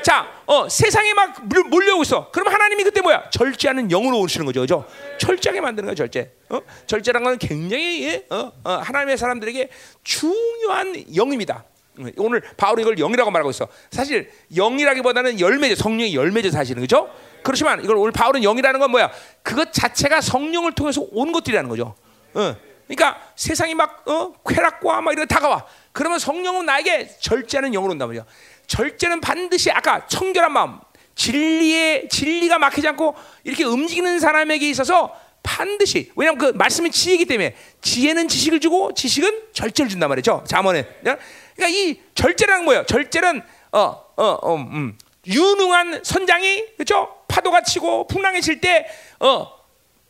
자, 0.08 0.26
어, 0.46 0.70
세상에 0.70 1.14
막 1.14 1.36
몰- 1.50 1.66
몰려오고 1.66 2.04
있어. 2.04 2.32
그럼 2.32 2.48
하나님이 2.48 2.86
그때 2.86 3.02
뭐야? 3.02 3.30
절제하는 3.30 3.90
영으로 3.90 4.22
오시는 4.22 4.46
거죠, 4.46 4.62
그죠? 4.62 4.86
절제하게 5.20 5.60
만드는 5.60 5.88
거야, 5.88 5.96
절제. 5.96 6.32
어? 6.48 6.62
절제란 6.86 7.26
건 7.26 7.38
굉장히 7.38 8.06
예? 8.06 8.26
어? 8.30 8.54
어, 8.64 8.72
하나님의 8.72 9.18
사람들에게 9.18 9.68
중요한 10.06 11.04
영입니다. 11.14 11.66
음, 12.00 12.10
오늘 12.16 12.40
바울이 12.56 12.84
이걸 12.84 12.96
영이라고 12.96 13.32
말하고 13.32 13.50
있어. 13.50 13.68
사실 13.92 14.32
영이라기보다는 14.56 15.42
열매죠. 15.42 15.76
성령의 15.76 16.16
열매죠, 16.16 16.52
사실은 16.52 16.84
그죠? 16.84 17.14
그렇지만 17.44 17.84
이걸 17.84 17.98
오늘 17.98 18.14
바울은 18.14 18.44
영이라는 18.44 18.80
건 18.80 18.92
뭐야? 18.92 19.12
그것 19.44 19.74
자체가 19.74 20.22
성령을 20.22 20.72
통해서 20.72 21.06
온 21.12 21.34
것들이라는 21.34 21.70
거죠. 21.70 21.96
어. 22.34 22.56
그러니까 22.88 23.22
세상이 23.36 23.76
막 23.76 24.08
어? 24.08 24.32
쾌락과 24.48 25.02
막 25.02 25.12
이런 25.12 25.28
다가와. 25.28 25.66
그러면 25.92 26.18
성령은 26.20 26.66
나에게 26.66 27.10
절제하는 27.20 27.72
영으로 27.74 27.92
온단 27.92 28.08
말이야. 28.08 28.24
절제는 28.68 29.22
반드시 29.22 29.72
아까 29.72 30.06
청결한 30.08 30.52
마음, 30.52 30.80
진리의 31.16 32.10
진리가 32.10 32.60
막히지 32.60 32.88
않고 32.90 33.16
이렇게 33.44 33.64
움직이는 33.64 34.20
사람에게 34.20 34.70
있어서 34.70 35.16
반드시 35.42 36.12
왜냐하면 36.16 36.38
그 36.38 36.58
말씀은 36.58 36.92
지혜이기 36.92 37.26
때문에 37.26 37.56
지혜는 37.82 38.28
지식을 38.28 38.60
주고 38.60 38.94
지식은 38.94 39.48
절제를 39.54 39.90
준단 39.90 40.10
말이죠. 40.10 40.44
잠언에. 40.48 40.86
그러니까 41.02 41.68
이 41.70 42.00
절제라는 42.14 42.66
뭐예요? 42.66 42.86
절제는 42.86 43.42
어어 43.72 44.06
어, 44.18 44.56
음, 44.56 44.98
유능한 45.26 46.04
선장이 46.04 46.66
그렇죠? 46.76 47.16
파도가 47.28 47.62
치고 47.64 48.08
풍랑이 48.08 48.42
칠 48.42 48.60
때 48.62 48.86
어 49.20 49.48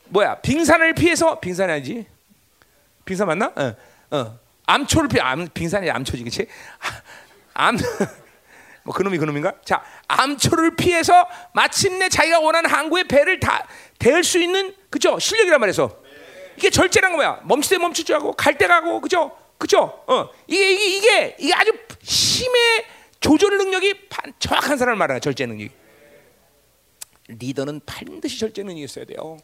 뭐야 0.09 0.35
빙산을 0.41 0.93
피해서 0.93 1.39
빙산이 1.39 1.71
아니지 1.71 2.05
빙산 3.05 3.27
맞나? 3.27 3.51
어, 3.55 3.75
어. 4.11 4.39
암초를 4.65 5.07
피, 5.07 5.19
암, 5.21 5.47
빙산이 5.53 5.89
암초지, 5.89 6.23
그렇지? 6.23 6.45
암, 7.53 7.77
뭐 8.87 8.93
그놈이 8.95 9.17
그놈인가? 9.17 9.51
자, 9.65 9.83
암초를 10.07 10.77
피해서 10.77 11.27
마침내 11.53 12.07
자기가 12.07 12.39
원하는 12.39 12.69
항구에 12.69 13.03
배를 13.09 13.37
다 13.41 13.67
대할 13.99 14.23
수 14.23 14.39
있는 14.39 14.73
그죠? 14.89 15.19
실력이란 15.19 15.59
말이죠. 15.59 16.01
이게 16.55 16.69
절제란 16.69 17.17
거야. 17.17 17.41
멈출 17.43 17.77
때 17.77 17.81
멈출 17.83 18.05
줄 18.05 18.15
알고 18.15 18.31
갈 18.33 18.57
때 18.57 18.65
가고 18.65 19.01
그죠? 19.01 19.37
그죠? 19.57 19.81
어, 20.07 20.29
이게 20.47 20.71
이게 20.71 20.85
이게, 20.97 21.35
이게 21.37 21.53
아주 21.53 21.73
힘의 22.01 22.85
조절 23.19 23.57
능력이 23.57 24.07
반- 24.07 24.31
정확한 24.39 24.77
사람을 24.77 24.97
말하는 24.97 25.19
절제 25.19 25.45
능력. 25.45 25.69
리더는 27.27 27.81
반드시 27.85 28.39
절제 28.39 28.63
능력이 28.63 28.83
있어야 28.85 29.03
돼요. 29.03 29.37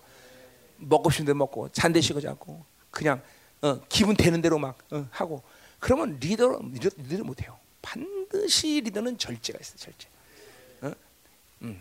먹고 0.77 1.09
싶은 1.09 1.25
대로 1.25 1.37
먹고 1.37 1.67
잔대 1.73 1.99
식어지 1.99 2.29
않고 2.29 2.65
그냥 2.91 3.21
어, 3.61 3.81
기분 3.89 4.15
되는 4.15 4.41
대로 4.41 4.57
막 4.57 4.77
어, 4.91 5.05
하고 5.11 5.43
그러면 5.79 6.17
리더 6.21 6.57
리더, 6.71 6.89
리더 7.09 7.23
못 7.25 7.41
해요. 7.41 7.59
반드시 7.83 8.81
리더는 8.83 9.17
절제가 9.19 9.59
있어 9.61 9.77
절제. 9.77 10.07
어? 10.81 10.91
음. 11.61 11.79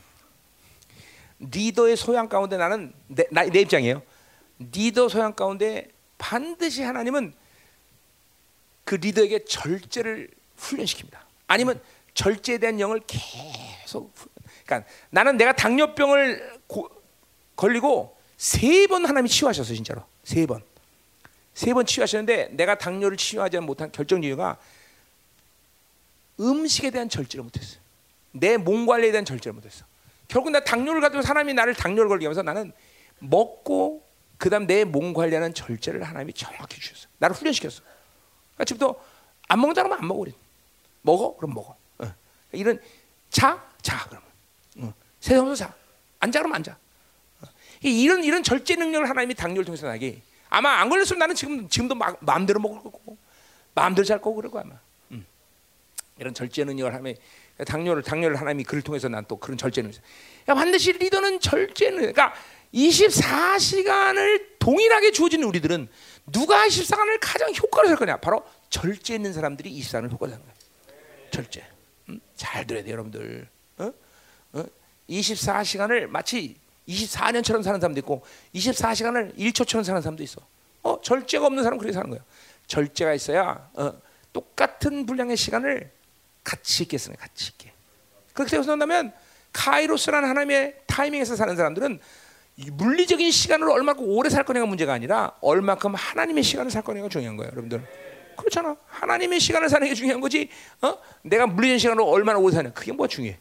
리더의 1.38 1.96
소양 1.96 2.28
가운데 2.28 2.56
나는 2.58 2.92
내, 3.06 3.24
나, 3.30 3.44
내 3.44 3.60
입장이에요. 3.60 4.02
리더 4.58 5.08
소양 5.08 5.32
가운데 5.34 5.88
반드시 6.18 6.82
하나님은 6.82 7.32
그 8.84 8.96
리더에게 8.96 9.44
절제를 9.44 10.28
훈련시킵니다. 10.58 11.18
아니면 11.46 11.80
절제에 12.14 12.58
대한 12.58 12.78
영을 12.78 13.00
계속 13.06 14.12
후- 14.14 14.28
그러니까 14.66 14.88
나는 15.10 15.36
내가 15.36 15.52
당뇨병을 15.54 16.60
고- 16.66 16.90
걸리고 17.56 18.16
세 18.36 18.86
번 18.88 19.04
하나님이 19.06 19.28
치유하셨어요 19.28 19.74
진짜로 19.74 20.04
세 20.24 20.46
번. 20.46 20.62
세 21.54 21.72
번 21.74 21.86
치유하셨는데 21.86 22.48
내가 22.52 22.76
당뇨를 22.76 23.16
치유하지 23.16 23.58
못한 23.60 23.90
결정 23.92 24.22
이유가 24.24 24.58
음식에 26.40 26.90
대한 26.90 27.08
절제를 27.08 27.44
못했어요. 27.44 27.80
내몸 28.32 28.86
관리에 28.86 29.10
대한 29.12 29.24
절제를 29.24 29.54
못했어. 29.54 29.84
결국 30.28 30.50
나 30.50 30.60
당뇨를 30.60 31.00
가지고 31.00 31.22
사람이 31.22 31.52
나를 31.54 31.74
당뇨를 31.74 32.08
걸게 32.08 32.24
하면서 32.26 32.42
나는 32.42 32.72
먹고 33.18 34.02
그다음 34.38 34.66
내 34.66 34.84
몸 34.84 35.12
관리하는 35.12 35.54
절제를 35.54 36.02
하나님이 36.02 36.32
정확히 36.32 36.80
주셨어. 36.80 37.08
나를 37.18 37.36
훈련시켰어. 37.36 37.82
그러니까 38.54 38.64
지금부터 38.64 39.00
안 39.48 39.60
먹는다 39.60 39.82
그러면 39.82 39.98
안 40.00 40.08
먹어 40.08 40.20
우리. 40.20 40.34
먹어 41.02 41.36
그럼 41.36 41.54
먹어. 41.54 41.76
어. 41.98 42.14
이런 42.52 42.80
자, 43.30 43.62
자 43.82 44.06
그러면. 44.08 44.28
어. 44.78 44.94
세상에서 45.20 45.54
자. 45.54 45.74
앉아 46.20 46.38
그러면 46.40 46.56
앉아. 46.56 46.72
어. 47.42 47.46
이런 47.82 48.24
이런 48.24 48.42
절제 48.42 48.74
능력을 48.76 49.08
하나님이 49.08 49.34
당뇨를 49.34 49.64
통해서 49.64 49.86
나게. 49.86 50.22
아마 50.48 50.80
안 50.80 50.88
걸렸으면 50.88 51.18
나는 51.18 51.34
지금 51.34 51.68
지금도 51.68 51.94
막 51.94 52.18
마음대로 52.20 52.58
먹을 52.60 52.78
거고 52.82 53.16
마음대로 53.74 54.04
잘 54.04 54.18
거고 54.18 54.36
그럴 54.36 54.50
거야 54.50 54.62
아마. 54.64 54.74
음. 56.16 56.20
이런 56.20 56.34
절제 56.34 56.64
능력을 56.64 56.92
하면 56.94 57.14
당뇨를 57.66 58.02
당뇨를 58.02 58.36
하나님이 58.36 58.64
그를 58.64 58.82
통해서 58.82 59.08
난 59.08 59.24
또 59.28 59.36
그런 59.36 59.56
절제 59.56 59.82
능력. 59.82 60.00
야, 60.48 60.54
반드시 60.54 60.92
리더는 60.92 61.40
절제는 61.40 61.98
그러니까 61.98 62.34
24시간을 62.74 64.58
동일하게 64.58 65.12
주어진 65.12 65.42
우리들은 65.44 65.88
누가 66.32 66.66
24시간을 66.66 67.18
가장 67.20 67.52
효과를 67.54 67.90
할 67.90 67.96
거냐? 67.96 68.16
바로 68.18 68.44
절제 68.70 69.14
있는 69.14 69.32
사람들이 69.32 69.70
24시간을 69.80 70.10
효과를 70.12 70.34
하는 70.34 70.44
거야. 70.46 70.54
절제. 71.30 71.64
음? 72.08 72.20
잘 72.36 72.66
들어야 72.66 72.82
돼, 72.84 72.90
여러분들. 72.90 73.48
어? 73.78 73.92
어? 74.52 74.64
24시간을 75.08 76.06
마치 76.06 76.56
24년처럼 76.88 77.62
사는 77.62 77.80
사람도 77.80 78.00
있고 78.00 78.24
24시간을 78.54 79.36
1초처럼 79.38 79.84
사는 79.84 80.00
사람도 80.00 80.22
있어. 80.22 80.40
어, 80.82 81.00
절제가 81.00 81.46
없는 81.46 81.62
사람은 81.62 81.78
그렇게 81.78 81.92
사는 81.92 82.08
거야. 82.10 82.20
절제가 82.66 83.14
있어야 83.14 83.70
어, 83.74 83.92
똑같은 84.32 85.06
분량의 85.06 85.36
시간을 85.36 85.90
같이 86.44 86.82
있게 86.84 86.98
쓰는 86.98 87.16
같이 87.16 87.50
있게. 87.52 87.72
그렇게 88.32 88.58
난다면 88.58 89.12
카이로스라는 89.52 90.28
하나님의 90.28 90.74
타이밍에서 90.86 91.36
사는 91.36 91.54
사람들은 91.56 92.00
이 92.56 92.70
물리적인 92.70 93.30
시간으로 93.30 93.72
얼마큼 93.72 94.04
오래 94.08 94.28
살 94.28 94.44
거냐가 94.44 94.66
문제가 94.66 94.92
아니라 94.92 95.32
얼마큼 95.40 95.94
하나님의 95.94 96.42
시간을 96.42 96.70
살 96.70 96.82
거냐가 96.82 97.08
중요한 97.08 97.36
거예요, 97.36 97.50
여러분들. 97.52 97.82
그렇잖아. 98.36 98.76
하나님의 98.88 99.40
시간을 99.40 99.68
사는 99.68 99.86
게 99.86 99.94
중요한 99.94 100.20
거지. 100.20 100.48
어? 100.80 100.96
내가 101.22 101.46
물리적인 101.46 101.78
시간으로 101.78 102.06
얼마나 102.08 102.38
오래 102.38 102.54
사냐. 102.54 102.72
그게 102.72 102.92
뭐가 102.92 103.08
중요해. 103.08 103.38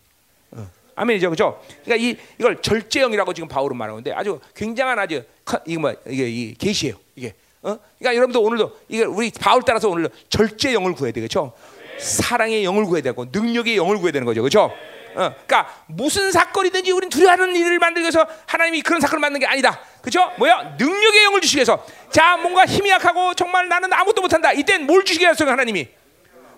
어. 0.51 0.69
아멘이죠, 0.95 1.29
그렇죠? 1.29 1.61
그러니까 1.83 1.95
이 1.95 2.17
이걸 2.37 2.61
절제형이라고 2.61 3.33
지금 3.33 3.47
바울은 3.47 3.75
말하는데 3.77 4.11
아주 4.13 4.39
굉장한 4.55 4.99
아주 4.99 5.23
커- 5.45 5.61
이게 5.65 5.77
뭐 5.77 5.93
이게 6.07 6.29
이 6.29 6.53
계시예요. 6.53 6.95
이게. 7.15 7.33
어? 7.63 7.77
그러니까 7.99 8.15
여러분도 8.15 8.41
오늘도 8.41 8.79
이게 8.89 9.03
우리 9.05 9.31
바울 9.31 9.61
따라서 9.65 9.87
오늘 9.89 10.09
절제형을 10.29 10.93
구해야 10.93 11.13
되겠죠. 11.13 11.53
사랑의 11.99 12.63
영을 12.63 12.85
구해야 12.85 13.01
되고 13.01 13.25
능력의 13.31 13.77
영을 13.77 13.97
구해야 13.97 14.11
되는 14.11 14.25
거죠, 14.25 14.41
그렇죠? 14.41 14.73
어, 15.13 15.35
그러니까 15.45 15.83
무슨 15.87 16.31
사건이든지 16.31 16.91
우리는 16.91 17.09
두려워하는 17.09 17.55
일을 17.55 17.79
만들기 17.79 18.03
위해서 18.03 18.25
하나님이 18.45 18.81
그런 18.81 19.01
사건을 19.01 19.19
만든 19.19 19.39
게 19.39 19.45
아니다. 19.45 19.79
그죠? 20.01 20.31
뭐야? 20.37 20.75
능력의 20.79 21.23
영을 21.25 21.41
주시기 21.41 21.57
위해서. 21.57 21.85
자, 22.09 22.37
뭔가 22.37 22.65
힘이 22.65 22.89
약하고 22.89 23.33
정말 23.33 23.67
나는 23.67 23.91
아무것도 23.91 24.21
못한다. 24.21 24.53
이땐 24.53 24.85
뭘 24.85 25.03
주시기 25.03 25.25
위해서 25.25 25.45
하나님이? 25.45 25.87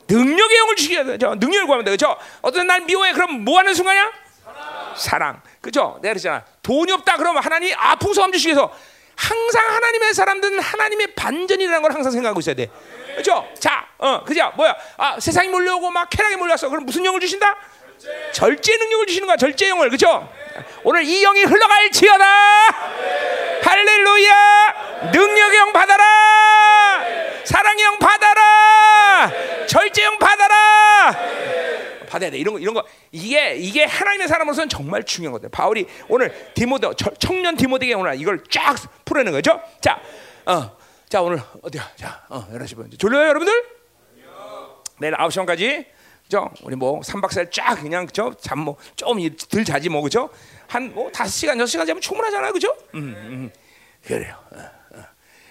능력의 0.07 0.57
영을 0.57 0.75
주시기 0.75 0.93
위해서. 0.95 1.17
저 1.17 1.35
능력을 1.35 1.65
구하면 1.65 1.85
돼. 1.85 1.91
그죠? 1.91 2.15
어떤 2.41 2.67
날 2.67 2.81
미워해. 2.81 3.13
그럼 3.13 3.43
뭐 3.43 3.57
하는 3.57 3.73
순간이야? 3.73 4.11
사랑. 4.95 5.41
그죠? 5.59 5.97
내가 6.01 6.13
그랬잖아. 6.13 6.43
돈이 6.61 6.91
없다. 6.91 7.17
그러면 7.17 7.43
하나님이 7.43 7.73
아풍성함 7.73 8.31
주시기 8.31 8.49
위해서 8.49 8.71
항상 9.23 9.75
하나님의 9.75 10.13
사람들은 10.13 10.59
하나님의 10.59 11.07
반전이라는 11.15 11.81
걸 11.81 11.93
항상 11.93 12.11
생각하고 12.11 12.39
있어야 12.41 12.55
돼. 12.55 12.69
그죠? 13.15 13.47
자, 13.59 13.87
어, 13.97 14.23
그죠? 14.23 14.51
뭐야? 14.55 14.75
아, 14.97 15.19
세상이 15.19 15.47
몰려오고 15.49 15.91
막 15.91 16.09
쾌락이 16.09 16.35
몰려왔어. 16.35 16.69
그럼 16.69 16.85
무슨 16.85 17.05
영을 17.05 17.19
주신다? 17.19 17.55
절제 18.33 18.75
능력을 18.77 19.05
주시는 19.07 19.27
거야. 19.27 19.37
절제 19.37 19.69
영을. 19.69 19.89
그죠? 19.89 20.29
오늘 20.83 21.03
이 21.03 21.21
영이 21.21 21.43
흘러갈 21.43 21.89
지어다. 21.91 22.25
할렐루야. 23.63 25.11
능력의 25.13 25.57
영 25.57 25.71
받아라. 25.71 27.01
사랑의 27.45 27.83
영 27.85 27.99
받아라. 27.99 29.31
절제 29.67 30.03
영 30.03 30.17
받아라. 30.19 31.15
받아야 32.13 32.29
돼. 32.29 32.37
이런 32.37 32.53
거 32.53 32.59
이런 32.59 32.73
거 32.75 32.85
이게 33.11 33.55
이게 33.55 33.83
하나님의 33.85 34.27
사람으로서는 34.27 34.69
정말 34.69 35.03
중요한 35.03 35.33
거든. 35.33 35.49
바울이 35.49 35.87
오늘 36.07 36.31
디모데 36.53 36.89
저- 36.95 37.11
청년 37.19 37.55
디모데에게 37.57 37.95
오늘 37.95 38.19
이걸 38.21 38.43
쫙 38.51 38.75
풀어내는 39.03 39.31
거죠. 39.31 39.59
자, 39.81 39.99
어, 40.45 40.77
자 41.09 41.21
오늘 41.23 41.41
어디야? 41.63 41.89
자, 41.95 42.23
어, 42.29 42.45
11시 42.51 42.99
졸려요, 42.99 43.27
여러분들? 43.29 43.53
내일 44.99 45.15
9시 45.15 45.37
반까지 45.37 45.85
그죠? 46.23 46.49
우리 46.61 46.75
뭐 46.75 46.99
3박 47.01 47.29
4일 47.29 47.51
쫙 47.51 47.75
그냥 47.81 48.05
그죠? 48.05 48.31
잠뭐좀덜 48.39 49.65
자지 49.65 49.89
뭐 49.89 50.01
그죠? 50.03 50.29
한뭐 50.67 51.09
5시간 51.11 51.57
6시간 51.63 51.87
자면 51.87 51.99
충분하잖아요. 51.99 52.53
그죠? 52.53 52.75
음, 52.93 53.15
음. 53.17 53.51
그래요. 54.05 54.35
어, 54.51 54.59
어. 54.97 55.03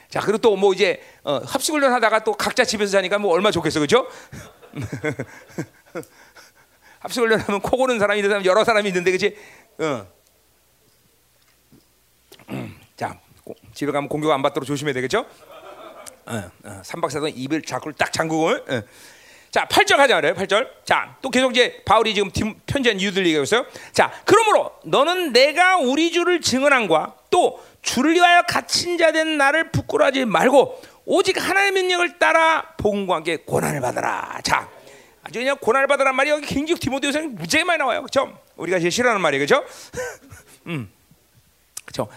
자, 0.09 0.21
그리고 0.21 0.39
또 0.39 0.55
뭐 0.57 0.73
이제 0.73 1.03
어, 1.25 1.41
합숙 1.45 1.75
훈련 1.75 1.93
하다가 1.93 2.23
또 2.25 2.33
각자 2.35 2.65
집에서 2.65 2.93
자니까 2.93 3.19
뭐 3.19 3.33
얼마 3.33 3.51
좋겠어. 3.51 3.81
그죠? 3.81 4.07
합숙 7.03 7.25
훈련하면 7.25 7.61
코 7.61 7.77
고는 7.77 7.99
사람이 7.99 8.21
있는 8.21 8.31
사람 8.31 8.45
여러 8.45 8.65
사람이 8.65 8.89
있는데 8.89 9.11
그지? 9.11 9.37
어. 9.79 10.07
음, 12.51 12.79
자 12.97 13.19
고- 13.45 13.55
집에 13.75 13.91
가면 13.93 14.09
공격 14.09 14.31
안 14.31 14.43
받도록 14.43 14.67
조심해야 14.67 14.95
되겠죠? 14.95 15.27
어, 16.27 16.51
어, 16.65 16.81
3박 16.85 17.07
4일 17.07 17.33
입을 17.37 17.63
자꾸 17.63 17.93
딱 17.93 18.13
잠그고 18.13 18.49
어. 18.51 18.83
자, 19.51 19.67
8절 19.67 19.99
가자 19.99 20.15
말이에요. 20.15 20.35
8절. 20.35 20.67
자, 20.87 21.15
또 21.21 21.29
계속 21.29 21.51
이제 21.51 21.83
바울이 21.85 22.15
지금 22.15 22.31
편지한 22.65 22.99
이유들 22.99 23.27
얘기하고 23.27 23.43
있어요. 23.43 23.67
자, 23.93 24.11
그러므로 24.25 24.73
너는 24.85 25.35
내가 25.35 25.77
우리 25.77 26.11
주를 26.11 26.41
증언한과 26.41 27.17
또 27.29 27.63
주를 27.83 28.15
위하여 28.15 28.43
갇힌 28.49 28.97
자 28.97 29.13
된 29.13 29.37
나를 29.37 29.71
부끄러워하지 29.71 30.25
말고 30.25 30.81
오직 31.05 31.39
하나님의 31.39 31.83
능력을 31.83 32.19
따라 32.19 32.63
복음과 32.79 33.17
함께 33.17 33.37
고난을 33.45 33.83
받아라. 33.83 34.41
자, 34.43 34.71
아주 35.23 35.39
그냥 35.39 35.57
고난을 35.61 35.87
받아란 35.87 36.17
말이 36.17 36.31
여기 36.31 36.47
굉장히 36.47 36.81
디모데후서에 36.81 37.27
무지하게 37.29 37.65
많이 37.65 37.79
나와요. 37.79 38.01
그렇죠? 38.01 38.39
우리가 38.57 38.79
제일 38.79 38.91
싫어하는 38.91 39.21
말이에요. 39.21 39.47
그렇죠? 39.47 39.65
그렇죠? 41.85 42.09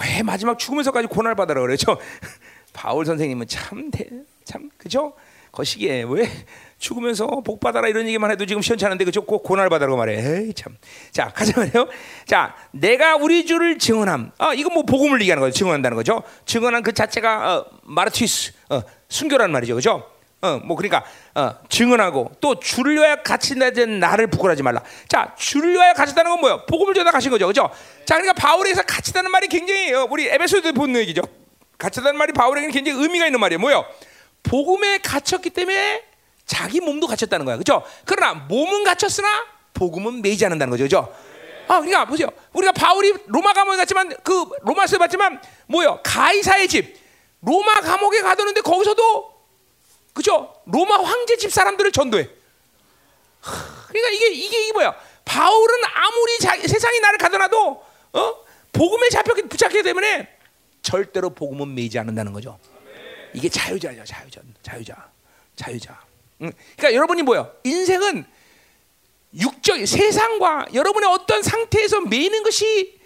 왜 0.00 0.22
마지막 0.22 0.58
죽으면서까지 0.58 1.08
고난을 1.08 1.34
받으라 1.34 1.60
그러죠? 1.60 1.98
바울 2.72 3.04
선생님은 3.04 3.46
참, 3.48 3.90
대, 3.90 4.08
참, 4.44 4.70
그죠? 4.78 5.14
거시기에 5.52 6.04
왜 6.08 6.30
죽으면서 6.78 7.26
복 7.44 7.60
받아라 7.60 7.86
이런 7.86 8.06
얘기만 8.06 8.30
해도 8.30 8.46
지금 8.46 8.62
시원찮은데 8.62 9.04
그죠? 9.04 9.22
꼭 9.22 9.42
고난을 9.42 9.68
받으라고 9.68 9.96
말해. 9.96 10.14
에이 10.16 10.54
참. 10.54 10.76
자 11.10 11.28
가자 11.28 11.60
말이요. 11.60 11.88
자 12.24 12.56
내가 12.72 13.16
우리 13.16 13.44
주를 13.44 13.78
증언함. 13.78 14.32
아 14.38 14.54
이거 14.54 14.70
뭐 14.70 14.82
복음을 14.82 15.20
얘기하는 15.20 15.42
거죠. 15.42 15.52
증언한다는 15.54 15.94
거죠. 15.94 16.22
증언한 16.46 16.82
그 16.82 16.92
자체가 16.94 17.54
어, 17.58 17.66
마르티스 17.82 18.52
어, 18.70 18.82
순교라는 19.08 19.52
말이죠. 19.52 19.74
그죠? 19.74 20.10
어, 20.42 20.60
뭐 20.64 20.76
그러니까 20.76 21.04
어, 21.36 21.54
증언하고 21.68 22.32
또 22.40 22.58
주를 22.58 22.94
위하여 22.94 23.16
갇힌다 23.22 23.70
된 23.70 24.00
나를 24.00 24.26
부끄러하지 24.26 24.64
말라. 24.64 24.82
자, 25.08 25.34
주를 25.38 25.72
위하여 25.72 25.94
갇혔다는 25.94 26.32
건 26.32 26.40
뭐예요? 26.40 26.66
복음을 26.66 26.94
전하 26.94 27.12
가신 27.12 27.30
거죠, 27.30 27.46
그죠? 27.46 27.70
자, 28.04 28.16
그러니까 28.16 28.32
바울에서 28.34 28.82
갇혔다는 28.82 29.30
말이 29.30 29.46
굉장히 29.46 29.92
어, 29.94 30.08
우리 30.10 30.26
에베소에도 30.26 30.72
본 30.72 30.96
얘기죠. 30.96 31.22
갇혔다는 31.78 32.18
말이 32.18 32.32
바울에게는 32.32 32.72
굉장히 32.72 33.00
의미가 33.00 33.26
있는 33.26 33.38
말이에요. 33.38 33.60
뭐요? 33.60 33.84
복음에 34.42 34.98
갇혔기 34.98 35.50
때문에 35.50 36.02
자기 36.44 36.80
몸도 36.80 37.06
갇혔다는 37.06 37.46
거야, 37.46 37.56
그죠? 37.56 37.84
그러나 38.04 38.34
몸은 38.34 38.82
갇혔으나 38.82 39.28
복음은 39.74 40.22
매이지 40.22 40.44
않는다는 40.44 40.72
거죠, 40.72 40.82
그죠? 40.82 41.14
아, 41.68 41.78
그러니까 41.78 42.04
보세요. 42.04 42.26
우리가 42.52 42.72
바울이 42.72 43.14
로마 43.26 43.52
감옥에 43.52 43.76
갔지만 43.76 44.12
그 44.24 44.44
로마서에 44.62 44.98
봤지만 44.98 45.40
뭐요? 45.68 46.00
가이사의 46.02 46.66
집 46.66 46.96
로마 47.40 47.80
감옥에 47.80 48.20
가두는데 48.22 48.60
거기서도 48.62 49.31
그죠? 50.12 50.54
로마 50.66 51.02
황제 51.02 51.36
집 51.36 51.52
사람들을 51.52 51.90
전도해. 51.92 52.28
하, 53.40 53.86
그러니까 53.88 54.10
이게 54.10 54.28
이게 54.32 54.64
이게 54.64 54.72
뭐야? 54.72 54.94
바울은 55.24 55.78
아무리 55.94 56.38
자, 56.38 56.56
세상이 56.56 57.00
나를 57.00 57.18
가둬놔도 57.18 57.84
어? 58.12 58.34
복음에 58.72 59.08
잡혔기 59.08 59.42
붙잡기 59.42 59.82
때문에 59.82 60.28
절대로 60.82 61.30
복음은 61.30 61.74
매이지 61.74 61.98
않는다는 61.98 62.32
거죠. 62.32 62.58
이게 63.34 63.48
자유자죠, 63.48 64.04
자유자, 64.04 64.40
자유자, 64.62 65.10
자유자. 65.56 66.00
응. 66.42 66.52
그러니까 66.76 66.94
여러분이 66.94 67.22
뭐요? 67.22 67.54
인생은 67.64 68.26
육적 69.38 69.86
세상과 69.86 70.66
여러분의 70.74 71.08
어떤 71.08 71.42
상태에서 71.42 72.02
매이는 72.02 72.42
것이 72.42 73.00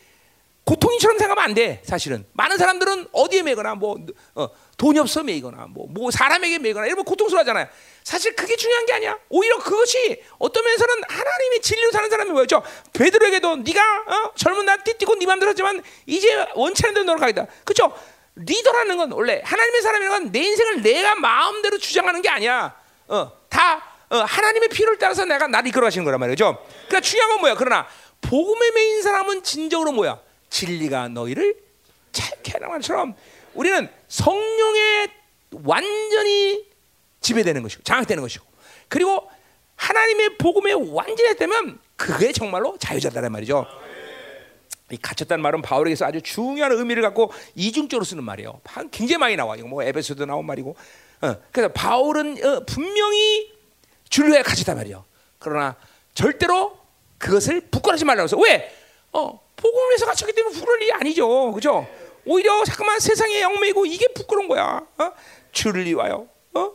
고통이처럼 0.67 1.17
생각하면 1.17 1.45
안 1.45 1.55
돼. 1.55 1.81
사실은 1.85 2.27
많은 2.33 2.59
사람들은 2.59 3.07
어디에 3.13 3.43
매거나 3.43 3.77
뭐 3.77 3.97
어, 4.35 4.49
돈이 4.77 4.99
없어 4.99 5.23
매거나 5.23 5.67
뭐, 5.69 5.87
뭐 5.89 6.11
사람에게 6.11 6.59
매거나 6.59 6.87
이러면 6.87 7.05
고통스러워하잖아요. 7.05 7.69
사실 8.03 8.35
그게 8.35 8.57
중요한 8.57 8.85
게 8.85 8.93
아니야. 8.95 9.17
오히려 9.29 9.59
그것이 9.59 10.21
어떤 10.39 10.65
면에서는 10.65 10.95
하나님의 11.09 11.61
진리로 11.63 11.93
사는 11.93 12.11
사람이 12.11 12.31
뭐였죠? 12.33 12.63
베드로에게도 12.93 13.57
네가 13.59 13.81
어? 13.81 14.33
젊은 14.35 14.67
날 14.67 14.83
띠띠고 14.83 15.15
네 15.15 15.27
맘대로 15.27 15.51
했지만 15.51 15.83
이제 16.05 16.47
원치 16.57 16.85
않는 16.87 17.07
대로 17.07 17.19
가겠다. 17.19 17.47
그렇죠? 17.65 17.97
리더라는 18.35 18.97
건 18.97 19.13
원래 19.13 19.41
하나님의 19.45 19.83
사람이라는 19.83 20.19
건 20.25 20.33
내 20.33 20.41
인생을 20.41 20.83
내가 20.83 21.15
마음대로 21.15 21.79
주장하는 21.79 22.23
게 22.23 22.29
아니야. 22.29 22.75
어, 23.07 23.31
다 23.49 23.83
어, 24.11 24.17
하나님의 24.19 24.69
필요를 24.71 24.99
따라서 24.99 25.25
내가 25.25 25.47
나를 25.47 25.69
이끌어 25.69 25.87
가시는 25.87 26.05
거란 26.05 26.19
말이죠. 26.19 26.59
그러니까 26.89 27.01
중요한 27.01 27.31
건 27.31 27.41
뭐야? 27.41 27.55
그러나 27.55 27.87
복음의 28.21 28.73
메인 28.73 29.03
사람은 29.03 29.45
진정으로 29.45 29.93
뭐야? 29.93 30.26
진리가 30.61 31.09
너희를 31.09 31.55
찾게 32.13 32.53
하는 32.53 32.69
것처럼 32.71 33.15
우리는 33.53 33.89
성령에 34.09 35.09
완전히 35.65 36.65
지배되는 37.21 37.63
것이고 37.63 37.83
장악되는 37.83 38.23
것이고 38.23 38.47
그리고 38.89 39.29
하나님의 39.77 40.39
복음에 40.39 40.73
완전히 40.73 41.37
되면 41.37 41.79
그게 41.97 42.33
정말로 42.33 42.79
자유자다란 42.79 43.33
말이죠. 43.33 43.67
이 44.93 44.97
갇혔다는 44.97 45.43
말은 45.43 45.61
바울에게서 45.63 46.07
아주 46.07 46.23
중요한 46.23 46.73
의미를 46.73 47.03
갖고 47.03 47.33
이중적으로 47.55 48.05
쓰는 48.05 48.23
말이에요. 48.25 48.61
한- 48.65 48.89
굉장히 48.91 49.19
많이 49.19 49.37
나와. 49.37 49.57
이거 49.57 49.67
뭐 49.67 49.83
에베소도 49.83 50.25
나온 50.25 50.47
말이고. 50.47 50.75
어, 51.23 51.37
그래서 51.53 51.73
바울은 51.73 52.43
어, 52.45 52.63
분명히 52.67 53.53
줄로에 54.09 54.43
갇혔단 54.43 54.77
말이에요. 54.77 55.05
그러나 55.39 55.75
절대로 56.15 56.79
그것을 57.19 57.61
부끄러지 57.63 58.05
말라고 58.05 58.25
해서 58.25 58.39
왜? 58.39 58.73
어, 59.13 59.41
복음을 59.57 59.89
위해서 59.91 60.07
갇혔기 60.07 60.33
때문에 60.33 60.55
부끄러울 60.55 60.83
일이 60.83 60.93
아니죠. 60.93 61.53
그죠? 61.53 61.87
오히려 62.25 62.63
잠깐만 62.65 63.01
세상의 63.01 63.41
영매이고 63.43 63.87
이게 63.87 64.09
부끄러운 64.09 64.49
거야. 64.49 64.83
어? 64.99 65.13
위하여 65.75 66.27
어? 66.55 66.73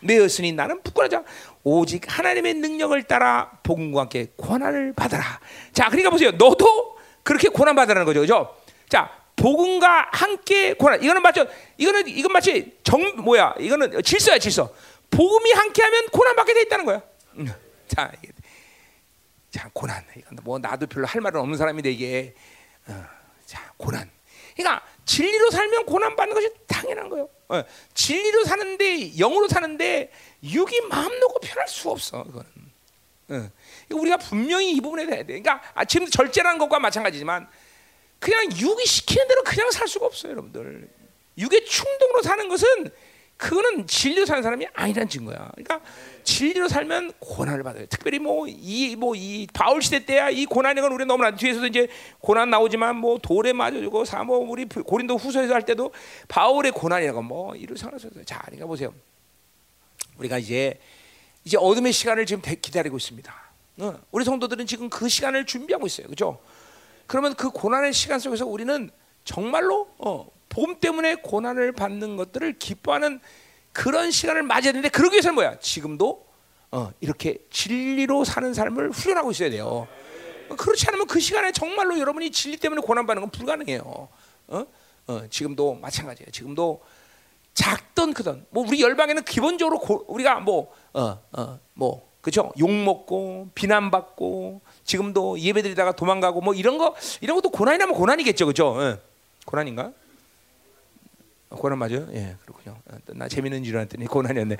매였으니 0.00 0.52
나는 0.52 0.82
부끄러지. 0.82 1.16
오직 1.64 2.02
하나님의 2.06 2.54
능력을 2.54 3.02
따라 3.04 3.50
복음과 3.62 4.02
함께 4.02 4.28
고난을 4.36 4.94
받아라. 4.94 5.40
자, 5.72 5.88
그러니까 5.88 6.10
보세요. 6.10 6.30
너도 6.32 6.96
그렇게 7.22 7.48
고난 7.48 7.74
받으라는 7.74 8.06
거죠. 8.06 8.20
그죠? 8.20 8.56
자, 8.88 9.10
복음과 9.36 10.08
함께 10.12 10.74
고난. 10.74 11.02
이거는 11.02 11.22
맞죠? 11.22 11.46
이거는 11.76 12.08
이건 12.08 12.32
마치 12.32 12.78
정 12.82 13.00
뭐야? 13.16 13.54
이거는 13.58 14.02
질서야, 14.02 14.38
질서. 14.38 14.72
복음이 15.10 15.50
함께하면 15.52 16.06
고난 16.12 16.36
받게 16.36 16.54
돼 16.54 16.62
있다는 16.62 16.84
거야. 16.84 17.02
음. 17.36 17.52
자, 17.88 18.12
자 19.50 19.70
고난. 19.72 20.04
이건 20.16 20.38
뭐 20.42 20.58
나도 20.58 20.86
별로 20.86 21.06
할 21.06 21.20
말은 21.20 21.40
없는 21.40 21.58
사람인데 21.58 21.90
이게 21.90 22.34
어, 22.86 23.04
자 23.46 23.72
고난. 23.76 24.10
그러니까 24.56 24.84
진리로 25.04 25.50
살면 25.50 25.86
고난 25.86 26.14
받는 26.16 26.34
것이 26.34 26.52
당연한 26.66 27.08
거예요. 27.08 27.28
어, 27.48 27.62
진리로 27.94 28.44
사는데 28.44 29.16
영으로 29.16 29.48
사는데 29.48 30.12
육이 30.42 30.82
마음 30.88 31.18
놓고 31.18 31.40
편할 31.40 31.68
수 31.68 31.90
없어. 31.90 32.24
이거는. 32.28 32.70
어. 33.30 33.50
우리가 33.90 34.16
분명히 34.18 34.72
이 34.72 34.80
부분에 34.80 35.06
대해 35.06 35.24
그러니까 35.24 35.60
아, 35.74 35.84
지금 35.84 36.08
절제라는 36.08 36.58
것과 36.58 36.78
마찬가지지만 36.78 37.48
그냥 38.18 38.44
육이 38.56 38.84
시키는 38.84 39.26
대로 39.28 39.42
그냥 39.42 39.70
살 39.70 39.88
수가 39.88 40.06
없어요, 40.06 40.32
여러분들. 40.32 40.88
육의 41.38 41.64
충동으로 41.64 42.22
사는 42.22 42.48
것은 42.48 42.92
그거는 43.40 43.86
진리로 43.86 44.26
사는 44.26 44.42
사람이 44.42 44.66
아니라는 44.74 45.08
증거야. 45.08 45.50
그러니까 45.54 45.80
진리로 46.24 46.68
살면 46.68 47.12
고난을 47.18 47.62
받아요. 47.62 47.86
특별히 47.86 48.18
뭐 48.18 48.46
이 48.46 48.94
뭐 48.96 49.14
이 49.16 49.46
바울 49.52 49.80
시대 49.82 50.04
때야 50.04 50.28
이 50.28 50.44
고난이 50.44 50.80
건 50.82 50.92
우리 50.92 51.06
너무나 51.06 51.34
뒤에서도 51.34 51.66
이제 51.66 51.88
고난 52.20 52.50
나오지만 52.50 52.96
뭐 52.96 53.18
돌에 53.18 53.52
맞아주고 53.54 54.04
사모 54.04 54.36
우리 54.36 54.66
고린도 54.66 55.16
후서에서 55.16 55.54
할 55.54 55.62
때도 55.64 55.92
바울의 56.28 56.72
고난이라고 56.72 57.22
뭐 57.22 57.56
이를 57.56 57.78
상하서 57.78 58.08
자, 58.26 58.40
그러니까 58.44 58.66
보세요. 58.66 58.92
우리가 60.18 60.38
이제 60.38 60.78
이제 61.44 61.56
어둠의 61.58 61.92
시간을 61.94 62.26
지금 62.26 62.42
대- 62.42 62.54
기다리고 62.56 62.98
있습니다. 62.98 63.34
어, 63.78 63.98
우리 64.10 64.24
성도들은 64.26 64.66
지금 64.66 64.90
그 64.90 65.08
시간을 65.08 65.46
준비하고 65.46 65.86
있어요. 65.86 66.06
그렇죠? 66.06 66.38
그러면 67.06 67.34
그 67.34 67.50
고난의 67.50 67.94
시간 67.94 68.18
속에서 68.18 68.44
우리는 68.46 68.90
정말로 69.24 69.88
어, 69.98 70.26
복음 70.60 70.78
때문에 70.78 71.14
고난을 71.14 71.72
받는 71.72 72.16
것들을 72.16 72.58
기뻐하는 72.58 73.20
그런 73.72 74.10
시간을 74.10 74.42
맞이해야 74.42 74.72
되는데 74.72 74.90
그러기 74.90 75.14
위해서는 75.14 75.34
뭐야? 75.36 75.58
지금도 75.58 76.26
어, 76.70 76.92
이렇게 77.00 77.38
진리로 77.50 78.24
사는 78.24 78.52
삶을 78.52 78.90
훈련하고 78.90 79.30
있어야 79.30 79.48
돼요. 79.48 79.88
어, 80.50 80.56
그렇지 80.56 80.86
않으면 80.88 81.06
그 81.06 81.18
시간에 81.18 81.50
정말로 81.52 81.98
여러분이 81.98 82.30
진리 82.30 82.58
때문에 82.58 82.82
고난받는 82.82 83.22
건 83.22 83.30
불가능해요. 83.30 84.08
어? 84.48 84.66
어, 85.06 85.22
지금도 85.30 85.78
마찬가지예요. 85.80 86.30
지금도 86.30 86.82
작던 87.54 88.12
크던 88.12 88.44
뭐 88.50 88.66
우리 88.68 88.82
열방에는 88.82 89.24
기본적으로 89.24 89.78
고, 89.78 90.04
우리가 90.08 90.40
뭐어어뭐 90.40 92.10
그죠 92.20 92.52
욕 92.58 92.70
먹고 92.70 93.48
비난받고 93.54 94.60
지금도 94.84 95.40
예배드리다가 95.40 95.92
도망가고 95.92 96.42
뭐 96.42 96.52
이런 96.52 96.76
거 96.76 96.94
이런 97.22 97.34
것도 97.36 97.48
고난이라면 97.48 97.94
고난이겠죠 97.94 98.44
그죠 98.44 98.76
예. 98.80 98.98
고난인가 99.46 99.84
어, 99.84 99.92
고난 101.50 101.78
맞아요? 101.78 102.06
예 102.12 102.36
그렇군요. 102.44 102.76
어, 102.90 102.96
나 103.08 103.26
재밌는 103.28 103.64
줄 103.64 103.76
알았더니 103.76 104.06
고난이었네. 104.06 104.56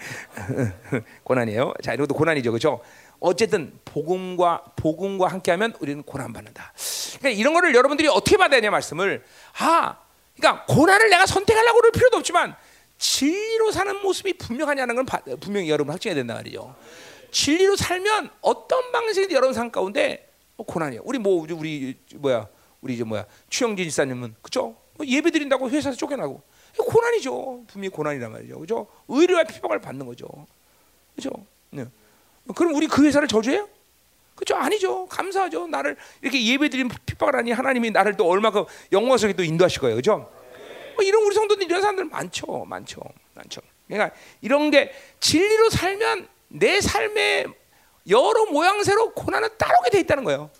고난이에요. 1.22 1.74
자 1.82 1.94
이것도 1.94 2.14
고난이죠. 2.14 2.50
그죠? 2.52 2.80
어쨌든 3.20 3.72
복음과 3.84 4.72
복음과 4.76 5.28
함께하면 5.28 5.74
우리는 5.80 6.02
고난 6.02 6.32
받는다. 6.32 6.72
그러니까 7.18 7.38
이런 7.38 7.54
거를 7.54 7.74
여러분들이 7.74 8.08
어떻게 8.08 8.36
받아야 8.36 8.60
되냐 8.60 8.70
말씀을 8.72 9.22
아 9.58 9.98
그러니까 10.36 10.64
고난을 10.66 11.10
내가 11.10 11.26
선택하려고 11.26 11.78
그럴 11.78 11.92
필요도 11.92 12.16
없지만 12.16 12.56
진리로 12.98 13.70
사는 13.70 13.94
모습이 14.02 14.34
분명하냐는 14.38 14.94
건 14.96 15.06
바- 15.06 15.20
분명히 15.40 15.70
여러분 15.70 15.92
확증해야 15.92 16.14
된다 16.16 16.34
말이죠. 16.34 16.74
진리로 17.30 17.76
살면 17.76 18.30
어떤 18.40 18.90
방식이든 18.90 19.36
여러분 19.36 19.54
삶 19.54 19.70
가운데 19.70 20.28
어, 20.56 20.64
고난이에요. 20.64 21.02
우리 21.04 21.18
뭐 21.18 21.40
우리, 21.40 21.52
우리 21.52 21.96
뭐야? 22.16 22.48
우리 22.80 22.94
이제 22.94 23.04
뭐야? 23.04 23.26
추영진 23.48 23.84
지사님은 23.88 24.34
그죠? 24.42 24.74
뭐 24.94 25.06
예배 25.06 25.30
드린다고 25.30 25.70
회사에서 25.70 25.96
쫓겨나고 25.96 26.42
고난이죠. 26.82 27.65
분명히 27.69 27.89
고난이란 27.90 28.32
말이죠. 28.32 28.59
그죠? 28.59 28.86
의뢰와 29.09 29.44
피박을 29.44 29.81
받는 29.81 30.07
거죠. 30.07 30.27
그죠? 31.15 31.31
네. 31.70 31.85
그럼 32.55 32.74
우리 32.74 32.86
그 32.86 33.05
회사를 33.05 33.28
저주해요? 33.28 33.69
그렇죠? 34.35 34.57
아니죠. 34.57 35.07
감사하죠. 35.07 35.66
나를 35.66 35.97
이렇게 36.23 36.44
예배드리면 36.44 36.97
핍박을 37.05 37.36
하니 37.36 37.52
하나님이 37.52 37.90
나를 37.90 38.16
또 38.16 38.27
얼마큼 38.27 38.65
영광스럽게 38.90 39.36
또 39.36 39.44
인도하실 39.44 39.81
거예요. 39.81 39.97
그죠? 39.97 40.31
뭐 40.97 41.05
이런 41.05 41.23
우리 41.24 41.35
성도들 41.35 41.65
이런 41.65 41.81
사람들 41.81 42.07
많죠. 42.07 42.65
많죠. 42.66 43.01
많죠. 43.35 43.61
그러니까 43.86 44.16
이런 44.40 44.70
게 44.70 44.93
진리로 45.20 45.69
살면 45.70 46.28
내 46.48 46.81
삶의 46.81 47.47
여러 48.09 48.47
모양새로 48.47 49.12
고난은 49.12 49.48
따르게 49.59 49.90
돼 49.90 50.01
있다는 50.01 50.24
거예요. 50.24 50.51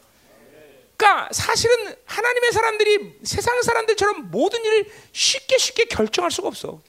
그러니까 1.01 1.31
사실은 1.33 1.97
하나님의 2.05 2.53
사람들이 2.53 3.21
세상 3.25 3.63
사람들처럼 3.63 4.31
모든 4.31 4.63
일을 4.63 4.85
쉽게 5.13 5.57
쉽게 5.57 5.85
결정할 5.87 6.31
수가 6.31 6.49
없어. 6.49 6.83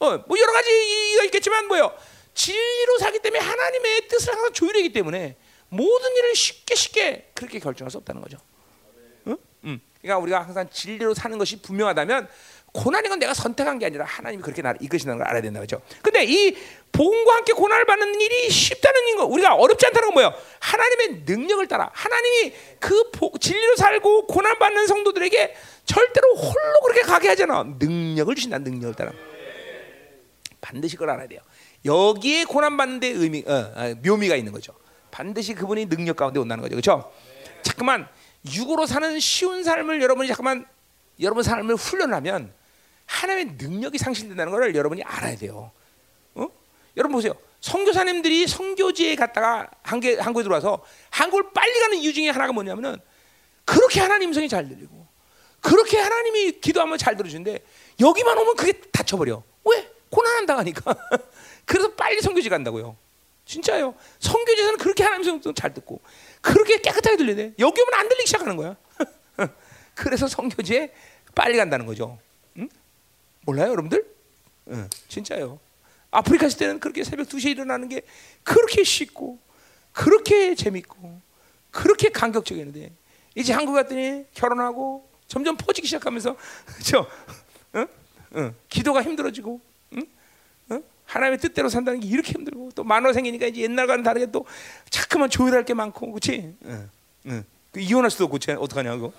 어, 0.00 0.18
뭐 0.26 0.38
여러 0.40 0.52
가지가 0.52 1.24
있겠지만 1.26 1.68
뭐요? 1.68 1.96
진리로 2.34 2.98
살기 2.98 3.20
때문에 3.20 3.40
하나님의 3.40 4.08
뜻을 4.08 4.32
항상 4.32 4.52
조율하기 4.52 4.92
때문에 4.92 5.36
모든 5.68 6.16
일을 6.16 6.34
쉽게 6.34 6.74
쉽게 6.74 7.30
그렇게 7.32 7.60
결정할 7.60 7.92
수 7.92 7.98
없다는 7.98 8.22
거죠. 8.22 8.38
응? 9.28 9.36
응. 9.66 9.80
그러니까 10.02 10.18
우리가 10.18 10.40
항상 10.42 10.68
진리로 10.68 11.14
사는 11.14 11.38
것이 11.38 11.62
분명하다면 11.62 12.28
고난인 12.74 13.08
건 13.08 13.20
내가 13.20 13.32
선택한 13.32 13.78
게 13.78 13.86
아니라 13.86 14.04
하나님이 14.04 14.42
그렇게 14.42 14.60
나를 14.60 14.82
이끄신다는 14.82 15.18
걸 15.18 15.28
알아야 15.28 15.40
된다 15.40 15.60
그죠? 15.60 15.80
근데 16.02 16.24
이 16.24 16.56
복음과 16.90 17.36
함께 17.36 17.52
고난을 17.52 17.84
받는 17.86 18.20
일이 18.20 18.50
쉽다는 18.50 19.16
거 19.16 19.26
우리가 19.26 19.54
어렵지 19.54 19.86
않다는 19.86 20.08
건 20.08 20.14
뭐예요? 20.14 20.34
하나님의 20.58 21.22
능력을 21.24 21.64
따라 21.68 21.88
하나님이 21.92 22.52
그 22.80 23.10
진리로 23.40 23.76
살고 23.76 24.26
고난 24.26 24.58
받는 24.58 24.88
성도들에게 24.88 25.54
절대로 25.84 26.34
홀로 26.34 26.80
그렇게 26.82 27.02
가게 27.02 27.28
하잖아. 27.28 27.62
능력을 27.78 28.34
주신다. 28.34 28.58
능력을 28.58 28.94
따라. 28.94 29.12
반드시 30.60 30.96
그걸 30.96 31.10
알아야 31.10 31.28
돼요. 31.28 31.40
여기에 31.84 32.44
고난 32.44 32.76
받는 32.76 32.98
데 32.98 33.06
의미 33.08 33.44
어, 33.46 33.52
어, 33.52 33.94
묘미가 34.04 34.34
있는 34.34 34.50
거죠. 34.50 34.72
반드시 35.12 35.54
그분이 35.54 35.86
능력 35.88 36.16
가운데 36.16 36.40
온다는 36.40 36.62
거죠. 36.62 36.74
그렇죠? 36.74 37.12
잠깐만 37.62 38.08
육으로 38.52 38.86
사는 38.86 39.20
쉬운 39.20 39.62
삶을 39.62 40.02
여러분이 40.02 40.26
잠깐만 40.26 40.66
여러분 41.20 41.44
삶을 41.44 41.76
훈련하면 41.76 42.52
하나님의 43.06 43.56
능력이 43.58 43.98
상실된다는 43.98 44.52
것을 44.52 44.74
여러분이 44.74 45.02
알아야 45.02 45.36
돼요. 45.36 45.70
어? 46.34 46.46
여러분 46.96 47.16
보세요. 47.16 47.34
선교사님들이 47.60 48.46
선교지에 48.46 49.16
갔다가 49.16 49.70
한국 49.82 50.08
한국에 50.18 50.42
들어와서 50.42 50.84
한국을 51.10 51.52
빨리 51.54 51.78
가는 51.80 51.96
이유 51.96 52.12
중에 52.12 52.28
하나가 52.28 52.52
뭐냐면은 52.52 52.98
그렇게 53.64 54.00
하나님 54.00 54.32
성이 54.32 54.48
잘 54.48 54.68
들리고 54.68 55.06
그렇게 55.60 55.98
하나님이 55.98 56.60
기도하면 56.60 56.98
잘 56.98 57.16
들어주는데 57.16 57.64
여기만 58.00 58.36
오면 58.36 58.56
그게 58.56 58.72
닫혀버려. 58.92 59.42
왜? 59.64 59.90
고난한 60.10 60.46
당하니까. 60.46 60.94
그래서 61.64 61.92
빨리 61.94 62.20
선교지 62.20 62.50
간다고요. 62.50 62.96
진짜요. 63.46 63.94
성교지에서는 64.18 64.78
그렇게 64.78 65.04
하나님 65.04 65.40
성잘 65.40 65.72
듣고 65.74 66.00
그렇게 66.42 66.78
깨끗하게 66.78 67.16
들리네. 67.16 67.54
여기 67.58 67.80
오면 67.80 67.94
안 67.94 68.08
들리기 68.08 68.26
시작하는 68.26 68.56
거야. 68.56 68.76
그래서 69.94 70.26
성교지에 70.26 70.92
빨리 71.34 71.56
간다는 71.56 71.86
거죠. 71.86 72.18
응? 73.44 73.46
몰라요, 73.46 73.70
여러분들? 73.70 74.04
응, 74.68 74.88
진짜요. 75.08 75.58
아프리카 76.10 76.46
있을 76.46 76.58
때는 76.58 76.80
그렇게 76.80 77.04
새벽 77.04 77.28
2시에 77.28 77.50
일어나는 77.50 77.88
게 77.88 78.02
그렇게 78.42 78.84
쉽고 78.84 79.38
그렇게 79.92 80.54
재밌고 80.54 81.20
그렇게 81.70 82.08
감격적이었는데 82.08 82.92
이제 83.34 83.52
한국 83.52 83.74
갔더니 83.74 84.24
결혼하고 84.32 85.08
점점 85.26 85.56
퍼지기 85.56 85.86
시작하면서 85.88 86.36
저 86.84 87.06
응? 87.74 87.86
응. 88.36 88.54
기도가 88.68 89.02
힘들어지고 89.02 89.60
하나님의 91.06 91.38
뜻대로 91.38 91.68
산다는 91.68 92.00
게 92.00 92.08
이렇게 92.08 92.32
힘들고 92.32 92.70
또 92.74 92.82
만화 92.82 93.12
생기니까 93.12 93.46
이제 93.46 93.62
옛날과는 93.62 94.02
다르게 94.02 94.30
또 94.30 94.46
자꾸만 94.90 95.30
조율할 95.30 95.64
게 95.64 95.74
많고 95.74 96.12
그렇지? 96.12 96.54
응, 96.64 96.90
응. 97.26 97.44
그 97.72 97.80
이혼할 97.80 98.10
수도 98.10 98.24
없고 98.24 98.38
어떡하냐 98.58 98.96
고 98.96 99.12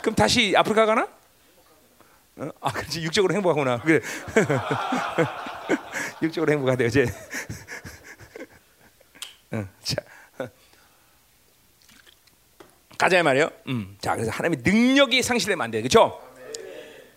그럼 0.00 0.14
다시 0.14 0.54
아프리카 0.56 0.86
가나? 0.86 1.08
어? 2.36 2.48
아 2.60 2.72
그렇지 2.72 3.02
육적으로 3.02 3.34
행복하구나 3.34 3.80
그래 3.80 4.00
육적으로 6.22 6.52
행복하대 6.52 6.86
이제 6.86 7.06
응, 9.52 9.68
자 9.82 9.96
가자 13.00 13.22
말이요. 13.22 13.50
음, 13.68 13.96
자 13.98 14.14
그래서 14.14 14.30
하나님의 14.30 14.62
능력이 14.62 15.22
상실되면 15.22 15.64
안 15.64 15.70
돼, 15.70 15.80
그렇죠? 15.80 16.20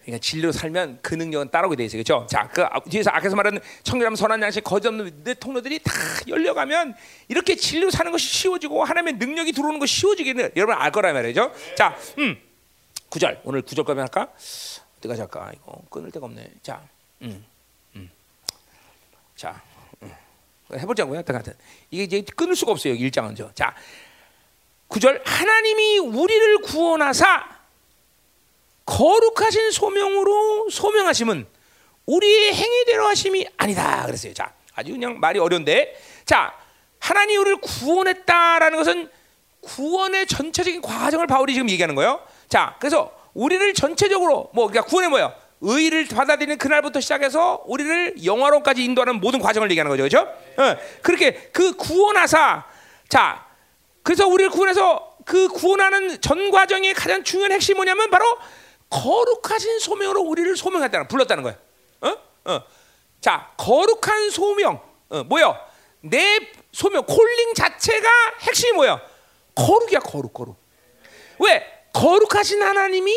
그러니까 0.04 0.22
진리로 0.22 0.54
살면 0.54 1.00
그 1.02 1.14
능력은 1.14 1.50
따라오게 1.50 1.76
돼 1.76 1.84
있어요. 1.86 2.04
그렇죠? 2.04 2.26
자, 2.30 2.48
그 2.48 2.66
뒤에서 2.90 3.10
앞에서 3.12 3.36
말하는 3.36 3.60
청결함, 3.84 4.16
선한 4.16 4.42
양식, 4.42 4.64
거짓 4.64 4.88
없는 4.88 5.24
내 5.24 5.34
통로들이 5.34 5.80
다 5.80 5.92
열려가면 6.28 6.96
이렇게 7.28 7.56
진리로 7.56 7.90
사는 7.90 8.12
것이 8.12 8.28
쉬워지고 8.28 8.84
하나님의 8.84 9.14
능력이 9.16 9.52
들어오는 9.52 9.80
것이 9.80 10.00
쉬워지기는 10.00 10.52
여러분 10.56 10.76
알 10.76 10.92
거란 10.92 11.14
말이죠. 11.14 11.52
자, 11.78 11.98
음. 12.18 12.38
9절. 13.10 13.42
오늘 13.44 13.62
9절 13.62 13.86
거면 13.86 14.04
할까? 14.04 14.30
어디가 15.04 15.16
할까? 15.16 15.52
이거 15.54 15.82
끊을 15.90 16.12
데가 16.12 16.26
없네. 16.26 16.50
자. 16.62 16.82
음. 17.22 17.46
음. 17.96 18.10
자. 19.36 19.62
음. 20.02 20.14
해보자고요. 20.74 21.24
하여튼 21.26 21.54
이게 21.92 22.04
이제 22.04 22.22
끊을 22.36 22.56
수가 22.56 22.72
없어요. 22.72 22.94
1장은 22.94 23.36
저. 23.36 23.54
자. 23.54 23.76
9절 24.90 25.22
하나님이 25.26 26.00
우리를 26.00 26.62
구원하사 26.62 27.50
거룩하신 28.86 29.72
소명으로 29.72 30.70
소명하심은 30.70 31.48
우리의 32.06 32.54
행위대로 32.54 33.08
하심이 33.08 33.48
아니다. 33.58 34.06
그랬어요. 34.06 34.34
자, 34.34 34.54
아주 34.76 34.92
그냥 34.92 35.20
말이 35.20 35.40
어려운데, 35.40 35.96
자, 36.26 36.54
하나님 37.00 37.40
우리를 37.42 37.58
구원했다라는 37.62 38.78
것은 38.78 39.10
구원의 39.62 40.28
전체적인 40.28 40.82
과정을 40.82 41.28
바울이 41.28 41.54
지금 41.54 41.70
얘기하는 41.70 41.96
거예요. 41.96 42.22
자, 42.50 42.76
그래서 42.80 43.23
우리를 43.34 43.74
전체적으로 43.74 44.50
뭐 44.54 44.68
그러니까 44.68 44.90
구원의 44.90 45.10
뭐야? 45.10 45.36
의를 45.62 46.06
받아들이는 46.08 46.58
그날부터 46.58 47.00
시작해서 47.00 47.64
우리를 47.66 48.26
영화로까지 48.26 48.84
인도하는 48.84 49.22
모든 49.22 49.40
과정을 49.40 49.72
얘기하는 49.72 49.90
거죠, 49.90 50.04
그렇죠? 50.04 50.62
어, 50.62 50.78
그렇게 51.02 51.50
그 51.54 51.76
구원하사, 51.78 52.66
자, 53.08 53.46
그래서 54.04 54.28
우리를 54.28 54.52
구원해서 54.52 55.16
그 55.26 55.48
구원하는 55.48 56.20
전 56.20 56.52
과정의 56.52 56.94
가장 56.94 57.24
중요한 57.24 57.54
핵심이 57.54 57.78
뭐냐면 57.78 58.10
바로 58.10 58.26
거룩하신 58.90 59.80
소명으로 59.80 60.22
우리를 60.22 60.56
소명했다는 60.58 61.08
불렀다는 61.08 61.44
거야. 61.44 61.56
어? 62.02 62.14
어. 62.46 62.62
자, 63.22 63.52
거룩한 63.58 64.30
소명. 64.32 64.82
어, 65.10 65.24
뭐요? 65.24 65.58
내 66.02 66.40
소명 66.74 67.06
콜링 67.06 67.54
자체가 67.54 68.10
핵심이 68.42 68.74
뭐야? 68.74 69.02
거룩이야, 69.56 70.00
거룩, 70.00 70.34
거룩. 70.34 70.58
왜? 71.40 71.73
거룩하신 71.94 72.62
하나님이 72.62 73.14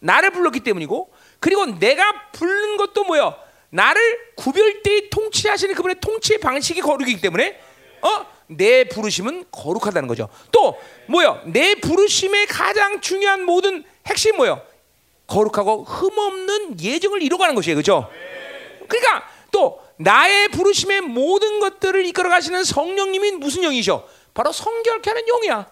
나를 0.00 0.30
불렀기 0.30 0.60
때문이고 0.60 1.12
그리고 1.40 1.66
내가 1.66 2.30
부른 2.32 2.76
것도 2.76 3.04
뭐야? 3.04 3.36
나를 3.70 4.34
구별되이 4.36 5.10
통치하시는 5.10 5.74
그분의 5.74 5.96
통치의 6.00 6.40
방식이 6.40 6.80
거룩이기 6.80 7.20
때문에 7.20 7.60
어? 8.02 8.26
내 8.46 8.84
부르심은 8.84 9.44
거룩하다는 9.52 10.08
거죠. 10.08 10.28
또 10.52 10.78
뭐요? 11.06 11.42
내 11.46 11.74
부르심의 11.74 12.46
가장 12.46 13.00
중요한 13.00 13.44
모든 13.44 13.84
핵심 14.06 14.36
뭐요? 14.36 14.62
거룩하고 15.26 15.84
흠없는 15.84 16.80
예정을 16.80 17.22
이루어가는 17.22 17.54
것이에요. 17.54 17.76
그렇죠? 17.76 18.10
그러니까 18.88 19.28
또 19.52 19.80
나의 19.98 20.48
부르심의 20.48 21.02
모든 21.02 21.60
것들을 21.60 22.06
이끌어 22.06 22.30
가시는 22.30 22.64
성령님이 22.64 23.32
무슨 23.32 23.62
영이셔? 23.64 24.08
바로 24.32 24.52
성결케 24.52 25.10
하는 25.10 25.26
영이야. 25.26 25.66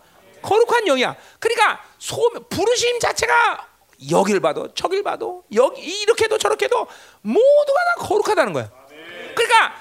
거룩한 0.47 0.87
영이야. 0.87 1.17
그러니까 1.41 1.85
소 1.99 2.31
부르심 2.49 3.01
자체가 3.01 3.69
여길 4.11 4.41
봐도 4.41 4.73
저길 4.75 5.03
봐도 5.03 5.45
여기 5.55 5.83
이렇게도 5.83 6.39
저렇게도 6.39 6.87
모두가 7.23 7.81
다 7.97 8.07
거룩하다는 8.07 8.53
거야. 8.53 8.71
그러니까 9.35 9.75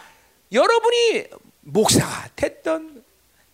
여러분이 0.51 1.27
목사가 1.61 2.27
됐던 2.35 3.03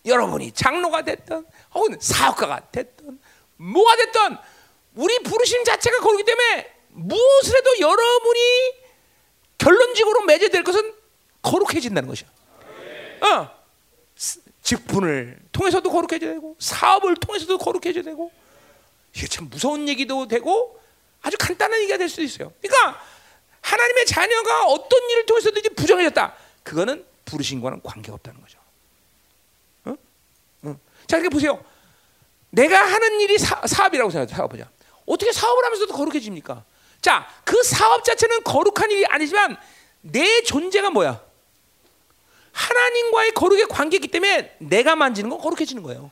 여러분이 0.05 0.53
장로가 0.53 1.01
됐던 1.03 1.45
혹은 1.73 1.97
사역가가 1.99 2.71
됐던 2.71 3.19
뭐가 3.57 3.95
됐던 3.97 4.39
우리 4.95 5.19
부르심 5.19 5.63
자체가 5.63 5.99
거기 5.99 6.23
때문에 6.23 6.73
무엇을 6.89 7.57
해도 7.57 7.79
여러분이 7.79 8.73
결론적으로 9.57 10.21
맺어야 10.21 10.63
것은 10.63 10.93
거룩해진다는 11.41 12.09
것이야. 12.09 12.27
어. 13.21 13.60
직분을 14.61 15.39
통해서도 15.51 15.89
거룩해져야 15.91 16.33
되고 16.33 16.55
사업을 16.59 17.15
통해서도 17.15 17.57
거룩해져야 17.57 18.03
되고 18.03 18.31
이게 19.13 19.27
참 19.27 19.49
무서운 19.49 19.87
얘기도 19.89 20.27
되고 20.27 20.79
아주 21.21 21.37
간단한 21.37 21.79
얘기가 21.81 21.97
될 21.97 22.09
수도 22.09 22.23
있어요. 22.23 22.53
그러니까 22.61 23.01
하나님의 23.61 24.05
자녀가 24.05 24.65
어떤 24.65 25.09
일을 25.09 25.25
통해서든지 25.25 25.69
부정해졌다. 25.69 26.35
그거는 26.63 27.05
부르신과는 27.25 27.81
관계가 27.83 28.15
없다는 28.15 28.41
거죠. 28.41 28.59
어? 29.85 29.95
어. 30.63 30.79
자, 31.07 31.17
이렇게 31.17 31.29
보세요. 31.29 31.63
내가 32.49 32.83
하는 32.83 33.21
일이 33.21 33.37
사, 33.37 33.61
사업이라고 33.65 34.09
생각해 34.09 34.47
보자. 34.47 34.69
어떻게 35.05 35.31
사업을 35.31 35.63
하면서도 35.65 35.93
거룩해집니까? 35.93 36.63
자, 37.01 37.27
그 37.43 37.61
사업 37.63 38.03
자체는 38.03 38.43
거룩한 38.43 38.91
일이 38.91 39.05
아니지만 39.05 39.57
내 40.01 40.41
존재가 40.43 40.89
뭐야? 40.89 41.23
하나님과의 42.51 43.31
거룩의 43.31 43.65
관계이기 43.67 44.07
때문에 44.09 44.55
내가 44.59 44.95
만지는 44.95 45.29
건 45.29 45.39
거룩해지는 45.39 45.83
거예요. 45.83 46.11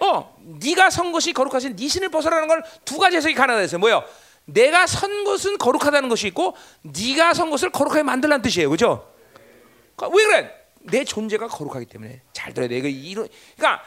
어, 0.00 0.36
네가 0.62 0.90
선 0.90 1.12
것이 1.12 1.32
거룩하신 1.32 1.76
네 1.76 1.88
신을 1.88 2.08
벗어라는 2.10 2.48
걸 2.48 2.62
두 2.84 2.98
가지 2.98 3.16
해석이 3.16 3.34
가능하다 3.34 3.78
뭐요? 3.78 4.04
내가 4.46 4.86
선 4.86 5.24
것은 5.24 5.58
거룩하다는 5.58 6.08
것이 6.08 6.28
있고 6.28 6.56
네가 6.82 7.34
선 7.34 7.50
것을 7.50 7.70
거룩하게 7.70 8.02
만들라는 8.04 8.42
뜻이에요. 8.42 8.70
그죠? 8.70 9.12
그러니까 9.96 10.16
왜 10.16 10.24
그래? 10.24 10.50
내 10.80 11.04
존재가 11.04 11.48
거룩하기 11.48 11.86
때문에 11.86 12.22
잘 12.32 12.54
들어야 12.54 12.68
돼. 12.68 12.78
이거 12.78 13.26
그러니까 13.56 13.82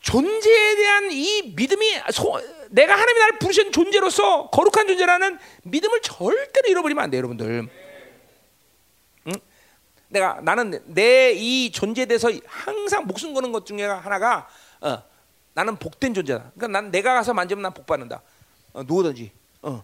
존재에 0.00 0.76
대한 0.76 1.10
이 1.10 1.52
믿음이 1.56 2.00
소, 2.12 2.40
내가 2.70 2.92
하나님이 2.94 3.18
나를 3.18 3.38
부르신 3.40 3.72
존재로서 3.72 4.48
거룩한 4.50 4.86
존재라는 4.86 5.38
믿음을 5.64 6.00
절대로 6.02 6.68
잃어버리면 6.68 7.02
안 7.02 7.10
돼요, 7.10 7.18
여러분들. 7.18 7.68
응? 10.08 10.12
내가 10.12 10.40
나는 10.42 10.82
내 10.86 11.32
이 11.34 11.70
존재에 11.72 12.06
대해서 12.06 12.28
항상 12.46 13.06
목숨 13.06 13.34
거는 13.34 13.52
것 13.52 13.66
중에 13.66 13.84
하나가 13.84 14.48
어, 14.80 15.02
나는 15.54 15.76
복된 15.76 16.14
존재다. 16.14 16.52
그러니까 16.54 16.68
난 16.68 16.90
내가 16.90 17.14
가서 17.14 17.34
만지면 17.34 17.62
난 17.62 17.74
복받는다. 17.74 18.22
어, 18.72 18.82
누구든지. 18.82 19.30
어. 19.62 19.82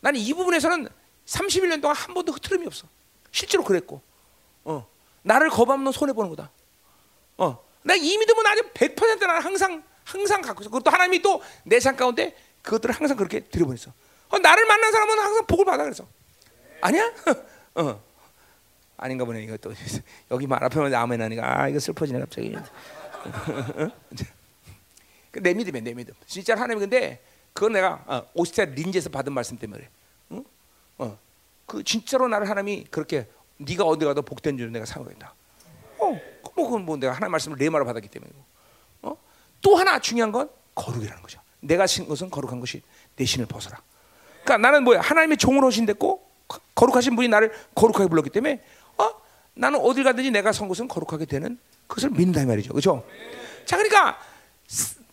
나는 0.00 0.20
이 0.20 0.32
부분에서는 0.34 0.88
31년 1.26 1.80
동안 1.80 1.96
한 1.96 2.12
번도 2.14 2.32
흐트름이 2.32 2.66
없어. 2.66 2.86
실제로 3.30 3.64
그랬고. 3.64 4.02
어. 4.64 4.86
나를 5.22 5.48
거부하면 5.50 5.92
손해 5.92 6.12
보는 6.12 6.30
거다. 6.30 6.50
어. 7.38 7.64
나이 7.82 8.18
믿음은 8.18 8.46
아주 8.46 8.62
100% 8.74 9.26
나는 9.26 9.42
항상 9.42 9.82
항상 10.04 10.40
갖고 10.42 10.62
있어. 10.62 10.70
그것도 10.70 10.90
하나님이 10.90 11.22
또 11.22 11.40
내 11.64 11.78
삶 11.80 11.96
가운데 11.96 12.36
그것들을 12.62 12.94
항상 12.94 13.16
그렇게 13.16 13.40
들여보냈어. 13.40 13.92
어, 14.28 14.38
나를 14.38 14.66
만난 14.66 14.92
사람은 14.92 15.18
항상 15.18 15.46
복을 15.46 15.64
받아 15.64 15.82
그래서. 15.84 16.06
아니야? 16.80 17.12
어. 17.76 18.02
아닌가 18.96 19.24
보네. 19.24 19.56
또 19.58 19.72
여기 20.30 20.46
말 20.46 20.62
앞에만 20.64 20.94
아멘 20.94 21.20
하니까 21.22 21.62
아 21.62 21.68
이거 21.68 21.78
슬퍼지네 21.78 22.20
갑자기. 22.20 22.56
그내 25.30 25.52
믿음이야 25.54 25.82
내 25.82 25.94
믿음. 25.94 26.14
진짜 26.26 26.54
하나님 26.54 26.78
근데 26.78 27.22
그건 27.52 27.72
내가 27.72 28.02
어, 28.06 28.22
오스트리아 28.34 28.72
린지에서 28.74 29.10
받은 29.10 29.32
말씀 29.32 29.58
때문에 29.58 29.80
그래. 29.80 29.90
응? 30.32 30.44
어. 30.98 31.18
그 31.66 31.82
진짜로 31.82 32.28
나를 32.28 32.48
하나님이 32.48 32.86
그렇게 32.90 33.28
네가 33.58 33.84
어디 33.84 34.04
가도 34.04 34.22
복된 34.22 34.56
줄 34.56 34.72
내가 34.72 34.86
생각한다. 34.86 35.34
어, 35.98 36.18
뭐 36.54 36.64
그건 36.64 36.84
뭐 36.84 36.96
내가 36.96 37.12
하나님 37.12 37.32
말씀을 37.32 37.58
내 37.58 37.68
말로 37.68 37.84
받았기 37.84 38.08
때문이고. 38.08 38.38
어? 39.02 39.16
또 39.60 39.76
하나 39.76 39.98
중요한 39.98 40.32
건 40.32 40.48
거룩이라는 40.74 41.22
거죠. 41.22 41.40
내가 41.60 41.86
신 41.86 42.06
것은 42.06 42.30
거룩한 42.30 42.60
것이 42.60 42.82
내 43.16 43.24
신을 43.24 43.46
벗어라. 43.46 43.80
그러니까 44.44 44.58
나는 44.58 44.84
뭐야 44.84 45.00
하나님의 45.00 45.38
종으로 45.38 45.70
신됐고 45.70 46.24
거룩하신 46.74 47.16
분이 47.16 47.28
나를 47.28 47.52
거룩하게 47.74 48.08
불렀기 48.08 48.30
때문에 48.30 48.54
어? 48.54 48.58
나는 49.56 49.80
어딜 49.80 50.04
가든지 50.04 50.30
내가 50.30 50.52
선 50.52 50.68
것은 50.68 50.86
거룩하게 50.86 51.24
되는 51.24 51.58
그것을 51.86 52.10
믿는다 52.10 52.42
이 52.42 52.46
말이죠. 52.46 52.72
그렇죠? 52.72 53.04
자, 53.64 53.76
그러니까 53.76 54.18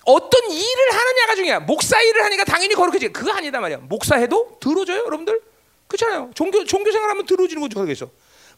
어떤 0.06 0.52
일을 0.52 0.92
하느냐가 0.92 1.36
중요해. 1.36 1.60
목사 1.60 2.02
일을 2.02 2.24
하니까 2.26 2.44
당연히 2.44 2.76
거룩해지. 2.76 3.10
그거 3.10 3.32
아니다 3.32 3.60
말이야. 3.62 3.78
목사해도 3.78 4.58
들어줘요, 4.60 5.06
여러분들. 5.06 5.42
그렇잖아요. 5.88 6.32
종교 6.36 6.64
종교 6.66 6.92
생활하면 6.92 7.26
들어지는 7.26 7.62
거죠, 7.62 7.80
거기서. 7.80 8.10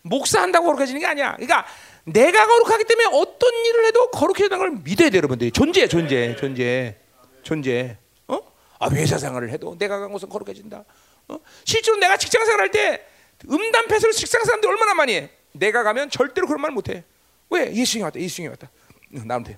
목사 0.01 0.41
한다고 0.41 0.67
거룩해지는 0.67 0.99
게 1.01 1.05
아니야. 1.05 1.33
그러니까 1.35 1.65
내가 2.05 2.47
거룩하기 2.47 2.83
때문에 2.85 3.07
어떤 3.13 3.53
일을 3.65 3.85
해도 3.85 4.09
거룩해지는 4.09 4.57
걸 4.57 4.71
믿어야 4.83 5.09
돼, 5.09 5.17
여러분들이. 5.17 5.51
존재, 5.51 5.87
존재, 5.87 6.35
존재, 6.35 6.97
존재. 7.43 7.97
어? 8.27 8.39
아, 8.79 8.89
회사 8.89 9.19
생활을 9.19 9.51
해도 9.51 9.75
내가 9.77 9.99
간 9.99 10.11
곳은 10.11 10.29
거룩해진다. 10.29 10.83
어? 11.27 11.39
실제로 11.63 11.97
내가 11.97 12.17
직장 12.17 12.43
생활할 12.43 12.71
때 12.71 13.05
음담 13.49 13.87
패스를 13.87 14.13
직장 14.13 14.43
사람들이 14.43 14.71
얼마나 14.71 14.95
많이 14.95 15.13
해. 15.15 15.29
내가 15.57 15.84
가면 15.84 16.10
절대로 16.10 16.48
그런 16.48 16.61
말 16.61 16.72
못 16.72 16.90
해. 16.90 17.03
왜? 17.49 17.73
예수님이 17.73 18.03
왔다. 18.03 18.19
예수님이 18.19 18.49
왔다. 18.49 18.69
나한테 19.10 19.57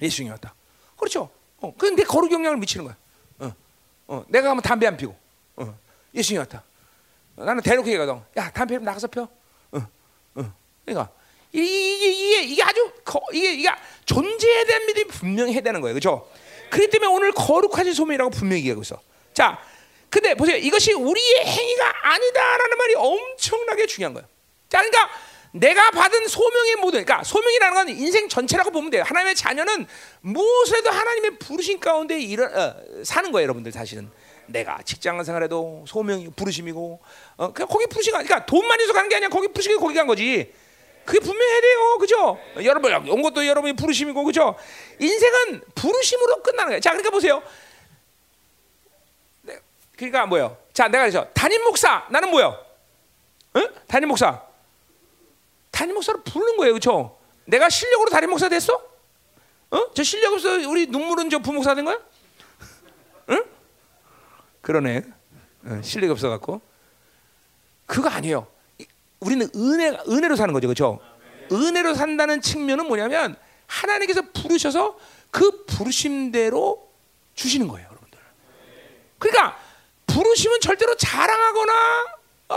예수님이 0.00 0.30
왔다. 0.32 0.54
그렇죠. 0.98 1.30
어, 1.60 1.72
근데 1.78 2.02
거룩 2.02 2.32
영향을 2.32 2.58
미치는 2.58 2.84
거야. 2.86 2.96
어, 3.38 3.54
어, 4.08 4.24
내가 4.28 4.48
가면 4.48 4.62
담배 4.62 4.86
안 4.86 4.96
피고. 4.96 5.16
어, 5.56 5.78
예수님이 6.14 6.38
왔다. 6.38 6.62
나는 7.36 7.62
대놓고 7.62 7.88
얘기하거든. 7.88 8.22
야, 8.36 8.50
담배 8.50 8.78
나가서 8.78 9.06
펴. 9.08 9.22
어, 9.72 9.78
어. 10.34 10.54
그러니까 10.84 11.12
이게 11.52 12.10
이게 12.10 12.42
이게 12.42 12.62
아주 12.62 12.90
거, 13.04 13.20
이게 13.32 13.52
이게 13.54 13.68
존재에 14.06 14.64
대한 14.64 14.86
믿음이 14.86 15.06
분명히 15.08 15.52
해야 15.52 15.60
되는 15.60 15.80
거예요. 15.80 15.94
그렇죠? 15.94 16.28
그렇기 16.70 16.90
때문에 16.90 17.12
오늘 17.12 17.32
거룩하신 17.32 17.92
소명이라고 17.94 18.30
분명히 18.30 18.60
얘기하고 18.60 18.82
있어. 18.82 19.00
자, 19.34 19.62
근데 20.10 20.34
보세요. 20.34 20.56
이것이 20.56 20.92
우리의 20.94 21.44
행위가 21.44 22.08
아니다라는 22.08 22.78
말이 22.78 22.94
엄청나게 22.96 23.86
중요한 23.86 24.14
거예요. 24.14 24.26
자, 24.72 24.78
그러니까 24.78 25.10
내가 25.50 25.90
받은 25.90 26.28
소명의 26.28 26.76
모든, 26.76 27.04
그러니까 27.04 27.22
소명이라는 27.22 27.74
건 27.74 27.88
인생 27.90 28.26
전체라고 28.26 28.70
보면 28.70 28.90
돼요. 28.90 29.02
하나님의 29.04 29.34
자녀는 29.34 29.86
무엇에도 30.22 30.88
하나님의 30.90 31.38
부르심 31.38 31.78
가운데 31.78 32.18
일어, 32.18 32.46
어, 32.46 32.74
사는 33.04 33.30
거예요, 33.30 33.42
여러분들 33.44 33.70
사실은. 33.70 34.10
내가 34.46 34.80
직장 34.82 35.22
생활해도 35.22 35.84
소명이 35.86 36.30
부르심이고, 36.34 37.00
어, 37.36 37.52
그냥 37.52 37.68
거기 37.68 37.86
부르심, 37.86 38.12
그러니까 38.12 38.46
돈만 38.46 38.80
있어 38.80 38.94
가는 38.94 39.10
게 39.10 39.16
아니야. 39.16 39.28
거기 39.28 39.48
부르심이 39.48 39.76
거기 39.76 39.94
간 39.94 40.06
거지. 40.06 40.54
그게 41.04 41.20
분명해야 41.20 41.60
돼요, 41.60 41.98
그죠? 41.98 42.38
여러분 42.64 42.94
온 43.10 43.20
것도 43.20 43.46
여러분이 43.46 43.74
부르심이고, 43.74 44.24
그죠? 44.24 44.56
인생은 45.00 45.64
부르심으로 45.74 46.42
끝나는 46.42 46.70
거예요. 46.70 46.80
자, 46.80 46.92
그러니까 46.92 47.10
보세요. 47.10 47.42
네, 49.42 49.58
그러니까 49.96 50.24
뭐요? 50.24 50.56
자, 50.72 50.88
내가 50.88 51.04
그래서 51.04 51.26
담임 51.34 51.62
목사, 51.62 52.06
나는 52.08 52.30
뭐요? 52.30 52.56
응? 53.56 53.68
담임 53.86 54.08
목사. 54.08 54.51
담임 55.72 55.94
목사로 55.94 56.22
부르는 56.22 56.56
거예요, 56.58 56.74
그렇죠? 56.74 57.18
내가 57.46 57.68
실력으로 57.68 58.10
담임 58.10 58.30
목사 58.30 58.48
됐어? 58.48 58.80
어? 59.70 59.90
저 59.94 60.02
실력 60.04 60.34
없어 60.34 60.50
우리 60.68 60.86
눈물은 60.86 61.30
저 61.30 61.40
부목사 61.40 61.74
된 61.74 61.84
거야? 61.86 61.98
응? 63.30 63.44
그러네. 64.60 65.02
어, 65.64 65.80
실력이 65.82 66.12
없어 66.12 66.28
갖고 66.28 66.60
그거 67.86 68.08
아니에요. 68.08 68.46
우리는 69.20 69.48
은혜 69.56 69.98
은혜로 70.08 70.36
사는 70.36 70.52
거죠, 70.52 70.68
그렇죠? 70.68 71.00
은혜로 71.50 71.94
산다는 71.94 72.40
측면은 72.40 72.86
뭐냐면 72.86 73.36
하나님께서 73.66 74.22
부르셔서 74.32 74.98
그 75.30 75.64
부르심대로 75.64 76.90
주시는 77.34 77.66
거예요, 77.68 77.88
여러분들. 77.88 78.18
그러니까 79.18 79.58
부르심은 80.06 80.60
절대로 80.60 80.94
자랑하거나 80.96 81.72
어? 82.50 82.56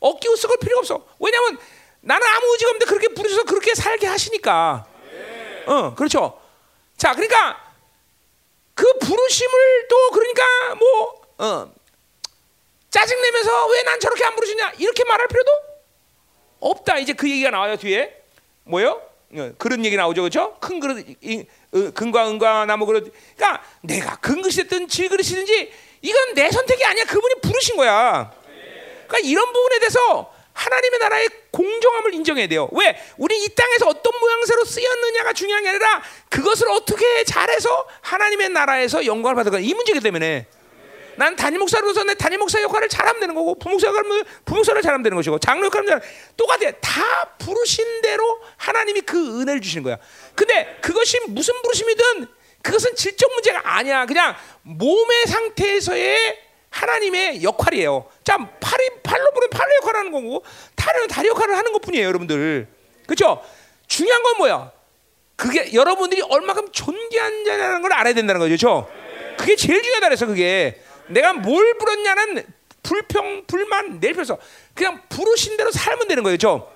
어깨 0.00 0.28
웃을 0.28 0.50
필요가 0.60 0.80
없어. 0.80 1.06
왜냐하면 1.20 1.58
나는 2.02 2.26
아무 2.26 2.52
의지가 2.52 2.70
없는데 2.70 2.86
그렇게 2.86 3.08
부르셔서 3.08 3.44
그렇게 3.44 3.74
살게 3.74 4.06
하시니까. 4.06 4.86
어, 5.66 5.94
그렇죠. 5.94 6.40
자, 6.96 7.14
그러니까 7.14 7.60
그 8.74 8.84
부르심을 8.98 9.88
또 9.88 10.10
그러니까 10.10 10.74
뭐 10.74 11.22
어, 11.38 11.72
짜증 12.90 13.20
내면서 13.20 13.66
왜 13.68 13.82
난 13.84 13.98
저렇게 14.00 14.24
안 14.24 14.34
부르시냐 14.34 14.72
이렇게 14.78 15.04
말할 15.04 15.28
필요도 15.28 15.50
없다. 16.60 16.98
이제 16.98 17.12
그 17.12 17.28
얘기가 17.30 17.50
나와요 17.50 17.76
뒤에 17.76 18.22
뭐요? 18.64 19.00
어, 19.34 19.52
그런 19.58 19.84
얘기 19.84 19.96
나오죠, 19.96 20.22
그렇죠? 20.22 20.56
큰 20.60 20.78
그릇, 20.78 21.04
이, 21.22 21.46
어, 21.72 21.90
금과 21.94 22.28
은과 22.28 22.66
나무 22.66 22.84
그릇. 22.86 23.12
그러니까 23.36 23.64
내가 23.82 24.16
큰 24.16 24.42
그릇이든 24.42 24.88
질 24.88 25.08
그릇이든지 25.08 25.72
이건 26.02 26.34
내 26.34 26.50
선택이 26.50 26.84
아니야. 26.84 27.04
그분이 27.04 27.36
부르신 27.42 27.76
거야. 27.76 28.32
그러니까 29.06 29.18
이런 29.22 29.52
부분에 29.52 29.78
대해서 29.78 30.32
하나님의 30.52 30.98
나라의 31.00 31.28
공정함을 31.50 32.14
인정해야 32.14 32.46
돼요. 32.46 32.68
왜? 32.72 32.96
우리 33.16 33.42
이 33.42 33.48
땅에서 33.54 33.88
어떤 33.88 34.12
모양새로 34.20 34.64
쓰였느냐가 34.64 35.32
중요한 35.32 35.62
게 35.62 35.70
아니라 35.70 36.02
그것을 36.28 36.68
어떻게 36.70 37.24
잘해서 37.24 37.86
하나님의 38.00 38.50
나라에서 38.50 39.06
영광을 39.06 39.34
받을까 39.36 39.58
이 39.58 39.74
문제이기 39.74 40.00
때문에 40.00 40.46
난 41.16 41.36
단임 41.36 41.60
목사로서 41.60 42.04
내 42.04 42.14
단임 42.14 42.40
목사 42.40 42.60
역할을 42.62 42.88
잘하면 42.88 43.20
되는 43.20 43.34
거고 43.34 43.58
부목사 43.58 43.88
역할은 43.88 44.24
부목사를 44.44 44.80
잘하면 44.80 45.02
되는 45.02 45.16
것이고 45.16 45.38
장로 45.38 45.66
역할은 45.66 46.00
똑같아. 46.36 46.70
다 46.80 47.02
부르신 47.38 48.00
대로 48.02 48.40
하나님이 48.56 49.02
그 49.02 49.40
은혜를 49.40 49.60
주시는 49.60 49.82
거야. 49.84 49.98
근데 50.34 50.78
그것이 50.80 51.18
무슨 51.28 51.60
부르심이든 51.62 52.26
그것은 52.62 52.94
질적 52.94 53.30
문제가 53.32 53.60
아니야. 53.76 54.06
그냥 54.06 54.34
몸의 54.62 55.26
상태에서의 55.26 56.51
하나님의 56.72 57.42
역할이에요. 57.42 58.06
자, 58.24 58.36
팔이 58.36 58.90
팔로 59.02 59.30
부르면 59.32 59.50
팔로 59.50 59.74
역할을 59.82 60.00
하는 60.00 60.12
거고 60.12 60.42
다리는 60.74 61.06
다리 61.06 61.28
역할을 61.28 61.56
하는 61.56 61.72
것뿐이에요, 61.72 62.06
여러분들. 62.06 62.66
그렇죠? 63.06 63.42
중요한 63.86 64.22
건 64.22 64.36
뭐야? 64.38 64.72
그게 65.36 65.72
여러분들이 65.72 66.22
얼마큼 66.22 66.72
존귀한 66.72 67.44
자라는 67.44 67.82
걸 67.82 67.92
알아야 67.92 68.14
된다는 68.14 68.40
거죠. 68.40 68.48
그렇죠? 68.48 68.90
그게 69.36 69.54
제일 69.56 69.82
중요하다 69.82 70.08
그래서 70.08 70.26
그게 70.26 70.80
내가 71.08 71.32
뭘 71.34 71.76
부렸냐는 71.78 72.44
불평, 72.82 73.44
불만 73.46 74.00
내려서 74.00 74.38
그냥 74.74 75.02
부르신 75.08 75.56
대로 75.56 75.70
살면 75.70 76.08
되는 76.08 76.22
거예요. 76.22 76.36
그렇죠? 76.36 76.72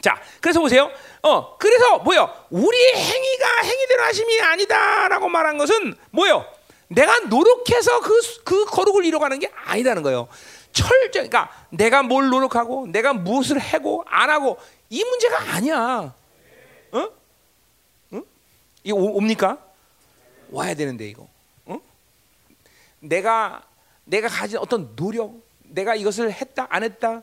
자, 0.00 0.20
그래서 0.40 0.60
보세요. 0.60 0.90
어, 1.22 1.56
그래서 1.56 1.98
뭐요? 1.98 2.30
우리 2.50 2.76
행위가 2.94 3.62
행위대로 3.62 4.02
하심이 4.02 4.40
아니다라고 4.42 5.28
말한 5.30 5.56
것은 5.56 5.96
뭐요? 6.10 6.44
내가 6.94 7.18
노력해서 7.20 8.00
그, 8.00 8.42
그 8.44 8.64
거룩을 8.66 9.04
이뤄가는 9.04 9.38
게 9.38 9.50
아니다는 9.54 10.02
거예요. 10.02 10.28
철저 10.72 11.10
그러니까 11.12 11.50
내가 11.70 12.02
뭘 12.02 12.28
노력하고 12.28 12.86
내가 12.88 13.12
무엇을 13.12 13.58
하고 13.58 14.04
안 14.06 14.30
하고 14.30 14.58
이 14.90 15.02
문제가 15.04 15.54
아니야. 15.54 16.14
어? 16.92 17.08
응? 18.12 18.24
이거 18.82 18.96
오- 18.96 19.16
옵니까? 19.16 19.58
와야 20.50 20.74
되는데 20.74 21.08
이거. 21.08 21.28
어? 21.66 21.80
내가 23.00 23.62
내가 24.04 24.28
가진 24.28 24.58
어떤 24.58 24.94
노력, 24.96 25.34
내가 25.62 25.94
이것을 25.94 26.30
했다 26.32 26.66
안 26.70 26.82
했다 26.84 27.22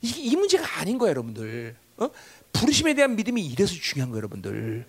이게 0.00 0.20
이 0.22 0.36
문제가 0.36 0.80
아닌 0.80 0.98
거예요, 0.98 1.10
여러분들. 1.10 1.76
어? 1.98 2.08
부르심에 2.52 2.94
대한 2.94 3.16
믿음이 3.16 3.44
이래서 3.44 3.74
중요한 3.74 4.10
거예요, 4.10 4.18
여러분들. 4.18 4.86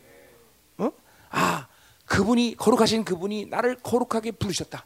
어? 0.78 0.92
아, 1.30 1.67
그분이 2.08 2.56
거룩하신 2.58 3.06
그분이 3.06 3.46
나를 3.46 3.78
거룩하게 3.84 4.32
부르셨다. 4.32 4.86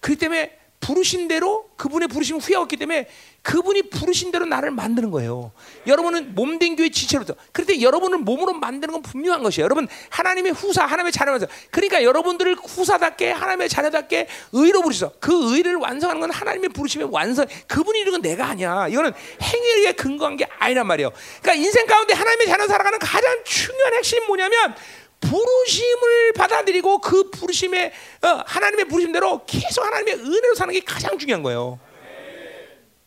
그렇기 0.00 0.18
때문에 0.18 0.60
부르신 0.80 1.28
대로 1.28 1.68
그분의 1.76 2.08
부르심을 2.08 2.40
후회했기 2.40 2.76
때문에 2.78 3.06
그분이 3.42 3.90
부르신 3.90 4.32
대로 4.32 4.44
나를 4.46 4.70
만드는 4.70 5.10
거예요. 5.10 5.52
여러분은 5.86 6.34
몸된 6.34 6.76
교회 6.76 6.90
지체로부터. 6.90 7.34
그런데 7.52 7.80
여러분을 7.80 8.18
몸으로 8.18 8.54
만드는 8.54 8.92
건 8.92 9.02
분명한 9.02 9.42
것이에요. 9.42 9.64
여러분 9.64 9.88
하나님의 10.10 10.52
후사, 10.52 10.84
하나님의 10.84 11.12
자녀면서 11.12 11.46
그러니까 11.70 12.02
여러분들을 12.02 12.56
후사답게 12.56 13.30
하나님의 13.30 13.68
자녀답게 13.68 14.26
의로 14.52 14.82
부르셔. 14.82 15.12
그 15.20 15.54
의를 15.54 15.76
완성하는 15.76 16.20
건 16.20 16.30
하나님의 16.30 16.70
부르심의 16.70 17.08
완성. 17.10 17.46
그분이 17.66 18.00
이루는 18.00 18.20
건 18.20 18.22
내가 18.22 18.46
아니야. 18.46 18.88
이거는 18.88 19.12
행위에 19.42 19.92
근거한 19.92 20.36
게 20.36 20.46
아니란 20.58 20.86
말이에요. 20.86 21.10
그러니까 21.40 21.62
인생 21.62 21.86
가운데 21.86 22.14
하나님의 22.14 22.46
자녀 22.46 22.66
살아가는 22.66 22.98
가장 22.98 23.38
중요한 23.44 23.94
핵심이 23.94 24.26
뭐냐면 24.26 24.74
부르심을 25.20 26.32
받아들이고 26.34 27.00
그 27.00 27.30
부르심에 27.30 27.92
어, 28.22 28.42
하나님의 28.46 28.86
부르심대로 28.86 29.44
계속 29.46 29.84
하나님의 29.84 30.14
은혜로 30.14 30.54
사는 30.54 30.72
게 30.72 30.80
가장 30.80 31.18
중요한 31.18 31.42
거예요. 31.42 31.78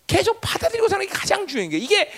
계속 0.06 0.40
받아들이고 0.42 0.88
사는 0.88 1.06
게 1.06 1.12
가장 1.12 1.48
중요한 1.48 1.70
게 1.70 1.78
이게 1.78 2.12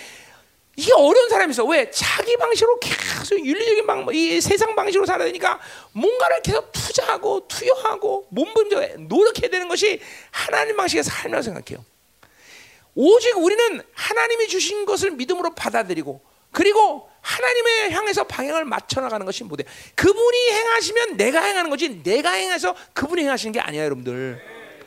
이게 0.78 0.92
어려운 0.94 1.30
사람이 1.30 1.52
있어. 1.52 1.64
왜? 1.64 1.90
자기 1.90 2.36
방식으로 2.36 2.80
계속 2.80 3.40
윤리적인 3.40 3.88
방법, 3.88 4.14
이 4.14 4.42
세상 4.42 4.76
방식으로 4.76 5.06
살아야 5.06 5.28
되니까 5.28 5.60
뭔가를 5.94 6.42
계속 6.42 6.72
투자하고 6.74 7.48
투여하고 7.48 8.28
몸부림져 8.30 8.98
노력해야 9.08 9.50
되는 9.50 9.70
것이 9.70 10.02
하나님 10.32 10.76
방식의 10.76 11.04
삶이라고 11.04 11.42
생각해요. 11.42 11.86
오직 12.94 13.38
우리는 13.38 13.82
하나님이 13.94 14.48
주신 14.48 14.86
것을 14.86 15.12
믿음으로 15.12 15.56
받아들이고 15.56 16.22
그리고 16.52 17.10
하나님의 17.26 17.92
향해서 17.92 18.24
방향을 18.26 18.66
맞춰 18.66 19.02
나가는 19.02 19.26
것이 19.26 19.44
무대. 19.44 19.64
그분이 19.96 20.52
행하시면 20.52 21.18
내가 21.18 21.42
행하는 21.44 21.72
거지 21.72 22.04
내가 22.04 22.32
행해서 22.32 22.76
그분이 22.94 23.24
행하시는 23.24 23.52
게 23.52 23.60
아니야, 23.60 23.84
여러분들. 23.84 24.40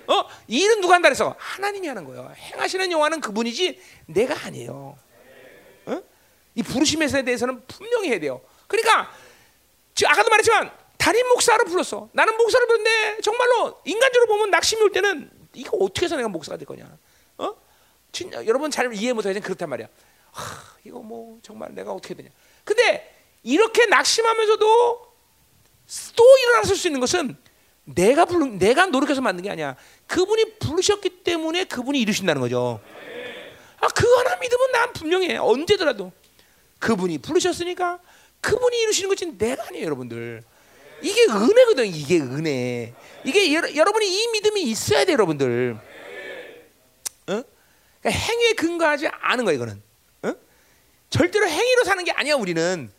어? 0.06 0.24
이 0.46 0.60
일은 0.62 0.80
누가 0.80 0.94
한다 0.94 1.08
그래서 1.08 1.34
하나님이 1.36 1.88
하는 1.88 2.04
거예요. 2.04 2.32
행하시는 2.36 2.92
영화는 2.92 3.20
그분이지 3.20 3.80
내가 4.06 4.46
아니에요. 4.46 4.96
어? 5.86 6.02
이 6.54 6.62
부르심에 6.62 7.08
대해서는 7.24 7.60
분명히 7.66 8.10
해야 8.10 8.20
돼요. 8.20 8.40
그러니까 8.68 9.12
아까도 10.06 10.30
말했지만 10.30 10.70
담임 10.96 11.26
목사를 11.28 11.64
불렀어. 11.64 12.08
나는 12.12 12.36
목사를 12.36 12.64
불렀는데 12.68 13.20
정말로 13.20 13.80
인간적으로 13.84 14.28
보면 14.28 14.50
낙심이 14.50 14.80
올 14.80 14.92
때는 14.92 15.28
이거 15.54 15.76
어떻게 15.78 16.06
해서 16.06 16.14
내가 16.14 16.28
목사가 16.28 16.56
될 16.56 16.66
거냐? 16.66 16.84
어? 17.38 17.54
진짜 18.12 18.46
여러분 18.46 18.70
잘 18.70 18.92
이해 18.94 19.12
못하지만 19.12 19.42
그렇단 19.42 19.68
말이야. 19.68 19.88
하, 20.32 20.76
이거 20.84 21.00
뭐 21.00 21.38
정말 21.42 21.74
내가 21.74 21.92
어떻게 21.92 22.14
되냐? 22.14 22.28
근데 22.64 23.14
이렇게 23.42 23.86
낙심하면서도 23.86 25.08
또 26.16 26.24
일어났을 26.42 26.76
수 26.76 26.88
있는 26.88 27.00
것은 27.00 27.36
내가 27.84 28.26
부르, 28.26 28.44
내가 28.44 28.86
노력해서 28.86 29.20
만든 29.20 29.44
게 29.44 29.50
아니야. 29.50 29.76
그분이 30.06 30.58
부르셨기 30.58 31.22
때문에 31.24 31.64
그분이 31.64 32.00
이루신다는 32.00 32.40
거죠. 32.40 32.80
아, 33.80 33.88
그 33.88 34.06
하나 34.16 34.36
믿으면 34.36 34.72
난 34.72 34.92
분명해. 34.92 35.36
언제더라도 35.36 36.12
그분이 36.78 37.18
부르셨으니까 37.18 38.00
그분이 38.40 38.78
이루시는 38.82 39.08
거지 39.08 39.26
내가 39.38 39.66
아니에요, 39.68 39.86
여러분들. 39.86 40.42
이게 41.00 41.24
은혜거든. 41.24 41.86
이게 41.86 42.20
은혜. 42.20 42.94
이게 43.24 43.54
여, 43.54 43.62
여러분이 43.74 44.06
이 44.06 44.28
믿음이 44.32 44.62
있어야 44.62 45.04
돼, 45.04 45.12
여러분들. 45.12 45.78
어? 47.28 47.42
그러니까 48.00 48.10
행위에 48.10 48.52
근거하지 48.54 49.08
않은 49.08 49.44
거야, 49.44 49.54
이거는. 49.54 49.82
어? 51.08 51.10
절대로 51.10 51.48
행위로 51.48 51.84
사는 51.84 52.04
게 52.04 52.12
아니야, 52.12 52.34
우리는. 52.34 52.90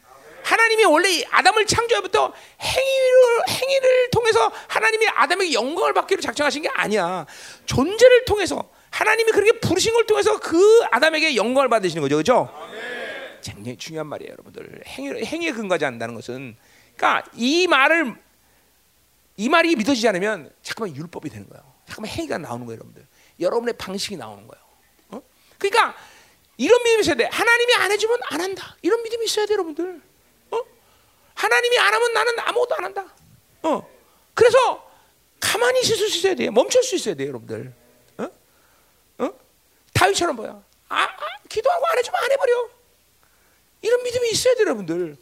하나님이 0.43 0.85
원래 0.85 1.23
아담을 1.29 1.65
창조부터 1.65 2.33
행위를 2.61 3.49
행위를 3.49 4.09
통해서 4.09 4.51
하나님이 4.67 5.07
아담에게 5.09 5.53
영광을 5.53 5.93
받기로 5.93 6.21
작정하신 6.21 6.63
게 6.63 6.69
아니야. 6.69 7.25
존재를 7.65 8.25
통해서 8.25 8.69
하나님이 8.89 9.31
그렇게 9.31 9.59
부르신 9.59 9.93
걸 9.93 10.07
통해서 10.07 10.39
그 10.39 10.81
아담에게 10.91 11.35
영광을 11.35 11.69
받으시는 11.69 12.01
거죠, 12.01 12.15
그렇죠? 12.15 12.49
굉장히 13.43 13.77
중요한 13.77 14.07
말이에요, 14.07 14.31
여러분들. 14.31 14.83
행위 14.87 15.23
행위에 15.23 15.51
근거하지 15.51 15.85
않는다는 15.85 16.15
것은, 16.15 16.55
그러니까 16.95 17.29
이 17.35 17.67
말을 17.67 18.15
이 19.37 19.49
말이 19.49 19.75
믿어지지 19.75 20.07
않으면 20.07 20.51
잠깐만 20.63 20.95
율법이 20.95 21.29
되는 21.29 21.47
거예요. 21.47 21.63
잠깐만 21.85 22.11
행위가 22.11 22.37
나오는 22.39 22.65
거예요, 22.65 22.77
여러분들. 22.77 23.05
여러분의 23.39 23.75
방식이 23.77 24.17
나오는 24.17 24.47
거예요. 24.47 24.63
어? 25.09 25.21
그러니까 25.57 25.95
이런 26.59 26.83
믿음이 26.83 27.01
있어야 27.01 27.15
돼. 27.15 27.23
하나님이 27.23 27.73
안 27.75 27.91
해주면 27.93 28.19
안 28.25 28.41
한다. 28.41 28.75
이런 28.81 29.01
믿음이 29.01 29.23
있어야 29.25 29.45
돼, 29.45 29.53
여러분들. 29.53 30.01
어? 30.51 30.59
하나님이 31.33 31.79
안 31.79 31.93
하면 31.93 32.13
나는 32.13 32.37
아무것도 32.37 32.75
안 32.75 32.83
한다. 32.83 33.05
어? 33.63 33.89
그래서 34.33 34.91
가만히 35.39 35.79
있을 35.79 35.95
수 35.95 36.05
있어야 36.07 36.35
돼. 36.35 36.49
멈출 36.49 36.83
수 36.83 36.95
있어야 36.95 37.15
돼, 37.15 37.27
여러분들. 37.27 37.73
어? 38.17 38.29
어? 39.19 39.33
다윗처럼 39.93 40.35
뭐야? 40.35 40.61
아, 40.89 41.03
아, 41.03 41.17
기도하고 41.47 41.85
안 41.87 41.97
해주면 41.97 42.21
안 42.21 42.31
해버려. 42.33 42.69
이런 43.81 44.03
믿음이 44.03 44.29
있어야 44.31 44.53
돼, 44.55 44.61
여러분들. 44.63 45.15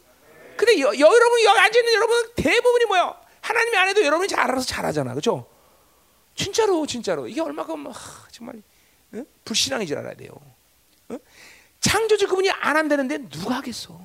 근데 0.56 0.80
여, 0.80 0.88
여, 0.88 0.98
여러분 0.98 1.44
여기 1.44 1.58
앉아 1.60 1.78
있는 1.78 1.94
여러분 1.94 2.34
대부분이 2.34 2.86
뭐야? 2.86 3.16
하나님이 3.42 3.76
안 3.76 3.88
해도 3.88 4.04
여러분이 4.04 4.26
잘 4.26 4.40
알아서 4.40 4.66
잘하잖아, 4.66 5.12
그렇죠? 5.12 5.48
진짜로, 6.34 6.84
진짜로 6.84 7.28
이게 7.28 7.40
얼마큼 7.40 7.86
하, 7.86 8.28
정말 8.32 8.60
어? 9.12 9.22
불신앙인 9.44 9.86
줄 9.86 9.98
알아야 9.98 10.14
돼요. 10.14 10.32
어? 11.78 11.80
창조주 11.80 12.26
그분이 12.28 12.50
안 12.50 12.76
한다는데 12.76 13.28
누가 13.28 13.56
하겠어? 13.56 14.00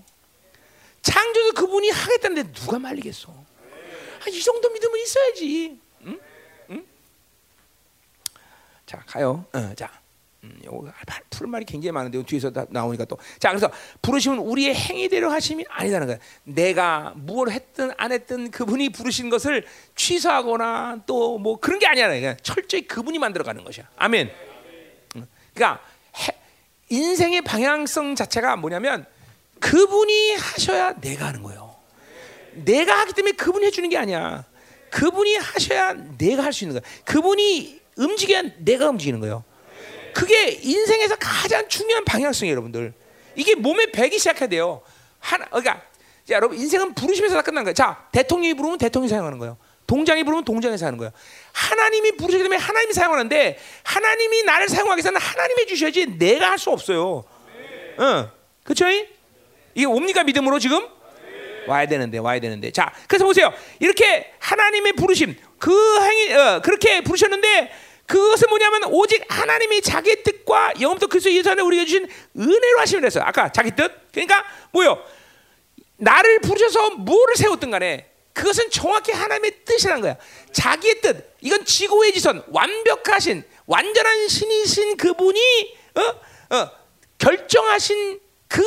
창조주 1.02 1.54
그분이 1.54 1.90
하겠다는데 1.90 2.52
누가 2.54 2.80
말리겠어? 2.80 3.32
아, 3.32 4.30
이 4.30 4.42
정도 4.42 4.70
믿음은 4.70 5.00
있어야지. 5.02 5.80
응? 6.06 6.20
응? 6.70 6.86
자 8.86 9.04
가요. 9.06 9.46
어, 9.54 9.74
자. 9.76 9.92
음, 10.44 10.60
요거 10.66 10.92
풀 11.30 11.48
말이 11.48 11.64
굉장히 11.64 11.94
많은데 11.94 12.22
뒤에서 12.24 12.52
다 12.52 12.66
나오니까 12.70 13.06
또. 13.06 13.18
자, 13.40 13.48
그래서 13.50 13.72
부르심은 14.02 14.40
우리의 14.40 14.76
행위대로 14.76 15.32
하심이 15.32 15.64
아니라는 15.70 16.08
거야. 16.08 16.18
내가 16.44 17.14
무엇을 17.16 17.54
했든 17.54 17.92
안 17.98 18.12
했든 18.12 18.52
그분이 18.52 18.90
부르신 18.90 19.30
것을 19.30 19.66
취소하거나 19.96 21.04
또 21.06 21.38
뭐 21.40 21.60
그런 21.62 21.80
게 21.80 21.88
아니야. 21.88 22.10
그냥 22.10 22.36
철저히 22.44 22.86
그분이 22.86 23.20
만들어가는 23.20 23.64
것이야. 23.64 23.88
아멘. 23.96 24.32
음, 25.16 25.28
그러니까 25.54 25.82
해, 25.86 25.93
인생의 26.94 27.42
방향성 27.42 28.14
자체가 28.16 28.56
뭐냐면 28.56 29.06
그분이 29.60 30.36
하셔야 30.36 30.94
내가 31.02 31.28
하는 31.28 31.42
거예요. 31.42 31.76
내가 32.54 33.00
하기 33.00 33.14
때문에 33.14 33.32
그분이 33.32 33.66
해주는 33.66 33.90
게 33.90 33.98
아니야. 33.98 34.46
그분이 34.92 35.36
하셔야 35.38 35.94
내가 36.20 36.44
할 36.44 36.54
수 36.54 36.66
있는 36.66 36.80
거야. 36.80 36.92
그분이 37.06 37.82
움직여야 37.98 38.44
내가 38.60 38.90
움직이는 38.90 39.20
거예요. 39.22 39.44
그게 40.14 40.50
인생에서 40.62 41.16
가장 41.20 41.68
중요한 41.68 42.06
방향성이에요, 42.06 42.52
여러분들. 42.52 42.94
이게 43.36 43.56
몸에 43.56 43.88
배기 43.92 44.20
시작해야 44.20 44.48
돼요. 44.48 44.84
하나, 45.18 45.46
그러니까 45.46 45.82
자, 46.28 46.36
여러분 46.36 46.60
인생은 46.60 46.94
부르심에서 46.94 47.34
다 47.34 47.42
끝난 47.42 47.64
거예요. 47.64 47.74
자, 47.74 48.08
대통령이 48.12 48.54
부르면 48.54 48.78
대통령이 48.78 49.10
사용하는 49.10 49.40
거예요. 49.40 49.58
동장이 49.88 50.24
부르면 50.24 50.46
동장이 50.46 50.76
하는 50.78 50.98
거예요. 50.98 51.12
하나님이 51.52 52.14
부르시기 52.14 52.44
때문에 52.44 52.60
하나님이 52.60 52.94
사용하는데 52.94 53.60
하나님이 53.84 54.44
나를 54.44 54.70
사용하기 54.70 54.98
위해서는 55.00 55.20
하나님이 55.20 55.68
주셔야지 55.68 56.18
내가 56.18 56.52
할 56.52 56.58
수 56.58 56.70
없어요. 56.72 57.24
응, 58.00 58.30
그렇죠? 58.64 58.86
이게 59.76 59.86
옵니까 59.86 60.24
믿음으로 60.24 60.60
지금? 60.60 60.88
와야 61.68 61.86
되는데 61.86 62.18
와야 62.18 62.40
되는데 62.42 62.72
자 62.72 62.92
그래서 63.08 63.24
보세요 63.24 63.54
이렇게 63.80 64.34
하나님의 64.40 64.94
부르심 64.94 65.34
그 65.60 65.72
행위 66.02 66.34
어, 66.34 66.62
그렇게 66.62 67.00
부르셨는데 67.02 67.72
그것은 68.06 68.50
뭐냐면 68.50 68.84
오직 68.92 69.24
하나님이 69.30 69.82
자기 69.82 70.22
뜻과 70.24 70.74
영업도 70.82 71.08
그리스도 71.08 71.32
예수 71.32 71.50
안에 71.50 71.62
우리에게 71.62 71.86
주신 71.86 72.08
은혜로 72.38 72.80
하심을 72.80 73.06
했어요. 73.06 73.24
아까 73.26 73.50
자기 73.50 73.72
뜻. 73.72 73.92
그러니까 74.12 74.44
뭐요? 74.72 75.02
나를 75.98 76.40
부르셔서 76.42 76.92
뭐를 76.92 77.36
세웠든 77.38 77.72
간에 77.72 78.10
그것은 78.34 78.70
정확히 78.72 79.12
하나님의 79.12 79.64
뜻이라는 79.64 80.02
거야. 80.02 80.18
자기의 80.52 81.02
뜻. 81.02 81.36
이건 81.42 81.66
지고의 81.66 82.14
지선, 82.14 82.44
완벽하신 82.48 83.44
완전한 83.66 84.28
신이신 84.28 84.98
그분이 84.98 85.78
어? 85.96 86.56
어, 86.56 86.72
결정하신 87.18 88.20
그 88.48 88.64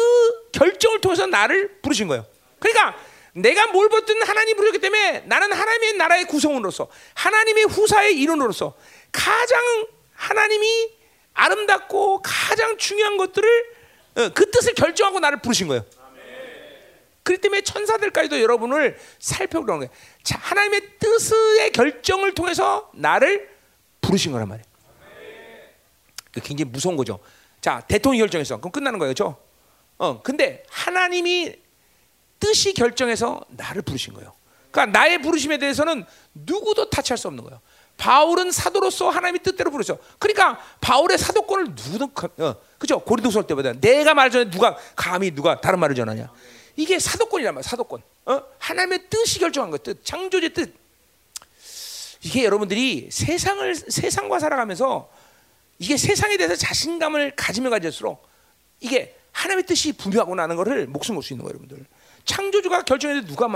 결정을 0.52 1.01
통해서 1.01 1.26
나를 1.26 1.80
부르신 1.82 2.09
거예요. 2.09 2.24
그러니까 2.59 2.97
내가 3.32 3.66
뭘 3.66 3.88
벗든 3.88 4.22
하나님 4.22 4.56
부르셨기 4.56 4.78
때문에 4.78 5.20
나는 5.26 5.52
하나님의 5.52 5.94
나라의 5.94 6.24
구성원으로서 6.24 6.88
하나님의 7.14 7.64
후사의 7.64 8.16
일원으로서 8.18 8.74
가장 9.12 9.60
하나님이 10.14 10.94
아름답고 11.34 12.22
가장 12.22 12.78
중요한 12.78 13.16
것들을 13.16 13.76
어, 14.16 14.28
그 14.34 14.51
뜻을 14.51 14.74
결정하고 14.74 15.20
나를 15.20 15.43
부르신 15.43 15.68
거예요. 15.68 15.84
그렇기 17.26 17.40
때문에 17.40 17.62
천사들까지도 17.62 18.40
여러분을 18.40 18.96
살펴보는 19.18 19.78
거예요. 19.78 19.92
자, 20.22 20.38
하나님의 20.40 20.80
뜻의 21.00 21.72
결정을 21.72 22.34
통해서 22.34 22.88
나를 22.94 23.50
부르신 24.00 24.30
거란 24.30 24.48
말이에요. 24.48 24.64
그 26.32 26.40
굉장히 26.40 26.70
무서운 26.70 26.96
거죠. 26.96 27.18
자, 27.60 27.80
대통령 27.88 28.20
결정해서 28.20 28.58
그럼 28.58 28.70
끝나는 28.70 29.00
거예요, 29.00 29.12
그렇죠? 29.12 29.36
어, 29.98 30.22
근데 30.22 30.62
하나님이 30.70 31.56
뜻이 32.38 32.72
결정해서 32.74 33.40
나를 33.48 33.82
부르신 33.82 34.14
거예요. 34.14 34.32
그러니까 34.70 34.96
나의 34.96 35.20
부르심에 35.20 35.58
대해서는 35.58 36.04
누구도 36.32 36.90
타치할 36.90 37.18
수 37.18 37.26
없는 37.26 37.42
거예요. 37.42 37.60
바울은 37.96 38.52
사도로서 38.52 39.08
하나님의 39.08 39.42
뜻대로 39.42 39.70
부르죠. 39.72 39.98
그러니까 40.20 40.60
바울의 40.80 41.18
사도권을 41.18 41.74
누구도 41.74 42.10
어, 42.44 42.54
그죠? 42.78 43.00
고린도서 43.00 43.46
때보다 43.46 43.72
내가 43.72 44.14
말 44.14 44.30
전에 44.30 44.48
누가 44.48 44.76
감히 44.94 45.34
누가 45.34 45.60
다른 45.60 45.80
말을 45.80 45.96
전하냐? 45.96 46.30
이게 46.76 46.98
사도권이란 46.98 47.54
말이야. 47.54 47.68
사도권. 47.68 48.02
어? 48.26 48.42
하나님의 48.58 49.08
뜻이 49.08 49.38
결정한 49.38 49.70
것, 49.70 49.82
뜻, 49.82 50.04
창조의 50.04 50.52
뜻. 50.52 50.74
이게 52.22 52.44
여러분들이 52.44 53.08
세상을 53.10 53.74
세상과 53.74 54.38
살아가면서 54.38 55.10
이게 55.78 55.96
세상에 55.96 56.36
대해서 56.36 56.56
자신감을 56.56 57.36
가지면 57.36 57.70
가질수록 57.70 58.26
이게 58.80 59.16
하나님의 59.32 59.66
뜻이 59.66 59.92
분명하고 59.92 60.34
나는 60.34 60.56
것을 60.56 60.86
목숨 60.86 61.14
걸 61.14 61.22
수 61.22 61.32
있는 61.32 61.44
거예요, 61.44 61.58
여러분들. 61.58 61.86
창조주가 62.24 62.82
결정했는데 62.82 63.28
누가 63.28 63.46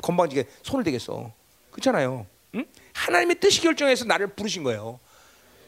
건방지게 0.00 0.48
손을 0.62 0.84
대겠어? 0.84 1.32
그렇잖아요. 1.70 2.26
응? 2.54 2.64
하나님의 2.92 3.40
뜻이 3.40 3.60
결정해서 3.60 4.04
나를 4.04 4.28
부르신 4.28 4.62
거예요. 4.62 5.00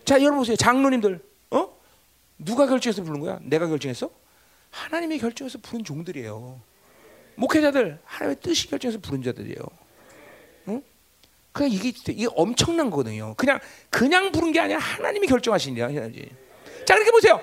자, 0.05 0.21
여러분 0.21 0.39
보세요. 0.39 0.57
장로님들, 0.57 1.21
어? 1.51 1.77
누가 2.39 2.67
결정해서 2.67 3.03
부른 3.03 3.21
거야? 3.21 3.39
내가 3.43 3.67
결정했어? 3.67 4.09
하나님이 4.71 5.19
결정해서 5.19 5.59
부른 5.59 5.85
종들이에요. 5.85 6.61
목회자들 7.37 7.99
하나님의 8.05 8.37
뜻이 8.43 8.69
결정해서 8.69 8.99
부른 9.01 9.23
자들이에요. 9.23 9.57
응? 10.69 10.83
그냥 11.53 11.71
이게 11.71 11.93
이게 12.09 12.27
엄청난 12.35 12.91
거거든요. 12.91 13.35
그냥 13.37 13.61
그냥 13.91 14.33
부른 14.33 14.53
게 14.53 14.61
아니라 14.61 14.79
하나님이 14.79 15.27
결정하신 15.27 15.73
일이야, 15.77 15.89
자, 16.85 16.95
그렇게 16.95 17.11
보세요. 17.11 17.41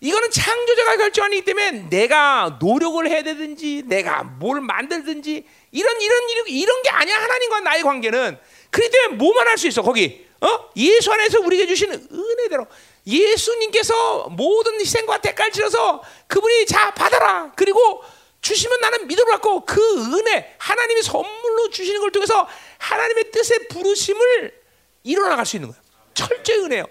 이거는 0.00 0.30
창조자가 0.30 0.96
결정하기 0.98 1.44
때문에 1.44 1.70
내가 1.88 2.58
노력을 2.60 3.06
해야 3.08 3.22
되든지 3.22 3.84
내가 3.86 4.24
뭘 4.24 4.60
만들든지 4.60 5.44
이런 5.72 6.00
이런 6.00 6.28
이런, 6.30 6.46
이런 6.48 6.82
게 6.82 6.90
아니야 6.90 7.16
하나님과 7.16 7.60
나의 7.60 7.82
관계는 7.82 8.38
그렇기 8.70 8.90
때문에 8.92 9.16
뭐만 9.16 9.48
할 9.48 9.56
수 9.56 9.66
있어 9.68 9.80
거기 9.80 10.26
어 10.42 10.68
예수 10.76 11.10
안에서 11.10 11.40
우리에게 11.40 11.66
주시는 11.66 12.08
은혜대로 12.12 12.66
예수님께서 13.06 14.28
모든 14.28 14.78
희생과 14.80 15.22
대가를 15.22 15.50
치러서 15.50 16.02
그분이 16.26 16.66
자 16.66 16.92
받아라 16.92 17.52
그리고 17.56 18.02
주시면 18.46 18.80
나는 18.80 19.08
믿음을 19.08 19.32
갖고 19.32 19.64
그 19.64 19.80
은혜 20.14 20.54
하나님이 20.58 21.02
선물로 21.02 21.70
주시는 21.70 22.00
걸 22.00 22.12
통해서 22.12 22.46
하나님의 22.78 23.32
뜻의 23.32 23.66
부르심을 23.68 24.62
이뤄나갈 25.02 25.44
수 25.44 25.56
있는 25.56 25.70
거예요 25.70 25.82
철저히 26.14 26.60
은혜요. 26.60 26.84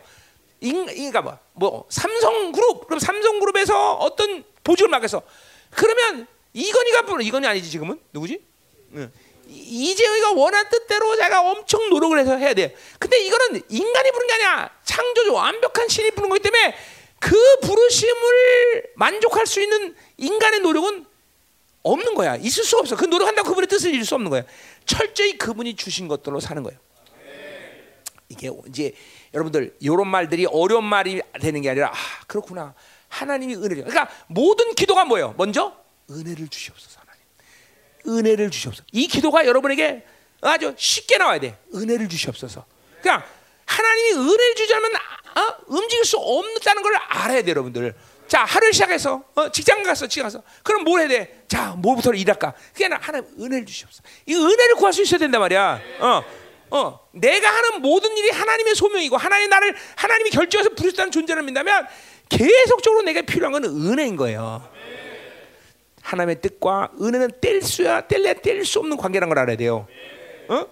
그러니까 0.59 1.21
뭐, 1.21 1.39
뭐 1.53 1.85
삼성그룹 1.89 2.87
그럼 2.87 2.99
삼성그룹에서 2.99 3.93
어떤 3.93 4.43
보직을 4.63 4.89
맡겠어. 4.89 5.21
그러면 5.71 6.27
이건희가 6.53 7.03
부르 7.03 7.23
이건희 7.23 7.47
아니지 7.47 7.71
지금은 7.71 7.99
누구지? 8.11 8.41
응. 8.95 9.11
이재영이가 9.47 10.33
원한 10.33 10.69
뜻대로 10.69 11.15
제가 11.15 11.41
엄청 11.41 11.89
노력을 11.89 12.17
해서 12.19 12.35
해야 12.35 12.53
돼요. 12.53 12.69
근데 12.99 13.17
이거는 13.23 13.61
인간이 13.69 14.11
부른 14.11 14.27
게 14.27 14.33
아니야. 14.33 14.69
창조주 14.83 15.33
완벽한 15.33 15.87
신이 15.87 16.11
부른 16.11 16.29
거기 16.29 16.41
때문에 16.41 16.75
그 17.19 17.35
부르심을 17.61 18.91
만족할 18.95 19.47
수 19.47 19.61
있는 19.61 19.95
인간의 20.17 20.59
노력은 20.59 21.14
없는 21.85 22.15
거야. 22.15 22.35
있을 22.35 22.63
수 22.63 22.77
없어. 22.77 22.95
그 22.95 23.05
노력한다고 23.05 23.47
그분의 23.49 23.67
뜻을 23.67 23.93
이룰 23.93 24.03
수 24.05 24.15
없는 24.15 24.29
거야. 24.31 24.43
철저히 24.85 25.37
그분이 25.37 25.75
주신 25.75 26.07
것들로 26.07 26.39
사는 26.39 26.61
거예요. 26.63 26.79
이게 28.27 28.49
이제 28.67 28.93
여러분들 29.33 29.75
이런 29.79 30.07
말들이 30.07 30.47
어려운 30.47 30.83
말이 30.83 31.21
되는 31.39 31.61
게 31.61 31.69
아니라 31.69 31.89
아 31.89 32.25
그렇구나 32.25 32.73
하나님이 33.07 33.55
은혜를 33.55 33.83
그러니까 33.83 34.09
모든 34.27 34.73
기도가 34.73 35.05
뭐예요? 35.05 35.35
먼저 35.37 35.77
은혜를 36.09 36.47
주시옵소서 36.47 37.01
하나님 37.01 37.23
은혜를 38.07 38.49
주시옵소서 38.49 38.83
이 38.93 39.07
기도가 39.07 39.45
여러분에게 39.45 40.03
아주 40.41 40.73
쉽게 40.75 41.19
나와야 41.19 41.39
돼 41.39 41.59
은혜를 41.73 42.09
주시옵소서 42.09 42.65
그냥 43.01 43.23
하나님이 43.65 44.13
은혜를 44.13 44.55
주지 44.55 44.73
않으면 44.73 44.95
어? 44.95 45.57
움직일 45.67 46.03
수 46.03 46.17
없다는 46.17 46.81
걸 46.81 46.95
알아야 46.95 47.43
돼 47.43 47.51
여러분들 47.51 47.93
자 48.27 48.43
하루를 48.43 48.73
시작해서 48.73 49.23
어, 49.35 49.51
직장 49.51 49.83
가서 49.83 50.07
직장 50.07 50.23
가서 50.23 50.41
그럼 50.63 50.83
뭘 50.83 51.01
해야 51.01 51.07
돼? 51.07 51.43
자 51.47 51.75
뭐부터 51.77 52.13
일할까? 52.13 52.53
그게 52.73 52.85
하나님 52.85 53.29
은혜를 53.39 53.65
주시옵소서 53.65 54.03
이 54.25 54.35
은혜를 54.35 54.75
구할 54.75 54.93
수 54.93 55.01
있어야 55.01 55.19
된단 55.19 55.41
말이야 55.41 55.81
어. 55.99 56.23
어, 56.71 56.99
내가 57.11 57.49
하는 57.49 57.81
모든 57.81 58.17
일이 58.17 58.29
하나님의 58.31 58.75
소명이고 58.75 59.17
하나님 59.17 59.49
나를 59.49 59.75
하나님이 59.95 60.29
결정해서 60.31 60.71
부르셨다는 60.71 61.11
존재를 61.11 61.43
믿다면 61.43 61.87
계속적으로 62.29 63.03
내가 63.03 63.21
필요한 63.21 63.51
건 63.51 63.63
은혜인 63.65 64.15
거예요. 64.15 64.67
하나님의 66.01 66.41
뜻과 66.41 66.91
은혜는 67.01 67.31
뗄 67.41 67.61
수야 67.61 68.01
뗄래야 68.01 68.35
뗄수 68.35 68.79
없는 68.79 68.97
관계라는 68.97 69.29
걸 69.29 69.39
알아야 69.39 69.57
돼요. 69.57 69.87
어? 70.49 70.65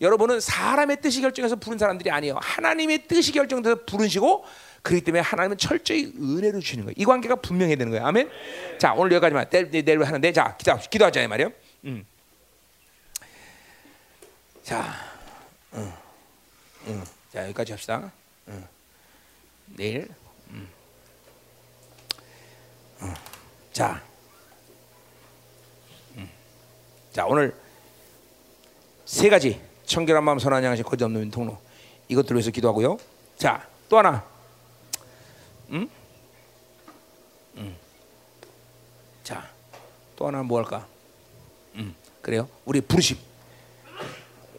여러분은 0.00 0.40
사람의 0.40 1.00
뜻이 1.00 1.20
결정해서 1.20 1.56
부른 1.56 1.76
사람들이 1.78 2.10
아니에요. 2.10 2.38
하나님의 2.40 3.06
뜻이 3.08 3.32
결정돼서 3.32 3.84
부르시고 3.84 4.44
그렇기 4.82 5.04
때문에 5.04 5.20
하나님은 5.20 5.58
철저히 5.58 6.12
은혜를 6.18 6.60
주시는 6.60 6.84
거예요. 6.84 6.94
이 6.96 7.04
관계가 7.04 7.36
분명해야 7.36 7.76
되는 7.76 7.90
거예요. 7.90 8.06
아멘. 8.06 8.30
자 8.78 8.94
오늘 8.94 9.12
여기까지만 9.12 9.48
내일 9.70 10.02
하는데 10.04 10.32
자 10.32 10.56
기도 10.56 10.76
기도하자 10.90 11.26
말이요. 11.28 11.52
음. 11.84 12.04
자. 14.62 14.94
응. 15.74 15.92
응. 16.88 17.04
자 17.32 17.42
여기까지 17.44 17.72
합시다. 17.72 18.12
응. 18.48 18.66
내일. 19.66 20.08
응. 20.50 20.68
응. 23.02 23.14
자. 23.72 24.02
응. 26.16 26.28
자 27.12 27.26
오늘 27.26 27.54
세 29.04 29.28
가지 29.28 29.60
청결한 29.86 30.22
마음 30.22 30.38
선한 30.38 30.62
양식 30.64 30.82
거짓 30.84 31.04
없는 31.04 31.30
통로 31.30 31.58
이것들을 32.08 32.36
위해서 32.36 32.50
기도하고요. 32.50 32.98
자 33.36 33.68
또 33.88 33.96
하나. 33.98 34.22
응? 35.72 35.88
응. 37.58 37.76
자 39.24 39.58
또 40.18 40.26
하나 40.26 40.42
뭐 40.42 40.58
할까? 40.58 40.84
응. 41.76 41.94
그래요. 42.20 42.48
우리 42.64 42.80
부르심. 42.80 43.16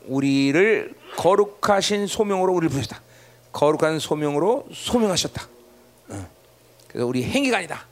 우리를 0.06 0.95
거룩하신 1.18 2.07
소명으로 2.07 2.53
우리를 2.53 2.69
부르셨다. 2.69 3.02
거룩한 3.52 3.99
소명으로 3.99 4.69
소명하셨다. 4.73 5.48
그래서 6.88 7.06
우리 7.06 7.23
행위가 7.23 7.57
아니다. 7.57 7.86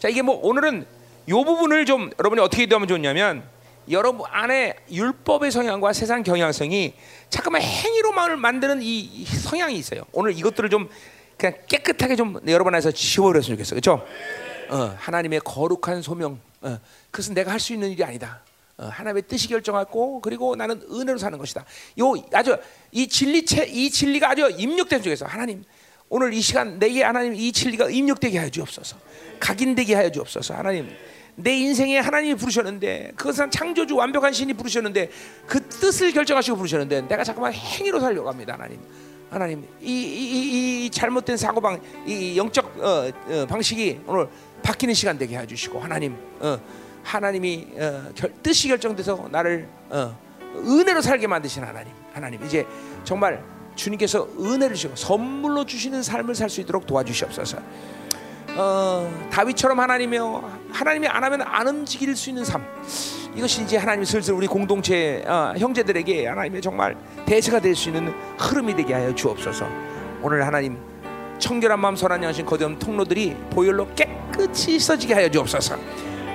자 0.00 0.08
이게 0.08 0.20
뭐 0.20 0.38
오늘은 0.42 0.86
이 1.26 1.32
부분을 1.32 1.86
좀 1.86 2.10
여러분이 2.18 2.42
어떻게 2.42 2.64
기도하면 2.64 2.88
좋냐면 2.88 3.42
여러분 3.90 4.26
안에 4.30 4.76
율법의 4.90 5.50
성향과 5.50 5.94
세상 5.94 6.22
경향성이 6.22 6.92
잠깐만 7.30 7.62
행위로만을 7.62 8.36
만드는 8.36 8.80
이 8.82 9.24
성향이 9.24 9.76
있어요. 9.76 10.02
오늘 10.12 10.36
이것들을 10.36 10.68
좀 10.68 10.90
그냥 11.36 11.56
깨끗하게 11.68 12.16
좀 12.16 12.40
여러분 12.48 12.74
안에서 12.74 12.90
지워버렸으면 12.90 13.56
좋겠어, 13.58 13.74
그렇죠? 13.74 14.04
어, 14.70 14.94
하나님의 14.98 15.40
거룩한 15.40 16.02
소명, 16.02 16.40
어, 16.62 16.78
그것은 17.10 17.34
내가 17.34 17.50
할 17.52 17.60
수 17.60 17.72
있는 17.72 17.90
일이 17.90 18.02
아니다. 18.02 18.40
어, 18.76 18.86
하나님의 18.86 19.24
뜻이 19.28 19.48
결정하고 19.48 20.20
그리고 20.20 20.56
나는 20.56 20.82
은혜로 20.90 21.18
사는 21.18 21.38
것이다. 21.38 21.64
요 22.00 22.14
아주 22.32 22.56
이 22.90 23.06
진리체 23.06 23.66
이 23.66 23.90
진리가 23.90 24.30
아주 24.30 24.50
입력된 24.56 25.02
중에서 25.02 25.26
하나님 25.26 25.62
오늘 26.08 26.32
이 26.34 26.40
시간 26.40 26.78
내게 26.78 27.02
하나님 27.02 27.34
이 27.34 27.52
진리가 27.52 27.90
입력되게 27.90 28.38
하여 28.38 28.48
주옵소서. 28.50 28.96
각인되게 29.38 29.94
하여 29.94 30.10
주옵소서. 30.10 30.54
하나님 30.54 30.88
내 31.36 31.52
인생에 31.56 31.98
하나님이 31.98 32.34
부르셨는데 32.36 33.12
그것은 33.16 33.50
창조주 33.50 33.96
완벽한 33.96 34.32
신이 34.32 34.54
부르셨는데 34.54 35.10
그 35.46 35.60
뜻을 35.68 36.12
결정하시고 36.12 36.56
부르셨는데 36.56 37.02
내가 37.02 37.22
잠깐만 37.22 37.52
행위로 37.52 38.00
살려고 38.00 38.28
합니다. 38.28 38.54
하나님. 38.54 38.80
하나님 39.34 39.66
이, 39.80 39.90
이, 39.90 40.86
이 40.86 40.90
잘못된 40.90 41.36
사고방 41.36 41.80
이 42.06 42.36
영적 42.38 42.78
어, 42.78 43.10
어, 43.28 43.46
방식이 43.46 44.00
오늘 44.06 44.28
바뀌는 44.62 44.94
시간 44.94 45.18
되게 45.18 45.36
해주시고 45.36 45.80
하나님 45.80 46.16
어, 46.40 46.58
하나님이 47.02 47.68
어, 47.76 48.10
결, 48.14 48.32
뜻이 48.42 48.68
결정돼서 48.68 49.28
나를 49.30 49.68
어, 49.90 50.16
은혜로 50.56 51.02
살게 51.02 51.26
만드신 51.26 51.64
하나님, 51.64 51.92
하나님 52.12 52.44
이제 52.44 52.64
정말 53.02 53.42
주님께서 53.74 54.28
은혜를 54.38 54.76
주시고 54.76 54.94
선물로 54.94 55.66
주시는 55.66 56.02
삶을 56.02 56.36
살 56.36 56.48
수 56.48 56.60
있도록 56.60 56.86
도와주시옵소서. 56.86 57.58
어, 58.56 59.10
다윗처럼 59.30 59.78
하나님이요 59.80 60.58
하나님이 60.72 61.08
안 61.08 61.24
하면 61.24 61.42
안 61.42 61.66
움직일 61.66 62.14
수 62.16 62.30
있는 62.30 62.44
삶 62.44 62.64
이것이 63.34 63.62
이제 63.62 63.76
하나님 63.76 64.04
슬슬 64.04 64.32
우리 64.34 64.46
공동체 64.46 65.24
어, 65.26 65.54
형제들에게 65.58 66.26
하나님의 66.28 66.62
정말 66.62 66.96
대세가 67.26 67.58
될 67.60 67.74
수 67.74 67.88
있는 67.88 68.12
흐름이 68.38 68.76
되게 68.76 68.94
하여 68.94 69.12
주옵소서. 69.14 69.66
오늘 70.22 70.46
하나님 70.46 70.78
청결한 71.38 71.80
마음 71.80 71.96
선한 71.96 72.22
양심 72.22 72.46
거듭 72.46 72.78
통로들이 72.78 73.36
보혈로 73.50 73.88
깨끗이 73.94 74.78
써지게 74.78 75.14
하여 75.14 75.28
주옵소서. 75.28 75.76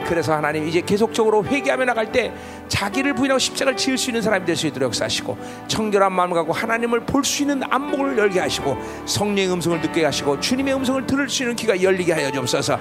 그래서 0.07 0.33
하나님 0.35 0.67
이제 0.67 0.81
계속적으로 0.81 1.43
회개하며 1.45 1.85
나갈 1.85 2.11
때 2.11 2.31
자기를 2.67 3.13
부인하고 3.13 3.39
십자가를 3.39 3.77
지을 3.77 3.97
수 3.97 4.09
있는 4.09 4.21
사람이 4.21 4.45
될 4.45 4.55
수 4.55 4.67
있도록 4.67 4.87
역사하시고 4.87 5.37
청결한 5.67 6.11
마음을 6.11 6.35
갖고 6.35 6.53
하나님을 6.53 7.01
볼 7.01 7.23
수 7.23 7.43
있는 7.43 7.61
안목을 7.69 8.17
열게 8.17 8.39
하시고 8.39 8.77
성령의 9.05 9.51
음성을 9.53 9.79
듣게 9.81 10.03
하시고 10.05 10.39
주님의 10.39 10.73
음성을 10.75 11.05
들을 11.05 11.29
수 11.29 11.43
있는 11.43 11.55
귀가 11.55 11.81
열리게 11.81 12.13
하여 12.13 12.31
주옵소서. 12.31 12.77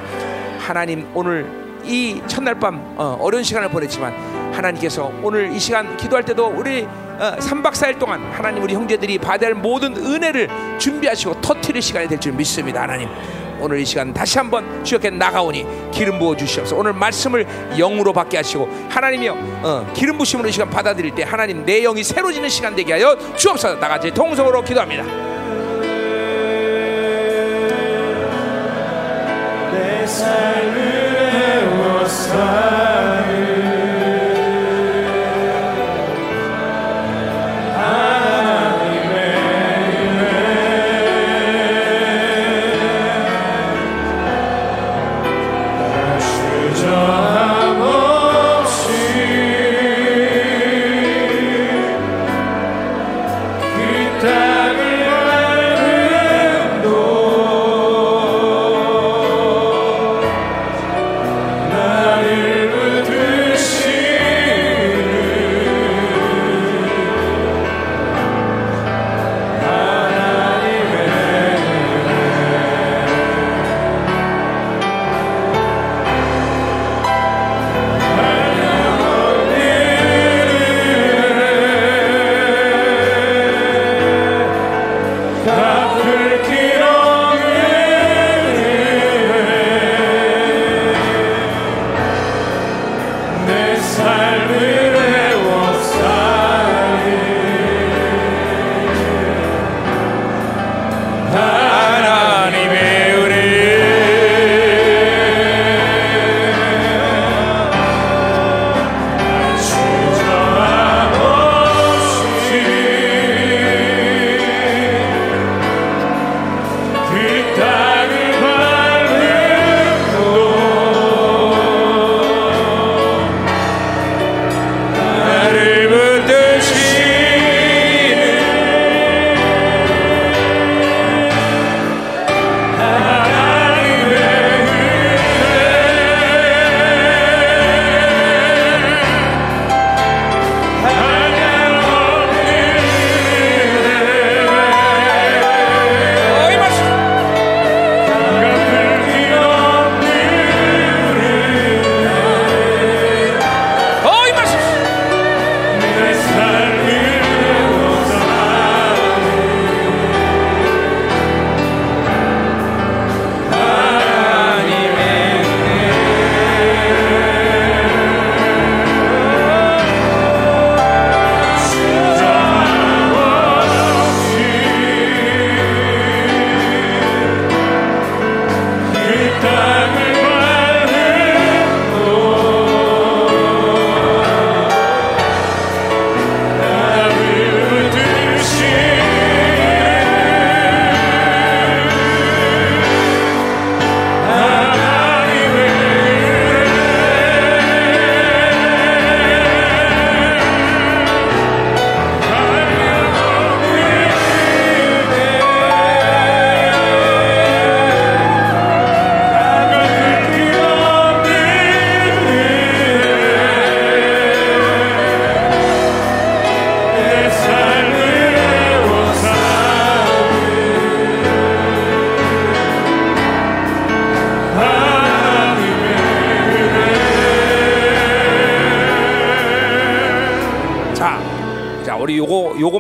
하나님 0.59 1.07
오늘 1.15 1.47
이 1.85 2.21
첫날 2.27 2.59
밤 2.59 2.95
어, 2.97 3.17
어려운 3.21 3.43
시간을 3.45 3.71
보냈지만 3.71 4.13
하나님께서 4.53 5.13
오늘 5.23 5.53
이 5.53 5.59
시간 5.59 5.97
기도할 5.97 6.25
때도 6.25 6.47
우리 6.49 6.83
어, 6.85 7.37
3박 7.39 7.73
4일 7.73 7.99
동안 7.99 8.21
하나님 8.33 8.63
우리 8.63 8.75
형제들이 8.75 9.19
할 9.23 9.55
모든 9.55 9.97
은혜를 9.97 10.49
준비하시고 10.79 11.41
터트릴 11.41 11.81
시간이 11.81 12.09
될 12.09 12.19
줄 12.19 12.33
믿습니다 12.33 12.83
하나님 12.83 13.09
오늘 13.61 13.79
이 13.81 13.85
시간 13.85 14.13
다시 14.13 14.39
한번 14.39 14.85
주역께 14.85 15.11
나가오니 15.11 15.67
기름 15.93 16.19
부어 16.19 16.37
주시옵소서. 16.37 16.77
오늘 16.77 16.93
말씀을 16.93 17.47
영으로 17.77 18.13
받게 18.13 18.37
하시고 18.37 18.69
하나님이여 18.89 19.33
어, 19.63 19.93
기름 19.95 20.19
부심으로 20.19 20.49
이 20.49 20.53
시간 20.53 20.69
받아들일 20.71 21.15
때 21.15 21.23
하나님 21.23 21.65
내 21.65 21.81
영이 21.83 22.03
새로지는 22.05 22.49
시간 22.49 22.75
되게 22.75 22.93
하여 22.93 23.17
주옵소서. 23.37 23.77
나같이 23.77 24.11
통성으로 24.11 24.63
기도합니다. 24.63 25.05
내 29.73 30.07
삶을 30.07 30.79
애워싸 32.03 32.88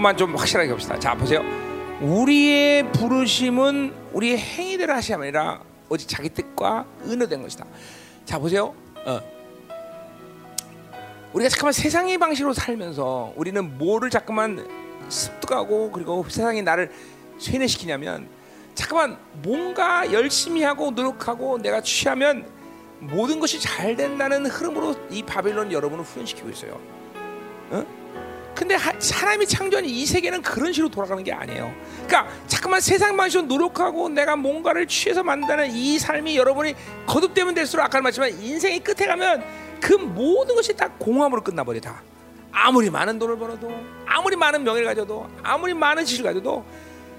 요거만 0.09 0.17
좀 0.17 0.35
확실하게 0.35 0.71
봅시다. 0.71 0.99
자 0.99 1.15
보세요. 1.15 1.43
우리의 2.01 2.91
부르심은 2.93 3.93
우리의 4.13 4.39
행위대로 4.39 4.95
하심이 4.95 5.23
아니라 5.23 5.61
오직 5.91 6.09
자기 6.09 6.31
뜻과 6.31 6.87
은혜된 7.05 7.43
것이다. 7.43 7.67
자 8.25 8.39
보세요. 8.39 8.75
어. 9.05 9.21
우리가 11.33 11.51
잠깐만 11.51 11.73
세상의 11.73 12.17
방식으로 12.17 12.55
살면서 12.55 13.35
우리는 13.37 13.77
뭐를 13.77 14.09
자꾸만 14.09 14.67
습득하고 15.09 15.91
그리고 15.91 16.25
세상이 16.27 16.63
나를 16.63 16.91
쇠뇌시키냐면 17.39 18.29
잠깐만 18.75 19.19
뭔가 19.43 20.11
열심히 20.13 20.63
하고 20.63 20.91
노력하고 20.91 21.59
내가 21.59 21.83
취하면 21.83 22.47
모든 23.01 23.41
것이 23.41 23.61
잘 23.61 23.95
된다는 23.95 24.47
흐름으로 24.47 24.95
이 25.11 25.23
바빌론 25.23 25.71
여러분을 25.71 26.05
훈련시키고 26.05 26.49
있어요. 26.49 26.98
어? 28.69 28.71
근데 28.71 28.75
하- 28.75 28.93
사람이 29.01 29.47
창조한 29.47 29.87
이 29.87 30.05
세계는 30.05 30.43
그런 30.43 30.73
식으로 30.73 30.91
돌아가는 30.91 31.25
게 31.25 31.33
아니에요. 31.33 31.75
그러니까 32.07 32.29
잠깐만 32.47 32.81
세상 32.83 33.17
방식으로 33.17 33.47
노력하고 33.47 34.11
내가 34.11 34.37
뭔가를 34.37 34.87
취해서 34.87 35.23
만드는 35.23 35.73
이 35.73 35.99
삶이 35.99 36.37
여러분이 36.37 36.75
거듭되면 37.07 37.55
될수록 37.55 37.87
아까 37.87 38.01
말했지만 38.03 38.31
인생의 38.43 38.81
끝에 38.81 39.07
가면 39.07 39.43
그 39.81 39.95
모든 39.95 40.55
것이 40.55 40.77
다 40.77 40.89
공허함으로 40.99 41.43
끝나버려 41.43 41.81
다. 41.81 42.03
아무리 42.53 42.91
많은 42.91 43.19
돈을 43.19 43.39
벌어도 43.39 43.71
아무리 44.05 44.37
많은 44.37 44.65
명예를 44.65 44.87
가져도 44.87 45.29
아무리 45.43 45.73
많은 45.73 46.05
지식을 46.05 46.31
가져도 46.31 46.65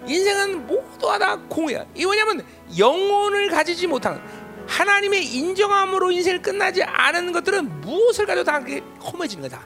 인생은 0.05 0.67
모두가 0.67 1.17
다 1.17 1.35
공이야. 1.49 1.85
이 1.95 2.05
뭐냐면 2.05 2.45
영혼을 2.77 3.49
가지지 3.49 3.88
못한 3.88 4.21
하나님의 4.67 5.26
인정함으로 5.26 6.11
인생을 6.11 6.41
끝나지 6.43 6.84
않은 6.84 7.31
것들은 7.31 7.81
무엇을 7.81 8.27
가도 8.27 8.43
다 8.43 8.59
그게 8.59 8.81
험해지는 9.01 9.49
거다. 9.49 9.65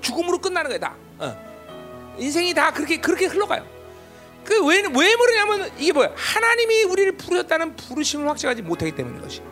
죽음으로 0.00 0.38
끝나는 0.38 0.70
거야. 0.70 0.78
다 0.78 0.94
어. 1.18 2.16
인생이 2.18 2.54
다 2.54 2.72
그렇게 2.72 2.98
그렇게 2.98 3.26
흘러가요. 3.26 3.64
그왜왜 4.44 4.82
왜 4.94 5.16
모르냐면 5.16 5.70
이게 5.78 5.92
뭐야? 5.92 6.12
하나님이 6.14 6.84
우리를 6.84 7.12
부르셨다는 7.16 7.76
부르심을 7.76 8.28
확증하지 8.28 8.62
못하기 8.62 8.92
때문인 8.92 9.20
것이. 9.20 9.42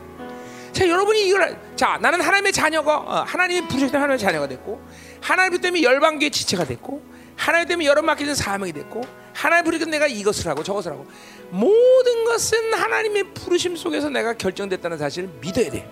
자 0.72 0.88
여러분이 0.88 1.28
이걸 1.28 1.56
자 1.76 1.98
나는 2.00 2.20
하나님의 2.20 2.52
자녀가 2.52 2.96
어, 2.96 3.24
하나님이 3.26 3.68
부르셨던 3.68 3.94
하나님의 4.00 4.18
자녀가 4.18 4.48
됐고 4.48 4.82
하나님 5.20 5.60
때문에 5.60 5.82
열방교의 5.82 6.30
지체가 6.30 6.64
됐고 6.64 7.02
하나님 7.36 7.68
때문에 7.68 7.86
여러 7.86 8.02
맡기는 8.02 8.34
사명이 8.34 8.72
됐고 8.72 9.02
하나님 9.32 9.64
부르니까 9.64 9.90
내가 9.90 10.06
이것을 10.06 10.48
하고 10.48 10.62
저것을 10.62 10.92
하고 10.92 11.06
모든 11.50 12.24
것은 12.24 12.74
하나님의 12.74 13.34
부르심 13.34 13.76
속에서 13.76 14.08
내가 14.08 14.34
결정됐다는 14.34 14.98
사실을 14.98 15.28
믿어야 15.40 15.70
돼. 15.70 15.88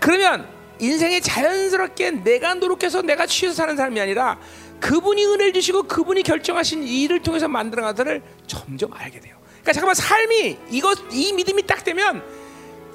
그러면 0.00 0.48
인생에 0.80 1.20
자연스럽게 1.20 2.10
내가 2.10 2.54
노력해서 2.54 3.02
내가 3.02 3.26
취해서 3.26 3.54
사는 3.54 3.76
삶이 3.76 4.00
아니라 4.00 4.38
그분이 4.80 5.24
은혜를 5.24 5.52
주시고 5.52 5.84
그분이 5.84 6.22
결정하신 6.22 6.82
일을 6.84 7.22
통해서 7.22 7.48
만들어 7.48 7.82
가들을 7.82 8.22
점점 8.46 8.92
알게 8.92 9.20
돼요. 9.20 9.36
그러니까 9.60 9.72
잠깐만 9.72 9.94
삶이 9.94 10.58
이것 10.70 10.98
이 11.12 11.32
믿음이 11.34 11.66
딱 11.66 11.84
되면 11.84 12.22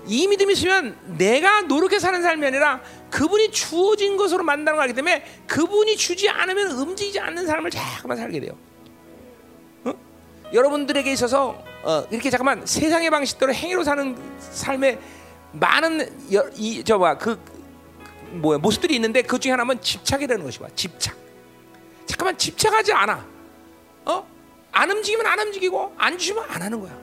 이 0.07 0.27
믿음이 0.27 0.53
있으면 0.53 0.97
내가 1.17 1.61
노력해 1.61 1.99
사는 1.99 2.21
삶이 2.21 2.45
아니라 2.45 2.81
그분이 3.09 3.51
주어진 3.51 4.17
것으로 4.17 4.43
만나는 4.43 4.79
거기 4.79 4.93
때문에 4.93 5.23
그분이 5.47 5.95
주지 5.95 6.27
않으면 6.29 6.71
움직이지 6.71 7.19
않는 7.19 7.45
삶을 7.45 7.71
잠깐만 7.71 8.17
살게 8.17 8.39
돼요. 8.39 8.57
어? 9.83 9.93
여러분들에게 10.53 11.11
있어서 11.13 11.63
어, 11.83 12.05
이렇게 12.09 12.29
잠깐만 12.29 12.65
세상의 12.65 13.09
방식대로 13.09 13.53
행위로 13.53 13.83
사는 13.83 14.17
삶에 14.39 14.99
많은 15.53 16.33
여, 16.33 16.49
이 16.55 16.83
저봐 16.83 17.17
그 17.17 17.39
뭐야 18.31 18.57
모습들이 18.57 18.95
있는데 18.95 19.21
그 19.21 19.39
중에 19.39 19.51
하나는 19.51 19.81
집착이라는 19.81 20.43
것이 20.43 20.59
봐 20.59 20.67
집착. 20.75 21.15
잠깐만 22.05 22.37
집착하지 22.37 22.93
않아. 22.93 23.25
어? 24.05 24.27
안 24.71 24.91
움직이면 24.91 25.25
안 25.25 25.39
움직이고 25.39 25.93
안 25.97 26.17
주면 26.17 26.45
안 26.49 26.61
하는 26.61 26.79
거야. 26.79 26.97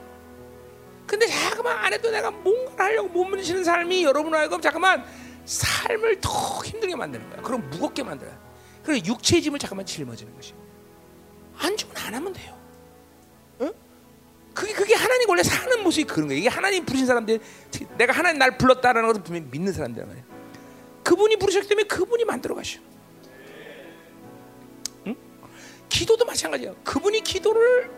근데 1.05 1.27
잠깐만 1.27 1.77
안 1.77 1.93
해도 1.93 2.09
내가 2.11 2.31
뭔가를 2.31 2.85
하려고 2.85 3.09
못 3.09 3.25
부리시는 3.25 3.63
삶이 3.63 4.03
여러분 4.03 4.33
알고 4.33 4.61
잠깐만 4.61 5.03
삶을 5.45 6.21
더 6.21 6.29
힘들게 6.63 6.95
만드는 6.95 7.29
거야. 7.29 7.41
그럼 7.41 7.69
무겁게 7.69 8.03
만들어요. 8.03 8.37
그리고 8.83 9.05
육체의 9.07 9.41
짐을 9.41 9.59
잠깐만 9.59 9.85
짊어지는 9.85 10.33
것이. 10.35 10.53
안 11.57 11.75
주면 11.75 11.95
안 11.97 12.15
하면 12.15 12.33
돼요. 12.33 12.57
어? 13.59 13.71
그게 14.53 14.73
그게 14.73 14.95
하나님 14.95 15.29
원래 15.29 15.43
사는 15.43 15.83
모습이 15.83 16.05
그런 16.05 16.27
거예요. 16.27 16.39
이게 16.39 16.49
하나님 16.49 16.85
부르신 16.85 17.05
사람들 17.05 17.39
내가 17.97 18.13
하나님 18.13 18.39
날 18.39 18.57
불렀다라는 18.57 19.07
것을 19.07 19.23
분명히 19.23 19.47
믿는 19.51 19.73
사람들 19.73 20.05
말이야. 20.05 20.23
그분이 21.03 21.37
부르셨기 21.37 21.67
때문에 21.67 21.87
그분이 21.87 22.25
만들어 22.25 22.55
가셔. 22.55 22.79
응? 25.07 25.15
기도도 25.89 26.25
마찬가지야. 26.25 26.73
그분이 26.83 27.21
기도를 27.21 27.91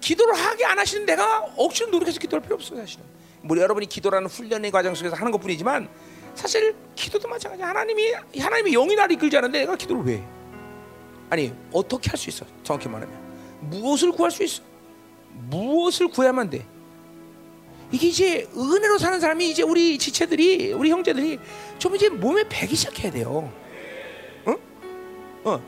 기도를 0.00 0.34
하게 0.34 0.64
안 0.64 0.78
하시는 0.78 1.06
내가 1.06 1.40
억지로 1.56 1.90
노력해서 1.90 2.18
기도할 2.18 2.42
필요 2.42 2.56
없어요, 2.56 2.80
사실은. 2.80 3.04
뭐 3.42 3.56
여러분이 3.56 3.86
기도라는 3.86 4.28
훈련의 4.28 4.70
과정 4.70 4.94
속에서 4.94 5.16
하는 5.16 5.32
것뿐이지만 5.32 5.88
사실 6.34 6.74
기도도 6.94 7.28
마찬가지야. 7.28 7.68
하나님이 7.68 8.12
하나님이 8.38 8.72
영이 8.72 8.94
나를 8.94 9.14
이끌지 9.16 9.36
않는데 9.36 9.60
내가 9.60 9.76
기도를 9.76 10.02
왜? 10.04 10.14
해? 10.16 10.24
아니 11.30 11.52
어떻게 11.72 12.10
할 12.10 12.18
수 12.18 12.28
있어? 12.30 12.44
정확히 12.62 12.88
말하면 12.88 13.16
무엇을 13.60 14.12
구할 14.12 14.30
수 14.30 14.42
있어? 14.42 14.62
무엇을 15.48 16.08
구해야만 16.08 16.50
돼? 16.50 16.66
이게 17.92 18.08
이제 18.08 18.48
은혜로 18.56 18.96
사는 18.96 19.20
사람이 19.20 19.50
이제 19.50 19.62
우리 19.62 19.98
지체들이 19.98 20.72
우리 20.72 20.90
형제들이 20.90 21.38
좀 21.78 21.94
이제 21.94 22.08
몸에 22.08 22.44
배기 22.48 22.74
시작해야 22.74 23.12
돼요. 23.12 23.52
어? 24.46 24.56
어. 25.44 25.62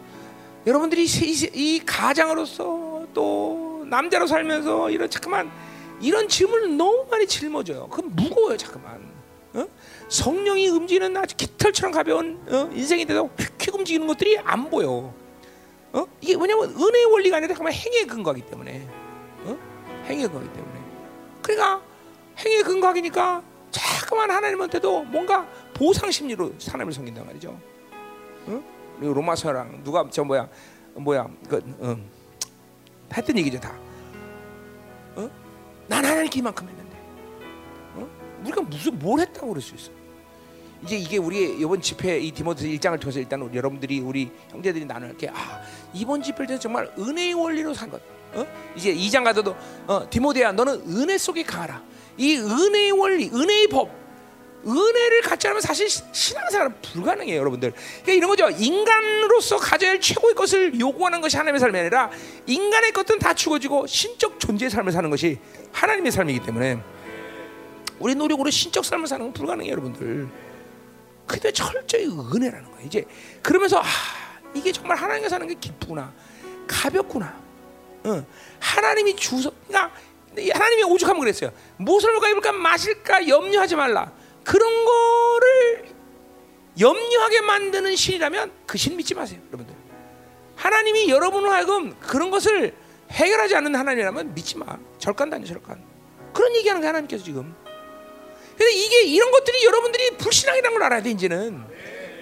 여러분들이 0.66 1.04
이, 1.04 1.50
이 1.52 1.82
가장으로서 1.84 3.06
또 3.12 3.84
남자로 3.88 4.26
살면서 4.26 4.90
이런 4.90 5.10
잠깐만 5.10 5.52
이런 6.00 6.26
짐을 6.26 6.76
너무 6.76 7.06
많이 7.10 7.26
짊어져요. 7.26 7.88
그건 7.88 8.16
무거워요, 8.16 8.56
잠깐만. 8.56 9.06
어? 9.52 9.66
성령이 10.08 10.68
움직이는 10.68 11.14
아주 11.18 11.36
깃털처럼 11.36 11.92
가벼운 11.92 12.40
어? 12.48 12.70
인생이 12.72 13.04
돼도 13.04 13.30
휙휙 13.38 13.74
움직이는 13.74 14.06
것들이 14.06 14.38
안 14.38 14.70
보여. 14.70 15.12
어? 15.92 16.06
이게 16.22 16.36
뭐냐면 16.36 16.70
은혜의 16.70 17.04
원리가 17.04 17.36
아니라 17.36 17.54
정말 17.54 17.74
행위에 17.74 18.06
근거하기 18.06 18.46
때문에. 18.46 18.88
어? 19.44 19.58
행위에 20.06 20.26
근거하기 20.26 20.52
때문에. 20.54 20.80
그러니까 21.42 21.93
행위에 22.38 22.62
근거하기니까 22.62 23.42
자꾸만 23.70 24.30
하나님한테도 24.30 25.04
뭔가 25.04 25.46
보상 25.74 26.10
심리로 26.10 26.52
하나님을 26.66 26.92
섬긴단 26.92 27.26
말이죠. 27.26 27.58
어? 28.46 28.62
그리고 28.98 29.14
로마서랑 29.14 29.82
누가 29.82 30.06
저 30.10 30.22
뭐야 30.24 30.48
뭐야 30.94 31.26
그 31.48 31.56
음, 31.80 32.08
했던 33.16 33.36
얘기죠 33.38 33.58
다. 33.60 33.74
어? 35.16 35.28
난 35.88 36.04
하나님께 36.04 36.38
이만큼 36.40 36.68
했는데 36.68 36.96
어? 37.94 38.08
우리가 38.42 38.60
무슨 38.62 38.98
뭘 38.98 39.20
했다고 39.20 39.48
그럴 39.48 39.60
수 39.60 39.74
있어? 39.74 39.90
이제 40.84 40.96
이게 40.96 41.16
우리 41.16 41.58
이번 41.58 41.80
집회 41.80 42.18
이 42.18 42.30
디모데 42.30 42.66
1장을 42.68 43.00
통해서 43.00 43.18
일단 43.18 43.40
우리 43.40 43.56
여러분들이 43.56 44.00
우리 44.00 44.30
형제들이 44.50 44.84
나눌 44.84 45.16
게 45.16 45.28
아 45.28 45.62
이번 45.94 46.22
집회를 46.22 46.60
정말 46.60 46.92
은혜의 46.98 47.34
원리로 47.34 47.72
산 47.74 47.90
것. 47.90 48.00
어? 48.34 48.44
이제 48.76 48.92
2장 48.94 49.24
가서도 49.24 49.56
어, 49.86 50.08
디모데야 50.10 50.52
너는 50.52 50.82
은혜 50.88 51.16
속에 51.18 51.42
가라. 51.42 51.82
이 52.16 52.36
은혜의 52.36 52.92
원리, 52.92 53.28
은혜의 53.28 53.68
법, 53.68 53.90
은혜를 54.66 55.22
갖지 55.22 55.46
않으면 55.46 55.60
사실 55.60 55.88
신앙생활은 55.88 56.80
불가능해요, 56.80 57.38
여러분들. 57.38 57.72
그러니까 57.72 58.12
이런 58.12 58.30
거죠. 58.30 58.48
인간으로서 58.50 59.58
가져야 59.58 59.90
할 59.90 60.00
최고의 60.00 60.34
것을 60.34 60.80
요구하는 60.80 61.20
것이 61.20 61.36
하나님의 61.36 61.60
삶이 61.60 61.78
아니라 61.78 62.10
인간의 62.46 62.92
것은 62.92 63.18
다 63.18 63.34
죽어지고 63.34 63.86
신적 63.86 64.40
존재의 64.40 64.70
삶을 64.70 64.92
사는 64.92 65.08
것이 65.10 65.38
하나님의 65.72 66.12
삶이기 66.12 66.40
때문에 66.40 66.78
우리 67.98 68.14
노력으로 68.14 68.50
신적 68.50 68.84
삶을 68.84 69.06
사는 69.06 69.26
건 69.26 69.32
불가능해요, 69.32 69.72
여러분들. 69.72 70.28
그게 71.26 71.52
철저히 71.52 72.06
은혜라는 72.06 72.70
거예요. 72.70 72.86
이제 72.86 73.04
그러면서 73.42 73.80
아, 73.80 73.84
이게 74.54 74.72
정말 74.72 74.96
하나님과 74.96 75.28
사는 75.28 75.46
게 75.46 75.54
기쁘구나, 75.54 76.12
가볍구나. 76.66 77.44
응. 78.06 78.26
하나님이 78.60 79.16
주서, 79.16 79.50
그러니까 79.66 79.94
하나님이 80.52 80.82
오죽하면 80.84 81.20
그랬어요. 81.20 81.50
무엇을 81.76 82.10
먹을까 82.12 82.30
입을까 82.30 82.52
마실까 82.52 83.28
염려하지 83.28 83.76
말라. 83.76 84.12
그런 84.44 84.84
거를 84.84 85.84
염려하게 86.78 87.40
만드는 87.42 87.94
신이라면 87.96 88.52
그 88.66 88.76
신 88.78 88.96
믿지 88.96 89.14
마세요, 89.14 89.38
여러분들. 89.48 89.74
하나님이 90.56 91.08
여러분을 91.08 91.50
하여금 91.50 91.94
그런 92.00 92.30
것을 92.30 92.74
해결하지 93.10 93.54
않는 93.56 93.74
하나님이라면 93.76 94.34
믿지 94.34 94.56
마. 94.58 94.76
절간 94.98 95.30
다니 95.30 95.46
절간. 95.46 95.82
그런 96.32 96.54
얘기하는 96.56 96.80
게 96.80 96.86
하나님께서 96.88 97.22
지금. 97.24 97.54
근데 98.56 98.72
이게 98.72 99.02
이런 99.04 99.30
것들이 99.30 99.64
여러분들이 99.64 100.16
불신앙이라는 100.16 100.74
걸 100.76 100.82
알아야 100.84 101.02
돼 101.02 101.10
이제는. 101.10 101.64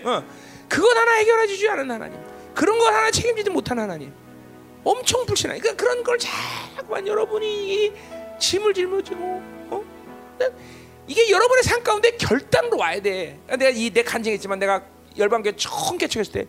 어, 0.04 0.24
그것 0.68 0.96
하나 0.96 1.12
해결해 1.14 1.46
주지 1.46 1.68
않은 1.68 1.90
하나님. 1.90 2.18
그런 2.54 2.78
거 2.78 2.86
하나 2.86 3.10
책임지지 3.10 3.50
못하는 3.50 3.82
하나님. 3.84 4.12
엄청 4.84 5.24
불신앙. 5.26 5.58
그러니까 5.58 5.82
그런 5.82 6.02
걸 6.02 6.18
자꾸만 6.18 7.06
여러분이 7.06 7.92
짐을 8.38 8.74
짊어지고, 8.74 9.18
어? 9.70 9.84
이게 11.06 11.30
여러분의 11.30 11.62
삶 11.62 11.82
가운데 11.82 12.10
결단으로 12.16 12.78
와야 12.78 13.00
돼. 13.00 13.38
내가 13.48 13.68
이 13.70 13.90
내 13.90 14.02
간증했지만 14.02 14.58
내가 14.58 14.82
열방교 15.16 15.56
처음 15.56 15.98
개척했을 15.98 16.32
때 16.32 16.46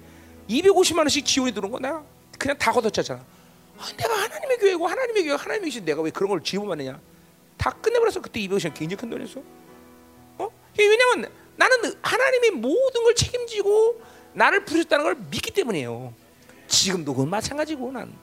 250만 0.50 1.00
원씩 1.00 1.26
지원이 1.26 1.52
들어온 1.54 1.72
거 1.72 1.80
내가 1.80 2.04
그냥 2.40 2.58
다 2.58 2.72
걷어찼잖아. 2.72 3.24
아, 3.78 3.88
내가 3.98 4.14
하나님의 4.16 4.58
교회고 4.58 4.88
하나님의 4.88 5.24
교회 5.26 5.36
하나님의 5.36 5.72
교회 5.72 5.86
내가 5.86 6.02
왜 6.02 6.12
그런 6.12 6.30
걸 6.30 6.44
지원받느냐? 6.44 7.00
다 7.58 7.70
끝내버려서 7.82 8.22
그때 8.22 8.40
250만 8.42 8.74
굉장히 8.74 8.96
큰 9.02 9.10
돈이었어. 9.10 9.42
어? 10.40 10.50
왜냐면 10.78 11.30
나는 11.56 11.78
하나님의 12.02 12.52
모든 12.52 13.04
걸 13.04 13.14
책임지고 13.16 14.02
나를 14.34 14.66
부르셨다는 14.66 15.04
걸 15.06 15.16
믿기 15.30 15.52
때문이에요. 15.52 16.14
지금도 16.68 17.14
그건 17.14 17.30
마찬가지고 17.30 17.92
난. 17.92 18.14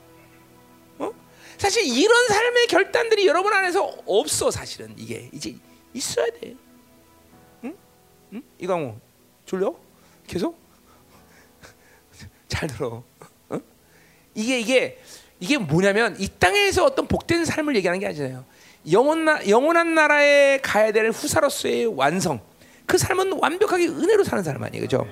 어? 1.61 1.63
사실 1.63 1.85
이런 1.85 2.29
삶의 2.29 2.67
결단들이 2.69 3.27
여러분 3.27 3.53
안에서 3.53 3.85
없어 4.07 4.51
사실은 4.51 4.95
이게 4.97 5.29
이제 5.33 5.55
있어야 5.93 6.27
돼. 6.41 6.55
응? 7.65 7.77
응? 8.33 8.43
이강호 8.59 8.99
졸려? 9.45 9.75
계속? 10.27 10.59
잘 12.49 12.67
들어. 12.69 13.03
어? 13.51 13.61
이게 14.35 14.59
이게 14.59 14.99
이게 15.39 15.59
뭐냐면 15.59 16.17
이 16.19 16.29
땅에서 16.39 16.85
어떤 16.85 17.07
복된 17.07 17.45
삶을 17.45 17.77
얘기하는 17.77 18.01
게 18.01 18.07
아니잖아요. 18.07 18.45
영원 18.91 19.27
나, 19.27 19.47
영원한 19.47 19.95
나라에 19.95 20.59
가야 20.63 20.93
될 20.93 21.11
후사로서의 21.11 21.87
완성. 21.87 22.41
그 22.87 22.97
삶은 22.97 23.39
완벽하게 23.41 23.87
은혜로 23.87 24.25
사는 24.25 24.43
사람 24.43 24.63
아니에요, 24.65 24.83
그죠? 24.83 25.07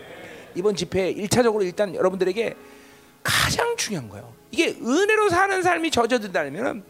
이번 0.55 0.75
집회 0.75 1.15
1차적으로 1.15 1.63
일단 1.63 1.95
여러분들에게 1.95 2.57
가장 3.23 3.77
중요한 3.77 4.09
거예요. 4.09 4.33
이게 4.51 4.69
은혜로 4.69 5.29
사는 5.29 5.63
삶이 5.63 5.91
젖어든다면 5.91 6.85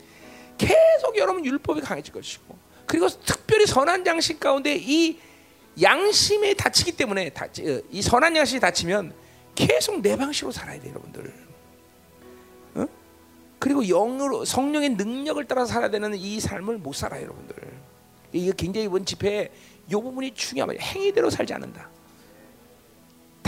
계속 0.56 1.16
여러분 1.16 1.44
율법이 1.44 1.80
강해질 1.80 2.12
것이고 2.12 2.56
그리고 2.86 3.08
특별히 3.08 3.66
선한 3.66 4.06
양식 4.06 4.40
가운데 4.40 4.76
이 4.76 5.18
양심에 5.80 6.54
다치기 6.54 6.92
때문에 6.92 7.30
다치, 7.30 7.68
어, 7.68 7.80
이 7.90 8.02
선한 8.02 8.34
양심이 8.34 8.60
다치면 8.60 9.12
계속 9.54 10.00
내 10.00 10.16
방식으로 10.16 10.52
살아야 10.52 10.80
돼요, 10.80 10.92
여러분들. 10.92 11.34
어? 12.74 12.86
그리고 13.58 13.84
영으로 13.84 14.44
성령의 14.44 14.90
능력을 14.90 15.44
따라 15.44 15.64
살아야 15.66 15.90
되는 15.90 16.14
이 16.14 16.40
삶을 16.40 16.78
못 16.78 16.94
살아요, 16.94 17.24
여러분들. 17.24 17.56
이게 18.32 18.52
굉장히 18.56 18.86
이번 18.86 19.04
집회에 19.04 19.50
이 19.88 19.92
부분이 19.92 20.34
중요합니다. 20.34 20.82
행위대로 20.82 21.30
살지 21.30 21.54
않는다. 21.54 21.88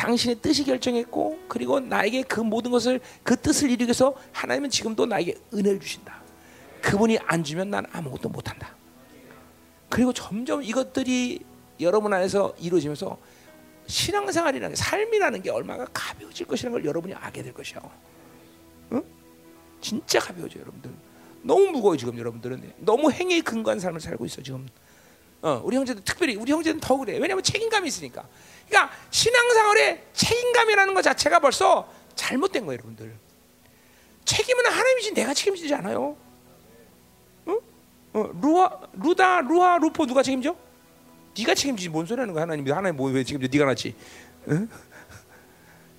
당신의 0.00 0.36
뜻이 0.36 0.64
결정했고 0.64 1.40
그리고 1.46 1.78
나에게 1.78 2.22
그 2.22 2.40
모든 2.40 2.70
것을 2.70 3.00
그 3.22 3.36
뜻을 3.36 3.68
이루기 3.68 3.84
위해서 3.84 4.14
하나님은 4.32 4.70
지금도 4.70 5.04
나에게 5.04 5.36
은혜를 5.52 5.78
주신다. 5.78 6.22
그분이 6.80 7.18
안 7.26 7.44
주면 7.44 7.68
난 7.68 7.84
아무것도 7.92 8.30
못한다. 8.30 8.74
그리고 9.90 10.14
점점 10.14 10.62
이것들이 10.62 11.40
여러분 11.80 12.14
안에서 12.14 12.54
이루어지면서 12.58 13.18
신앙생활이라는 13.88 14.74
게, 14.74 14.82
삶이라는 14.82 15.42
게 15.42 15.50
얼마나 15.50 15.84
가벼워질 15.92 16.46
것이라는 16.46 16.78
걸 16.78 16.84
여러분이 16.86 17.12
알게 17.12 17.42
될 17.42 17.52
것이야. 17.52 17.82
응? 18.92 19.02
진짜 19.82 20.18
가벼워져 20.18 20.60
여러분들. 20.60 20.90
너무 21.42 21.66
무거워 21.66 21.98
지금 21.98 22.18
여러분들은 22.18 22.72
너무 22.78 23.10
행위에 23.10 23.42
근거한 23.42 23.78
삶을 23.78 24.00
살고 24.00 24.24
있어 24.24 24.40
지금. 24.40 24.66
어, 25.42 25.60
우리 25.64 25.76
형제들 25.76 26.04
특별히 26.04 26.36
우리 26.36 26.52
형제는 26.52 26.80
더 26.80 26.96
그래. 26.96 27.14
왜냐하면 27.18 27.42
책임감이 27.42 27.88
있으니까. 27.88 28.26
그러니까 28.68 28.94
신앙생활에 29.10 30.06
책임감이라는 30.12 30.94
것 30.94 31.02
자체가 31.02 31.38
벌써 31.40 31.90
잘못된 32.14 32.66
거예요, 32.66 32.78
여러분들. 32.78 33.14
책임은 34.24 34.66
하나님이지 34.66 35.12
내가 35.14 35.32
책임지지 35.34 35.74
않아요. 35.74 36.16
어? 37.46 37.56
어, 38.12 38.30
루아, 38.40 38.80
루다, 38.92 39.40
루아, 39.42 39.78
루포 39.78 40.06
누가 40.06 40.22
책임져? 40.22 40.54
네가 41.38 41.54
책임지지 41.54 41.88
뭔 41.88 42.06
소리 42.06 42.20
하는 42.20 42.34
거야 42.34 42.42
하나님이 42.42 42.70
하나님 42.70 42.96
뭐왜 42.96 43.24
책임져? 43.24 43.48
네가 43.50 43.64
낫지. 43.64 43.94
응? 44.48 44.68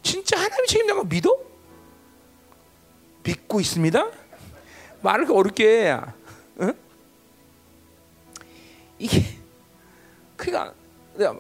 진짜 0.04 0.38
하나님이 0.38 0.68
책임진 0.68 0.96
거 0.96 1.04
믿어? 1.04 1.38
믿고 3.24 3.60
있습니다. 3.60 4.08
말을 5.02 5.32
어렵게 5.32 5.90
해. 5.90 6.00
응? 6.62 6.74
이게 9.02 9.24
그러니까 10.38 10.74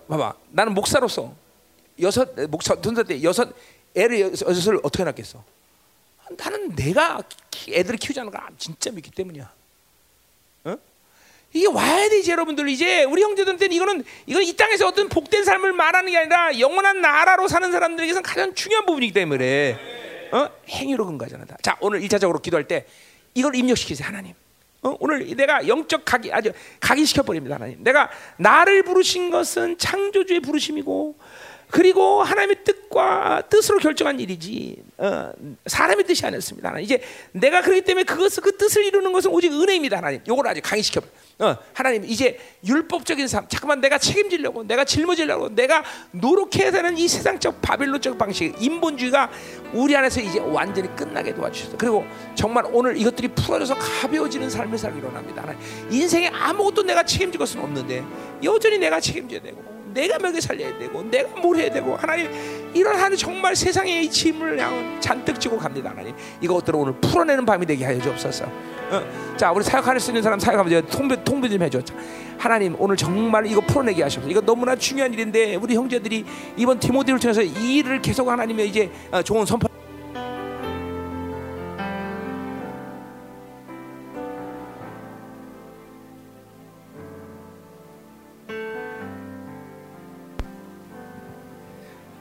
봐봐 0.08 0.34
나는 0.50 0.74
목사로서 0.74 1.34
여섯 2.02 2.30
목사 2.50 2.80
전사 2.82 3.04
때 3.04 3.22
여섯 3.24 3.54
애를 3.96 4.20
여섯을 4.22 4.80
어떻게 4.84 5.04
낳겠어? 5.04 5.44
나는 6.38 6.76
내가 6.76 7.22
키- 7.52 7.76
애들을 7.76 7.98
키우자는 7.98 8.32
걸 8.32 8.42
진짜 8.58 8.90
믿기 8.92 9.12
때문이야. 9.12 9.52
어? 10.64 10.78
이게 11.54 11.68
와야 11.68 12.08
되지 12.10 12.32
여러분들 12.32 12.70
이제 12.70 13.04
우리 13.04 13.22
형제들한테는 13.22 13.76
이거는 13.76 14.04
이건 14.26 14.44
이 14.44 14.54
땅에서 14.56 14.88
어떤 14.88 15.10
복된 15.10 15.44
삶을 15.44 15.74
말하는 15.74 16.10
게 16.12 16.18
아니라 16.18 16.58
영원한 16.58 17.02
나라로 17.02 17.50
사는 17.50 17.70
사람들에게서는 17.70 18.24
가장 18.24 18.56
중요한 18.56 18.86
부분이기 18.86 19.12
때문에 19.14 19.78
어? 20.32 20.50
행위로 20.70 21.06
근거하잖아. 21.06 21.46
자 21.62 21.78
오늘 21.82 22.00
1차적으로 22.02 22.42
기도할 22.42 22.66
때 22.68 22.86
이걸 23.34 23.54
입력시키세요 23.56 24.08
하나님. 24.08 24.34
어? 24.84 24.98
오늘 24.99 25.36
내가 25.36 25.68
영적 25.68 26.03
각이 26.06 26.32
아주 26.34 26.52
각인시켜 26.80 27.24
버립니다 27.24 27.56
하나님. 27.56 27.84
내가 27.84 28.10
나를 28.38 28.84
부르신 28.84 29.30
것은 29.30 29.78
창조주의 29.78 30.40
부르심이고 30.40 31.18
그리고 31.72 32.22
하나님의 32.22 32.64
뜻과 32.65 33.43
뜻으로 33.49 33.80
결정한 33.80 34.19
일이지 34.19 34.76
어, 34.98 35.31
사람의 35.65 36.06
뜻이 36.06 36.26
아니었습니다. 36.26 36.68
하나님. 36.68 36.84
이제 36.84 37.02
내가 37.31 37.61
그렇기 37.61 37.81
때문에 37.81 38.03
그것을 38.03 38.43
그 38.43 38.57
뜻을 38.57 38.85
이루는 38.85 39.11
것은 39.14 39.31
오직 39.31 39.52
은혜입니다, 39.52 39.98
하나님. 39.98 40.22
요걸 40.27 40.48
아주 40.48 40.61
강의시켜. 40.61 41.02
어, 41.39 41.57
하나님 41.73 42.03
이제 42.03 42.38
율법적인 42.64 43.27
삶, 43.27 43.48
잠깐만 43.48 43.80
내가 43.81 43.98
책임지려고, 43.98 44.64
내가 44.64 44.84
짊어지려고, 44.84 45.56
내가 45.56 45.84
노력해야 46.11 46.72
되는 46.72 46.98
이 46.98 47.07
세상적 47.07 47.61
바빌론적 47.61 48.18
방식, 48.18 48.53
인본주의가 48.61 49.31
우리 49.73 49.95
안에서 49.95 50.19
이제 50.22 50.39
완전히 50.39 50.93
끝나게 50.95 51.34
도와주셨어. 51.34 51.77
그리고 51.77 52.06
정말 52.35 52.65
오늘 52.72 52.98
이것들이 52.98 53.30
풀어져서 53.30 53.76
가벼워지는 53.76 54.49
삶을 54.49 54.77
살기로 54.77 55.10
합니다. 55.10 55.41
하나님. 55.41 55.61
인생에 55.89 56.27
아무것도 56.27 56.84
내가 56.84 57.03
책임질 57.03 57.39
것은 57.39 57.61
없는데 57.61 58.03
여전히 58.43 58.77
내가 58.77 58.99
책임져야 58.99 59.41
되고. 59.41 59.70
내가 59.94 60.20
먹여 60.20 60.40
살려야 60.40 60.78
되고 60.78 61.04
내가 61.04 61.40
뭘 61.40 61.58
해야 61.58 61.70
되고 61.70 61.96
하나님 61.96 62.30
이런 62.74 62.96
하는 62.96 63.18
정말 63.18 63.56
세상의 63.56 64.06
이 64.06 64.10
짐을 64.10 64.52
그냥 64.52 64.98
잔뜩 65.00 65.40
지고 65.40 65.58
갑니다 65.58 65.90
하나님. 65.90 66.14
이것들을 66.42 66.80
오늘 66.80 66.94
풀어내는 66.94 67.46
밤이 67.46 67.66
되게 67.66 67.86
하여 67.86 68.00
주옵소서. 68.02 68.46
어. 68.46 69.36
자 69.38 69.52
우리 69.52 69.64
사역할 69.64 70.00
수 70.00 70.12
있는 70.12 70.22
사람 70.22 70.40
사역하면 70.40 70.88
통배, 70.88 71.24
통배 71.24 71.50
좀 71.50 71.62
해줘. 71.62 71.82
자, 71.82 71.94
하나님 72.38 72.76
오늘 72.80 72.96
정말 72.96 73.46
이거 73.46 73.62
풀어내게 73.62 74.04
하셔서. 74.04 74.28
이거 74.28 74.42
너무나 74.42 74.76
중요한 74.76 75.14
일인데 75.14 75.56
우리 75.56 75.76
형제들이 75.76 76.26
이번 76.58 76.80
디모데를 76.80 77.20
통해서 77.20 77.42
이 77.42 77.78
일을 77.78 78.02
계속 78.02 78.30
하나님의 78.30 78.70
이제 78.70 78.90
어, 79.12 79.22
좋은 79.22 79.46
선포 79.46 79.68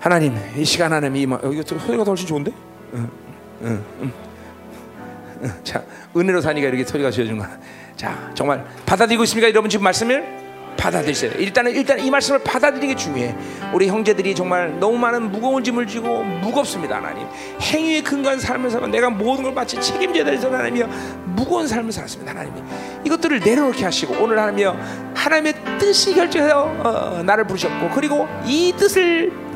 하나님 0.01 0.35
이 0.57 0.65
시간 0.65 0.93
하나님 0.93 1.17
이 1.17 1.27
마- 1.27 1.37
어, 1.37 1.53
이거 1.53 1.63
소리가 1.63 2.03
더 2.05 2.11
훨씬 2.13 2.27
좋은데? 2.27 2.51
응, 2.95 3.09
응, 3.63 3.85
응. 4.01 4.13
응. 5.43 5.53
자 5.63 5.83
은혜로 6.17 6.41
사니까 6.41 6.69
이렇게 6.69 6.85
소리가 6.85 7.11
지어준 7.11 7.37
거야. 7.39 7.51
자 7.97 8.31
정말 8.35 8.65
받아들이고 8.87 9.23
있습니까? 9.25 9.49
여러분 9.51 9.69
지금 9.69 9.85
말씀을 9.85 10.41
받아들이세요. 10.79 11.33
일단은 11.33 11.73
일단 11.73 11.99
이 12.01 12.11
말씀을 12.11 12.43
받아들이는 12.43 12.89
게 12.89 12.95
중요해. 12.97 13.37
우리 13.75 13.89
형제들이 13.89 14.35
정말 14.35 14.81
너무 14.81 14.97
많은 14.97 15.31
무거운 15.31 15.63
짐을 15.63 15.87
지고 15.87 16.23
무겁습니다, 16.25 16.97
하나님. 16.97 17.27
근거한 18.03 18.41
삶을 18.41 18.71
살면 18.71 18.91
내가 18.91 19.11
모든 19.11 19.45
걸 19.45 19.53
마치 19.53 19.79
책임져야 19.79 20.25
될 20.25 20.39
하나님이여 20.55 20.89
무거운 21.27 21.69
삶을 21.69 21.93
살았습니다, 21.93 22.31
하나님이. 22.31 22.63
이것들을 23.05 23.41
내려놓게 23.41 23.85
하시고 23.85 24.15
오늘 24.25 24.39
하나님이여 24.39 24.79
하나님의 25.15 25.55
뜻이 25.79 26.15
결정해서 26.15 26.63
어, 26.65 27.23
나를 27.23 27.45
부르셨고 27.45 27.91
그리고 27.91 28.27
이 28.47 28.73
뜻을 28.75 29.50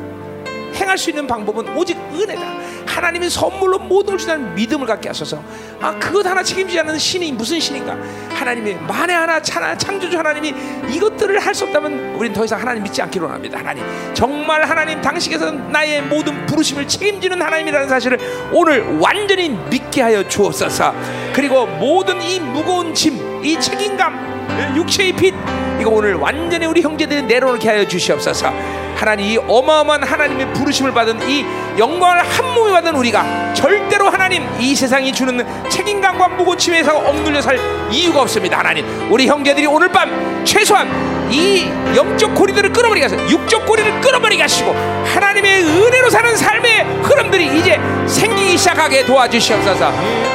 행할 0.75 0.97
수 0.97 1.09
있는 1.09 1.25
방법은 1.27 1.75
오직 1.75 1.97
은혜다. 2.13 2.65
하나님의 2.85 3.29
선물로 3.29 3.79
모든 3.79 4.11
걸 4.11 4.17
주는 4.17 4.55
믿음을 4.55 4.85
갖게 4.87 5.09
하소서. 5.09 5.41
아 5.81 5.97
그것 5.99 6.25
하나 6.25 6.41
책임지지 6.43 6.79
않는 6.79 6.97
신이 6.97 7.31
무슨 7.33 7.59
신인가? 7.59 7.97
하나님의 8.33 8.75
만에 8.87 9.13
하나 9.13 9.41
창조주 9.41 10.17
하나님이 10.17 10.53
이것들을 10.89 11.39
할 11.39 11.55
수 11.55 11.63
없다면 11.65 12.15
우리는 12.15 12.33
더 12.33 12.43
이상 12.43 12.59
하나님 12.59 12.83
믿지 12.83 13.01
않기로 13.01 13.29
합니다. 13.29 13.57
하나님 13.59 13.83
정말 14.13 14.69
하나님 14.69 15.01
당신께서 15.01 15.51
나의 15.51 16.01
모든 16.01 16.45
부르심을 16.45 16.85
책임지는 16.87 17.41
하나님이라는 17.41 17.87
사실을 17.87 18.19
오늘 18.51 18.99
완전히 18.99 19.49
믿게 19.49 20.01
하여 20.01 20.27
주옵소서. 20.27 20.93
그리고 21.33 21.65
모든 21.65 22.21
이 22.21 22.39
무거운 22.41 22.93
짐, 22.93 23.43
이 23.43 23.57
책임감, 23.59 24.75
육체의 24.75 25.13
빚 25.13 25.33
이거 25.79 25.91
오늘 25.91 26.15
완전히 26.15 26.65
우리 26.65 26.81
형제들이 26.81 27.23
내려놓게 27.23 27.69
하여 27.69 27.87
주시옵소서. 27.87 28.84
하나님 28.95 29.25
이 29.25 29.37
어마어마한 29.37 30.03
하나님의 30.03 30.53
부르심을 30.53 30.93
받은 30.93 31.29
이 31.29 31.45
영광을 31.77 32.23
한 32.23 32.53
몸에 32.53 32.71
받은 32.71 32.95
우리가 32.95 33.53
절대로 33.53 34.09
하나님 34.09 34.47
이 34.59 34.73
세상이 34.73 35.11
주는 35.11 35.45
책임감과 35.69 36.29
무고침에서 36.29 36.97
억눌려 36.97 37.41
살 37.41 37.59
이유가 37.91 38.21
없습니다. 38.21 38.59
하나님 38.59 38.85
우리 39.11 39.27
형제들이 39.27 39.67
오늘 39.67 39.89
밤 39.89 40.43
최소한 40.45 40.89
이 41.29 41.65
영적 41.95 42.33
고리들을 42.35 42.71
끊어버리게 42.71 43.05
하소서. 43.05 43.29
육적 43.29 43.65
고리를 43.65 43.99
끊어버리게 44.01 44.41
하시고 44.43 44.73
하나님의 45.13 45.63
은혜로 45.63 46.09
사는 46.09 46.35
삶의 46.35 46.85
흐름들이 47.03 47.59
이제 47.59 47.79
생기기 48.07 48.57
시작하게 48.57 49.05
도와주시옵소서. 49.05 49.91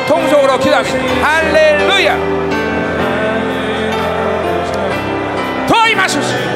통속으로 0.09 0.59
기도합니다. 0.59 0.99
할렐루야. 1.27 2.41
더 5.69 5.89
임하소서 5.89 6.50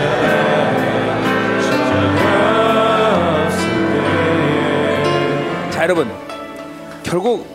자 5.84 5.88
여러분 5.88 6.10
결국 7.02 7.46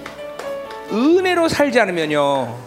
은혜로 0.92 1.50
살지 1.50 1.80
않으면요 1.80 2.60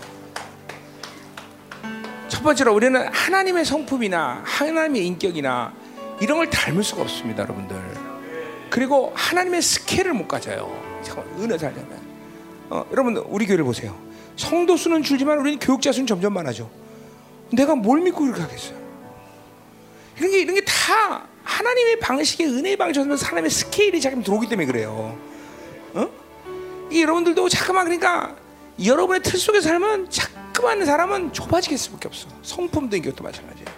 첫 2.27 2.43
번째로 2.43 2.75
우리는 2.75 3.01
하나님의 3.07 3.65
성품이나 3.65 4.43
하나님의 4.45 5.07
인격이나 5.07 5.73
이런 6.21 6.39
걸 6.39 6.51
닮을 6.51 6.83
수가 6.83 7.03
없습니다 7.03 7.45
여러분들. 7.45 7.77
그리고 8.71 9.13
하나님의 9.15 9.63
스케일을 9.63 10.15
못 10.15 10.27
가져요. 10.27 10.83
은혜 11.39 11.57
살려면. 11.57 12.01
어, 12.69 12.85
여러분 12.91 13.17
우리 13.29 13.47
교회를 13.47 13.63
보세요. 13.63 13.97
성도 14.35 14.77
수는 14.77 15.05
줄지만 15.05 15.39
우리는 15.39 15.61
교육자 15.61 15.93
수는 15.93 16.09
점점 16.09 16.35
많아져. 16.35 16.69
내가 17.53 17.77
뭘 17.77 18.01
믿고 18.01 18.25
그렇게 18.25 18.41
하겠어요? 18.43 18.77
이런 20.19 20.31
게 20.33 20.41
이런 20.41 20.55
게 20.57 20.65
다 20.65 21.29
하나님의 21.45 22.01
방식의 22.01 22.49
은혜의 22.49 22.77
방식에서 22.77 23.27
하나님의 23.27 23.51
스케일이 23.51 24.01
자꾸 24.01 24.21
들어오기 24.25 24.49
때문에 24.49 24.67
그래요. 24.67 25.17
어? 25.95 26.09
이 26.91 27.03
여러분들도 27.03 27.49
자꾸만 27.49 27.85
그러니까 27.85 28.37
여러분의 28.83 29.23
틀 29.23 29.39
속에 29.39 29.61
살면 29.61 30.11
자꾸만 30.11 30.85
사람은 30.85 31.33
좁아지게 31.33 31.77
수밖에 31.77 32.09
없어. 32.09 32.29
성품도 32.43 32.97
이것도 32.97 33.23
마찬가지예요. 33.25 33.69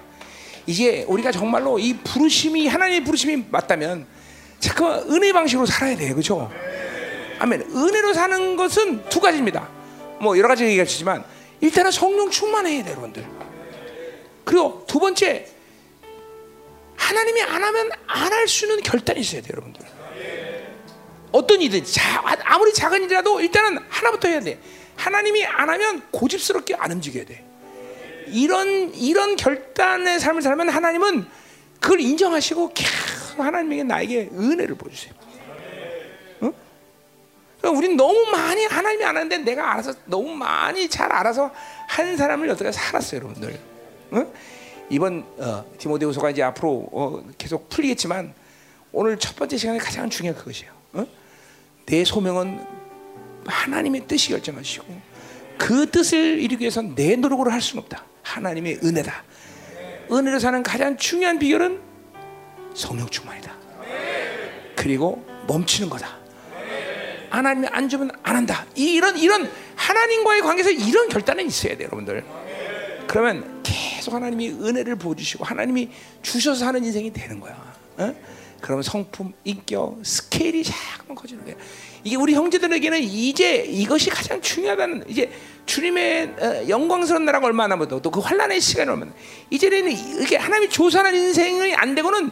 이제 0.66 1.04
우리가 1.08 1.30
정말로 1.30 1.78
이 1.78 1.94
부르심이 1.98 2.66
하나님의 2.66 3.04
부르심이 3.04 3.44
맞다면 3.50 4.06
자꾸만 4.60 5.00
은혜 5.10 5.32
방식으로 5.32 5.66
살아야 5.66 5.96
돼, 5.96 6.10
그렇죠? 6.10 6.50
아멘. 7.38 7.62
은혜로 7.74 8.14
사는 8.14 8.56
것은 8.56 9.08
두 9.08 9.20
가지입니다. 9.20 9.68
뭐 10.20 10.38
여러 10.38 10.48
가지 10.48 10.64
얘기가 10.64 10.84
있지만 10.84 11.24
일단은 11.60 11.90
성령 11.90 12.30
충만해야 12.30 12.82
돼, 12.84 12.90
여러분들. 12.92 13.26
그리고 14.44 14.84
두 14.86 14.98
번째 15.00 15.46
하나님이 16.96 17.42
안 17.42 17.62
하면 17.62 17.90
안 18.06 18.32
할 18.32 18.48
수 18.48 18.66
있는 18.66 18.82
결단이 18.82 19.20
있어야 19.20 19.42
돼요, 19.42 19.50
여러분들. 19.54 19.93
어떤 21.34 21.60
일이든 21.60 21.84
자, 21.84 22.22
아무리 22.44 22.72
작은 22.72 23.02
일이라도 23.02 23.40
일단은 23.40 23.82
하나부터 23.88 24.28
해야 24.28 24.38
돼. 24.38 24.56
하나님이 24.94 25.44
안 25.44 25.68
하면 25.68 26.00
고집스럽게 26.12 26.76
안 26.76 26.92
움직여야 26.92 27.24
돼. 27.24 27.44
이런 28.28 28.94
이런 28.94 29.34
결단의 29.34 30.20
삶을 30.20 30.42
살면 30.42 30.68
하나님은 30.68 31.26
그걸 31.80 32.00
인정하시고 32.00 32.70
계속 32.72 33.40
하나님에게 33.40 33.82
나에게 33.82 34.30
은혜를 34.32 34.76
보여주세요. 34.76 35.12
응? 36.42 36.52
그러니까 37.58 37.78
우린 37.78 37.96
너무 37.96 38.26
많이 38.30 38.64
하나님이 38.66 39.04
안 39.04 39.16
하는데 39.16 39.38
내가 39.38 39.72
알아서 39.72 39.92
너무 40.04 40.32
많이 40.36 40.88
잘 40.88 41.10
알아서 41.10 41.50
한 41.88 42.16
사람을 42.16 42.48
여태까 42.48 42.70
살았어요, 42.70 43.22
여러분들. 43.22 43.58
응? 44.12 44.32
이번 44.88 45.26
어, 45.38 45.64
디모데후서가 45.78 46.30
이제 46.30 46.44
앞으로 46.44 46.88
어, 46.92 47.24
계속 47.36 47.68
풀리겠지만 47.70 48.32
오늘 48.92 49.18
첫 49.18 49.34
번째 49.34 49.56
시간에 49.56 49.78
가장 49.80 50.08
중요한 50.08 50.38
그것이에요. 50.38 50.72
응? 50.94 51.23
내 51.86 52.04
소명은 52.04 52.60
하나님의 53.46 54.06
뜻이 54.06 54.30
결정하시고 54.30 54.84
그 55.58 55.90
뜻을 55.90 56.40
이루기 56.40 56.62
위해서 56.62 56.82
내 56.82 57.16
노력으로 57.16 57.50
할 57.50 57.60
수는 57.60 57.82
없다. 57.82 58.04
하나님의 58.22 58.80
은혜다. 58.82 59.22
은혜로 60.10 60.38
사는 60.38 60.62
가장 60.62 60.96
중요한 60.96 61.38
비결은 61.38 61.80
성령 62.74 63.08
충만이다. 63.08 63.54
그리고 64.76 65.24
멈추는 65.46 65.88
거다. 65.90 66.18
하나님이 67.30 67.66
안 67.70 67.88
주면 67.88 68.10
안 68.22 68.36
한다. 68.36 68.64
이- 68.76 68.94
이런 68.94 69.16
이런 69.18 69.50
하나님과의 69.76 70.42
관계에서 70.42 70.70
이런 70.70 71.08
결단은 71.08 71.46
있어야 71.46 71.76
돼요, 71.76 71.88
여러분들. 71.88 72.24
그러면 73.06 73.62
계속 73.62 74.14
하나님이 74.14 74.50
은혜를 74.50 74.96
부어주시고 74.96 75.44
하나님이 75.44 75.90
주셔서 76.22 76.66
하는 76.66 76.84
인생이 76.84 77.12
되는 77.12 77.40
거야. 77.40 77.74
어? 77.98 78.14
그러면 78.64 78.82
성품, 78.82 79.34
인격, 79.44 79.98
스케일이 80.02 80.64
자꾸만 80.64 81.14
커지는 81.14 81.44
거야. 81.44 81.54
이게 82.02 82.16
우리 82.16 82.32
형제들에게는 82.32 82.98
이제 83.02 83.56
이것이 83.56 84.08
가장 84.08 84.40
중요하다는 84.40 85.04
이제 85.06 85.30
주님의 85.66 86.34
어, 86.40 86.68
영광스러운 86.68 87.26
나라가 87.26 87.46
얼마 87.46 87.66
남았고 87.66 88.00
또그 88.00 88.20
환란의 88.20 88.62
시간이 88.62 88.88
얼마 88.88 89.04
남 89.04 89.14
이제는 89.50 89.90
이게 90.22 90.38
하나님이 90.38 90.70
조사하는 90.70 91.14
인생이 91.14 91.74
안 91.74 91.94
되고는 91.94 92.30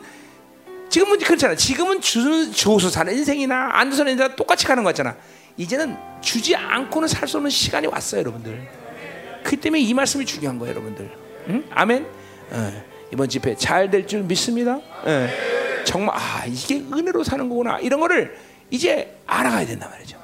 지금은 0.89 1.19
그렇잖아. 1.19 1.55
지금은 1.55 2.01
주, 2.01 2.51
조수 2.51 2.89
사는 2.89 3.13
인생이나 3.13 3.69
안 3.73 3.91
주사는 3.91 4.11
인생 4.11 4.35
똑같이 4.35 4.65
가는 4.65 4.83
거잖아. 4.85 5.15
이제는 5.59 5.99
주지 6.23 6.57
않고는 6.57 7.09
살 7.09 7.29
수 7.29 7.37
없는 7.37 7.51
시간이 7.51 7.89
왔어요, 7.89 8.21
여러분들. 8.21 8.69
그 9.45 9.55
때문에 9.59 9.83
이 9.83 9.93
말씀이 9.93 10.25
중요한 10.25 10.59
거예요, 10.59 10.73
여러분들. 10.73 11.11
응? 11.49 11.65
아멘. 11.71 12.07
어, 12.53 12.83
이번 13.13 13.29
집회 13.29 13.55
잘 13.55 13.91
될 13.91 14.07
줄 14.07 14.23
믿습니다. 14.23 14.81
예. 15.07 15.53
정말 15.85 16.17
아 16.17 16.45
이게 16.47 16.77
은혜로 16.77 17.25
사는 17.25 17.49
거구나 17.49 17.79
이런 17.79 18.01
거를 18.01 18.37
이제 18.71 19.19
알아가야 19.27 19.67
된단 19.67 19.91
말이죠. 19.91 20.17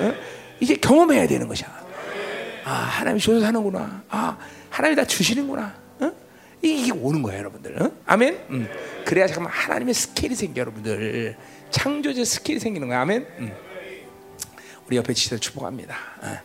어? 0.00 0.14
이제 0.60 0.76
경험해야 0.76 1.26
되는 1.26 1.48
것이야. 1.48 1.68
아 2.64 2.70
하나님이 2.70 3.20
주셔서 3.20 3.44
사는구나. 3.44 4.02
아 4.08 4.36
하나님이 4.70 4.96
다 4.96 5.04
주시는구나. 5.06 5.74
어? 6.00 6.12
이게, 6.60 6.92
오는 6.92 7.22
거예요, 7.22 7.38
여러분들. 7.40 7.82
어? 7.82 7.90
아멘. 8.06 8.38
음. 8.50 8.68
그래야 9.04 9.26
잠깐만 9.26 9.52
하나님의 9.52 9.94
스케일이 9.94 10.34
생겨, 10.34 10.60
여러분들. 10.60 11.36
창조적 11.70 12.26
스케일이 12.26 12.60
생기는 12.60 12.88
거야. 12.88 13.00
아멘. 13.00 13.26
음. 13.38 13.52
우리 14.86 14.96
옆에 14.96 15.12
지도를 15.12 15.40
축복합니다. 15.40 15.96
어. 16.22 16.38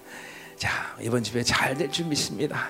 자 0.57 0.95
이번 1.01 1.23
집회 1.23 1.43
잘될 1.43 1.91
줄 1.91 2.05
믿습니다. 2.07 2.69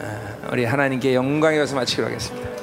어, 0.00 0.48
우리 0.50 0.64
하나님께 0.64 1.14
영광이 1.14 1.58
와서 1.58 1.74
마치기로 1.76 2.08
하겠습니다. 2.08 2.61